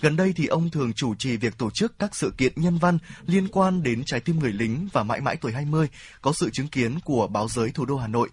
Gần 0.00 0.16
đây 0.16 0.32
thì 0.36 0.46
ông 0.46 0.70
thường 0.70 0.92
chủ 0.92 1.14
trì 1.14 1.36
việc 1.36 1.58
tổ 1.58 1.70
chức 1.70 1.98
các 1.98 2.16
sự 2.16 2.32
kiện 2.36 2.52
nhân 2.56 2.78
văn 2.78 2.98
liên 3.26 3.48
quan 3.48 3.82
đến 3.82 4.02
trái 4.06 4.20
tim 4.20 4.38
người 4.38 4.52
lính 4.52 4.88
và 4.92 5.02
mãi 5.02 5.20
mãi 5.20 5.36
tuổi 5.36 5.52
20, 5.52 5.88
có 6.22 6.32
sự 6.32 6.50
chứng 6.52 6.68
kiến 6.68 6.98
của 7.04 7.26
báo 7.26 7.48
giới 7.48 7.70
thủ 7.70 7.84
đô 7.84 7.96
Hà 7.96 8.08
Nội 8.08 8.28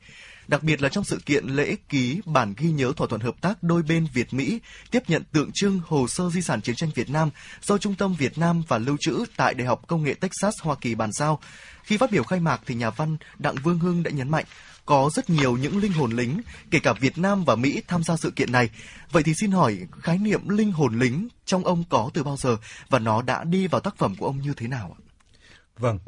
đặc 0.48 0.64
biệt 0.64 0.82
là 0.82 0.90
trong 0.90 1.04
sự 1.04 1.20
kiện 1.26 1.46
lễ 1.46 1.76
ký 1.90 2.22
bản 2.26 2.54
ghi 2.58 2.72
nhớ 2.72 2.94
thỏa 2.96 3.08
thuận 3.08 3.22
hợp 3.22 3.36
tác 3.42 3.64
đôi 3.64 3.84
bên 3.84 4.08
Việt 4.14 4.34
Mỹ 4.34 4.60
tiếp 4.92 5.04
nhận 5.08 5.24
tượng 5.32 5.52
trưng 5.54 5.80
hồ 5.86 6.08
sơ 6.08 6.30
di 6.30 6.42
sản 6.42 6.62
chiến 6.62 6.76
tranh 6.76 6.90
Việt 6.96 7.10
Nam 7.10 7.30
do 7.62 7.78
Trung 7.78 7.96
tâm 7.96 8.14
Việt 8.14 8.38
Nam 8.38 8.64
và 8.68 8.78
Lưu 8.78 8.98
trữ 9.00 9.26
tại 9.38 9.54
Đại 9.54 9.68
học 9.68 9.82
Công 9.88 10.04
nghệ 10.04 10.14
Texas 10.14 10.54
Hoa 10.62 10.76
Kỳ 10.76 10.96
bàn 10.96 11.12
giao. 11.12 11.40
Khi 11.84 11.98
phát 11.98 12.12
biểu 12.12 12.24
khai 12.24 12.40
mạc 12.40 12.62
thì 12.66 12.76
nhà 12.76 12.90
văn 12.90 13.18
Đặng 13.40 13.56
Vương 13.56 13.80
Hưng 13.80 14.04
đã 14.04 14.12
nhấn 14.12 14.30
mạnh 14.30 14.46
có 14.86 15.10
rất 15.14 15.30
nhiều 15.30 15.58
những 15.58 15.78
linh 15.78 15.92
hồn 15.92 16.12
lính, 16.12 16.42
kể 16.72 16.80
cả 16.80 16.94
Việt 16.94 17.18
Nam 17.18 17.44
và 17.44 17.56
Mỹ 17.56 17.82
tham 17.88 18.04
gia 18.04 18.18
sự 18.18 18.32
kiện 18.32 18.52
này. 18.52 18.70
Vậy 19.12 19.24
thì 19.24 19.34
xin 19.34 19.52
hỏi 19.52 19.80
khái 20.02 20.18
niệm 20.18 20.50
linh 20.50 20.72
hồn 20.72 21.00
lính 21.00 21.28
trong 21.46 21.66
ông 21.66 21.84
có 21.90 22.10
từ 22.14 22.24
bao 22.24 22.38
giờ 22.38 22.58
và 22.90 23.00
nó 23.00 23.22
đã 23.22 23.44
đi 23.44 23.68
vào 23.68 23.82
tác 23.82 23.98
phẩm 23.98 24.16
của 24.16 24.26
ông 24.26 24.42
như 24.42 24.54
thế 24.58 24.68
nào 24.68 24.96
ạ? 25.00 25.02
Vâng, 25.78 26.00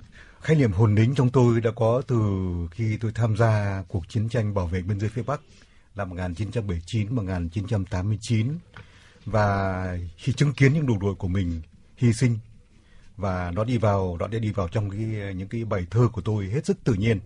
khái 0.47 0.55
niệm 0.55 0.71
hồn 0.71 0.95
lính 0.95 1.15
trong 1.15 1.29
tôi 1.29 1.61
đã 1.61 1.71
có 1.71 2.01
từ 2.07 2.17
khi 2.71 2.97
tôi 2.97 3.11
tham 3.15 3.37
gia 3.37 3.83
cuộc 3.87 4.09
chiến 4.09 4.29
tranh 4.29 4.53
bảo 4.53 4.67
vệ 4.67 4.81
biên 4.81 4.99
giới 4.99 5.09
phía 5.09 5.23
Bắc 5.23 5.41
năm 5.95 6.09
1979-1989 6.09 8.53
và 9.25 9.97
khi 10.17 10.33
chứng 10.33 10.53
kiến 10.53 10.73
những 10.73 10.87
đồng 10.87 10.99
đội 10.99 11.15
của 11.15 11.27
mình 11.27 11.61
hy 11.97 12.13
sinh 12.13 12.39
và 13.17 13.51
nó 13.51 13.63
đi 13.63 13.77
vào, 13.77 14.17
nó 14.19 14.27
đã 14.27 14.39
đi 14.39 14.51
vào 14.51 14.67
trong 14.67 14.89
cái, 14.89 14.99
những 15.35 15.47
cái 15.47 15.65
bài 15.65 15.85
thơ 15.91 16.07
của 16.13 16.21
tôi 16.21 16.45
hết 16.45 16.65
sức 16.65 16.77
tự 16.83 16.93
nhiên. 16.93 17.19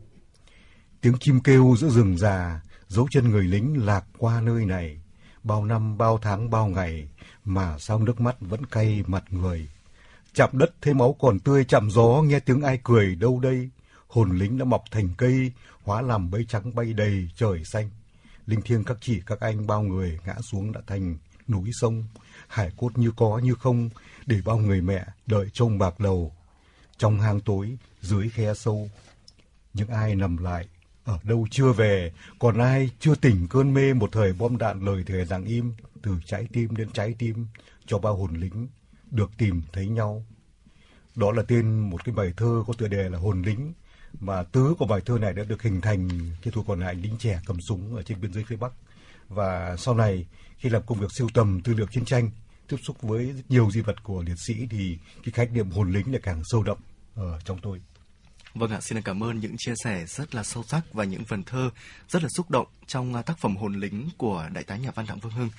Tiếng 1.01 1.17
chim 1.19 1.39
kêu 1.39 1.75
giữa 1.77 1.89
rừng 1.89 2.17
già, 2.17 2.61
dấu 2.87 3.07
chân 3.11 3.29
người 3.29 3.43
lính 3.43 3.85
lạc 3.85 4.05
qua 4.17 4.41
nơi 4.41 4.65
này. 4.65 5.01
Bao 5.43 5.65
năm, 5.65 5.97
bao 5.97 6.17
tháng, 6.17 6.49
bao 6.49 6.67
ngày 6.67 7.09
mà 7.45 7.79
sao 7.79 7.99
nước 7.99 8.21
mắt 8.21 8.35
vẫn 8.39 8.65
cay 8.65 9.03
mặt 9.07 9.23
người 9.29 9.67
chạm 10.33 10.49
đất 10.53 10.71
thấy 10.81 10.93
máu 10.93 11.15
còn 11.19 11.39
tươi, 11.39 11.65
chạm 11.65 11.91
gió, 11.91 12.21
nghe 12.21 12.39
tiếng 12.39 12.61
ai 12.61 12.79
cười, 12.83 13.15
đâu 13.15 13.39
đây? 13.39 13.69
Hồn 14.07 14.37
lính 14.37 14.57
đã 14.57 14.65
mọc 14.65 14.83
thành 14.91 15.09
cây, 15.17 15.51
hóa 15.83 16.01
làm 16.01 16.31
bấy 16.31 16.45
trắng 16.45 16.75
bay 16.75 16.93
đầy 16.93 17.29
trời 17.35 17.65
xanh. 17.65 17.89
Linh 18.45 18.61
thiêng 18.61 18.83
các 18.83 18.97
chị 19.01 19.21
các 19.25 19.39
anh, 19.39 19.67
bao 19.67 19.81
người 19.81 20.19
ngã 20.25 20.35
xuống 20.41 20.71
đã 20.71 20.81
thành 20.87 21.17
núi 21.47 21.69
sông. 21.73 22.03
Hải 22.47 22.71
cốt 22.77 22.97
như 22.97 23.11
có 23.17 23.39
như 23.43 23.55
không, 23.55 23.89
để 24.25 24.37
bao 24.45 24.57
người 24.57 24.81
mẹ 24.81 25.05
đợi 25.25 25.49
trông 25.53 25.77
bạc 25.77 25.99
đầu. 25.99 26.35
Trong 26.97 27.19
hang 27.19 27.41
tối, 27.41 27.77
dưới 28.01 28.29
khe 28.29 28.53
sâu, 28.53 28.89
những 29.73 29.89
ai 29.89 30.15
nằm 30.15 30.37
lại, 30.37 30.67
ở 31.03 31.19
đâu 31.23 31.47
chưa 31.51 31.71
về? 31.71 32.11
Còn 32.39 32.57
ai 32.57 32.89
chưa 32.99 33.15
tỉnh 33.15 33.47
cơn 33.49 33.73
mê 33.73 33.93
một 33.93 34.09
thời 34.11 34.33
bom 34.33 34.57
đạn 34.57 34.85
lời 34.85 35.03
thề 35.07 35.25
rằng 35.25 35.45
im, 35.45 35.73
từ 36.01 36.11
trái 36.25 36.47
tim 36.53 36.75
đến 36.75 36.89
trái 36.93 37.15
tim, 37.19 37.47
cho 37.85 37.99
bao 37.99 38.15
hồn 38.15 38.35
lính 38.35 38.67
được 39.11 39.31
tìm 39.37 39.61
thấy 39.73 39.87
nhau 39.87 40.25
đó 41.15 41.31
là 41.31 41.43
tên 41.47 41.79
một 41.79 42.05
cái 42.05 42.15
bài 42.15 42.33
thơ 42.37 42.63
có 42.67 42.73
tựa 42.77 42.87
đề 42.87 43.09
là 43.09 43.17
hồn 43.17 43.41
lính, 43.41 43.73
mà 44.19 44.43
tứ 44.43 44.75
của 44.79 44.85
bài 44.85 45.01
thơ 45.05 45.17
này 45.17 45.33
đã 45.33 45.43
được 45.43 45.61
hình 45.61 45.81
thành 45.81 46.09
khi 46.41 46.51
tôi 46.53 46.63
còn 46.67 46.79
lại 46.79 46.95
lính 46.95 47.17
trẻ 47.19 47.41
cầm 47.45 47.61
súng 47.61 47.95
ở 47.95 48.01
trên 48.03 48.21
biên 48.21 48.33
giới 48.33 48.43
phía 48.47 48.55
Bắc 48.55 48.71
và 49.29 49.77
sau 49.77 49.95
này, 49.95 50.25
khi 50.57 50.69
làm 50.69 50.81
công 50.85 50.99
việc 50.99 51.11
siêu 51.11 51.27
tầm, 51.33 51.61
tư 51.63 51.73
liệu 51.73 51.87
chiến 51.91 52.05
tranh, 52.05 52.31
tiếp 52.67 52.77
xúc 52.83 53.01
với 53.01 53.35
nhiều 53.49 53.71
di 53.71 53.81
vật 53.81 54.03
của 54.03 54.23
liệt 54.23 54.39
sĩ, 54.47 54.67
thì 54.69 54.97
cái 55.23 55.31
khái 55.31 55.47
niệm 55.47 55.69
hồn 55.69 55.91
lính 55.91 56.11
lại 56.11 56.21
càng 56.23 56.41
sâu 56.43 56.63
đậm 56.63 56.77
ở 57.15 57.39
trong 57.45 57.59
tôi. 57.61 57.81
Vâng 58.55 58.71
ạ, 58.71 58.81
xin 58.81 59.01
cảm 59.01 59.23
ơn 59.23 59.39
những 59.39 59.55
chia 59.57 59.73
sẻ 59.83 60.05
rất 60.07 60.35
là 60.35 60.43
sâu 60.43 60.63
sắc 60.63 60.81
và 60.93 61.03
những 61.03 61.25
phần 61.25 61.43
thơ 61.43 61.69
rất 62.09 62.23
là 62.23 62.29
xúc 62.29 62.51
động 62.51 62.67
trong 62.87 63.15
à, 63.15 63.21
tác 63.21 63.37
phẩm 63.37 63.55
Hồn 63.55 63.79
lính 63.79 64.09
của 64.17 64.49
đại 64.53 64.63
tá 64.63 64.75
nhà 64.75 64.91
văn 64.95 65.05
Đặng 65.09 65.19
Vương 65.19 65.33
Hưng. 65.33 65.49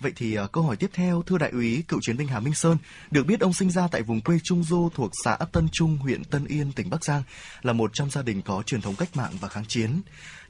Vậy 0.00 0.12
thì 0.16 0.34
à, 0.34 0.46
câu 0.52 0.64
hỏi 0.64 0.76
tiếp 0.76 0.90
theo, 0.92 1.22
thưa 1.22 1.38
đại 1.38 1.50
úy 1.50 1.82
cựu 1.88 2.00
chiến 2.02 2.16
binh 2.16 2.28
Hà 2.28 2.40
Minh 2.40 2.54
Sơn, 2.54 2.76
được 3.10 3.26
biết 3.26 3.40
ông 3.40 3.52
sinh 3.52 3.70
ra 3.70 3.88
tại 3.88 4.02
vùng 4.02 4.20
quê 4.20 4.38
Trung 4.44 4.64
Du 4.64 4.88
thuộc 4.94 5.10
xã 5.24 5.36
Tân 5.36 5.68
Trung, 5.72 5.96
huyện 5.96 6.24
Tân 6.24 6.44
Yên, 6.44 6.72
tỉnh 6.72 6.90
Bắc 6.90 7.04
Giang, 7.04 7.22
là 7.62 7.72
một 7.72 7.90
trong 7.94 8.10
gia 8.10 8.22
đình 8.22 8.42
có 8.42 8.62
truyền 8.62 8.80
thống 8.80 8.94
cách 8.94 9.16
mạng 9.16 9.32
và 9.40 9.48
kháng 9.48 9.64
chiến. 9.68 10.00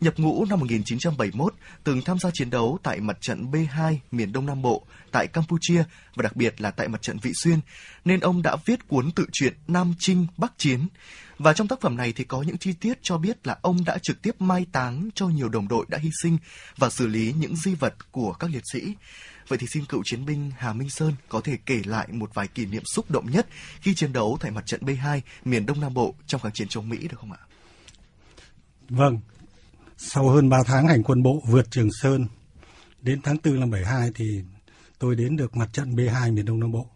Nhập 0.00 0.14
ngũ 0.16 0.44
năm 0.44 0.60
1971, 0.60 1.54
từng 1.84 2.02
tham 2.02 2.18
gia 2.18 2.30
chiến 2.34 2.50
đấu 2.50 2.78
tại 2.82 3.00
mặt 3.00 3.16
trận 3.20 3.50
B2 3.50 3.96
miền 4.10 4.32
Đông 4.32 4.46
Nam 4.46 4.62
Bộ, 4.62 4.86
tại 5.12 5.26
Campuchia 5.26 5.84
và 6.14 6.22
đặc 6.22 6.36
biệt 6.36 6.60
là 6.60 6.70
tại 6.70 6.88
mặt 6.88 7.02
trận 7.02 7.18
Vị 7.22 7.32
Xuyên, 7.34 7.58
nên 8.04 8.20
ông 8.20 8.42
đã 8.42 8.56
viết 8.64 8.88
cuốn 8.88 9.10
tự 9.10 9.26
truyện 9.32 9.54
Nam 9.68 9.94
Trinh 9.98 10.26
Bắc 10.36 10.52
Chiến. 10.58 10.86
Và 11.42 11.52
trong 11.52 11.68
tác 11.68 11.80
phẩm 11.80 11.96
này 11.96 12.12
thì 12.16 12.24
có 12.24 12.42
những 12.42 12.58
chi 12.58 12.72
tiết 12.72 12.98
cho 13.02 13.18
biết 13.18 13.46
là 13.46 13.58
ông 13.62 13.84
đã 13.84 13.98
trực 13.98 14.22
tiếp 14.22 14.40
mai 14.40 14.66
táng 14.72 15.08
cho 15.14 15.28
nhiều 15.28 15.48
đồng 15.48 15.68
đội 15.68 15.86
đã 15.88 15.98
hy 15.98 16.10
sinh 16.22 16.38
và 16.76 16.90
xử 16.90 17.06
lý 17.06 17.34
những 17.38 17.56
di 17.56 17.74
vật 17.74 18.12
của 18.12 18.32
các 18.32 18.50
liệt 18.50 18.62
sĩ. 18.72 18.94
Vậy 19.48 19.58
thì 19.58 19.66
xin 19.66 19.84
cựu 19.84 20.02
chiến 20.04 20.24
binh 20.24 20.50
Hà 20.58 20.72
Minh 20.72 20.90
Sơn 20.90 21.14
có 21.28 21.40
thể 21.40 21.58
kể 21.66 21.82
lại 21.84 22.08
một 22.10 22.34
vài 22.34 22.48
kỷ 22.48 22.66
niệm 22.66 22.82
xúc 22.84 23.10
động 23.10 23.30
nhất 23.30 23.46
khi 23.80 23.94
chiến 23.94 24.12
đấu 24.12 24.38
tại 24.40 24.50
mặt 24.50 24.66
trận 24.66 24.80
B2 24.80 25.20
miền 25.44 25.66
Đông 25.66 25.80
Nam 25.80 25.94
Bộ 25.94 26.14
trong 26.26 26.40
kháng 26.40 26.52
chiến 26.52 26.68
chống 26.68 26.88
Mỹ 26.88 27.08
được 27.08 27.16
không 27.20 27.32
ạ? 27.32 27.38
Vâng, 28.88 29.20
sau 29.96 30.28
hơn 30.28 30.48
3 30.48 30.56
tháng 30.66 30.88
hành 30.88 31.02
quân 31.02 31.22
bộ 31.22 31.42
vượt 31.48 31.70
Trường 31.70 31.88
Sơn, 32.02 32.26
đến 33.00 33.20
tháng 33.22 33.36
4 33.44 33.60
năm 33.60 33.70
72 33.70 34.10
thì 34.14 34.24
tôi 34.98 35.16
đến 35.16 35.36
được 35.36 35.56
mặt 35.56 35.68
trận 35.72 35.94
B2 35.94 36.34
miền 36.34 36.44
Đông 36.44 36.60
Nam 36.60 36.72
Bộ, 36.72 36.86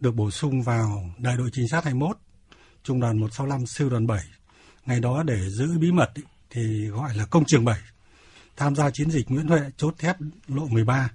được 0.00 0.14
bổ 0.14 0.30
sung 0.30 0.62
vào 0.62 1.10
đại 1.18 1.36
đội 1.36 1.50
trinh 1.52 1.68
sát 1.68 1.84
21, 1.84 2.16
trung 2.82 3.00
đoàn 3.00 3.18
165 3.18 3.66
sư 3.66 3.88
đoàn 3.88 4.06
7. 4.06 4.24
Ngày 4.86 5.00
đó 5.00 5.22
để 5.22 5.50
giữ 5.50 5.78
bí 5.78 5.92
mật 5.92 6.10
ý, 6.14 6.22
thì 6.50 6.86
gọi 6.86 7.14
là 7.14 7.24
công 7.24 7.44
trường 7.44 7.64
7, 7.64 7.78
tham 8.56 8.74
gia 8.74 8.90
chiến 8.90 9.10
dịch 9.10 9.30
Nguyễn 9.30 9.46
Huệ 9.46 9.60
chốt 9.76 9.94
thép 9.98 10.16
lộ 10.48 10.66
13 10.66 11.10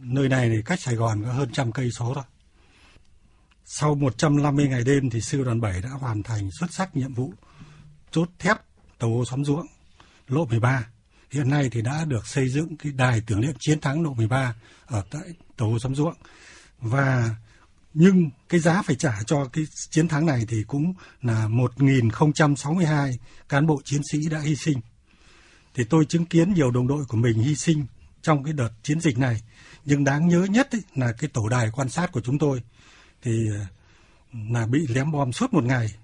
nơi 0.00 0.28
này 0.28 0.48
thì 0.48 0.62
cách 0.62 0.80
Sài 0.80 0.94
Gòn 0.94 1.22
có 1.24 1.32
hơn 1.32 1.48
trăm 1.52 1.72
cây 1.72 1.90
số 1.90 2.12
thôi. 2.14 2.24
Sau 3.64 3.94
150 3.94 4.68
ngày 4.68 4.84
đêm 4.84 5.10
thì 5.10 5.20
sư 5.20 5.44
đoàn 5.44 5.60
7 5.60 5.80
đã 5.80 5.88
hoàn 5.88 6.22
thành 6.22 6.50
xuất 6.60 6.72
sắc 6.72 6.96
nhiệm 6.96 7.14
vụ 7.14 7.32
chốt 8.10 8.28
thép 8.38 8.56
tàu 8.98 9.10
ô 9.10 9.24
xóm 9.24 9.44
ruộng 9.44 9.66
lộ 10.28 10.44
13. 10.44 10.88
Hiện 11.30 11.50
nay 11.50 11.68
thì 11.72 11.82
đã 11.82 12.04
được 12.04 12.26
xây 12.26 12.48
dựng 12.48 12.76
cái 12.76 12.92
đài 12.92 13.22
tưởng 13.26 13.40
niệm 13.40 13.54
chiến 13.58 13.80
thắng 13.80 14.02
lộ 14.02 14.14
13 14.14 14.54
ở 14.86 15.04
tại 15.10 15.22
tàu 15.56 15.68
ô 15.68 15.78
xóm 15.78 15.94
ruộng. 15.94 16.14
Và 16.80 17.34
nhưng 17.98 18.30
cái 18.48 18.60
giá 18.60 18.82
phải 18.82 18.96
trả 18.96 19.22
cho 19.26 19.44
cái 19.52 19.64
chiến 19.90 20.08
thắng 20.08 20.26
này 20.26 20.44
thì 20.48 20.64
cũng 20.66 20.94
là 21.22 21.48
1062 21.48 23.18
cán 23.48 23.66
bộ 23.66 23.80
chiến 23.84 24.00
sĩ 24.12 24.28
đã 24.28 24.38
hy 24.38 24.56
sinh. 24.56 24.80
Thì 25.74 25.84
tôi 25.84 26.04
chứng 26.04 26.26
kiến 26.26 26.54
nhiều 26.54 26.70
đồng 26.70 26.86
đội 26.86 27.04
của 27.04 27.16
mình 27.16 27.38
hy 27.38 27.56
sinh 27.56 27.86
trong 28.22 28.44
cái 28.44 28.52
đợt 28.52 28.70
chiến 28.82 29.00
dịch 29.00 29.18
này. 29.18 29.40
Nhưng 29.84 30.04
đáng 30.04 30.28
nhớ 30.28 30.46
nhất 30.50 30.68
ấy, 30.72 30.82
là 30.94 31.12
cái 31.12 31.30
tổ 31.32 31.48
đài 31.48 31.70
quan 31.70 31.88
sát 31.88 32.12
của 32.12 32.20
chúng 32.20 32.38
tôi 32.38 32.62
thì 33.22 33.48
ờ, 33.58 33.66
là 34.50 34.66
bị 34.66 34.86
lém 34.88 35.12
bom 35.12 35.32
suốt 35.32 35.52
một 35.52 35.64
ngày 35.64 35.94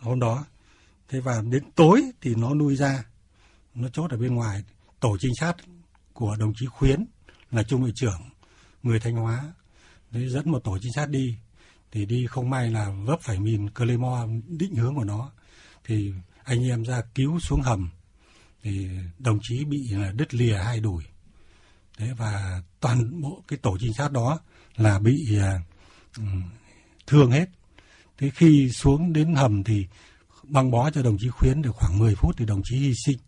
hôm 0.00 0.20
đó. 0.20 0.44
Thế 1.08 1.20
và 1.20 1.42
đến 1.50 1.64
tối 1.74 2.02
thì 2.20 2.34
nó 2.34 2.54
nuôi 2.54 2.76
ra, 2.76 3.04
nó 3.74 3.88
chốt 3.88 4.10
ở 4.10 4.16
bên 4.16 4.34
ngoài. 4.34 4.64
Tổ 5.00 5.16
trinh 5.20 5.34
sát 5.40 5.56
của 6.12 6.36
đồng 6.36 6.52
chí 6.56 6.66
Khuyến 6.66 7.04
là 7.50 7.62
trung 7.62 7.80
đội 7.80 7.92
trưởng 7.94 8.20
người 8.82 9.00
Thanh 9.00 9.14
Hóa 9.14 9.52
Đấy, 10.10 10.28
dẫn 10.28 10.50
một 10.50 10.64
tổ 10.64 10.78
trinh 10.82 10.92
sát 10.92 11.08
đi. 11.10 11.36
Thì 11.92 12.06
đi 12.06 12.26
không 12.26 12.50
may 12.50 12.70
là 12.70 12.90
vấp 12.90 13.20
phải 13.20 13.40
mìn 13.40 13.70
Claymore 13.70 14.32
định 14.48 14.74
hướng 14.74 14.94
của 14.94 15.04
nó. 15.04 15.32
Thì 15.84 16.12
anh 16.44 16.68
em 16.68 16.82
ra 16.84 17.02
cứu 17.14 17.40
xuống 17.40 17.60
hầm. 17.60 17.90
Thì 18.62 18.88
đồng 19.18 19.38
chí 19.42 19.64
bị 19.64 19.88
là 19.88 20.12
đứt 20.12 20.34
lìa 20.34 20.56
hai 20.56 20.80
đùi. 20.80 21.02
Thế 21.98 22.12
và 22.16 22.62
toàn 22.80 23.20
bộ 23.20 23.42
cái 23.48 23.58
tổ 23.62 23.76
trinh 23.80 23.92
sát 23.94 24.12
đó 24.12 24.38
là 24.76 24.98
bị 24.98 25.38
uh, 25.38 26.22
thương 27.06 27.30
hết. 27.30 27.46
Thế 28.18 28.30
khi 28.34 28.70
xuống 28.70 29.12
đến 29.12 29.34
hầm 29.34 29.64
thì 29.64 29.86
băng 30.42 30.70
bó 30.70 30.90
cho 30.90 31.02
đồng 31.02 31.16
chí 31.20 31.28
khuyến 31.28 31.62
được 31.62 31.76
khoảng 31.76 31.98
10 31.98 32.14
phút 32.14 32.34
thì 32.38 32.44
đồng 32.44 32.62
chí 32.64 32.76
hy 32.76 32.94
sinh. 33.06 33.18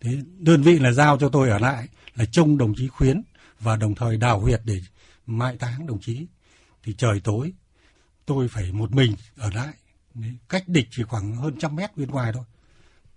Thế 0.00 0.18
đơn 0.38 0.62
vị 0.62 0.78
là 0.78 0.92
giao 0.92 1.18
cho 1.18 1.28
tôi 1.28 1.50
ở 1.50 1.58
lại 1.58 1.88
là 2.14 2.24
trông 2.24 2.58
đồng 2.58 2.72
chí 2.76 2.88
khuyến 2.88 3.22
và 3.60 3.76
đồng 3.76 3.94
thời 3.94 4.16
đào 4.16 4.40
huyệt 4.40 4.60
để 4.64 4.78
mai 5.26 5.56
táng, 5.56 5.86
đồng 5.86 6.00
chí. 6.00 6.26
Thì 6.82 6.94
trời 6.98 7.20
tối, 7.20 7.52
tôi 8.26 8.48
phải 8.48 8.72
một 8.72 8.92
mình 8.92 9.14
ở 9.36 9.50
lại. 9.50 9.74
Cách 10.48 10.68
địch 10.68 10.88
chỉ 10.90 11.02
khoảng 11.02 11.36
hơn 11.36 11.58
trăm 11.58 11.76
mét 11.76 11.96
bên 11.96 12.10
ngoài 12.10 12.32
thôi. 12.34 12.44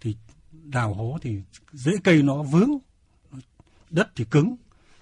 Thì 0.02 0.15
đào 0.52 0.94
hố 0.94 1.18
thì 1.22 1.41
rễ 1.73 1.91
cây 2.03 2.23
nó 2.23 2.44
vướng, 2.44 2.69
đất 3.90 4.10
thì 4.15 4.26
cứng, 4.31 4.56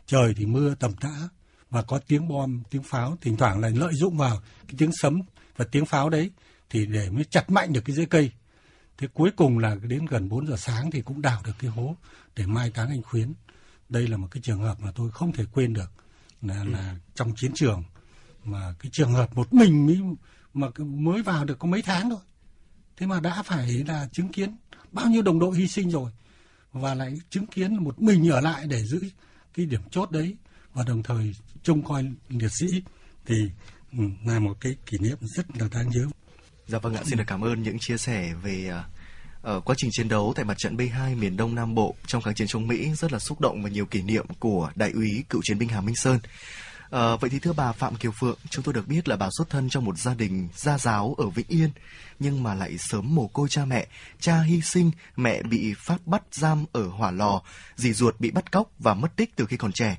trời 0.06 0.34
thì 0.38 0.46
mưa 0.46 0.76
tầm 0.76 0.94
tã. 0.94 1.30
Và 1.70 1.82
có 1.82 2.00
tiếng 2.08 2.28
bom, 2.28 2.64
tiếng 2.70 2.84
pháo, 2.84 3.18
thỉnh 3.22 3.38
thoảng 3.38 3.60
là 3.60 3.70
lợi 3.70 3.94
dụng 3.94 4.18
vào 4.18 4.42
cái 4.68 4.76
tiếng 4.78 4.92
sấm 4.94 5.22
và 5.58 5.66
tiếng 5.72 5.86
pháo 5.86 6.10
đấy 6.10 6.32
thì 6.70 6.86
để 6.86 7.10
mới 7.10 7.24
chặt 7.24 7.50
mạnh 7.50 7.74
được 7.74 7.82
cái 7.86 7.96
rễ 7.96 8.06
cây. 8.06 8.32
Thế 8.98 9.08
cuối 9.14 9.32
cùng 9.36 9.60
là 9.60 9.76
đến 9.76 10.06
gần 10.06 10.30
4 10.30 10.48
giờ 10.48 10.56
sáng 10.58 10.92
thì 10.92 11.02
cũng 11.02 11.22
đào 11.22 11.42
được 11.46 11.52
cái 11.60 11.72
hố 11.72 11.96
để 12.36 12.46
mai 12.46 12.72
táng 12.72 12.90
anh 12.90 13.02
khuyến. 13.02 13.34
Đây 13.90 14.08
là 14.08 14.18
một 14.18 14.28
cái 14.32 14.42
trường 14.42 14.60
hợp 14.60 14.80
mà 14.80 14.92
tôi 14.92 15.12
không 15.12 15.32
thể 15.32 15.46
quên 15.52 15.74
được 15.74 15.92
là, 16.42 16.62
ừ. 16.62 16.70
là 16.70 16.96
trong 17.16 17.34
chiến 17.36 17.52
trường 17.56 17.84
mà 18.44 18.74
cái 18.80 18.90
trường 18.94 19.14
hợp 19.14 19.38
một 19.38 19.54
mình 19.54 19.86
mới 19.86 20.02
mà 20.54 20.68
mới 20.78 21.22
vào 21.22 21.46
được 21.46 21.60
có 21.60 21.68
mấy 21.68 21.82
tháng 21.82 22.10
thôi 22.10 22.20
thế 22.98 23.06
mà 23.06 23.20
đã 23.20 23.44
phải 23.44 23.84
là 23.88 24.10
chứng 24.12 24.30
kiến 24.30 24.58
bao 24.92 25.06
nhiêu 25.06 25.22
đồng 25.22 25.40
đội 25.40 25.58
hy 25.58 25.68
sinh 25.68 25.92
rồi 25.92 26.12
và 26.72 26.96
lại 26.96 27.18
chứng 27.30 27.48
kiến 27.48 27.76
một 27.76 28.02
mình 28.02 28.30
ở 28.30 28.42
lại 28.42 28.68
để 28.68 28.84
giữ 28.84 29.02
cái 29.54 29.66
điểm 29.66 29.82
chốt 29.92 30.12
đấy 30.12 30.36
và 30.74 30.84
đồng 30.84 31.04
thời 31.04 31.36
trông 31.64 31.84
coi 31.84 32.06
liệt 32.30 32.52
sĩ 32.60 32.84
thì 33.26 33.50
ừ, 33.92 34.04
là 34.26 34.40
một 34.40 34.58
cái 34.62 34.76
kỷ 34.86 34.98
niệm 34.98 35.18
rất 35.22 35.46
là 35.58 35.68
đáng 35.72 35.90
nhớ. 35.90 36.08
Dạ 36.68 36.80
vâng 36.80 36.96
ạ, 36.96 37.04
xin 37.06 37.18
được 37.18 37.24
cảm 37.28 37.42
ơn 37.42 37.64
những 37.64 37.80
chia 37.80 37.98
sẻ 37.98 38.34
về 38.44 38.74
ở 39.42 39.60
quá 39.60 39.76
trình 39.78 39.90
chiến 39.94 40.10
đấu 40.10 40.34
tại 40.36 40.46
mặt 40.46 40.58
trận 40.58 40.78
B2 40.78 41.18
miền 41.18 41.38
Đông 41.38 41.56
Nam 41.56 41.76
Bộ 41.76 41.96
trong 42.08 42.22
kháng 42.22 42.36
chiến 42.36 42.48
chống 42.48 42.68
Mỹ 42.68 42.94
rất 42.94 43.12
là 43.12 43.20
xúc 43.20 43.42
động 43.42 43.64
và 43.64 43.70
nhiều 43.70 43.86
kỷ 43.86 44.02
niệm 44.02 44.26
của 44.40 44.72
đại 44.76 44.92
úy 44.92 45.24
cựu 45.30 45.42
chiến 45.44 45.58
binh 45.58 45.70
Hà 45.70 45.82
Minh 45.82 45.96
Sơn. 45.96 46.20
À, 46.90 47.16
vậy 47.16 47.30
thì 47.30 47.40
thưa 47.40 47.54
bà 47.54 47.72
Phạm 47.72 47.96
Kiều 47.96 48.12
Phượng, 48.12 48.38
chúng 48.50 48.64
tôi 48.64 48.74
được 48.74 48.88
biết 48.88 49.08
là 49.08 49.16
bà 49.16 49.30
xuất 49.38 49.50
thân 49.50 49.70
trong 49.70 49.86
một 49.86 49.98
gia 49.98 50.14
đình 50.14 50.48
gia 50.56 50.78
giáo 50.78 51.16
ở 51.18 51.30
Vĩnh 51.30 51.48
Yên, 51.48 51.70
nhưng 52.20 52.44
mà 52.44 52.54
lại 52.54 52.78
sớm 52.78 53.16
mồ 53.16 53.28
côi 53.28 53.50
cha 53.50 53.66
mẹ, 53.66 53.88
cha 54.20 54.42
hy 54.42 54.62
sinh, 54.62 54.92
mẹ 55.16 55.44
bị 55.44 55.74
pháp 55.78 55.98
bắt 56.06 56.24
giam 56.32 56.66
ở 56.72 56.88
hỏa 56.88 57.12
lò, 57.12 57.42
dì 57.76 57.94
ruột 57.94 58.20
bị 58.20 58.32
bắt 58.32 58.52
cóc 58.52 58.72
và 58.80 58.94
mất 58.94 59.16
tích 59.16 59.36
từ 59.36 59.46
khi 59.46 59.58
còn 59.58 59.72
trẻ. 59.72 59.98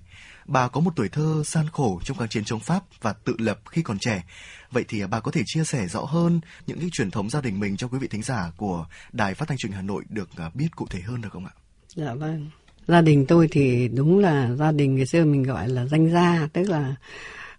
Bà 0.49 0.69
có 0.69 0.81
một 0.81 0.91
tuổi 0.97 1.09
thơ 1.09 1.43
gian 1.47 1.67
khổ 1.73 2.01
trong 2.05 2.17
kháng 2.17 2.29
chiến 2.29 2.45
chống 2.45 2.61
Pháp 2.61 2.83
và 3.01 3.13
tự 3.13 3.35
lập 3.39 3.61
khi 3.71 3.83
còn 3.83 3.99
trẻ. 3.99 4.25
Vậy 4.71 4.85
thì 4.89 5.01
à, 5.01 5.07
bà 5.07 5.21
có 5.21 5.31
thể 5.31 5.43
chia 5.47 5.65
sẻ 5.65 5.87
rõ 5.87 6.01
hơn 6.01 6.41
những 6.67 6.79
cái 6.81 6.89
truyền 6.93 7.11
thống 7.11 7.31
gia 7.31 7.41
đình 7.41 7.61
mình 7.61 7.77
cho 7.77 7.89
quý 7.89 7.99
vị 7.99 8.09
thính 8.09 8.23
giả 8.23 8.53
của 8.57 8.87
Đài 9.13 9.35
Phát 9.35 9.49
thanh 9.49 9.59
truyền 9.59 9.73
Hà 9.73 9.83
Nội 9.83 10.05
được 10.09 10.29
à, 10.37 10.51
biết 10.55 10.69
cụ 10.77 10.87
thể 10.91 11.01
hơn 11.01 11.21
được 11.21 11.29
không 11.33 11.47
ạ? 11.47 11.53
Dạ 11.97 12.15
vâng 12.15 12.51
gia 12.89 13.01
đình 13.01 13.27
tôi 13.27 13.49
thì 13.51 13.89
đúng 13.89 14.19
là 14.19 14.55
gia 14.55 14.73
đình 14.73 14.97
ngày 14.97 15.07
xưa 15.07 15.25
mình 15.25 15.43
gọi 15.43 15.69
là 15.69 15.87
danh 15.87 16.11
gia, 16.13 16.49
tức 16.53 16.69
là 16.69 16.95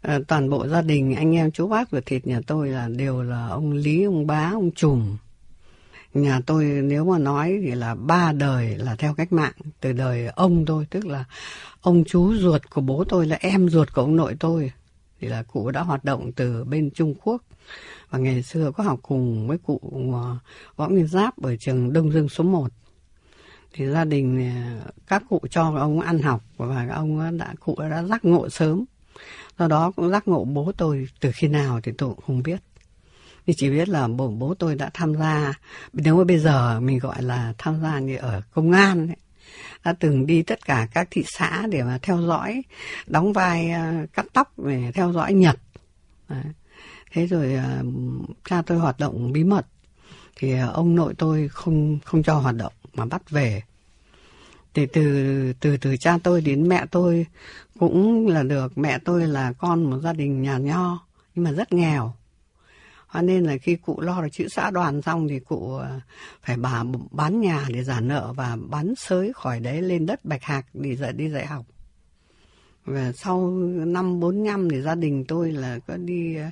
ờ, 0.01 0.23
toàn 0.27 0.49
bộ 0.49 0.67
gia 0.67 0.81
đình, 0.81 1.15
anh 1.15 1.35
em, 1.35 1.51
chú 1.51 1.67
bác 1.67 1.91
ruột 1.91 2.05
thịt 2.05 2.27
nhà 2.27 2.41
tôi 2.47 2.69
là 2.69 2.87
đều 2.87 3.23
là 3.23 3.47
ông 3.47 3.71
lý, 3.71 4.03
ông 4.03 4.27
bá, 4.27 4.49
ông 4.53 4.71
trùm 4.71 5.17
nhà 6.13 6.41
tôi 6.45 6.65
nếu 6.65 7.05
mà 7.05 7.17
nói 7.17 7.59
thì 7.63 7.71
là 7.71 7.95
ba 7.95 8.31
đời 8.31 8.77
là 8.77 8.95
theo 8.95 9.13
cách 9.13 9.33
mạng, 9.33 9.53
từ 9.81 9.93
đời 9.93 10.27
ông 10.27 10.65
tôi 10.65 10.85
tức 10.89 11.05
là 11.05 11.25
ông 11.81 12.03
chú 12.07 12.33
ruột 12.35 12.61
của 12.69 12.81
bố 12.81 13.03
tôi 13.09 13.27
là 13.27 13.37
em 13.39 13.69
ruột 13.69 13.93
của 13.93 14.01
ông 14.01 14.15
nội 14.15 14.35
tôi, 14.39 14.71
thì 15.19 15.27
là 15.27 15.43
cụ 15.43 15.71
đã 15.71 15.81
hoạt 15.81 16.03
động 16.03 16.31
từ 16.31 16.63
bên 16.63 16.89
Trung 16.91 17.15
Quốc. 17.23 17.43
Và 18.09 18.19
ngày 18.19 18.43
xưa 18.43 18.71
có 18.71 18.83
học 18.83 18.99
cùng 19.01 19.47
với 19.47 19.57
cụ 19.57 19.79
ờ, 20.13 20.37
Võ 20.75 20.89
Nguyên 20.89 21.07
Giáp 21.07 21.41
ở 21.41 21.55
trường 21.55 21.93
Đông 21.93 22.11
Dương 22.11 22.29
số 22.29 22.43
1 22.43 22.71
thì 23.73 23.87
gia 23.87 24.05
đình 24.05 24.51
ờ, 24.55 24.91
các 25.07 25.23
cụ 25.29 25.39
cho 25.49 25.75
ông 25.77 25.99
ăn 25.99 26.19
học 26.19 26.43
và 26.57 26.87
ông 26.93 27.37
đã, 27.37 27.53
cụ 27.59 27.75
đã 27.79 28.03
giác 28.03 28.25
ngộ 28.25 28.49
sớm. 28.49 28.85
Do 29.59 29.67
đó 29.67 29.91
cũng 29.91 30.09
giác 30.09 30.27
ngộ 30.27 30.43
bố 30.43 30.71
tôi 30.77 31.07
từ 31.19 31.31
khi 31.33 31.47
nào 31.47 31.79
thì 31.83 31.91
tôi 31.97 32.09
cũng 32.09 32.25
không 32.25 32.43
biết 32.43 32.59
thì 33.49 33.55
chỉ 33.57 33.69
biết 33.69 33.89
là 33.89 34.07
bố 34.07 34.27
bố 34.27 34.53
tôi 34.53 34.75
đã 34.75 34.89
tham 34.93 35.15
gia. 35.15 35.53
Nếu 35.93 36.17
mà 36.17 36.23
bây 36.23 36.39
giờ 36.39 36.79
mình 36.79 36.99
gọi 36.99 37.23
là 37.23 37.53
tham 37.57 37.81
gia 37.81 37.99
như 37.99 38.17
ở 38.17 38.41
công 38.53 38.71
an 38.71 39.07
ấy, 39.07 39.15
đã 39.83 39.93
từng 39.99 40.25
đi 40.25 40.43
tất 40.43 40.65
cả 40.65 40.87
các 40.93 41.07
thị 41.11 41.23
xã 41.27 41.67
để 41.69 41.83
mà 41.83 41.99
theo 42.01 42.21
dõi 42.21 42.63
đóng 43.07 43.33
vai 43.33 43.71
ờ, 43.71 44.05
cắt 44.13 44.25
tóc 44.33 44.59
để 44.59 44.91
theo 44.93 45.13
dõi 45.13 45.33
nhật. 45.33 45.59
Đấy. 46.29 46.43
thế 47.11 47.27
rồi 47.27 47.53
ờ, 47.53 47.83
cha 48.49 48.61
tôi 48.65 48.77
hoạt 48.77 48.99
động 48.99 49.31
bí 49.31 49.43
mật. 49.43 49.65
Thì 50.35 50.51
ờ, 50.53 50.71
ông 50.71 50.95
nội 50.95 51.13
tôi 51.17 51.47
không 51.47 51.99
không 52.05 52.23
cho 52.23 52.33
hoạt 52.33 52.55
động 52.55 52.73
mà 52.93 53.05
bắt 53.05 53.29
về. 53.29 53.61
Thì 54.73 54.85
từ 54.85 55.53
từ 55.59 55.77
từ 55.77 55.97
cha 55.97 56.17
tôi 56.23 56.41
đến 56.41 56.67
mẹ 56.67 56.85
tôi 56.91 57.25
cũng 57.79 58.27
là 58.27 58.43
được. 58.43 58.77
Mẹ 58.77 58.97
tôi 59.05 59.27
là 59.27 59.53
con 59.53 59.83
một 59.89 59.99
gia 60.03 60.13
đình 60.13 60.41
nhà 60.41 60.57
nho 60.57 60.99
nhưng 61.35 61.45
mà 61.45 61.51
rất 61.51 61.73
nghèo 61.73 62.13
cho 63.13 63.21
nên 63.21 63.43
là 63.43 63.57
khi 63.57 63.75
cụ 63.75 64.01
lo 64.01 64.21
được 64.21 64.29
chữ 64.31 64.47
xã 64.47 64.71
đoàn 64.71 65.01
xong 65.01 65.27
thì 65.27 65.39
cụ 65.39 65.73
ờ, 65.75 65.99
phải 66.41 66.57
bà 66.57 66.83
bán 67.11 67.41
nhà 67.41 67.65
để 67.69 67.83
giả 67.83 67.99
nợ 67.99 68.33
và 68.35 68.57
bán 68.69 68.95
sới 68.95 69.31
khỏi 69.33 69.59
đấy 69.59 69.81
lên 69.81 70.05
đất 70.05 70.25
bạch 70.25 70.43
hạc 70.43 70.65
để 70.73 70.95
dạy, 70.95 71.13
đi 71.13 71.29
dạy 71.29 71.45
học. 71.45 71.65
Và 72.85 73.11
sau 73.11 73.51
năm 73.71 74.19
bốn 74.19 74.43
năm 74.43 74.69
thì 74.69 74.81
gia 74.81 74.95
đình 74.95 75.25
tôi 75.27 75.51
là 75.51 75.79
có 75.87 75.97
đi 75.97 76.35
ờ, 76.35 76.49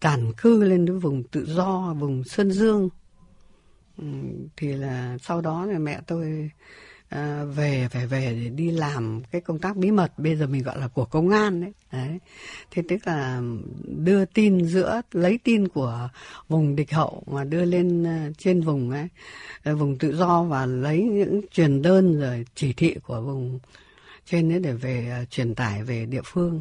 tản 0.00 0.32
cư 0.36 0.64
lên 0.64 0.86
cái 0.86 0.96
vùng 0.96 1.22
tự 1.22 1.46
do, 1.46 1.94
vùng 1.98 2.24
sơn 2.24 2.52
dương. 2.52 2.88
Ừ, 3.98 4.04
thì 4.56 4.72
là 4.72 5.18
sau 5.22 5.40
đó 5.40 5.66
là 5.66 5.78
mẹ 5.78 6.00
tôi 6.06 6.50
à, 7.08 7.44
về 7.44 7.88
phải 7.90 8.06
về 8.06 8.38
để 8.42 8.48
đi 8.48 8.70
làm 8.70 9.22
cái 9.30 9.40
công 9.40 9.58
tác 9.58 9.76
bí 9.76 9.90
mật 9.90 10.18
bây 10.18 10.36
giờ 10.36 10.46
mình 10.46 10.62
gọi 10.62 10.78
là 10.78 10.88
của 10.88 11.04
công 11.04 11.30
an 11.30 11.60
đấy. 11.60 11.72
Đấy. 11.92 12.18
Thế 12.70 12.82
tức 12.88 12.96
là 13.04 13.42
đưa 13.84 14.24
tin 14.24 14.64
giữa 14.64 15.00
lấy 15.12 15.38
tin 15.44 15.68
của 15.68 16.08
vùng 16.48 16.76
địch 16.76 16.92
hậu 16.92 17.22
mà 17.26 17.44
đưa 17.44 17.64
lên 17.64 18.06
à, 18.06 18.30
trên 18.38 18.60
vùng 18.60 18.90
ấy 18.90 19.08
à, 19.62 19.72
vùng 19.72 19.98
tự 19.98 20.16
do 20.16 20.42
và 20.42 20.66
lấy 20.66 21.02
những 21.02 21.40
truyền 21.50 21.82
đơn 21.82 22.20
rồi 22.20 22.44
chỉ 22.54 22.72
thị 22.72 22.96
của 23.02 23.20
vùng 23.20 23.58
trên 24.30 24.48
đấy 24.48 24.58
để 24.58 24.72
về 24.72 25.20
uh, 25.22 25.30
truyền 25.30 25.54
tải 25.54 25.84
về 25.84 26.06
địa 26.06 26.22
phương. 26.24 26.60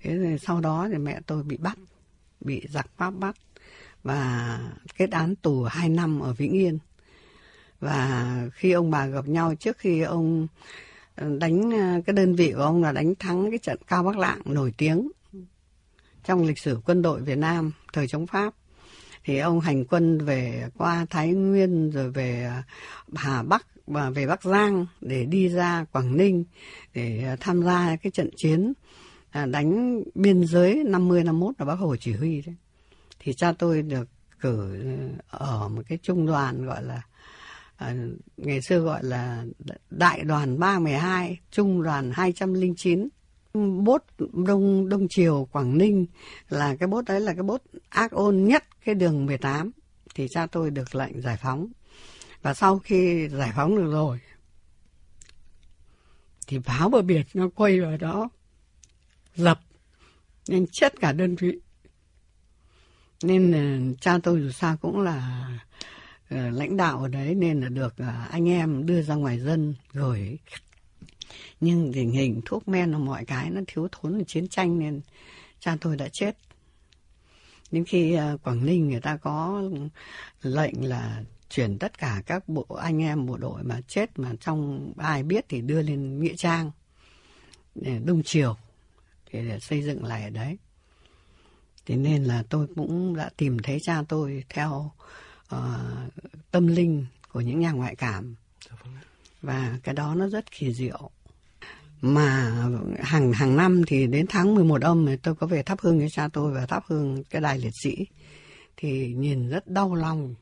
Thế 0.00 0.16
rồi 0.16 0.38
sau 0.38 0.60
đó 0.60 0.88
thì 0.92 0.98
mẹ 0.98 1.20
tôi 1.26 1.42
bị 1.42 1.56
bắt 1.56 1.78
bị 2.40 2.66
giặc 2.68 2.86
pháp 2.96 3.10
bắt. 3.10 3.36
Và 4.02 4.58
kết 4.96 5.10
án 5.10 5.36
tù 5.36 5.62
2 5.62 5.88
năm 5.88 6.20
ở 6.20 6.32
Vĩnh 6.32 6.52
Yên 6.52 6.78
và 7.82 8.36
khi 8.54 8.72
ông 8.72 8.90
bà 8.90 9.06
gặp 9.06 9.28
nhau, 9.28 9.54
trước 9.54 9.78
khi 9.78 10.00
ông 10.00 10.46
ờ, 11.14 11.36
đánh 11.40 11.70
ờ, 11.70 12.00
cái 12.06 12.14
đơn 12.14 12.34
vị 12.34 12.52
của 12.56 12.62
ông 12.62 12.82
là 12.82 12.92
đánh 12.92 13.14
thắng 13.14 13.50
cái 13.50 13.58
trận 13.58 13.78
cao 13.88 14.02
bắc 14.02 14.16
lạng 14.16 14.40
nổi 14.44 14.72
tiếng 14.76 15.10
trong 16.24 16.44
lịch 16.44 16.58
sử 16.58 16.80
quân 16.84 17.02
đội 17.02 17.20
Việt 17.20 17.38
Nam, 17.38 17.72
thời 17.92 18.08
chống 18.08 18.26
Pháp, 18.26 18.54
thì 19.24 19.38
ông 19.38 19.60
hành 19.60 19.84
quân 19.84 20.18
về 20.18 20.68
qua 20.78 21.06
Thái 21.10 21.32
Nguyên, 21.32 21.90
rồi 21.90 22.10
về 22.10 22.50
Hà 23.14 23.42
Bắc 23.42 23.66
và 23.86 24.10
về 24.10 24.26
Bắc 24.26 24.44
Giang 24.44 24.86
để 25.00 25.24
đi 25.24 25.48
ra 25.48 25.84
Quảng 25.92 26.16
Ninh 26.16 26.44
để 26.94 27.24
ờ, 27.26 27.36
tham 27.40 27.62
gia 27.62 27.96
cái 28.02 28.10
trận 28.10 28.30
chiến 28.36 28.72
đánh 29.46 30.02
biên 30.14 30.46
giới 30.46 30.82
50 30.86 31.24
51 31.24 31.54
là 31.58 31.64
Bác 31.64 31.78
Hồ 31.78 31.96
chỉ 31.96 32.12
huy 32.12 32.42
đấy. 32.46 32.54
Thì 33.18 33.32
cha 33.32 33.52
tôi 33.58 33.82
được 33.82 34.08
cử 34.40 34.78
ở 35.28 35.68
một 35.68 35.82
cái 35.88 35.98
trung 36.02 36.26
đoàn 36.26 36.66
gọi 36.66 36.82
là 36.82 37.02
à, 37.82 37.94
ngày 38.36 38.62
xưa 38.62 38.78
gọi 38.78 39.04
là 39.04 39.44
đại 39.90 40.24
đoàn 40.24 40.58
312, 40.58 41.38
trung 41.50 41.82
đoàn 41.82 42.10
209 42.14 43.08
bốt 43.84 44.04
đông 44.46 44.88
đông 44.88 45.06
triều 45.08 45.48
Quảng 45.52 45.78
Ninh 45.78 46.06
là 46.48 46.76
cái 46.76 46.86
bốt 46.86 47.04
đấy 47.04 47.20
là 47.20 47.34
cái 47.34 47.42
bốt 47.42 47.62
ác 47.88 48.10
ôn 48.10 48.44
nhất 48.44 48.64
cái 48.84 48.94
đường 48.94 49.26
18 49.26 49.70
thì 50.14 50.26
cha 50.30 50.46
tôi 50.46 50.70
được 50.70 50.94
lệnh 50.94 51.20
giải 51.20 51.36
phóng. 51.36 51.66
Và 52.42 52.54
sau 52.54 52.78
khi 52.78 53.28
giải 53.28 53.52
phóng 53.56 53.76
được 53.76 53.90
rồi 53.90 54.20
thì 56.46 56.58
pháo 56.58 56.88
bờ 56.88 57.02
biển 57.02 57.22
nó 57.34 57.48
quay 57.54 57.80
vào 57.80 57.96
đó 57.96 58.28
dập 59.34 59.60
nên 60.48 60.66
chết 60.72 61.00
cả 61.00 61.12
đơn 61.12 61.36
vị. 61.36 61.60
Nên 63.22 63.52
ờ, 63.52 63.94
cha 64.00 64.18
tôi 64.22 64.40
dù 64.40 64.50
sao 64.50 64.76
cũng 64.76 65.00
là 65.00 65.48
Ờ, 66.34 66.50
lãnh 66.50 66.76
đạo 66.76 66.98
ở 66.98 67.08
đấy 67.08 67.34
nên 67.34 67.60
là 67.60 67.68
được 67.68 67.94
ờ, 67.96 68.26
anh 68.30 68.48
em 68.48 68.86
đưa 68.86 69.02
ra 69.02 69.14
ngoài 69.14 69.40
dân 69.40 69.74
gửi 69.92 70.38
nhưng 71.60 71.92
tình 71.92 72.10
hình 72.10 72.40
thuốc 72.44 72.68
men 72.68 72.92
và 72.92 72.98
mọi 72.98 73.24
cái 73.24 73.50
nó 73.50 73.60
thiếu 73.66 73.88
thốn 73.92 74.18
là 74.18 74.24
chiến 74.26 74.48
tranh 74.48 74.78
nên 74.78 75.00
cha 75.60 75.76
tôi 75.80 75.96
đã 75.96 76.08
chết. 76.08 76.36
Đến 77.70 77.84
khi 77.84 78.14
ờ, 78.14 78.38
Quảng 78.42 78.66
Ninh 78.66 78.88
người 78.88 79.00
ta 79.00 79.16
có 79.16 79.62
lệnh 80.42 80.88
là 80.88 81.22
chuyển 81.50 81.78
tất 81.78 81.98
cả 81.98 82.22
các 82.26 82.48
bộ, 82.48 82.66
anh 82.80 83.02
em 83.02 83.26
bộ 83.26 83.36
đội 83.36 83.62
mà 83.62 83.80
chết 83.88 84.18
mà 84.18 84.32
trong 84.40 84.92
ai 84.96 85.22
biết 85.22 85.44
thì 85.48 85.60
đưa 85.60 85.82
lên 85.82 86.20
nghĩa 86.20 86.36
trang 86.36 86.70
để 87.74 87.98
đông 88.04 88.22
triều 88.22 88.56
thì 89.30 89.48
để 89.48 89.60
xây 89.60 89.82
dựng 89.82 90.04
lại 90.04 90.22
ở 90.22 90.30
đấy. 90.30 90.58
Thế 91.86 91.96
nên 91.96 92.24
là 92.24 92.44
tôi 92.48 92.66
cũng 92.76 93.16
đã 93.16 93.30
tìm 93.36 93.58
thấy 93.58 93.80
cha 93.80 94.02
tôi 94.08 94.44
theo 94.48 94.92
uh, 95.52 96.12
tâm 96.50 96.66
linh 96.66 97.06
của 97.32 97.40
những 97.40 97.60
nhà 97.60 97.72
ngoại 97.72 97.96
cảm. 97.96 98.34
Dạ 98.68 98.76
vâng 98.84 98.92
và 99.42 99.78
cái 99.82 99.94
đó 99.94 100.14
nó 100.14 100.28
rất 100.28 100.50
kỳ 100.50 100.72
diệu. 100.74 101.10
Mà 102.00 102.52
hàng 103.00 103.32
hàng 103.32 103.56
năm 103.56 103.82
thì 103.86 104.06
đến 104.06 104.26
tháng 104.28 104.54
11 104.54 104.82
âm 104.82 105.06
thì 105.06 105.16
tôi 105.16 105.34
có 105.34 105.46
về 105.46 105.62
thắp 105.62 105.80
hương 105.80 106.00
cho 106.00 106.08
cha 106.08 106.28
tôi 106.32 106.52
và 106.52 106.66
thắp 106.66 106.82
hương 106.86 107.24
cái 107.24 107.42
đài 107.42 107.58
liệt 107.58 107.72
sĩ. 107.82 107.96
Thì 108.76 109.14
nhìn 109.16 109.48
rất 109.48 109.66
đau 109.66 109.94
lòng. 109.94 110.34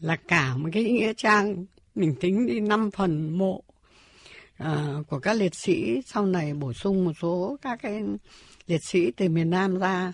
Là 0.00 0.16
cả 0.28 0.56
một 0.56 0.68
cái 0.72 0.84
nghĩa 0.84 1.12
trang 1.16 1.64
mình 1.94 2.14
tính 2.20 2.46
đi 2.46 2.60
năm 2.60 2.90
phần 2.90 3.38
mộ 3.38 3.62
à, 4.56 4.94
của 5.08 5.18
các 5.18 5.32
liệt 5.32 5.54
sĩ. 5.54 6.00
Sau 6.06 6.26
này 6.26 6.54
bổ 6.54 6.72
sung 6.72 7.04
một 7.04 7.12
số 7.22 7.56
các 7.62 7.78
cái 7.82 8.02
liệt 8.66 8.84
sĩ 8.84 9.10
từ 9.10 9.28
miền 9.28 9.50
Nam 9.50 9.78
ra 9.78 10.12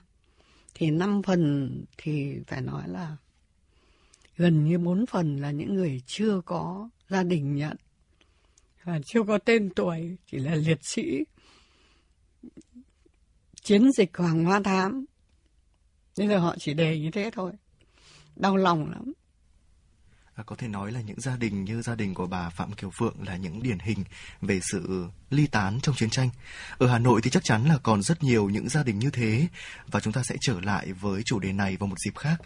thì 0.78 0.90
năm 0.90 1.22
phần 1.22 1.70
thì 1.98 2.38
phải 2.46 2.60
nói 2.60 2.88
là 2.88 3.16
gần 4.36 4.64
như 4.64 4.78
bốn 4.78 5.06
phần 5.06 5.36
là 5.36 5.50
những 5.50 5.74
người 5.74 6.02
chưa 6.06 6.40
có 6.44 6.90
gia 7.08 7.22
đình 7.22 7.54
nhận. 7.54 7.76
Và 8.84 9.00
chưa 9.06 9.22
có 9.22 9.38
tên 9.38 9.70
tuổi, 9.76 10.16
chỉ 10.26 10.38
là 10.38 10.54
liệt 10.54 10.78
sĩ, 10.82 11.24
chiến 13.62 13.92
dịch 13.92 14.16
Hoàng 14.16 14.44
Hoa 14.44 14.60
Thám. 14.64 15.04
Nên 16.16 16.28
là 16.28 16.38
họ 16.38 16.56
chỉ 16.58 16.74
đề 16.74 17.00
như 17.00 17.10
thế 17.10 17.30
thôi. 17.32 17.52
Đau 18.36 18.56
lòng 18.56 18.90
lắm. 18.90 19.12
À, 20.36 20.42
có 20.46 20.56
thể 20.56 20.68
nói 20.68 20.92
là 20.92 21.00
những 21.00 21.20
gia 21.20 21.36
đình 21.36 21.64
như 21.64 21.82
gia 21.82 21.94
đình 21.94 22.14
của 22.14 22.26
bà 22.26 22.50
Phạm 22.50 22.72
Kiều 22.72 22.90
Phượng 22.98 23.14
là 23.26 23.36
những 23.36 23.62
điển 23.62 23.78
hình 23.78 24.04
về 24.40 24.60
sự 24.62 25.06
ly 25.30 25.46
tán 25.46 25.80
trong 25.82 25.94
chiến 25.94 26.10
tranh. 26.10 26.28
Ở 26.78 26.86
Hà 26.88 26.98
Nội 26.98 27.20
thì 27.22 27.30
chắc 27.30 27.44
chắn 27.44 27.68
là 27.68 27.78
còn 27.82 28.02
rất 28.02 28.22
nhiều 28.22 28.48
những 28.50 28.68
gia 28.68 28.82
đình 28.82 28.98
như 28.98 29.10
thế 29.10 29.46
và 29.86 30.00
chúng 30.00 30.12
ta 30.12 30.22
sẽ 30.22 30.36
trở 30.40 30.60
lại 30.60 30.92
với 30.92 31.22
chủ 31.22 31.38
đề 31.38 31.52
này 31.52 31.76
vào 31.76 31.86
một 31.86 31.98
dịp 31.98 32.16
khác. 32.16 32.36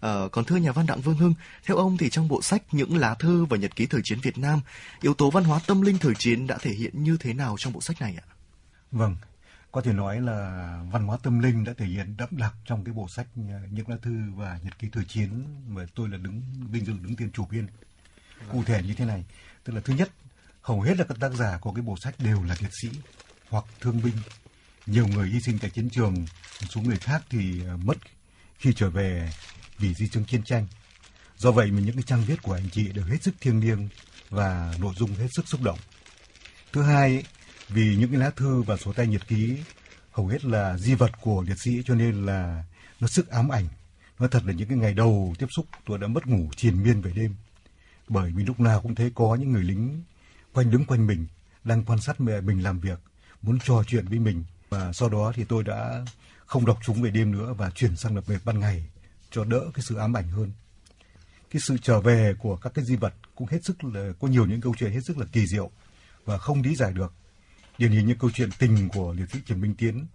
À, 0.00 0.14
còn 0.32 0.44
thưa 0.44 0.56
nhà 0.56 0.72
văn 0.72 0.86
Đặng 0.86 1.00
Vương 1.00 1.16
Hưng, 1.16 1.34
theo 1.64 1.76
ông 1.76 1.96
thì 1.96 2.10
trong 2.10 2.28
bộ 2.28 2.42
sách 2.42 2.62
những 2.72 2.96
lá 2.96 3.14
thư 3.14 3.44
và 3.44 3.56
nhật 3.56 3.76
ký 3.76 3.86
thời 3.86 4.00
chiến 4.04 4.18
Việt 4.22 4.38
Nam, 4.38 4.60
yếu 5.00 5.14
tố 5.14 5.30
văn 5.30 5.44
hóa 5.44 5.60
tâm 5.66 5.82
linh 5.82 5.98
thời 5.98 6.14
chiến 6.18 6.46
đã 6.46 6.58
thể 6.60 6.70
hiện 6.70 7.04
như 7.04 7.16
thế 7.20 7.32
nào 7.32 7.56
trong 7.58 7.72
bộ 7.72 7.80
sách 7.80 8.00
này 8.00 8.16
ạ? 8.18 8.26
Vâng, 8.90 9.16
có 9.76 9.82
thể 9.82 9.92
nói 9.92 10.20
là 10.20 10.80
văn 10.90 11.06
hóa 11.06 11.18
tâm 11.22 11.38
linh 11.38 11.64
đã 11.64 11.72
thể 11.76 11.86
hiện 11.86 12.16
đậm 12.16 12.28
đặc 12.30 12.54
trong 12.64 12.84
cái 12.84 12.94
bộ 12.94 13.08
sách 13.08 13.26
ờ, 13.36 13.60
những 13.70 13.88
lá 13.88 13.96
thư 14.02 14.10
và 14.34 14.58
nhật 14.62 14.78
ký 14.78 14.88
thời 14.92 15.04
chiến 15.04 15.44
mà 15.68 15.86
tôi 15.94 16.08
là 16.08 16.16
đứng, 16.16 16.42
vinh 16.70 16.84
dự 16.84 16.92
đứng 17.02 17.16
tiền 17.16 17.30
chủ 17.32 17.46
biên. 17.50 17.66
Cụ 18.52 18.64
thể 18.64 18.82
như 18.82 18.94
thế 18.94 19.04
này, 19.04 19.24
tức 19.64 19.72
là 19.72 19.80
thứ 19.84 19.94
nhất, 19.94 20.10
hầu 20.62 20.80
hết 20.80 20.98
là 20.98 21.04
các 21.04 21.20
tác 21.20 21.32
giả 21.32 21.58
của 21.60 21.72
cái 21.72 21.82
bộ 21.82 21.96
sách 21.96 22.14
đều 22.18 22.42
là 22.42 22.56
liệt 22.60 22.70
sĩ 22.82 22.88
hoặc 23.48 23.64
thương 23.80 24.02
binh. 24.02 24.14
Nhiều 24.86 25.06
người 25.06 25.28
hy 25.28 25.40
sinh 25.40 25.58
tại 25.58 25.70
chiến 25.70 25.90
trường, 25.90 26.14
một 26.60 26.66
số 26.70 26.80
người 26.80 26.98
khác 26.98 27.22
thì 27.30 27.64
ờ, 27.66 27.76
mất 27.76 27.96
khi 28.58 28.72
trở 28.76 28.90
về 28.90 29.32
vì 29.78 29.94
di 29.94 30.08
chứng 30.08 30.24
chiến 30.24 30.42
tranh. 30.42 30.66
Do 31.36 31.50
vậy 31.50 31.70
mà 31.70 31.80
những 31.80 31.96
cái 31.96 32.04
trang 32.06 32.24
viết 32.24 32.42
của 32.42 32.52
anh 32.52 32.70
chị 32.72 32.92
đều 32.92 33.04
hết 33.04 33.22
sức 33.22 33.34
thiêng 33.40 33.60
liêng 33.60 33.88
và 34.28 34.74
nội 34.80 34.94
dung 34.96 35.14
hết 35.14 35.28
sức 35.36 35.48
xúc 35.48 35.62
động. 35.62 35.78
Thứ 36.72 36.82
hai 36.82 37.24
vì 37.68 37.96
những 37.96 38.10
cái 38.10 38.20
lá 38.20 38.30
thư 38.30 38.62
và 38.62 38.76
sổ 38.76 38.92
tay 38.92 39.06
nhật 39.06 39.28
ký, 39.28 39.58
hầu 40.10 40.26
hết 40.26 40.44
là 40.44 40.78
di 40.78 40.94
vật 40.94 41.10
của 41.20 41.44
liệt 41.48 41.58
sĩ, 41.58 41.82
cho 41.84 41.94
nên 41.94 42.26
là 42.26 42.64
nó 43.00 43.08
sức 43.08 43.30
ám 43.30 43.48
ảnh. 43.48 43.68
Nói 44.18 44.28
thật 44.28 44.42
là 44.46 44.52
những 44.52 44.68
cái 44.68 44.78
ngày 44.78 44.94
đầu 44.94 45.34
tiếp 45.38 45.46
xúc, 45.50 45.66
tôi 45.86 45.98
đã 45.98 46.06
mất 46.06 46.26
ngủ 46.26 46.48
triền 46.56 46.82
miên 46.82 47.00
về 47.00 47.12
đêm. 47.14 47.34
Bởi 48.08 48.32
vì 48.36 48.44
lúc 48.44 48.60
nào 48.60 48.80
cũng 48.80 48.94
thấy 48.94 49.12
có 49.14 49.34
những 49.34 49.52
người 49.52 49.62
lính 49.62 50.02
quanh 50.52 50.70
đứng 50.70 50.84
quanh 50.84 51.06
mình, 51.06 51.26
đang 51.64 51.84
quan 51.84 52.00
sát 52.00 52.20
mẹ 52.20 52.40
mình 52.40 52.62
làm 52.62 52.80
việc, 52.80 52.98
muốn 53.42 53.58
trò 53.64 53.82
chuyện 53.86 54.06
với 54.06 54.18
mình. 54.18 54.44
Và 54.68 54.92
sau 54.92 55.08
đó 55.08 55.32
thì 55.36 55.44
tôi 55.44 55.64
đã 55.64 56.04
không 56.46 56.66
đọc 56.66 56.78
chúng 56.84 57.02
về 57.02 57.10
đêm 57.10 57.32
nữa 57.32 57.54
và 57.58 57.70
chuyển 57.70 57.96
sang 57.96 58.14
đọc 58.14 58.26
về 58.26 58.38
ban 58.44 58.60
ngày, 58.60 58.86
cho 59.30 59.44
đỡ 59.44 59.60
cái 59.74 59.82
sự 59.82 59.96
ám 59.96 60.16
ảnh 60.16 60.28
hơn. 60.28 60.52
Cái 61.50 61.60
sự 61.60 61.76
trở 61.82 62.00
về 62.00 62.34
của 62.38 62.56
các 62.56 62.74
cái 62.74 62.84
di 62.84 62.96
vật 62.96 63.14
cũng 63.34 63.48
hết 63.48 63.64
sức 63.64 63.84
là, 63.84 64.12
có 64.20 64.28
nhiều 64.28 64.46
những 64.46 64.60
câu 64.60 64.74
chuyện 64.78 64.92
hết 64.92 65.00
sức 65.06 65.18
là 65.18 65.26
kỳ 65.32 65.46
diệu 65.46 65.70
và 66.24 66.38
không 66.38 66.62
lý 66.62 66.74
giải 66.74 66.92
được 66.92 67.12
điển 67.78 67.92
hình 67.92 68.06
như 68.06 68.14
câu 68.18 68.30
chuyện 68.30 68.50
tình 68.58 68.88
của 68.88 69.12
liệt 69.12 69.30
sĩ 69.32 69.38
Trần 69.46 69.60
Minh 69.60 69.74
Tiến. 69.74 70.06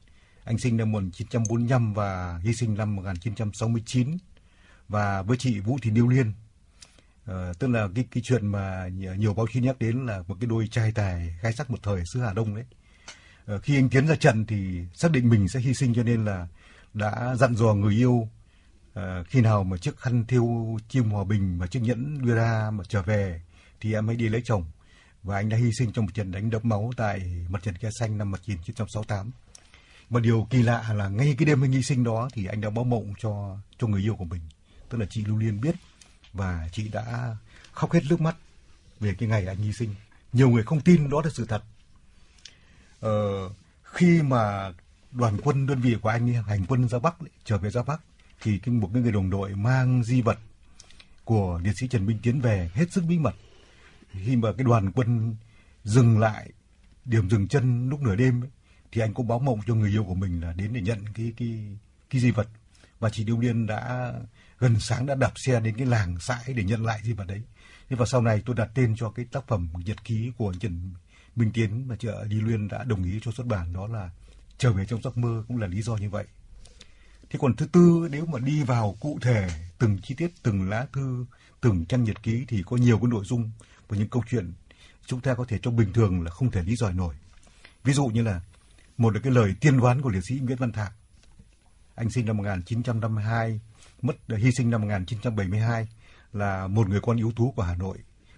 Anh 0.44 0.58
sinh 0.58 0.78
năm 0.78 0.92
1945 0.92 1.94
và 1.94 2.40
hy 2.44 2.54
sinh 2.54 2.76
năm 2.76 2.96
1969 2.96 4.18
và 4.88 5.22
với 5.22 5.38
chị 5.38 5.60
Vũ 5.60 5.78
Thị 5.82 5.92
Niêu 5.92 6.08
Liên. 6.08 6.34
À, 7.26 7.54
tức 7.60 7.68
là 7.68 7.88
cái 7.96 8.06
cái 8.12 8.24
chuyện 8.24 8.48
mà 8.48 8.88
nhiều 9.18 9.34
báo 9.34 9.46
chí 9.54 9.60
nhắc 9.60 9.80
đến 9.80 10.06
là 10.06 10.24
một 10.28 10.36
cái 10.40 10.48
đôi 10.48 10.68
trai 10.72 10.92
tài 10.92 11.36
gai 11.42 11.54
sắc 11.54 11.72
một 11.72 11.80
thời 11.84 12.04
xứ 12.06 12.22
Hà 12.22 12.34
Đông 12.34 12.56
đấy. 12.56 12.66
À, 13.46 13.58
khi 13.64 13.76
anh 13.76 13.90
Tiến 13.90 14.08
ra 14.08 14.16
trận 14.16 14.46
thì 14.46 14.86
xác 14.94 15.12
định 15.12 15.30
mình 15.30 15.48
sẽ 15.48 15.60
hy 15.60 15.74
sinh 15.74 15.94
cho 15.94 16.04
nên 16.04 16.26
là 16.26 16.48
đã 16.94 17.36
dặn 17.36 17.56
dò 17.56 17.74
người 17.74 17.94
yêu 17.94 18.30
à, 18.94 19.24
khi 19.28 19.42
nào 19.42 19.64
mà 19.64 19.78
chiếc 19.78 19.98
khăn 19.98 20.26
thiêu 20.28 20.78
chim 20.90 21.10
hòa 21.10 21.24
bình 21.24 21.58
và 21.60 21.68
chiếc 21.68 21.82
nhẫn 21.84 22.26
đưa 22.26 22.36
ra 22.36 22.72
mà 22.74 22.84
trở 22.88 23.02
về 23.02 23.42
thì 23.80 23.94
em 23.94 24.08
hãy 24.08 24.16
đi 24.16 24.30
lấy 24.30 24.42
chồng 24.46 24.64
và 25.24 25.36
anh 25.36 25.50
đã 25.50 25.58
hy 25.58 25.72
sinh 25.74 25.92
trong 25.92 26.06
một 26.06 26.12
trận 26.14 26.32
đánh 26.32 26.50
đẫm 26.50 26.62
máu 26.64 26.92
tại 26.98 27.46
mặt 27.50 27.64
trận 27.64 27.76
Khe 27.76 27.90
Xanh 28.00 28.18
năm 28.18 28.32
1968. 28.32 29.32
Và 30.10 30.20
điều 30.20 30.48
kỳ 30.50 30.62
lạ 30.62 30.94
là 30.94 31.10
ngay 31.10 31.36
cái 31.38 31.46
đêm 31.46 31.64
anh 31.64 31.72
hy 31.72 31.84
sinh 31.84 32.04
đó 32.04 32.30
thì 32.34 32.46
anh 32.46 32.62
đã 32.62 32.70
báo 32.70 32.86
mộng 32.86 33.14
cho 33.20 33.58
cho 33.78 33.88
người 33.88 34.02
yêu 34.02 34.16
của 34.16 34.26
mình, 34.26 34.42
tức 34.90 34.98
là 34.98 35.06
chị 35.10 35.26
Lưu 35.26 35.38
Liên 35.38 35.62
biết 35.62 35.76
và 36.34 36.70
chị 36.72 36.90
đã 36.90 37.36
khóc 37.72 37.92
hết 37.92 38.02
nước 38.10 38.22
mắt 38.22 38.36
về 39.00 39.14
cái 39.20 39.30
ngày 39.30 39.46
anh 39.46 39.58
hy 39.58 39.74
sinh. 39.74 39.96
Nhiều 40.34 40.50
người 40.50 40.64
không 40.64 40.82
tin 40.82 41.10
đó 41.10 41.22
là 41.24 41.30
sự 41.34 41.46
thật. 41.46 41.64
Ờ, 43.00 43.50
khi 43.84 44.22
mà 44.22 44.74
đoàn 45.12 45.38
quân 45.44 45.68
đơn 45.68 45.82
vị 45.82 45.96
của 46.02 46.10
anh 46.10 46.34
hành 46.34 46.66
quân 46.68 46.90
ra 46.90 47.00
Bắc 47.00 47.16
trở 47.46 47.58
về 47.58 47.70
ra 47.70 47.84
Bắc 47.84 48.02
thì 48.42 48.60
một 48.66 48.90
cái 48.94 49.02
người 49.02 49.12
đồng 49.12 49.30
đội 49.30 49.56
mang 49.56 50.04
di 50.04 50.22
vật 50.22 50.40
của 51.24 51.60
liệt 51.64 51.74
sĩ 51.76 51.88
Trần 51.88 52.06
Minh 52.06 52.20
Tiến 52.24 52.42
về 52.42 52.72
hết 52.74 52.92
sức 52.92 53.04
bí 53.08 53.20
mật 53.20 53.36
khi 54.12 54.36
mà 54.36 54.50
cái 54.58 54.64
đoàn 54.64 54.92
quân 54.92 55.36
dừng 55.84 56.20
lại 56.20 56.52
điểm 57.06 57.30
dừng 57.30 57.48
chân 57.48 57.90
lúc 57.90 58.02
nửa 58.02 58.16
đêm 58.16 58.44
ấy, 58.44 58.50
thì 58.92 59.02
anh 59.02 59.14
cũng 59.14 59.28
báo 59.28 59.40
mộng 59.40 59.60
cho 59.68 59.76
người 59.76 59.90
yêu 59.90 60.04
của 60.04 60.16
mình 60.16 60.42
là 60.42 60.54
đến 60.54 60.74
để 60.74 60.82
nhận 60.82 61.06
cái 61.14 61.34
cái 61.38 61.78
cái 62.10 62.22
di 62.22 62.32
vật 62.32 62.48
và 63.00 63.10
chị 63.10 63.24
Điêu 63.24 63.40
Liên 63.40 63.68
đã 63.68 64.14
gần 64.60 64.80
sáng 64.80 65.06
đã 65.06 65.16
đạp 65.16 65.32
xe 65.36 65.60
đến 65.60 65.78
cái 65.78 65.86
làng 65.86 66.20
sãi 66.20 66.54
để 66.56 66.64
nhận 66.64 66.86
lại 66.86 67.00
di 67.04 67.14
vật 67.14 67.28
đấy. 67.28 67.42
Thế 67.90 67.96
và 67.96 68.06
sau 68.06 68.22
này 68.22 68.42
tôi 68.46 68.56
đặt 68.56 68.70
tên 68.74 68.96
cho 68.98 69.10
cái 69.10 69.26
tác 69.32 69.48
phẩm 69.48 69.70
nhật 69.86 70.04
ký 70.04 70.32
của 70.38 70.54
Trần 70.60 70.94
Minh 71.36 71.52
Tiến 71.52 71.88
mà 71.88 71.96
chị 72.00 72.08
Đi 72.28 72.42
Liên 72.42 72.68
đã 72.68 72.84
đồng 72.84 73.04
ý 73.04 73.20
cho 73.22 73.32
xuất 73.32 73.48
bản 73.48 73.74
đó 73.74 73.88
là 73.88 74.10
trở 74.58 74.72
về 74.72 74.86
trong 74.86 75.02
giấc 75.02 75.18
mơ 75.18 75.44
cũng 75.48 75.58
là 75.58 75.68
lý 75.68 75.82
do 75.82 75.96
như 75.98 76.10
vậy. 76.10 76.26
Thế 77.30 77.40
còn 77.42 77.56
thứ 77.56 77.68
tư 77.72 78.08
nếu 78.12 78.26
mà 78.26 78.40
đi 78.40 78.64
vào 78.64 78.98
cụ 79.00 79.20
thể 79.22 79.50
từng 79.80 79.98
chi 80.04 80.16
tiết 80.16 80.32
từng 80.44 80.70
lá 80.70 80.86
thư 80.94 81.26
từng 81.62 81.86
trang 81.86 82.04
nhật 82.04 82.24
ký 82.24 82.46
thì 82.48 82.64
có 82.66 82.78
nhiều 82.78 82.98
cái 82.98 83.08
nội 83.08 83.26
dung 83.26 83.52
của 83.92 83.98
những 83.98 84.10
câu 84.10 84.24
chuyện 84.30 84.54
chúng 85.06 85.22
ta 85.22 85.34
có 85.34 85.46
thể 85.48 85.58
trong 85.62 85.76
bình 85.76 85.94
thường 85.94 86.22
là 86.22 86.32
không 86.32 86.52
thể 86.52 86.64
lý 86.64 86.76
giải 86.76 86.94
nổi. 86.94 87.16
Ví 87.84 87.94
dụ 87.94 88.06
như 88.06 88.24
là 88.24 88.42
một 88.98 89.14
là 89.14 89.20
cái 89.24 89.34
lời 89.34 89.56
tiên 89.62 89.80
đoán 89.80 90.02
của 90.02 90.10
liệt 90.10 90.22
sĩ 90.30 90.40
Nguyễn 90.40 90.58
Văn 90.58 90.72
Thạc. 90.72 90.94
Anh 91.96 92.10
sinh 92.10 92.26
năm 92.26 92.38
1952, 92.38 93.60
mất 94.02 94.16
hy 94.38 94.52
sinh 94.52 94.70
năm 94.70 94.82
1972 94.82 95.88
là 96.34 96.68
một 96.68 96.90
người 96.90 97.00
con 97.02 97.18
yếu 97.18 97.32
tú 97.36 97.52
của 97.52 97.64
Hà 97.64 97.76
Nội 97.76 97.98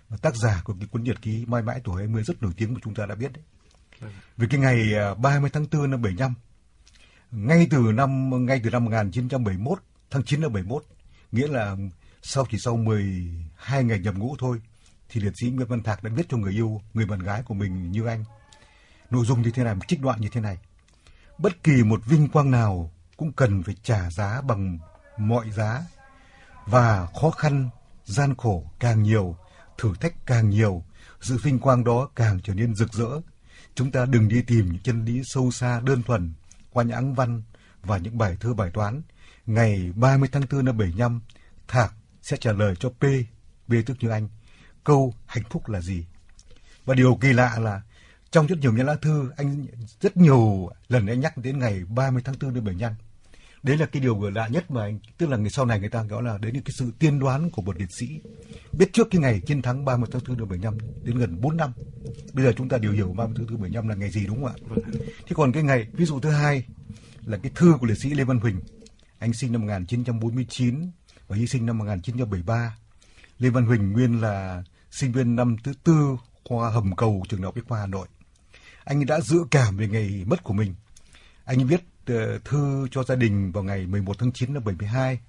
và 0.10 0.18
tác 0.18 0.36
giả 0.36 0.62
của 0.64 0.76
cái 0.80 0.88
cuốn 0.88 1.04
nhật 1.04 1.22
ký 1.22 1.46
Mãi 1.48 1.62
mãi 1.62 1.82
tuổi 1.84 2.02
20 2.02 2.24
rất 2.24 2.44
nổi 2.44 2.52
tiếng 2.58 2.74
mà 2.74 2.80
chúng 2.84 2.96
ta 2.96 3.06
đã 3.06 3.16
biết 3.16 3.32
đấy. 3.34 3.44
Vì 4.38 4.48
cái 4.48 4.60
ngày 4.60 4.94
à, 4.96 5.14
30 5.14 5.50
tháng 5.54 5.66
4 5.72 5.92
năm 5.92 6.02
75 6.02 6.34
ngay 7.32 7.68
từ 7.70 7.78
năm 7.94 8.30
ngay 8.46 8.62
từ 8.64 8.70
năm 8.70 8.86
1971 8.86 9.80
tháng 10.12 10.24
9 10.24 10.42
năm 10.42 10.54
71 10.54 10.84
nghĩa 11.32 11.48
là 11.48 11.76
sau 12.22 12.46
chỉ 12.52 12.58
sau 12.60 12.78
12 12.78 13.84
ngày 13.84 14.00
nhập 14.00 14.16
ngũ 14.16 14.36
thôi 14.40 14.62
thì 15.14 15.22
liệt 15.22 15.34
sĩ 15.36 15.50
Nguyễn 15.50 15.68
Văn 15.68 15.84
Thạc 15.84 16.04
đã 16.04 16.12
viết 16.16 16.26
cho 16.30 16.38
người 16.38 16.54
yêu, 16.54 16.82
người 16.94 17.06
bạn 17.06 17.20
gái 17.20 17.44
của 17.44 17.54
mình 17.54 17.92
như 17.92 18.06
anh. 18.06 18.24
Nội 19.10 19.26
dung 19.26 19.42
như 19.42 19.52
thế 19.52 19.64
này, 19.64 19.76
một 19.76 19.88
trích 19.88 20.02
đoạn 20.02 20.22
như 20.22 20.30
thế 20.32 20.42
này. 20.42 20.58
Bất 21.38 21.64
kỳ 21.64 21.84
một 21.84 22.06
vinh 22.06 22.30
quang 22.30 22.52
nào 22.52 22.92
cũng 23.18 23.32
cần 23.32 23.64
phải 23.64 23.76
trả 23.84 24.10
giá 24.10 24.42
bằng 24.42 24.80
mọi 25.18 25.52
giá. 25.52 25.86
Và 26.66 27.08
khó 27.22 27.30
khăn, 27.30 27.70
gian 28.06 28.36
khổ 28.36 28.72
càng 28.80 29.04
nhiều, 29.04 29.36
thử 29.78 29.94
thách 30.00 30.26
càng 30.26 30.50
nhiều, 30.50 30.84
sự 31.22 31.38
vinh 31.44 31.60
quang 31.60 31.84
đó 31.84 32.10
càng 32.16 32.40
trở 32.44 32.54
nên 32.54 32.76
rực 32.76 32.94
rỡ. 32.94 33.10
Chúng 33.76 33.92
ta 33.92 34.06
đừng 34.06 34.28
đi 34.28 34.42
tìm 34.42 34.66
những 34.66 34.82
chân 34.84 35.06
lý 35.06 35.22
sâu 35.24 35.52
xa, 35.52 35.80
đơn 35.80 36.04
thuần, 36.04 36.34
qua 36.72 36.84
những 36.84 36.96
áng 36.96 37.14
văn 37.14 37.42
và 37.82 37.98
những 37.98 38.18
bài 38.18 38.38
thơ 38.40 38.54
bài 38.54 38.72
toán. 38.74 39.02
Ngày 39.46 39.92
30 39.96 40.30
tháng 40.32 40.44
4 40.52 40.66
năm 40.66 40.78
75 40.78 41.22
Thạc 41.68 41.94
sẽ 42.22 42.38
trả 42.38 42.52
lời 42.52 42.76
cho 42.80 42.90
P 42.90 43.04
B 43.68 43.74
tức 43.86 43.98
như 44.00 44.10
anh 44.10 44.30
câu 44.84 45.14
hạnh 45.26 45.44
phúc 45.50 45.70
là 45.70 45.82
gì? 45.82 46.06
Và 46.86 46.96
điều 46.96 47.18
kỳ 47.22 47.34
lạ 47.34 47.60
là 47.60 47.82
trong 48.32 48.48
rất 48.48 48.60
nhiều 48.60 48.74
những 48.74 48.86
lá 48.86 48.96
thư 48.96 49.32
anh 49.38 49.66
rất 50.02 50.18
nhiều 50.18 50.70
lần 50.88 51.08
anh 51.08 51.20
nhắc 51.20 51.38
đến 51.38 51.60
ngày 51.60 51.82
30 51.88 52.22
tháng 52.26 52.36
4 52.42 52.54
đến 52.54 52.64
75 52.64 52.94
đấy 53.64 53.78
là 53.78 53.86
cái 53.86 54.02
điều 54.02 54.30
lạ 54.30 54.48
nhất 54.48 54.72
mà 54.72 54.84
anh 54.84 55.00
tức 55.18 55.30
là 55.30 55.38
người 55.38 55.50
sau 55.50 55.66
này 55.66 55.80
người 55.80 55.90
ta 55.90 56.04
gọi 56.04 56.24
là 56.24 56.38
đấy 56.38 56.52
là 56.52 56.62
cái 56.66 56.74
sự 56.78 56.92
tiên 57.00 57.20
đoán 57.20 57.50
của 57.50 57.62
một 57.62 57.78
liệt 57.80 57.90
sĩ. 58.00 58.08
Biết 58.72 58.94
trước 58.94 59.08
cái 59.12 59.22
ngày 59.22 59.42
chiến 59.46 59.62
thắng 59.62 59.86
30 59.86 60.10
tháng 60.12 60.22
4 60.28 60.38
năm 60.38 60.48
75 60.50 60.78
đến 61.04 61.18
gần 61.18 61.42
4 61.42 61.58
năm. 61.58 61.72
Bây 62.34 62.46
giờ 62.46 62.54
chúng 62.58 62.70
ta 62.70 62.78
đều 62.78 62.92
hiểu 62.92 63.14
30 63.18 63.34
tháng 63.38 63.48
4 63.48 63.62
75 63.62 63.88
là 63.88 63.96
ngày 63.96 64.12
gì 64.12 64.26
đúng 64.26 64.44
không 64.44 64.54
ạ? 64.54 64.82
Thế 65.00 65.34
còn 65.36 65.52
cái 65.52 65.64
ngày 65.64 65.88
ví 65.94 66.06
dụ 66.06 66.20
thứ 66.20 66.30
hai 66.30 66.64
là 67.26 67.38
cái 67.38 67.52
thư 67.56 67.74
của 67.80 67.88
liệt 67.88 67.98
sĩ 68.04 68.10
Lê 68.10 68.24
Văn 68.24 68.40
Huỳnh. 68.40 68.60
Anh 69.20 69.34
sinh 69.34 69.52
năm 69.52 69.62
1949 69.62 70.92
và 71.28 71.36
hy 71.36 71.48
sinh 71.48 71.66
năm 71.66 71.78
1973 71.78 72.78
Lê 73.40 73.50
Văn 73.50 73.66
Huỳnh 73.66 73.92
nguyên 73.92 74.22
là 74.22 74.64
sinh 74.94 75.12
viên 75.12 75.36
năm 75.36 75.56
thứ 75.64 75.74
tư 75.84 76.18
khoa 76.44 76.70
hầm 76.70 76.96
cầu 76.96 77.24
trường 77.30 77.42
đại 77.42 77.46
học 77.46 77.56
bách 77.56 77.66
khoa 77.68 77.80
Hà 77.80 77.88
Nội 77.88 78.08
anh 78.84 79.06
đã 79.06 79.22
dự 79.22 79.46
cảm 79.52 79.78
về 79.78 79.88
ngày 79.88 80.24
mất 80.28 80.44
của 80.44 80.54
mình. 80.54 80.76
Anh 81.46 81.68
viết 81.68 81.82
uh, 82.12 82.46
thư 82.46 82.88
cho 82.92 83.04
gia 83.04 83.16
đình 83.16 83.52
vào 83.52 83.64
ngày 83.64 83.88
11 83.88 84.20
tháng 84.20 84.32
9 84.32 84.54
năm 84.54 84.64
72. 84.64 85.14
Uh, 85.14 85.20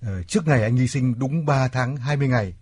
ờ, 0.00 0.22
trước 0.22 0.46
ngày 0.46 0.62
anh 0.62 0.76
hy 0.76 0.88
sinh 0.88 1.18
đúng 1.18 1.46
3 1.46 1.68
tháng 1.68 1.96
20 1.96 2.28
ngày 2.28 2.54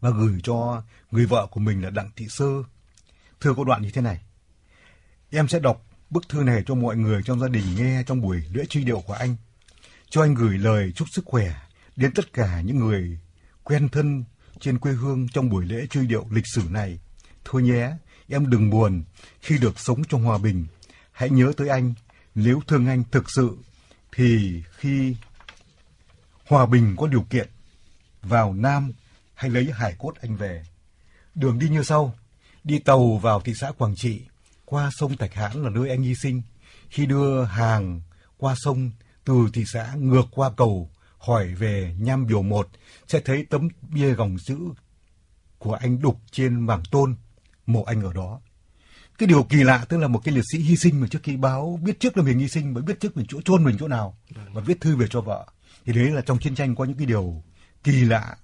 và 0.00 0.10
gửi 0.10 0.40
cho 0.42 0.82
người 1.10 1.26
vợ 1.26 1.46
của 1.50 1.60
mình 1.60 1.82
là 1.82 1.90
Đặng 1.90 2.10
Thị 2.16 2.26
Sơ. 2.28 2.46
Thưa 3.40 3.54
có 3.54 3.64
đoạn 3.64 3.82
như 3.82 3.90
thế 3.90 4.02
này. 4.02 4.20
Em 5.30 5.48
sẽ 5.48 5.58
đọc 5.58 5.86
bức 6.10 6.28
thư 6.28 6.42
này 6.42 6.62
cho 6.66 6.74
mọi 6.74 6.96
người 6.96 7.22
trong 7.24 7.40
gia 7.40 7.48
đình 7.48 7.64
nghe 7.76 8.02
trong 8.06 8.20
buổi 8.20 8.42
lễ 8.52 8.64
truy 8.68 8.84
điệu 8.84 9.00
của 9.00 9.12
anh. 9.12 9.36
Cho 10.10 10.22
anh 10.22 10.34
gửi 10.34 10.58
lời 10.58 10.92
chúc 10.94 11.08
sức 11.08 11.24
khỏe 11.24 11.54
đến 11.96 12.12
tất 12.14 12.32
cả 12.32 12.60
những 12.60 12.78
người 12.78 13.18
quen 13.62 13.88
thân 13.88 14.24
trên 14.62 14.78
quê 14.78 14.92
hương 14.92 15.28
trong 15.28 15.48
buổi 15.48 15.64
lễ 15.64 15.86
truy 15.90 16.06
điệu 16.06 16.26
lịch 16.30 16.46
sử 16.54 16.62
này. 16.70 16.98
Thôi 17.44 17.62
nhé, 17.62 17.90
Em 18.28 18.50
đừng 18.50 18.70
buồn 18.70 19.02
khi 19.40 19.58
được 19.58 19.78
sống 19.78 20.02
trong 20.04 20.22
hòa 20.22 20.38
bình. 20.38 20.66
Hãy 21.12 21.30
nhớ 21.30 21.52
tới 21.56 21.68
anh. 21.68 21.94
Nếu 22.34 22.60
thương 22.66 22.86
anh 22.86 23.04
thực 23.10 23.30
sự 23.30 23.56
thì 24.12 24.62
khi 24.76 25.16
hòa 26.46 26.66
bình 26.66 26.96
có 26.98 27.06
điều 27.06 27.22
kiện 27.22 27.48
vào 28.22 28.54
Nam 28.54 28.92
hãy 29.34 29.50
lấy 29.50 29.70
hải 29.72 29.94
cốt 29.98 30.14
anh 30.20 30.36
về. 30.36 30.64
Đường 31.34 31.58
đi 31.58 31.68
như 31.68 31.82
sau. 31.82 32.14
Đi 32.64 32.78
tàu 32.78 33.16
vào 33.16 33.40
thị 33.40 33.52
xã 33.60 33.72
Quảng 33.78 33.96
Trị, 33.96 34.22
qua 34.64 34.90
sông 34.92 35.16
Thạch 35.16 35.34
Hãn 35.34 35.62
là 35.62 35.70
nơi 35.70 35.90
anh 35.90 36.02
hy 36.02 36.14
sinh. 36.14 36.42
Khi 36.90 37.06
đưa 37.06 37.44
hàng 37.44 38.00
qua 38.38 38.54
sông 38.56 38.90
từ 39.24 39.48
thị 39.52 39.64
xã 39.72 39.94
ngược 39.94 40.26
qua 40.30 40.50
cầu, 40.56 40.90
hỏi 41.22 41.54
về 41.54 41.94
Nham 41.98 42.26
Biểu 42.26 42.42
một 42.42 42.68
sẽ 43.06 43.20
thấy 43.20 43.46
tấm 43.50 43.68
bia 43.82 44.14
gòng 44.14 44.36
chữ 44.44 44.58
của 45.58 45.74
anh 45.74 46.00
đục 46.00 46.20
trên 46.30 46.66
bảng 46.66 46.82
tôn 46.90 47.16
mộ 47.66 47.82
anh 47.82 48.02
ở 48.02 48.12
đó. 48.12 48.40
Cái 49.18 49.26
điều 49.26 49.42
kỳ 49.42 49.62
lạ 49.62 49.84
tức 49.88 49.98
là 49.98 50.08
một 50.08 50.20
cái 50.24 50.34
liệt 50.34 50.44
sĩ 50.52 50.58
hy 50.58 50.76
sinh 50.76 51.00
mà 51.00 51.06
trước 51.10 51.18
khi 51.22 51.36
báo 51.36 51.80
biết 51.82 52.00
trước 52.00 52.16
là 52.16 52.22
mình 52.22 52.38
hy 52.38 52.48
sinh 52.48 52.74
mới 52.74 52.82
biết 52.82 53.00
trước 53.00 53.16
mình 53.16 53.26
chỗ 53.28 53.40
chôn 53.40 53.64
mình 53.64 53.76
chỗ 53.80 53.88
nào 53.88 54.16
và 54.52 54.62
viết 54.66 54.80
thư 54.80 54.96
về 54.96 55.06
cho 55.10 55.20
vợ. 55.20 55.46
Thì 55.84 55.92
đấy 55.92 56.10
là 56.10 56.20
trong 56.20 56.38
chiến 56.38 56.54
tranh 56.54 56.74
có 56.74 56.84
những 56.84 56.96
cái 56.96 57.06
điều 57.06 57.42
kỳ 57.84 58.04
lạ 58.04 58.36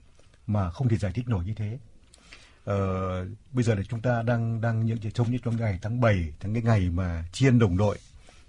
mà 0.46 0.70
không 0.70 0.88
thể 0.88 0.96
giải 0.96 1.12
thích 1.14 1.28
nổi 1.28 1.44
như 1.44 1.54
thế. 1.54 1.78
Ờ, 2.64 3.26
bây 3.52 3.64
giờ 3.64 3.74
là 3.74 3.82
chúng 3.88 4.00
ta 4.00 4.22
đang 4.22 4.60
đang 4.60 4.86
những 4.86 4.98
trông 5.14 5.30
những 5.30 5.42
trong 5.42 5.56
ngày 5.56 5.78
tháng 5.82 6.00
7 6.00 6.32
tháng 6.40 6.54
cái 6.54 6.62
ngày 6.62 6.90
mà 6.90 7.24
chiên 7.32 7.58
đồng 7.58 7.76
đội 7.76 7.98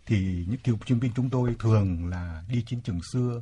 thì 0.06 0.46
những 0.48 0.60
cựu 0.60 0.78
chiến 0.86 1.00
binh 1.00 1.12
chúng 1.16 1.30
tôi 1.30 1.56
thường 1.60 2.08
là 2.10 2.44
đi 2.50 2.64
chiến 2.68 2.82
trường 2.82 3.00
xưa 3.14 3.42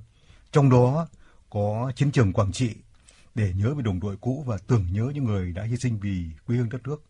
trong 0.52 0.70
đó 0.70 1.08
có 1.50 1.92
chiến 1.96 2.12
trường 2.12 2.34
Quảng 2.34 2.52
Trị 2.52 2.76
để 3.36 3.54
nhớ 3.56 3.74
về 3.74 3.84
đồng 3.84 4.00
đội 4.00 4.18
cũ 4.22 4.44
và 4.48 4.58
tưởng 4.68 4.86
nhớ 4.92 5.12
những 5.14 5.24
người 5.24 5.52
đã 5.52 5.64
hy 5.64 5.78
sinh 5.78 6.00
vì 6.00 6.26
quê 6.46 6.58
hương 6.58 6.70
đất 6.70 6.88
nước 6.88 7.04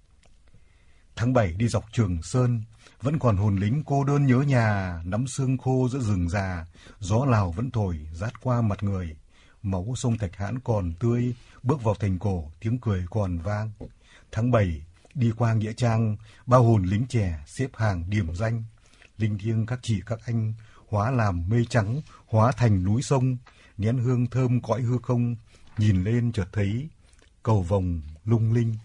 Tháng 1.18 1.34
7 1.34 1.52
đi 1.52 1.68
dọc 1.68 1.86
Trường 1.92 2.24
Sơn, 2.24 2.62
vẫn 3.02 3.20
còn 3.20 3.38
hồn 3.38 3.56
lính 3.56 3.84
cô 3.86 4.04
đơn 4.04 4.26
nhớ 4.26 4.36
nhà, 4.36 5.02
nắm 5.06 5.28
xương 5.28 5.58
khô 5.58 5.90
giữa 5.92 6.00
rừng 6.00 6.30
già, 6.30 6.66
gió 7.00 7.26
lào 7.26 7.52
vẫn 7.52 7.72
thổi, 7.72 8.00
rát 8.14 8.42
qua 8.42 8.62
mặt 8.62 8.84
người. 8.84 9.16
Máu 9.64 9.94
sông 9.96 10.18
Thạch 10.18 10.36
Hãn 10.36 10.60
còn 10.60 10.94
tươi, 11.00 11.34
bước 11.64 11.84
vào 11.84 11.96
thành 11.96 12.20
cổ, 12.20 12.52
tiếng 12.60 12.80
cười 12.80 13.06
còn 13.10 13.38
vang. 13.38 13.72
Tháng 14.32 14.52
7, 14.52 14.82
đi 15.14 15.32
qua 15.38 15.54
Nghĩa 15.54 15.74
Trang, 15.74 16.18
bao 16.46 16.64
hồn 16.64 16.84
lính 16.84 17.06
trẻ 17.08 17.44
xếp 17.48 17.68
hàng 17.74 18.10
điểm 18.10 18.36
danh. 18.36 18.64
Linh 19.18 19.38
thiêng 19.38 19.66
các 19.66 19.80
chị 19.82 20.02
các 20.06 20.20
anh, 20.26 20.54
hóa 20.88 21.12
làm 21.12 21.44
mây 21.50 21.66
trắng, 21.70 22.02
hóa 22.26 22.52
thành 22.52 22.84
núi 22.84 23.02
sông, 23.02 23.38
nén 23.78 23.98
hương 23.98 24.28
thơm 24.28 24.62
cõi 24.62 24.82
hư 24.82 24.98
không, 24.98 25.36
nhìn 25.78 26.04
lên 26.04 26.32
chợt 26.32 26.48
thấy 26.52 26.90
cầu 27.44 27.62
vồng 27.62 28.02
lung 28.26 28.54
linh. 28.54 28.76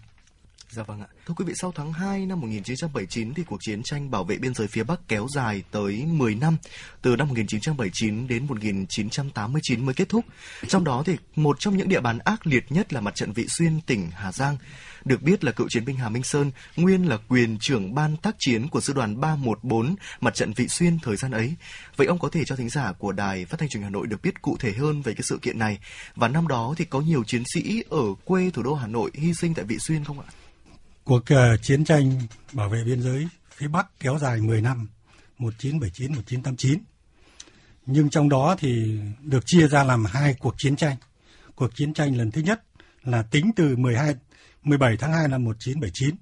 Dạ 0.75 0.83
vâng 0.83 1.01
ạ. 1.01 1.07
Thưa 1.25 1.33
quý 1.37 1.45
vị, 1.45 1.53
sau 1.55 1.71
tháng 1.75 1.93
2 1.93 2.25
năm 2.25 2.39
1979 2.39 3.33
thì 3.33 3.43
cuộc 3.43 3.57
chiến 3.61 3.83
tranh 3.83 4.11
bảo 4.11 4.23
vệ 4.23 4.37
biên 4.37 4.53
giới 4.53 4.67
phía 4.67 4.83
Bắc 4.83 4.99
kéo 5.07 5.27
dài 5.35 5.63
tới 5.71 6.05
10 6.07 6.35
năm, 6.35 6.57
từ 7.01 7.15
năm 7.15 7.27
1979 7.27 8.27
đến 8.27 8.45
1989 8.47 9.85
mới 9.85 9.95
kết 9.95 10.09
thúc. 10.09 10.25
Trong 10.67 10.83
đó 10.83 11.03
thì 11.05 11.17
một 11.35 11.59
trong 11.59 11.77
những 11.77 11.89
địa 11.89 11.99
bàn 11.99 12.19
ác 12.19 12.47
liệt 12.47 12.71
nhất 12.71 12.93
là 12.93 13.01
mặt 13.01 13.15
trận 13.15 13.33
Vị 13.33 13.45
Xuyên, 13.47 13.81
tỉnh 13.81 14.11
Hà 14.11 14.31
Giang. 14.31 14.57
Được 15.05 15.21
biết 15.21 15.43
là 15.43 15.51
cựu 15.51 15.67
chiến 15.69 15.85
binh 15.85 15.97
Hà 15.97 16.09
Minh 16.09 16.23
Sơn 16.23 16.51
nguyên 16.75 17.09
là 17.09 17.17
quyền 17.27 17.57
trưởng 17.59 17.95
ban 17.95 18.17
tác 18.17 18.35
chiến 18.39 18.67
của 18.67 18.81
sư 18.81 18.93
đoàn 18.93 19.21
314 19.21 19.95
mặt 20.21 20.35
trận 20.35 20.53
Vị 20.53 20.67
Xuyên 20.67 20.99
thời 20.99 21.15
gian 21.15 21.31
ấy. 21.31 21.55
Vậy 21.95 22.07
ông 22.07 22.19
có 22.19 22.29
thể 22.29 22.45
cho 22.45 22.55
thính 22.55 22.69
giả 22.69 22.91
của 22.91 23.11
đài 23.11 23.45
phát 23.45 23.59
thanh 23.59 23.69
truyền 23.69 23.83
Hà 23.83 23.89
Nội 23.89 24.07
được 24.07 24.21
biết 24.21 24.41
cụ 24.41 24.57
thể 24.59 24.73
hơn 24.73 25.01
về 25.01 25.13
cái 25.13 25.23
sự 25.23 25.39
kiện 25.41 25.59
này 25.59 25.79
và 26.15 26.27
năm 26.27 26.47
đó 26.47 26.73
thì 26.77 26.85
có 26.85 27.01
nhiều 27.01 27.23
chiến 27.23 27.43
sĩ 27.53 27.83
ở 27.89 28.03
quê 28.25 28.49
thủ 28.53 28.63
đô 28.63 28.73
Hà 28.73 28.87
Nội 28.87 29.11
hy 29.13 29.33
sinh 29.33 29.53
tại 29.53 29.65
Vị 29.65 29.77
Xuyên 29.79 30.03
không 30.03 30.19
ạ? 30.19 30.25
Cuộc 31.03 31.23
uh, 31.33 31.61
chiến 31.61 31.85
tranh 31.85 32.19
bảo 32.53 32.69
vệ 32.69 32.83
biên 32.83 33.01
giới 33.01 33.27
phía 33.55 33.67
Bắc 33.67 33.99
kéo 33.99 34.17
dài 34.19 34.41
10 34.41 34.61
năm, 34.61 34.89
1979-1989. 35.39 36.77
Nhưng 37.85 38.09
trong 38.09 38.29
đó 38.29 38.55
thì 38.59 38.99
được 39.21 39.45
chia 39.45 39.67
ra 39.67 39.83
làm 39.83 40.05
hai 40.05 40.35
cuộc 40.39 40.55
chiến 40.57 40.75
tranh. 40.75 40.97
Cuộc 41.55 41.75
chiến 41.75 41.93
tranh 41.93 42.17
lần 42.17 42.31
thứ 42.31 42.41
nhất 42.41 42.63
là 43.03 43.23
tính 43.23 43.51
từ 43.55 43.75
12 43.75 44.15
17 44.63 44.97
tháng 44.97 45.13
2 45.13 45.27
năm 45.27 45.43
1979 45.43 46.15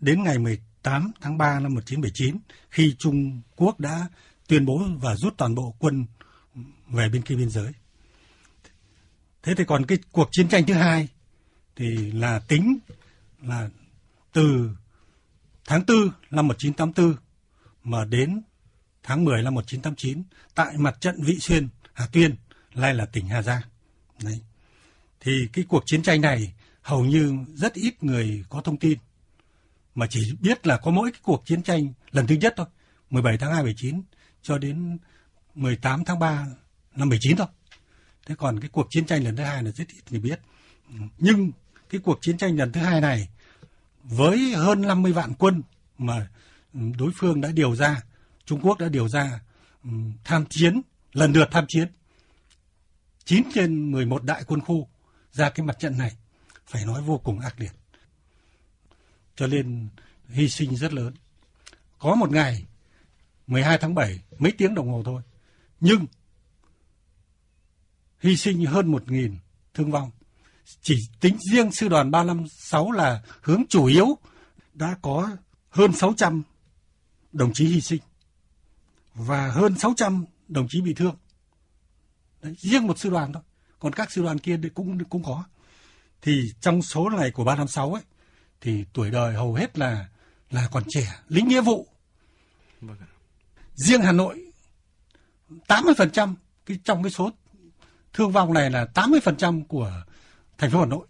đến 0.00 0.22
ngày 0.22 0.38
18 0.38 1.12
tháng 1.20 1.38
3 1.38 1.60
năm 1.60 1.74
1979 1.74 2.38
khi 2.70 2.94
Trung 2.98 3.40
Quốc 3.56 3.80
đã 3.80 4.08
tuyên 4.48 4.66
bố 4.66 4.82
và 5.00 5.16
rút 5.16 5.34
toàn 5.36 5.54
bộ 5.54 5.74
quân 5.78 6.06
về 6.88 7.08
bên 7.08 7.22
kia 7.22 7.34
biên 7.34 7.50
giới. 7.50 7.72
Thế 9.42 9.54
thì 9.54 9.64
còn 9.64 9.86
cái 9.86 9.98
cuộc 10.12 10.28
chiến 10.32 10.48
tranh 10.48 10.66
thứ 10.66 10.74
hai 10.74 11.08
thì 11.76 12.12
là 12.12 12.38
tính 12.38 12.78
là 13.42 13.68
từ 14.36 14.70
tháng 15.64 15.82
4 15.88 15.96
năm 16.30 16.48
1984 16.48 17.14
mà 17.84 18.04
đến 18.04 18.42
tháng 19.02 19.24
10 19.24 19.42
năm 19.42 19.54
1989 19.54 20.22
tại 20.54 20.76
mặt 20.78 21.00
trận 21.00 21.22
Vị 21.22 21.38
Xuyên, 21.40 21.68
Hà 21.92 22.06
Tuyên, 22.06 22.36
nay 22.74 22.94
là 22.94 23.06
tỉnh 23.06 23.28
Hà 23.28 23.42
Giang. 23.42 23.62
Đấy. 24.22 24.40
Thì 25.20 25.48
cái 25.52 25.64
cuộc 25.68 25.82
chiến 25.86 26.02
tranh 26.02 26.20
này 26.20 26.54
hầu 26.82 27.04
như 27.04 27.38
rất 27.54 27.74
ít 27.74 28.02
người 28.04 28.44
có 28.48 28.60
thông 28.60 28.78
tin 28.78 28.98
mà 29.94 30.06
chỉ 30.10 30.32
biết 30.40 30.66
là 30.66 30.76
có 30.76 30.90
mỗi 30.90 31.12
cái 31.12 31.20
cuộc 31.22 31.42
chiến 31.46 31.62
tranh 31.62 31.92
lần 32.10 32.26
thứ 32.26 32.34
nhất 32.34 32.54
thôi, 32.56 32.66
17 33.10 33.38
tháng 33.38 33.52
2 33.52 33.62
19 33.62 34.02
cho 34.42 34.58
đến 34.58 34.98
18 35.54 36.04
tháng 36.04 36.18
3 36.18 36.46
năm 36.96 37.08
19 37.08 37.36
thôi. 37.36 37.46
Thế 38.26 38.34
còn 38.34 38.60
cái 38.60 38.70
cuộc 38.72 38.86
chiến 38.90 39.06
tranh 39.06 39.24
lần 39.24 39.36
thứ 39.36 39.42
hai 39.42 39.62
là 39.62 39.70
rất 39.70 39.88
ít 39.88 40.02
người 40.10 40.20
biết. 40.20 40.40
Ừ. 40.88 40.94
Nhưng 41.18 41.50
cái 41.90 42.00
cuộc 42.04 42.18
chiến 42.20 42.38
tranh 42.38 42.56
lần 42.56 42.72
thứ 42.72 42.80
hai 42.80 43.00
này 43.00 43.28
với 44.08 44.52
hơn 44.54 44.82
50 44.82 45.12
vạn 45.12 45.34
quân 45.34 45.62
mà 45.98 46.28
đối 46.72 47.10
phương 47.14 47.40
đã 47.40 47.50
điều 47.52 47.76
ra, 47.76 48.02
Trung 48.44 48.60
Quốc 48.62 48.78
đã 48.78 48.88
điều 48.88 49.08
ra 49.08 49.40
tham 50.24 50.46
chiến, 50.50 50.82
lần 51.12 51.32
lượt 51.32 51.48
tham 51.50 51.64
chiến. 51.68 51.88
9 53.24 53.42
trên 53.54 53.92
11 53.92 54.24
đại 54.24 54.44
quân 54.46 54.60
khu 54.60 54.88
ra 55.32 55.50
cái 55.50 55.66
mặt 55.66 55.76
trận 55.78 55.98
này 55.98 56.16
phải 56.66 56.84
nói 56.84 57.02
vô 57.02 57.18
cùng 57.18 57.38
ác 57.38 57.60
liệt. 57.60 57.72
Cho 59.36 59.46
nên 59.46 59.88
hy 60.28 60.48
sinh 60.48 60.76
rất 60.76 60.92
lớn. 60.92 61.14
Có 61.98 62.14
một 62.14 62.30
ngày 62.30 62.66
12 63.46 63.78
tháng 63.78 63.94
7 63.94 64.22
mấy 64.38 64.52
tiếng 64.52 64.74
đồng 64.74 64.88
hồ 64.88 65.02
thôi. 65.04 65.22
Nhưng 65.80 66.06
hy 68.20 68.36
sinh 68.36 68.66
hơn 68.66 68.92
1.000 68.92 69.36
thương 69.74 69.90
vong. 69.90 70.10
Chỉ 70.82 71.08
tính 71.20 71.36
riêng 71.52 71.72
sư 71.72 71.88
đoàn 71.88 72.10
356 72.10 72.90
là 72.90 73.22
hướng 73.42 73.62
chủ 73.68 73.84
yếu 73.84 74.18
đã 74.74 74.96
có 75.02 75.30
hơn 75.70 75.92
600 75.92 76.42
đồng 77.32 77.52
chí 77.52 77.66
hy 77.66 77.80
sinh 77.80 78.00
và 79.14 79.48
hơn 79.48 79.78
600 79.78 80.24
đồng 80.48 80.68
chí 80.68 80.80
bị 80.80 80.94
thương. 80.94 81.16
Đấy, 82.42 82.54
riêng 82.58 82.86
một 82.86 82.98
sư 82.98 83.10
đoàn 83.10 83.32
thôi. 83.32 83.42
Còn 83.78 83.92
các 83.92 84.10
sư 84.10 84.22
đoàn 84.22 84.38
kia 84.38 84.60
cũng 84.74 85.04
cũng 85.04 85.22
có. 85.24 85.44
Thì 86.22 86.52
trong 86.60 86.82
số 86.82 87.10
này 87.10 87.30
của 87.30 87.44
356 87.44 87.92
ấy 87.94 88.02
thì 88.60 88.84
tuổi 88.92 89.10
đời 89.10 89.34
hầu 89.34 89.54
hết 89.54 89.78
là 89.78 90.08
là 90.50 90.68
còn 90.72 90.82
trẻ, 90.88 91.14
lính 91.28 91.48
nghĩa 91.48 91.60
vụ. 91.60 91.86
Vâng 92.80 92.96
Riêng 93.74 94.02
Hà 94.02 94.12
Nội 94.12 94.52
80% 95.68 96.34
cái 96.66 96.78
trong 96.84 97.02
cái 97.02 97.10
số 97.10 97.30
thương 98.12 98.32
vong 98.32 98.52
này 98.52 98.70
là 98.70 98.86
80% 98.94 99.64
của 99.64 100.02
thành 100.58 100.70
phố 100.70 100.80
Hà 100.80 100.86
Nội. 100.86 101.06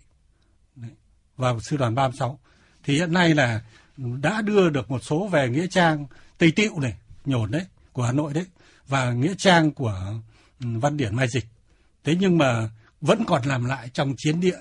Đấy. 0.77 1.55
sư 1.61 1.77
đoàn 1.77 1.95
36 1.95 2.39
thì 2.85 2.95
hiện 2.95 3.13
nay 3.13 3.35
là 3.35 3.63
đã 3.97 4.43
đưa 4.43 4.71
được 4.71 4.91
một 4.91 5.03
số 5.03 5.29
về 5.29 5.49
nghĩa 5.49 5.67
trang, 5.67 6.07
Tây 6.39 6.53
Tịu 6.53 6.81
này, 6.81 6.95
nhổn 7.25 7.51
đấy, 7.51 7.67
của 7.93 8.03
Hà 8.03 8.13
Nội 8.13 8.35
đấy, 8.35 8.47
và 8.87 9.13
nghĩa 9.13 9.35
trang 9.39 9.73
của 9.73 10.21
ừ, 10.61 10.67
Văn 10.79 10.97
Điển 10.97 11.17
Mai 11.17 11.29
Dịch. 11.29 11.45
Thế 12.05 12.17
nhưng 12.21 12.39
mà 12.39 12.71
vẫn 13.01 13.25
còn 13.27 13.43
làm 13.45 13.65
lại 13.65 13.89
trong 13.93 14.15
chiến 14.17 14.41
địa, 14.41 14.59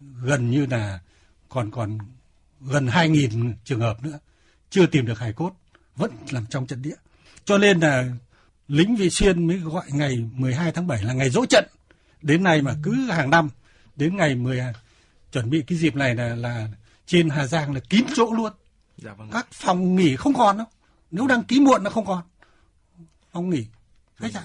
gần 0.00 0.50
như 0.50 0.66
là 0.66 1.00
còn 1.48 1.70
còn 1.70 1.98
gần 2.60 2.86
2.000 2.86 3.52
trường 3.64 3.80
hợp 3.80 4.02
nữa. 4.02 4.18
Chưa 4.70 4.86
tìm 4.86 5.06
được 5.06 5.18
hài 5.18 5.32
cốt, 5.32 5.52
vẫn 5.96 6.10
làm 6.30 6.46
trong 6.46 6.66
trận 6.66 6.82
địa. 6.82 6.96
Cho 7.44 7.58
nên 7.58 7.80
là 7.80 8.04
lính 8.68 8.96
Vị 8.96 9.10
Xuyên 9.10 9.46
mới 9.46 9.58
gọi 9.58 9.84
ngày 9.92 10.16
12 10.32 10.72
tháng 10.72 10.86
7 10.86 11.02
là 11.02 11.12
ngày 11.12 11.30
dỗ 11.30 11.46
trận. 11.46 11.64
Đến 12.22 12.42
nay 12.44 12.62
mà 12.62 12.74
cứ 12.82 13.10
hàng 13.10 13.30
năm 13.30 13.48
đến 13.96 14.16
ngày 14.16 14.34
10 14.34 14.60
chuẩn 15.32 15.50
bị 15.50 15.62
cái 15.66 15.78
dịp 15.78 15.96
này 15.96 16.14
là 16.14 16.34
là 16.34 16.68
trên 17.06 17.28
Hà 17.28 17.46
Giang 17.46 17.74
là 17.74 17.80
kín 17.80 18.04
chỗ 18.16 18.32
luôn. 18.32 18.52
Dạ, 18.96 19.14
vâng. 19.14 19.30
các 19.32 19.46
phòng 19.52 19.96
nghỉ 19.96 20.16
không 20.16 20.34
còn 20.34 20.58
đâu. 20.58 20.66
Nếu 21.10 21.26
đăng 21.26 21.44
ký 21.44 21.60
muộn 21.60 21.84
là 21.84 21.90
không 21.90 22.06
còn. 22.06 22.22
Phòng 23.32 23.50
nghỉ. 23.50 23.66
Khách 24.16 24.32
sạn 24.32 24.44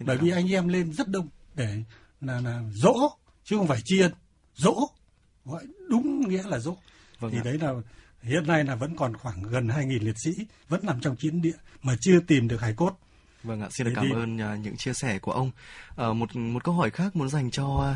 bởi 0.00 0.16
vì 0.16 0.30
anh 0.30 0.52
em 0.52 0.68
lên 0.68 0.92
rất 0.92 1.08
đông 1.08 1.28
để 1.54 1.82
là 2.20 2.40
là 2.40 2.62
dỗ 2.72 3.10
chứ 3.44 3.56
không 3.56 3.68
phải 3.68 3.80
chiên 3.84 4.12
dỗ. 4.54 4.88
Gọi 5.44 5.66
đúng 5.88 6.28
nghĩa 6.28 6.42
là 6.42 6.58
dỗ. 6.58 6.76
Vâng 7.18 7.32
thì 7.32 7.38
ạ. 7.38 7.42
đấy 7.44 7.58
là 7.58 7.72
hiện 8.22 8.46
nay 8.46 8.64
là 8.64 8.74
vẫn 8.74 8.96
còn 8.96 9.16
khoảng 9.16 9.42
gần 9.42 9.68
2.000 9.68 10.04
liệt 10.04 10.16
sĩ 10.24 10.30
vẫn 10.68 10.80
nằm 10.82 11.00
trong 11.00 11.16
chiến 11.16 11.42
địa 11.42 11.56
mà 11.82 11.96
chưa 12.00 12.20
tìm 12.20 12.48
được 12.48 12.60
hải 12.60 12.74
cốt. 12.74 12.98
Vâng 13.42 13.60
ạ, 13.60 13.68
xin 13.70 13.86
được 13.86 13.92
cảm 13.96 14.04
đi. 14.04 14.12
ơn 14.14 14.36
uh, 14.36 14.64
những 14.64 14.76
chia 14.76 14.92
sẻ 14.92 15.18
của 15.18 15.32
ông. 15.32 15.50
Uh, 15.90 16.16
một 16.16 16.36
một 16.36 16.64
câu 16.64 16.74
hỏi 16.74 16.90
khác 16.90 17.16
muốn 17.16 17.28
dành 17.28 17.50
cho 17.50 17.94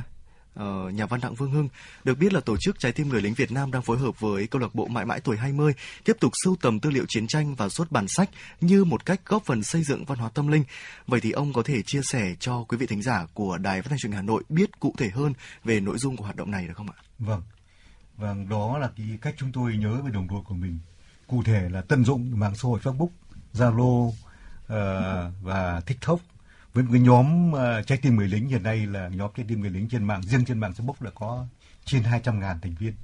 uh, 0.60 0.94
nhà 0.94 1.06
văn 1.06 1.20
Đặng 1.20 1.34
Vương 1.34 1.50
Hưng. 1.50 1.68
Được 2.04 2.18
biết 2.18 2.32
là 2.32 2.40
tổ 2.40 2.56
chức 2.56 2.78
Trái 2.78 2.92
tim 2.92 3.08
người 3.08 3.22
lính 3.22 3.34
Việt 3.34 3.52
Nam 3.52 3.72
đang 3.72 3.82
phối 3.82 3.98
hợp 3.98 4.20
với 4.20 4.46
câu 4.46 4.62
lạc 4.62 4.74
bộ 4.74 4.86
Mãi 4.86 5.04
mãi 5.04 5.20
tuổi 5.20 5.36
20 5.36 5.74
tiếp 6.04 6.16
tục 6.20 6.32
sưu 6.44 6.56
tầm 6.62 6.80
tư 6.80 6.90
liệu 6.90 7.04
chiến 7.08 7.26
tranh 7.26 7.54
và 7.54 7.68
xuất 7.68 7.92
bản 7.92 8.08
sách 8.08 8.30
như 8.60 8.84
một 8.84 9.06
cách 9.06 9.20
góp 9.26 9.44
phần 9.44 9.62
xây 9.62 9.82
dựng 9.82 10.04
văn 10.04 10.18
hóa 10.18 10.30
tâm 10.34 10.48
linh. 10.48 10.64
Vậy 11.06 11.20
thì 11.20 11.30
ông 11.30 11.52
có 11.52 11.62
thể 11.62 11.82
chia 11.82 12.00
sẻ 12.02 12.34
cho 12.40 12.64
quý 12.68 12.76
vị 12.76 12.86
thính 12.86 13.02
giả 13.02 13.26
của 13.34 13.58
Đài 13.58 13.82
Phát 13.82 13.88
thanh 13.88 13.98
truyền 13.98 14.12
hình 14.12 14.16
Hà 14.16 14.22
Nội 14.22 14.42
biết 14.48 14.80
cụ 14.80 14.94
thể 14.98 15.08
hơn 15.08 15.32
về 15.64 15.80
nội 15.80 15.98
dung 15.98 16.16
của 16.16 16.24
hoạt 16.24 16.36
động 16.36 16.50
này 16.50 16.66
được 16.66 16.74
không 16.76 16.90
ạ? 16.90 16.98
Vâng. 17.18 17.42
Vâng, 18.16 18.48
đó 18.48 18.78
là 18.78 18.90
cái 18.96 19.06
cách 19.22 19.34
chúng 19.38 19.52
tôi 19.52 19.76
nhớ 19.76 20.00
về 20.04 20.10
đồng 20.10 20.28
đội 20.28 20.40
của 20.44 20.54
mình. 20.54 20.78
Cụ 21.26 21.42
thể 21.42 21.68
là 21.68 21.80
tận 21.80 22.04
dụng 22.04 22.30
mạng 22.34 22.54
xã 22.54 22.68
hội 22.68 22.80
Facebook, 22.82 23.08
Zalo 23.54 24.06
uh, 24.06 24.14
và 25.42 25.80
TikTok 25.86 26.20
với 26.76 26.84
một 26.84 26.90
cái 26.92 27.00
nhóm 27.00 27.52
uh, 27.52 27.86
trái 27.86 27.98
tim 28.02 28.16
người 28.16 28.28
lính 28.28 28.48
hiện 28.48 28.62
nay 28.62 28.86
là 28.86 29.08
nhóm 29.08 29.30
trái 29.36 29.46
tim 29.48 29.60
người 29.60 29.70
lính 29.70 29.88
trên 29.88 30.04
mạng 30.04 30.22
riêng 30.22 30.44
trên 30.44 30.60
mạng 30.60 30.72
Facebook 30.76 30.94
đã 31.00 31.10
có 31.14 31.46
trên 31.84 32.02
200 32.02 32.40
ngàn 32.40 32.60
thành 32.60 32.74
viên. 32.74 32.94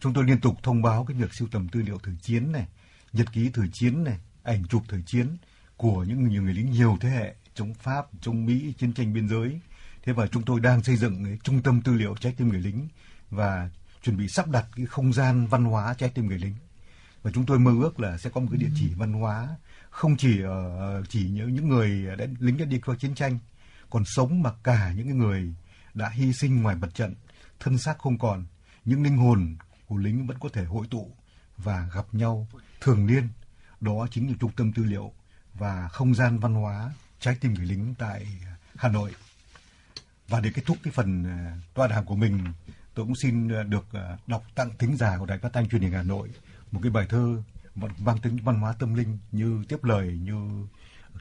Chúng 0.00 0.12
tôi 0.12 0.24
liên 0.24 0.40
tục 0.40 0.54
thông 0.62 0.82
báo 0.82 1.04
cái 1.04 1.16
việc 1.16 1.34
sưu 1.34 1.48
tầm 1.48 1.68
tư 1.68 1.82
liệu 1.82 1.98
thời 2.02 2.14
chiến 2.22 2.52
này, 2.52 2.66
nhật 3.12 3.32
ký 3.32 3.50
thời 3.54 3.68
chiến 3.72 4.04
này, 4.04 4.18
ảnh 4.42 4.66
chụp 4.68 4.82
thời 4.88 5.02
chiến 5.02 5.36
của 5.76 6.04
những 6.04 6.28
nhiều 6.28 6.42
người 6.42 6.54
lính 6.54 6.70
nhiều 6.70 6.96
thế 7.00 7.08
hệ 7.08 7.34
chống 7.54 7.74
Pháp, 7.74 8.06
chống 8.20 8.46
Mỹ, 8.46 8.74
chiến 8.78 8.92
tranh 8.92 9.14
biên 9.14 9.28
giới. 9.28 9.60
Thế 10.02 10.12
và 10.12 10.26
chúng 10.26 10.42
tôi 10.42 10.60
đang 10.60 10.82
xây 10.82 10.96
dựng 10.96 11.24
cái 11.24 11.38
trung 11.42 11.62
tâm 11.62 11.82
tư 11.82 11.94
liệu 11.94 12.14
trái 12.20 12.34
tim 12.36 12.48
người 12.48 12.60
lính 12.60 12.88
và 13.30 13.70
chuẩn 14.02 14.16
bị 14.16 14.28
sắp 14.28 14.48
đặt 14.48 14.66
cái 14.76 14.86
không 14.86 15.12
gian 15.12 15.46
văn 15.46 15.64
hóa 15.64 15.94
trái 15.94 16.10
tim 16.14 16.26
người 16.26 16.38
lính 16.38 16.54
và 17.22 17.30
chúng 17.34 17.46
tôi 17.46 17.58
mơ 17.58 17.72
ước 17.80 18.00
là 18.00 18.18
sẽ 18.18 18.30
có 18.30 18.40
một 18.40 18.48
cái 18.50 18.58
địa 18.58 18.70
chỉ 18.76 18.94
văn 18.96 19.12
hóa 19.12 19.48
không 19.96 20.16
chỉ 20.16 20.42
ở 20.42 20.78
ờ, 20.78 21.02
chỉ 21.08 21.28
những 21.28 21.54
những 21.54 21.68
người 21.68 22.16
đã 22.18 22.26
lính 22.38 22.58
đã 22.58 22.64
đi 22.64 22.78
qua 22.78 22.96
chiến 22.98 23.14
tranh, 23.14 23.38
còn 23.90 24.02
sống 24.06 24.42
mà 24.42 24.50
cả 24.62 24.92
những 24.96 25.18
người 25.18 25.54
đã 25.94 26.08
hy 26.08 26.32
sinh 26.32 26.62
ngoài 26.62 26.76
mặt 26.76 26.88
trận, 26.94 27.14
thân 27.60 27.78
xác 27.78 27.98
không 27.98 28.18
còn, 28.18 28.44
những 28.84 29.02
linh 29.02 29.16
hồn 29.16 29.56
của 29.86 29.96
lính 29.96 30.26
vẫn 30.26 30.38
có 30.40 30.48
thể 30.52 30.64
hội 30.64 30.86
tụ 30.90 31.10
và 31.56 31.88
gặp 31.94 32.06
nhau 32.12 32.48
thường 32.80 33.06
niên. 33.06 33.28
Đó 33.80 34.06
chính 34.10 34.28
là 34.28 34.34
trung 34.40 34.52
tâm 34.56 34.72
tư 34.72 34.84
liệu 34.84 35.12
và 35.54 35.88
không 35.88 36.14
gian 36.14 36.38
văn 36.38 36.54
hóa 36.54 36.90
trái 37.20 37.36
tim 37.40 37.54
người 37.54 37.66
lính 37.66 37.94
tại 37.98 38.26
Hà 38.76 38.88
Nội. 38.88 39.14
Và 40.28 40.40
để 40.40 40.50
kết 40.54 40.62
thúc 40.66 40.76
cái 40.82 40.92
phần 40.92 41.24
ờ, 41.24 41.58
tọa 41.74 41.86
đàm 41.86 42.04
của 42.04 42.16
mình, 42.16 42.44
tôi 42.94 43.06
cũng 43.06 43.16
xin 43.22 43.48
ờ, 43.48 43.62
được 43.62 43.86
đọc 44.26 44.44
tặng 44.54 44.70
thính 44.78 44.96
giả 44.96 45.18
của 45.18 45.26
đài 45.26 45.38
phát 45.38 45.52
thanh 45.52 45.68
truyền 45.68 45.82
hình 45.82 45.92
Hà 45.92 46.02
Nội 46.02 46.28
một 46.72 46.80
cái 46.82 46.90
bài 46.90 47.06
thơ 47.08 47.42
mang 47.76 48.18
tính 48.18 48.36
văn 48.44 48.60
hóa 48.60 48.72
tâm 48.78 48.94
linh 48.94 49.18
như 49.32 49.64
tiếp 49.68 49.84
lời 49.84 50.18
như 50.22 50.66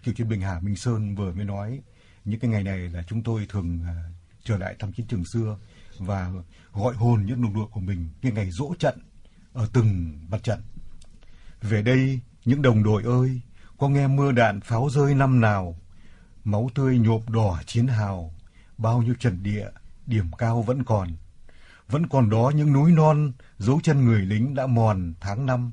cựu 0.04 0.14
chiến 0.14 0.30
binh 0.30 0.42
Hà 0.42 0.60
Minh 0.60 0.76
Sơn 0.76 1.16
vừa 1.16 1.34
mới 1.34 1.46
nói 1.46 1.82
những 2.26 2.40
cái 2.40 2.52
ngày 2.52 2.64
này 2.64 2.78
là 2.78 3.04
chúng 3.08 3.24
tôi 3.24 3.46
thường 3.50 3.80
à, 3.88 3.96
trở 4.44 4.58
lại 4.58 4.76
thăm 4.80 4.92
chiến 4.92 5.08
trường 5.08 5.24
xưa 5.34 5.58
và 6.00 6.32
gọi 6.74 6.96
hồn 6.96 7.26
những 7.26 7.42
đồng 7.42 7.54
đội 7.54 7.68
của 7.72 7.80
mình 7.80 8.10
cái 8.22 8.32
ngày 8.32 8.50
dỗ 8.52 8.74
trận 8.80 9.00
ở 9.54 9.68
từng 9.74 10.20
mặt 10.30 10.44
trận. 10.44 10.62
Về 11.62 11.82
đây, 11.82 12.20
những 12.46 12.62
đồng 12.62 12.84
đội 12.84 13.04
ơi, 13.04 13.42
có 13.78 13.90
nghe 13.90 14.08
mưa 14.08 14.32
đạn 14.32 14.62
pháo 14.62 14.90
rơi 14.90 15.16
năm 15.16 15.42
nào, 15.42 15.76
máu 16.44 16.70
tươi 16.76 16.98
nhộp 16.98 17.30
đỏ 17.30 17.62
chiến 17.66 17.88
hào, 17.88 18.34
bao 18.78 19.02
nhiêu 19.02 19.16
trận 19.20 19.44
địa, 19.44 19.70
điểm 20.06 20.32
cao 20.38 20.62
vẫn 20.62 20.84
còn 20.84 21.16
vẫn 21.90 22.08
còn 22.08 22.30
đó 22.30 22.52
những 22.56 22.74
núi 22.74 22.92
non, 22.92 23.32
dấu 23.58 23.80
chân 23.84 24.06
người 24.06 24.22
lính 24.22 24.56
đã 24.56 24.68
mòn 24.68 25.14
tháng 25.20 25.46
năm. 25.46 25.72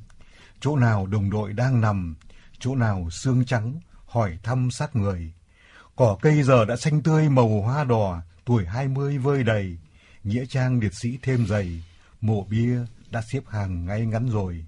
Chỗ 0.64 0.76
nào 0.76 1.06
đồng 1.06 1.30
đội 1.30 1.52
đang 1.52 1.80
nằm, 1.80 2.14
chỗ 2.58 2.74
nào 2.74 3.10
xương 3.10 3.44
trắng, 3.44 3.80
hỏi 4.06 4.38
thăm 4.42 4.70
sát 4.70 4.96
người. 4.96 5.32
Cỏ 5.96 6.18
cây 6.22 6.42
giờ 6.42 6.64
đã 6.64 6.76
xanh 6.76 7.02
tươi 7.02 7.28
màu 7.28 7.60
hoa 7.62 7.84
đỏ, 7.84 8.22
tuổi 8.44 8.66
hai 8.66 8.88
mươi 8.88 9.18
vơi 9.18 9.44
đầy. 9.44 9.78
Nghĩa 10.24 10.46
trang 10.46 10.80
liệt 10.80 10.94
sĩ 10.94 11.18
thêm 11.22 11.46
dày, 11.46 11.84
mộ 12.20 12.46
bia 12.50 12.78
đã 13.10 13.22
xếp 13.22 13.40
hàng 13.48 13.86
ngay 13.86 14.06
ngắn 14.06 14.28
rồi. 14.28 14.64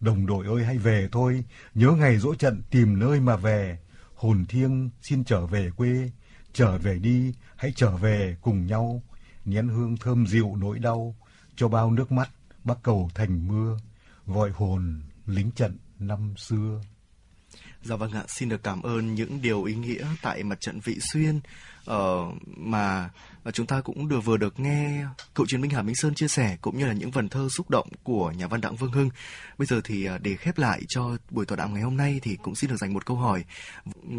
Đồng 0.00 0.26
đội 0.26 0.46
ơi 0.46 0.64
hãy 0.64 0.78
về 0.78 1.08
thôi, 1.12 1.44
nhớ 1.74 1.90
ngày 1.90 2.16
dỗ 2.16 2.34
trận 2.34 2.62
tìm 2.70 2.98
nơi 2.98 3.20
mà 3.20 3.36
về. 3.36 3.78
Hồn 4.14 4.44
thiêng 4.48 4.90
xin 5.02 5.24
trở 5.24 5.46
về 5.46 5.70
quê, 5.76 6.10
trở 6.52 6.78
về 6.78 6.98
đi, 6.98 7.34
hãy 7.56 7.72
trở 7.76 7.96
về 7.96 8.36
cùng 8.40 8.66
nhau 8.66 9.02
nén 9.44 9.68
hương 9.68 9.96
thơm 9.96 10.26
dịu 10.26 10.56
nỗi 10.56 10.78
đau, 10.78 11.14
cho 11.56 11.68
bao 11.68 11.90
nước 11.90 12.12
mắt 12.12 12.30
bắc 12.64 12.78
cầu 12.82 13.10
thành 13.14 13.48
mưa, 13.48 13.78
gọi 14.26 14.50
hồn 14.50 15.02
lính 15.26 15.50
trận 15.50 15.76
năm 15.98 16.34
xưa. 16.36 16.80
Dạ 17.82 17.96
vâng 17.96 18.12
ạ, 18.12 18.22
xin 18.28 18.48
được 18.48 18.62
cảm 18.62 18.82
ơn 18.82 19.14
những 19.14 19.42
điều 19.42 19.64
ý 19.64 19.74
nghĩa 19.74 20.06
tại 20.22 20.42
mặt 20.42 20.60
trận 20.60 20.80
Vị 20.84 20.98
Xuyên 21.00 21.40
uh, 21.90 22.34
mà 22.56 23.10
chúng 23.52 23.66
ta 23.66 23.80
cũng 23.80 24.08
được 24.08 24.20
vừa 24.20 24.36
được 24.36 24.60
nghe 24.60 25.04
cựu 25.34 25.46
chiến 25.46 25.60
binh 25.60 25.70
Hà 25.70 25.82
Minh 25.82 25.94
Sơn 25.94 26.14
chia 26.14 26.28
sẻ 26.28 26.56
cũng 26.60 26.78
như 26.78 26.86
là 26.86 26.92
những 26.92 27.10
vần 27.10 27.28
thơ 27.28 27.48
xúc 27.56 27.70
động 27.70 27.88
của 28.02 28.30
nhà 28.30 28.46
văn 28.46 28.60
Đặng 28.60 28.76
Vương 28.76 28.92
Hưng. 28.92 29.10
Bây 29.58 29.66
giờ 29.66 29.80
thì 29.84 30.04
ờ, 30.04 30.18
để 30.18 30.36
khép 30.36 30.58
lại 30.58 30.82
cho 30.88 31.16
buổi 31.30 31.46
tọa 31.46 31.56
đàm 31.56 31.74
ngày 31.74 31.82
hôm 31.82 31.96
nay 31.96 32.20
thì 32.22 32.36
cũng 32.42 32.54
xin 32.54 32.70
được 32.70 32.76
dành 32.76 32.94
một 32.94 33.06
câu 33.06 33.16
hỏi. 33.16 33.44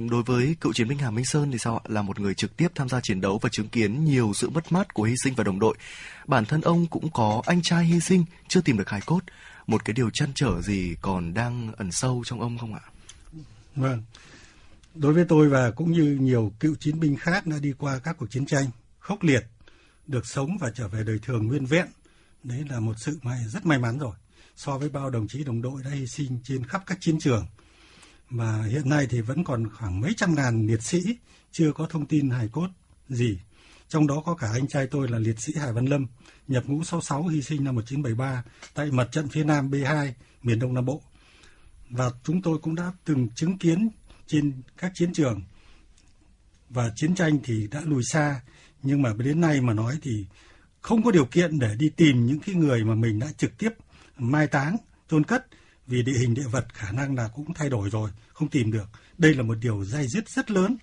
Đối 0.09 0.23
với 0.23 0.55
cựu 0.61 0.73
chiến 0.73 0.87
binh 0.87 0.97
Hà 0.97 1.11
Minh 1.11 1.25
Sơn 1.25 1.51
thì 1.51 1.57
sao 1.57 1.77
ạ? 1.77 1.83
Là 1.87 2.01
một 2.01 2.19
người 2.19 2.33
trực 2.33 2.57
tiếp 2.57 2.67
tham 2.75 2.89
gia 2.89 2.99
chiến 3.03 3.21
đấu 3.21 3.39
và 3.41 3.49
chứng 3.51 3.69
kiến 3.69 4.05
nhiều 4.05 4.31
sự 4.35 4.49
mất 4.49 4.71
mát 4.71 4.93
của 4.93 5.03
hy 5.03 5.13
sinh 5.23 5.33
và 5.33 5.43
đồng 5.43 5.59
đội. 5.59 5.77
Bản 6.27 6.45
thân 6.45 6.61
ông 6.61 6.87
cũng 6.87 7.09
có 7.13 7.41
anh 7.45 7.61
trai 7.61 7.85
hy 7.85 7.99
sinh 7.99 8.25
chưa 8.47 8.61
tìm 8.61 8.77
được 8.77 8.89
hài 8.89 9.01
cốt. 9.01 9.19
Một 9.67 9.85
cái 9.85 9.93
điều 9.93 10.09
chăn 10.09 10.31
trở 10.35 10.61
gì 10.61 10.95
còn 11.01 11.33
đang 11.33 11.71
ẩn 11.77 11.91
sâu 11.91 12.23
trong 12.25 12.41
ông 12.41 12.57
không 12.57 12.73
ạ? 12.73 12.81
Vâng. 13.75 14.03
Đối 14.95 15.13
với 15.13 15.25
tôi 15.29 15.49
và 15.49 15.71
cũng 15.71 15.91
như 15.91 16.17
nhiều 16.21 16.51
cựu 16.59 16.75
chiến 16.75 16.99
binh 16.99 17.15
khác 17.15 17.47
đã 17.47 17.59
đi 17.59 17.73
qua 17.77 17.99
các 17.99 18.17
cuộc 18.17 18.31
chiến 18.31 18.45
tranh 18.45 18.69
khốc 18.99 19.23
liệt, 19.23 19.45
được 20.07 20.25
sống 20.25 20.57
và 20.57 20.71
trở 20.75 20.87
về 20.87 21.03
đời 21.03 21.19
thường 21.21 21.47
nguyên 21.47 21.65
vẹn, 21.65 21.87
đấy 22.43 22.65
là 22.69 22.79
một 22.79 22.93
sự 22.97 23.19
may 23.21 23.43
rất 23.47 23.65
may 23.65 23.79
mắn 23.79 23.97
rồi. 23.97 24.15
So 24.55 24.77
với 24.77 24.89
bao 24.89 25.09
đồng 25.09 25.27
chí 25.27 25.43
đồng 25.43 25.61
đội 25.61 25.83
đã 25.83 25.89
hy 25.89 26.07
sinh 26.07 26.39
trên 26.43 26.65
khắp 26.65 26.83
các 26.85 26.97
chiến 27.01 27.19
trường, 27.19 27.45
mà 28.29 28.63
hiện 28.63 28.89
nay 28.89 29.07
thì 29.09 29.21
vẫn 29.21 29.43
còn 29.43 29.69
khoảng 29.69 30.01
mấy 30.01 30.13
trăm 30.17 30.35
ngàn 30.35 30.67
liệt 30.67 30.83
sĩ 30.83 31.17
chưa 31.51 31.71
có 31.71 31.87
thông 31.89 32.05
tin 32.05 32.29
hài 32.29 32.47
cốt 32.47 32.67
gì 33.09 33.39
trong 33.89 34.07
đó 34.07 34.21
có 34.25 34.35
cả 34.35 34.49
anh 34.53 34.67
trai 34.67 34.87
tôi 34.87 35.07
là 35.07 35.19
liệt 35.19 35.39
sĩ 35.39 35.53
Hải 35.55 35.73
Văn 35.73 35.85
Lâm, 35.85 36.07
nhập 36.47 36.63
ngũ 36.67 36.83
66 36.83 37.27
hy 37.27 37.41
sinh 37.41 37.63
năm 37.63 37.75
1973 37.75 38.43
tại 38.73 38.91
mặt 38.91 39.07
trận 39.11 39.27
phía 39.27 39.43
Nam 39.43 39.71
B2 39.71 40.11
miền 40.43 40.59
Đông 40.59 40.73
Nam 40.73 40.85
Bộ. 40.85 41.01
Và 41.89 42.11
chúng 42.23 42.41
tôi 42.41 42.57
cũng 42.57 42.75
đã 42.75 42.91
từng 43.05 43.29
chứng 43.35 43.57
kiến 43.57 43.89
trên 44.27 44.61
các 44.77 44.91
chiến 44.95 45.13
trường. 45.13 45.41
Và 46.69 46.91
chiến 46.95 47.15
tranh 47.15 47.39
thì 47.43 47.67
đã 47.71 47.81
lùi 47.85 48.03
xa 48.03 48.41
nhưng 48.83 49.01
mà 49.01 49.13
đến 49.17 49.41
nay 49.41 49.61
mà 49.61 49.73
nói 49.73 49.99
thì 50.01 50.25
không 50.81 51.03
có 51.03 51.11
điều 51.11 51.25
kiện 51.25 51.59
để 51.59 51.75
đi 51.75 51.89
tìm 51.89 52.25
những 52.25 52.39
cái 52.39 52.55
người 52.55 52.83
mà 52.83 52.95
mình 52.95 53.19
đã 53.19 53.27
trực 53.37 53.57
tiếp 53.57 53.69
mai 54.17 54.47
táng 54.47 54.77
chôn 55.09 55.23
cất. 55.23 55.47
Vì 55.87 56.03
địa 56.03 56.17
hình 56.19 56.33
địa 56.33 56.47
vật 56.51 56.65
khả 56.73 56.91
năng 56.91 57.15
là 57.15 57.27
cũng 57.27 57.53
thay 57.53 57.69
đổi 57.69 57.89
rồi 57.89 58.09
không 58.33 58.49
tìm 58.49 58.71
được. 58.71 58.85
Đây 59.17 59.33
là 59.33 59.43
một 59.43 59.55
điều 59.61 59.85
dai 59.85 60.07
dứt 60.07 60.29
rất 60.29 60.51
lớn 60.51 60.77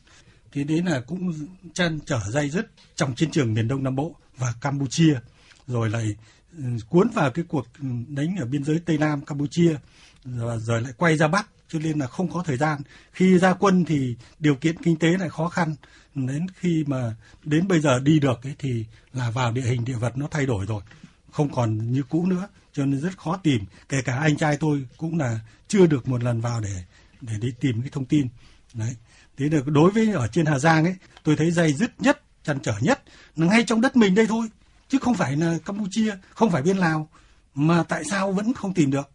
thì 0.55 0.65
đấy 0.65 0.83
là 0.83 1.01
cũng 1.01 1.33
chăn 1.75 1.99
trở 2.07 2.21
dây 2.31 2.51
dứt 2.51 2.71
trong 2.95 3.15
chiến 3.15 3.31
trường 3.31 3.55
miền 3.55 3.69
đông 3.69 3.85
nam 3.85 3.97
bộ 3.97 4.15
và 4.37 4.55
campuchia. 4.61 5.19
Rồi 5.67 5.91
lại 5.91 6.17
ừ, 6.59 6.65
cuốn 6.89 7.09
vào 7.15 7.31
cái 7.31 7.45
cuộc 7.49 7.67
đánh 8.09 8.37
ở 8.41 8.47
biên 8.47 8.65
giới 8.65 8.81
tây 8.87 8.99
nam 8.99 9.25
campuchia 9.25 9.77
rồi, 10.25 10.59
rồi 10.61 10.81
lại 10.83 10.93
quay 10.97 11.17
ra 11.17 11.29
bắc 11.29 11.49
cho 11.69 11.79
nên 11.79 11.99
là 11.99 12.07
không 12.07 12.29
có 12.33 12.43
thời 12.43 12.57
gian. 12.57 12.81
Khi 13.13 13.39
ra 13.39 13.55
quân 13.55 13.85
thì 13.85 14.17
điều 14.39 14.55
kiện 14.55 14.83
kinh 14.83 14.97
tế 14.99 15.09
lại 15.19 15.29
khó 15.29 15.49
khăn. 15.49 15.75
Đến 16.15 16.47
khi 16.55 16.85
mà 16.87 17.17
đến 17.45 17.69
bây 17.69 17.81
giờ 17.81 18.01
đi 18.01 18.19
được 18.19 18.43
ấy 18.43 18.55
thì 18.59 18.85
là 19.13 19.31
vào 19.31 19.53
địa 19.53 19.63
hình 19.63 19.85
địa 19.85 19.97
vật 19.97 20.17
nó 20.17 20.29
thay 20.31 20.47
đổi 20.47 20.67
rồi 20.67 20.83
không 21.31 21.53
còn 21.53 21.93
như 21.93 22.03
cũ 22.09 22.27
nữa 22.27 22.49
cho 22.73 22.85
nên 22.85 23.01
rất 23.01 23.19
khó 23.19 23.37
tìm. 23.37 23.65
Kể 23.89 24.03
cả 24.03 24.17
anh 24.17 24.37
trai 24.37 24.57
tôi 24.57 24.87
cũng 24.97 25.19
là 25.19 25.41
chưa 25.69 25.87
được 25.87 26.09
một 26.09 26.23
lần 26.23 26.41
vào 26.41 26.61
để 26.61 26.85
để 27.21 27.35
đi 27.41 27.53
tìm 27.61 27.81
cái 27.81 27.91
thông 27.91 28.05
tin. 28.05 28.29
Đấy 28.75 28.97
thế 29.37 29.49
được 29.49 29.69
đối 29.69 29.91
với 29.91 30.13
ở 30.13 30.29
trên 30.29 30.47
Hà 30.47 30.59
Giang 30.59 30.85
ấy 30.85 30.97
tôi 31.23 31.37
thấy 31.37 31.51
dây 31.51 31.73
dứt 31.73 31.93
nhất 31.99 32.23
chăn 32.45 32.59
trở 32.63 32.75
nhất 32.81 33.03
là 33.37 33.47
ngay 33.47 33.65
trong 33.67 33.81
đất 33.81 33.97
mình 33.97 34.15
đây 34.15 34.27
thôi. 34.27 34.49
Chứ 34.89 34.99
không 34.99 35.15
phải 35.15 35.37
là 35.37 35.59
Campuchia 35.65 36.17
không 36.31 36.51
phải 36.51 36.63
bên 36.63 36.77
Lào 36.77 37.09
mà 37.55 37.83
tại 37.83 38.05
sao 38.05 38.33
vẫn 38.33 38.55
không 38.55 38.75
tìm 38.75 38.91
được? 38.91 39.11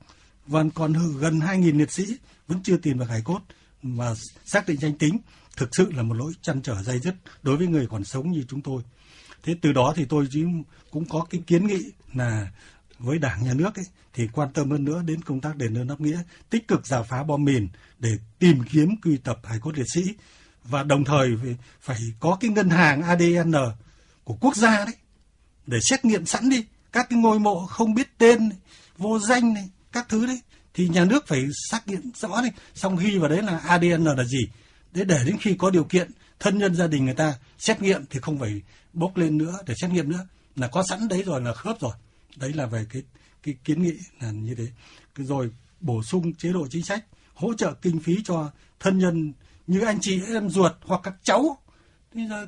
Và 0.48 0.64
còn 0.76 0.94
gần 1.20 1.40
2.000 1.40 1.78
liệt 1.78 1.91
sĩ 1.91 2.18
vẫn 2.48 2.64
chưa 2.64 2.78
tìm 2.78 3.00
được 3.00 3.10
hải 3.10 3.22
cốt. 3.22 3.40
Và 3.84 4.16
xác 4.46 4.68
định 4.68 4.80
danh 4.80 4.98
tính 4.98 5.18
thực 5.58 5.76
sự 5.76 5.91
là 5.91 6.04
một 6.04 6.14
lỗi 6.14 6.34
chăn 6.41 6.62
trở 6.62 6.84
dây 6.84 7.00
dứt 7.00 7.16
đối 7.44 7.58
với 7.58 7.68
người 7.68 7.88
còn 7.88 8.04
sống 8.04 8.32
như 8.32 8.44
chúng 8.48 8.62
tôi. 8.62 8.82
Thế 9.44 9.56
từ 9.62 9.74
đó 9.74 9.94
thì 9.96 10.06
tôi 10.06 10.28
cũng 10.91 11.06
có 11.10 11.26
cái 11.30 11.41
kiến 11.48 11.68
nghị 11.68 11.91
là 12.14 12.48
với 13.00 13.18
đảng 13.18 13.44
nhà 13.44 13.54
nước 13.54 13.76
ấy, 13.76 13.86
thì 14.14 14.27
quan 14.34 14.53
tâm 14.53 14.72
hơn 14.72 14.84
nữa 14.84 15.02
đến 15.06 15.22
công 15.22 15.41
tác 15.41 15.56
đền 15.56 15.77
ơn 15.77 15.88
đáp 15.88 16.02
nghĩa, 16.02 16.19
tích 16.49 16.68
cực 16.68 16.88
giả 16.88 17.02
phá 17.02 17.23
bom 17.23 17.45
mìn 17.45 17.68
để 17.99 18.18
tìm 18.40 18.64
kiếm 18.72 18.95
quy 19.02 19.18
tập 19.18 19.40
hải 19.44 19.60
cốt 19.60 19.77
liệt 19.77 19.88
sĩ. 19.94 20.03
Và 20.64 20.84
đồng 20.84 21.03
thời 21.03 21.30
phải 21.81 21.99
có 22.19 22.38
cái 22.40 22.52
ngân 22.52 22.69
hàng 22.69 23.02
ADN 23.02 23.53
của 24.23 24.38
quốc 24.41 24.56
gia 24.56 24.86
đấy 24.86 24.95
để 25.68 25.80
xét 25.81 26.06
nghiệm 26.06 26.26
sẵn 26.26 26.49
đi. 26.49 26.65
Các 26.91 27.07
cái 27.10 27.19
ngôi 27.19 27.40
mộ 27.40 27.65
không 27.65 27.94
biết 27.94 28.07
tên 28.18 28.49
vô 28.98 29.19
danh 29.19 29.53
này 29.53 29.69
các 29.91 30.10
thứ 30.10 30.26
đấy 30.26 30.41
thì 30.73 30.88
nhà 30.88 31.06
nước 31.06 31.27
phải 31.27 31.48
xác 31.69 31.88
nhận 31.88 32.11
rõ 32.15 32.41
đi. 32.41 32.49
Xong 32.76 32.98
ghi 32.98 33.18
vào 33.18 33.30
đấy 33.30 33.41
là 33.41 33.57
ADN 33.57 34.03
là 34.03 34.23
gì? 34.23 34.40
Để 34.91 35.03
để 35.03 35.23
đến 35.26 35.38
khi 35.40 35.53
có 35.53 35.69
điều 35.69 35.84
kiện 35.84 36.11
thân 36.40 36.57
nhân 36.57 36.76
gia 36.76 36.88
đình 36.88 37.06
người 37.06 37.14
ta 37.14 37.34
xét 37.57 37.81
nghiệm 37.81 38.06
thì 38.10 38.19
không 38.19 38.40
phải 38.40 38.61
bốc 38.94 39.18
lên 39.18 39.38
nữa 39.38 39.60
để 39.65 39.73
xét 39.81 39.91
nghiệm 39.91 40.10
nữa 40.10 40.27
là 40.56 40.68
có 40.68 40.84
sẵn 40.90 41.07
đấy 41.07 41.23
rồi 41.23 41.41
là 41.41 41.53
khớp 41.53 41.80
rồi. 41.80 41.94
Đấy 42.36 42.53
là 42.53 42.65
về 42.65 42.86
cái 42.94 43.02
cái 43.44 43.56
kiến 43.64 43.84
nghị 43.84 43.94
là 44.22 44.32
như 44.32 44.56
thế. 44.56 44.68
Rồi 45.16 45.52
bổ 45.80 46.03
sung 46.03 46.34
chế 46.34 46.53
độ 46.53 46.68
chính 46.68 46.84
sách 46.84 47.06
hỗ 47.34 47.53
trợ 47.53 47.74
kinh 47.74 47.99
phí 47.99 48.24
cho 48.24 48.52
thân 48.80 48.98
nhân 48.98 49.34
như 49.68 49.82
anh 49.82 49.98
chị 50.02 50.22
em 50.28 50.49
ruột 50.49 50.72
hoặc 50.82 51.02
các 51.03 51.14
cháu. 51.24 51.57
Bây 52.14 52.28
giờ 52.28 52.48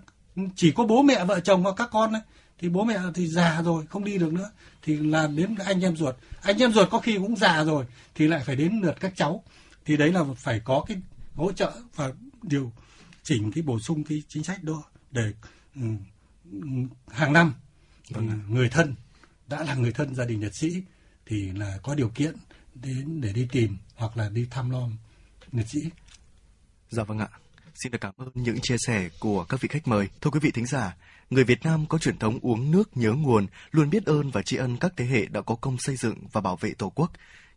chỉ 0.55 0.71
có 0.71 0.85
bố 0.85 1.01
mẹ 1.01 1.25
vợ 1.25 1.39
chồng 1.39 1.63
hoặc 1.63 1.73
các 1.77 1.89
con 1.91 2.13
ấy, 2.13 2.21
thì 2.59 2.69
bố 2.69 2.83
mẹ 2.83 2.99
thì 3.13 3.27
già 3.27 3.61
rồi 3.61 3.85
không 3.87 4.03
đi 4.03 4.17
được 4.17 4.33
nữa. 4.33 4.51
Thì 4.81 4.97
là 4.97 5.27
đến 5.27 5.55
anh 5.65 5.81
em 5.81 5.97
ruột. 5.97 6.15
Anh 6.41 6.57
em 6.57 6.73
ruột 6.73 6.89
có 6.89 6.99
khi 6.99 7.17
cũng 7.17 7.35
già 7.35 7.63
rồi 7.63 7.85
thì 8.15 8.27
lại 8.27 8.43
phải 8.45 8.55
đến 8.55 8.79
lượt 8.83 8.95
các 8.99 9.13
cháu. 9.15 9.43
Thì 9.85 9.97
đấy 9.97 10.11
là 10.11 10.23
phải 10.37 10.59
có 10.59 10.83
cái 10.87 10.97
hỗ 11.35 11.51
trợ 11.51 11.73
và 11.95 12.11
điều 12.41 12.71
chỉnh 13.23 13.51
cái 13.51 13.61
bổ 13.61 13.79
sung 13.79 14.03
cái 14.03 14.23
chính 14.27 14.43
sách 14.43 14.63
đó 14.63 14.83
để 15.11 15.33
um, 15.75 15.97
hàng 17.07 17.33
năm 17.33 17.53
vâng. 18.09 18.29
người 18.49 18.69
thân 18.69 18.95
đã 19.51 19.63
là 19.63 19.75
người 19.75 19.91
thân 19.91 20.15
gia 20.15 20.25
đình 20.25 20.41
liệt 20.41 20.55
sĩ 20.55 20.83
thì 21.25 21.51
là 21.51 21.79
có 21.83 21.95
điều 21.95 22.09
kiện 22.09 22.35
đến 22.75 23.21
để 23.21 23.33
đi 23.33 23.47
tìm 23.51 23.77
hoặc 23.95 24.17
là 24.17 24.29
đi 24.29 24.47
thăm 24.51 24.71
nom 24.71 24.97
liệt 25.51 25.65
sĩ. 25.67 25.79
Dạ 26.89 27.03
vâng 27.03 27.19
ạ. 27.19 27.29
Xin 27.83 27.91
được 27.91 27.97
cảm 28.01 28.13
ơn 28.17 28.29
những 28.33 28.57
chia 28.61 28.75
sẻ 28.87 29.09
của 29.19 29.43
các 29.43 29.61
vị 29.61 29.69
khách 29.71 29.87
mời. 29.87 30.07
Thưa 30.21 30.31
quý 30.31 30.39
vị 30.39 30.51
thính 30.51 30.65
giả, 30.65 30.95
người 31.29 31.43
Việt 31.43 31.63
Nam 31.63 31.85
có 31.89 31.97
truyền 31.97 32.17
thống 32.17 32.39
uống 32.41 32.71
nước 32.71 32.97
nhớ 32.97 33.11
nguồn, 33.11 33.47
luôn 33.71 33.89
biết 33.89 34.05
ơn 34.05 34.31
và 34.31 34.41
tri 34.41 34.57
ân 34.57 34.77
các 34.77 34.93
thế 34.97 35.05
hệ 35.05 35.25
đã 35.25 35.41
có 35.41 35.55
công 35.55 35.77
xây 35.79 35.95
dựng 35.95 36.15
và 36.31 36.41
bảo 36.41 36.55
vệ 36.55 36.73
Tổ 36.73 36.89
quốc. 36.89 37.11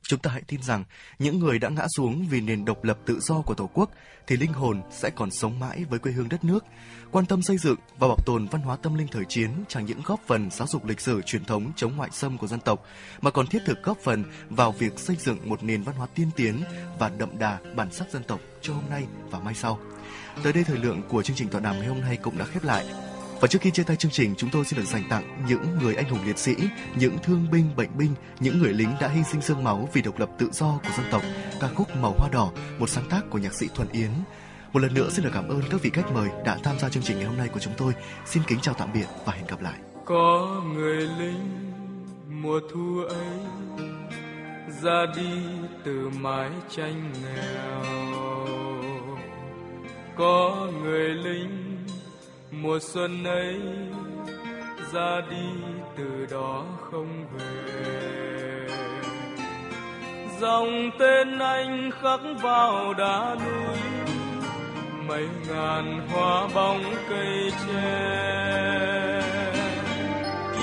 Chúng 0.09 0.21
ta 0.21 0.31
hãy 0.31 0.43
tin 0.47 0.63
rằng 0.63 0.85
những 1.19 1.39
người 1.39 1.59
đã 1.59 1.69
ngã 1.69 1.87
xuống 1.97 2.27
vì 2.31 2.41
nền 2.41 2.65
độc 2.65 2.85
lập 2.85 2.99
tự 3.07 3.21
do 3.21 3.41
của 3.41 3.55
Tổ 3.55 3.71
quốc 3.75 3.91
thì 4.27 4.37
linh 4.37 4.53
hồn 4.53 4.83
sẽ 4.91 5.11
còn 5.11 5.31
sống 5.31 5.59
mãi 5.59 5.85
với 5.91 5.99
quê 5.99 6.13
hương 6.13 6.29
đất 6.29 6.45
nước. 6.45 6.65
Quan 7.11 7.27
tâm 7.27 7.43
xây 7.43 7.59
dựng 7.59 7.77
và 7.99 8.09
bảo 8.09 8.19
tồn 8.27 8.47
văn 8.47 8.63
hóa 8.63 8.77
tâm 8.77 8.95
linh 8.95 9.09
thời 9.09 9.25
chiến 9.25 9.51
chẳng 9.69 9.87
những 9.87 10.01
góp 10.05 10.21
phần 10.27 10.51
giáo 10.51 10.69
dục 10.69 10.85
lịch 10.85 11.01
sử 11.01 11.23
truyền 11.23 11.45
thống 11.45 11.73
chống 11.77 11.97
ngoại 11.97 12.11
xâm 12.13 12.39
của 12.39 12.47
dân 12.47 12.61
tộc, 12.61 12.87
mà 13.21 13.31
còn 13.31 13.47
thiết 13.47 13.63
thực 13.67 13.83
góp 13.83 13.99
phần 13.99 14.25
vào 14.51 14.73
việc 14.73 14.99
xây 14.99 15.17
dựng 15.17 15.49
một 15.49 15.63
nền 15.63 15.83
văn 15.83 15.97
hóa 15.97 16.07
tiên 16.15 16.31
tiến 16.37 16.63
và 16.99 17.09
đậm 17.09 17.39
đà 17.39 17.59
bản 17.77 17.93
sắc 17.93 18.11
dân 18.13 18.23
tộc 18.25 18.41
cho 18.63 18.75
hôm 18.75 18.85
nay 18.91 19.05
và 19.31 19.39
mai 19.39 19.55
sau. 19.55 19.79
Tới 20.43 20.53
đây 20.53 20.65
thời 20.65 20.79
lượng 20.79 21.03
của 21.09 21.23
chương 21.23 21.37
trình 21.37 21.49
tọa 21.49 21.61
đàm 21.61 21.79
ngày 21.79 21.87
hôm 21.87 22.01
nay 22.01 22.17
cũng 22.17 22.39
đã 22.39 22.45
khép 22.45 22.65
lại. 22.65 22.87
Và 23.45 23.49
trước 23.49 23.63
khi 23.63 23.71
chia 23.71 23.83
tay 23.83 23.97
chương 23.97 24.11
trình, 24.11 24.35
chúng 24.37 24.51
tôi 24.51 24.65
xin 24.65 24.79
được 24.79 24.87
dành 24.87 25.03
tặng 25.11 25.45
những 25.49 25.79
người 25.83 25.95
anh 25.95 26.09
hùng 26.09 26.19
liệt 26.27 26.39
sĩ, 26.39 26.55
những 26.97 27.17
thương 27.23 27.47
binh, 27.53 27.77
bệnh 27.77 27.99
binh, 27.99 28.15
những 28.41 28.59
người 28.59 28.73
lính 28.73 28.89
đã 29.01 29.09
hy 29.09 29.23
sinh 29.23 29.43
xương 29.43 29.65
máu 29.65 29.89
vì 29.93 30.03
độc 30.03 30.19
lập 30.19 30.31
tự 30.39 30.49
do 30.53 30.81
của 30.83 30.89
dân 30.97 31.07
tộc. 31.11 31.23
Ca 31.61 31.69
khúc 31.69 31.89
Màu 31.97 32.15
Hoa 32.19 32.29
Đỏ, 32.33 32.53
một 32.79 32.89
sáng 32.89 33.05
tác 33.11 33.21
của 33.31 33.39
nhạc 33.39 33.55
sĩ 33.55 33.69
Thuần 33.75 33.89
Yến. 33.93 34.11
Một 34.73 34.81
lần 34.81 34.95
nữa 34.95 35.09
xin 35.11 35.25
được 35.25 35.31
cảm 35.35 35.49
ơn 35.49 35.63
các 35.71 35.83
vị 35.83 35.91
khách 35.95 36.13
mời 36.13 36.29
đã 36.45 36.59
tham 36.63 36.79
gia 36.79 36.89
chương 36.89 37.03
trình 37.03 37.17
ngày 37.17 37.27
hôm 37.27 37.37
nay 37.37 37.49
của 37.49 37.61
chúng 37.61 37.73
tôi. 37.77 37.93
Xin 38.27 38.43
kính 38.47 38.61
chào 38.61 38.75
tạm 38.75 38.93
biệt 38.95 39.07
và 39.25 39.33
hẹn 39.33 39.47
gặp 39.47 39.61
lại. 39.61 39.79
Có 40.05 40.63
người 40.75 41.09
lính 41.19 41.73
mùa 42.43 42.61
thu 42.73 43.03
ấy 43.09 43.41
ra 44.83 45.07
đi 45.17 45.43
từ 45.85 46.09
mái 46.09 46.51
tranh 46.77 47.13
nghèo 47.23 47.85
có 50.17 50.69
người 50.83 51.09
lính 51.09 51.74
mùa 52.63 52.79
xuân 52.81 53.25
ấy, 53.25 53.61
ra 54.93 55.21
đi 55.31 55.47
từ 55.97 56.27
đó 56.31 56.65
không 56.91 57.27
về. 57.37 58.69
Dòng 60.41 60.91
tên 60.99 61.39
anh 61.39 61.91
khắc 62.03 62.21
vào 62.43 62.95
đá 62.95 63.37
núi, 63.45 63.79
mấy 65.09 65.29
ngàn 65.49 66.09
hoa 66.09 66.49
bóng 66.55 66.95
cây 67.09 67.53
tre. 67.67 68.15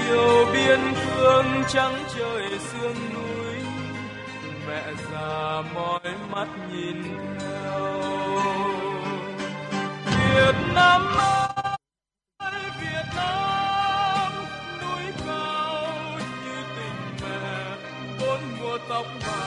Yêu 0.08 0.46
biên 0.54 0.80
cương 1.16 1.64
trắng 1.68 1.96
trời 2.16 2.60
sương 2.60 2.96
núi, 3.14 3.56
mẹ 4.68 4.84
già 5.12 5.62
mỏi 5.76 6.14
mắt 6.32 6.48
nhìn 6.72 7.04
theo. 7.40 8.02
Việt 10.06 10.56
Nam 10.76 11.02
ơi! 11.18 11.71
Tóc 18.90 19.06
bạc 19.22 19.41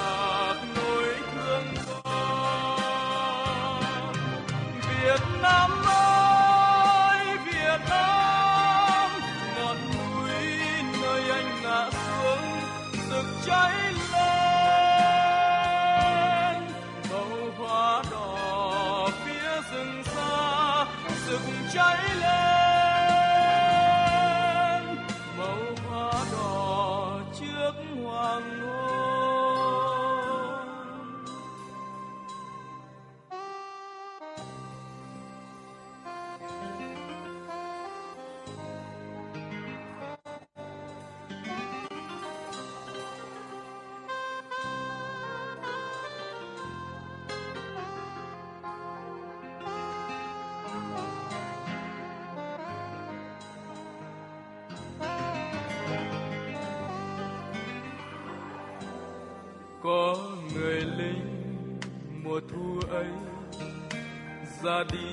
ra 64.85 64.99
đi 64.99 65.09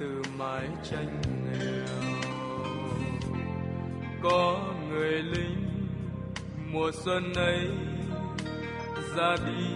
từ 0.00 0.22
mái 0.38 0.68
tranh 0.90 1.22
nghèo. 1.44 1.86
Có 4.22 4.58
người 4.88 5.22
lính 5.22 5.66
mùa 6.72 6.90
xuân 7.04 7.32
ấy 7.34 7.68
ra 9.16 9.36
đi 9.46 9.66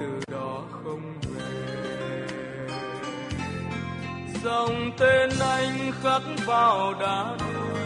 từ 0.00 0.20
đó 0.32 0.62
không 0.70 1.14
về. 1.22 2.26
Dòng 4.44 4.90
tên 4.98 5.30
anh 5.40 5.92
khắc 6.02 6.22
vào 6.46 6.94
đá 7.00 7.36
núi, 7.40 7.80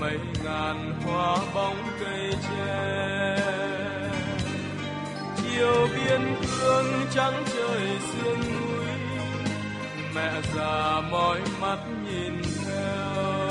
mấy 0.00 0.18
ngàn 0.44 1.02
hoa 1.04 1.36
bóng 1.54 1.76
cây 2.00 2.34
tre. 2.42 3.36
Chiều 5.36 5.88
biên 5.94 6.36
cương 6.60 6.86
trắng 7.14 7.44
trời 7.52 7.98
xa 8.00 8.13
mẹ 10.24 10.40
già 10.54 11.00
mỏi 11.10 11.40
mắt 11.60 11.78
nhìn 12.04 12.42
theo. 12.64 13.48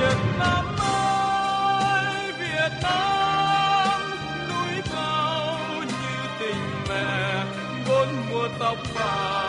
Việt 0.00 0.16
Nam 0.38 0.64
ơi, 0.78 2.32
Việt 2.38 2.72
Nam, 2.82 4.00
núi 4.48 4.82
cao 4.92 5.58
như 5.78 6.28
tình 6.40 6.64
mẹ 6.88 7.44
bốn 7.88 8.08
mùa 8.30 8.48
tóc 8.58 8.76
bạc 8.94 9.41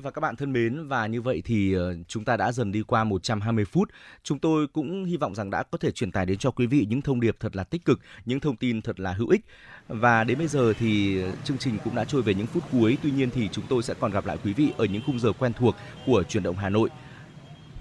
và 0.00 0.10
các 0.10 0.20
bạn 0.20 0.36
thân 0.36 0.52
mến 0.52 0.88
và 0.88 1.06
như 1.06 1.22
vậy 1.22 1.42
thì 1.44 1.72
ờ, 1.72 1.96
chúng 2.08 2.24
ta 2.24 2.36
đã 2.36 2.52
dần 2.52 2.72
đi 2.72 2.82
qua 2.82 3.04
120 3.04 3.64
phút. 3.64 3.90
Chúng 4.22 4.38
tôi 4.38 4.66
cũng 4.66 5.04
hy 5.04 5.16
vọng 5.16 5.34
rằng 5.34 5.50
đã 5.50 5.62
có 5.62 5.78
thể 5.78 5.90
truyền 5.90 6.12
tải 6.12 6.26
đến 6.26 6.38
cho 6.38 6.50
quý 6.50 6.66
vị 6.66 6.86
những 6.88 7.02
thông 7.02 7.20
điệp 7.20 7.36
thật 7.40 7.56
là 7.56 7.64
tích 7.64 7.84
cực, 7.84 8.00
những 8.24 8.40
thông 8.40 8.56
tin 8.56 8.82
thật 8.82 9.00
là 9.00 9.12
hữu 9.12 9.28
ích. 9.28 9.40
Và 9.88 10.24
đến 10.24 10.38
bây 10.38 10.48
giờ 10.48 10.72
thì 10.78 11.22
ờ, 11.22 11.32
chương 11.44 11.58
trình 11.58 11.78
cũng 11.84 11.94
đã 11.94 12.04
trôi 12.04 12.22
về 12.22 12.34
những 12.34 12.46
phút 12.46 12.62
cuối. 12.72 12.98
Tuy 13.02 13.10
nhiên 13.10 13.30
thì 13.30 13.48
chúng 13.52 13.64
tôi 13.68 13.82
sẽ 13.82 13.94
còn 14.00 14.10
gặp 14.10 14.26
lại 14.26 14.38
quý 14.44 14.52
vị 14.52 14.72
ở 14.76 14.84
những 14.84 15.02
khung 15.06 15.18
giờ 15.18 15.32
quen 15.32 15.52
thuộc 15.52 15.76
của 16.06 16.22
truyền 16.22 16.42
động 16.42 16.56
Hà 16.56 16.68
Nội. 16.68 16.90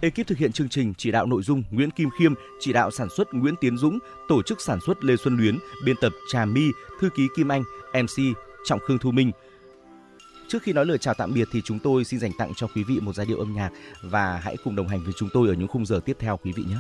Ekip 0.02 0.28
thực 0.28 0.38
hiện 0.38 0.52
chương 0.52 0.70
trình 0.70 0.94
chỉ 0.98 1.12
đạo 1.12 1.26
nội 1.26 1.44
dung 1.44 1.64
Nguyễn 1.72 1.92
Kim 1.92 2.10
Khiêm, 2.20 2.34
chỉ 2.60 2.74
đạo 2.74 2.92
sản 2.92 3.08
xuất 3.18 3.34
Nguyễn 3.34 3.56
Tiến 3.62 3.78
Dũng, 3.78 4.00
tổ 4.28 4.42
chức 4.44 4.62
sản 4.62 4.80
xuất 4.86 5.04
Lê 5.04 5.16
Xuân 5.16 5.38
Luyến, 5.38 5.58
biên 5.86 5.96
tập 6.02 6.14
Trà 6.32 6.46
My, 6.46 6.68
thư 7.00 7.10
ký 7.16 7.28
Kim 7.36 7.52
Anh, 7.52 7.64
MC 7.94 8.24
Trọng 8.66 8.80
Khương 8.80 8.98
Thu 8.98 9.12
Minh. 9.12 9.32
Trước 10.50 10.64
khi 10.64 10.74
nói 10.74 10.86
lời 10.86 10.98
chào 10.98 11.14
tạm 11.14 11.34
biệt 11.34 11.48
thì 11.52 11.62
chúng 11.66 11.80
tôi 11.80 12.04
xin 12.04 12.20
dành 12.20 12.32
tặng 12.38 12.52
cho 12.56 12.68
quý 12.76 12.84
vị 12.84 13.00
một 13.00 13.16
giai 13.16 13.26
điệu 13.26 13.38
âm 13.38 13.54
nhạc 13.54 13.70
và 14.02 14.38
hãy 14.44 14.58
cùng 14.64 14.76
đồng 14.76 14.88
hành 14.88 15.04
với 15.04 15.14
chúng 15.18 15.30
tôi 15.34 15.48
ở 15.48 15.54
những 15.54 15.68
khung 15.68 15.86
giờ 15.86 16.00
tiếp 16.06 16.18
theo, 16.20 16.38
quý 16.38 16.52
vị 16.56 16.64
nhé. 16.70 16.76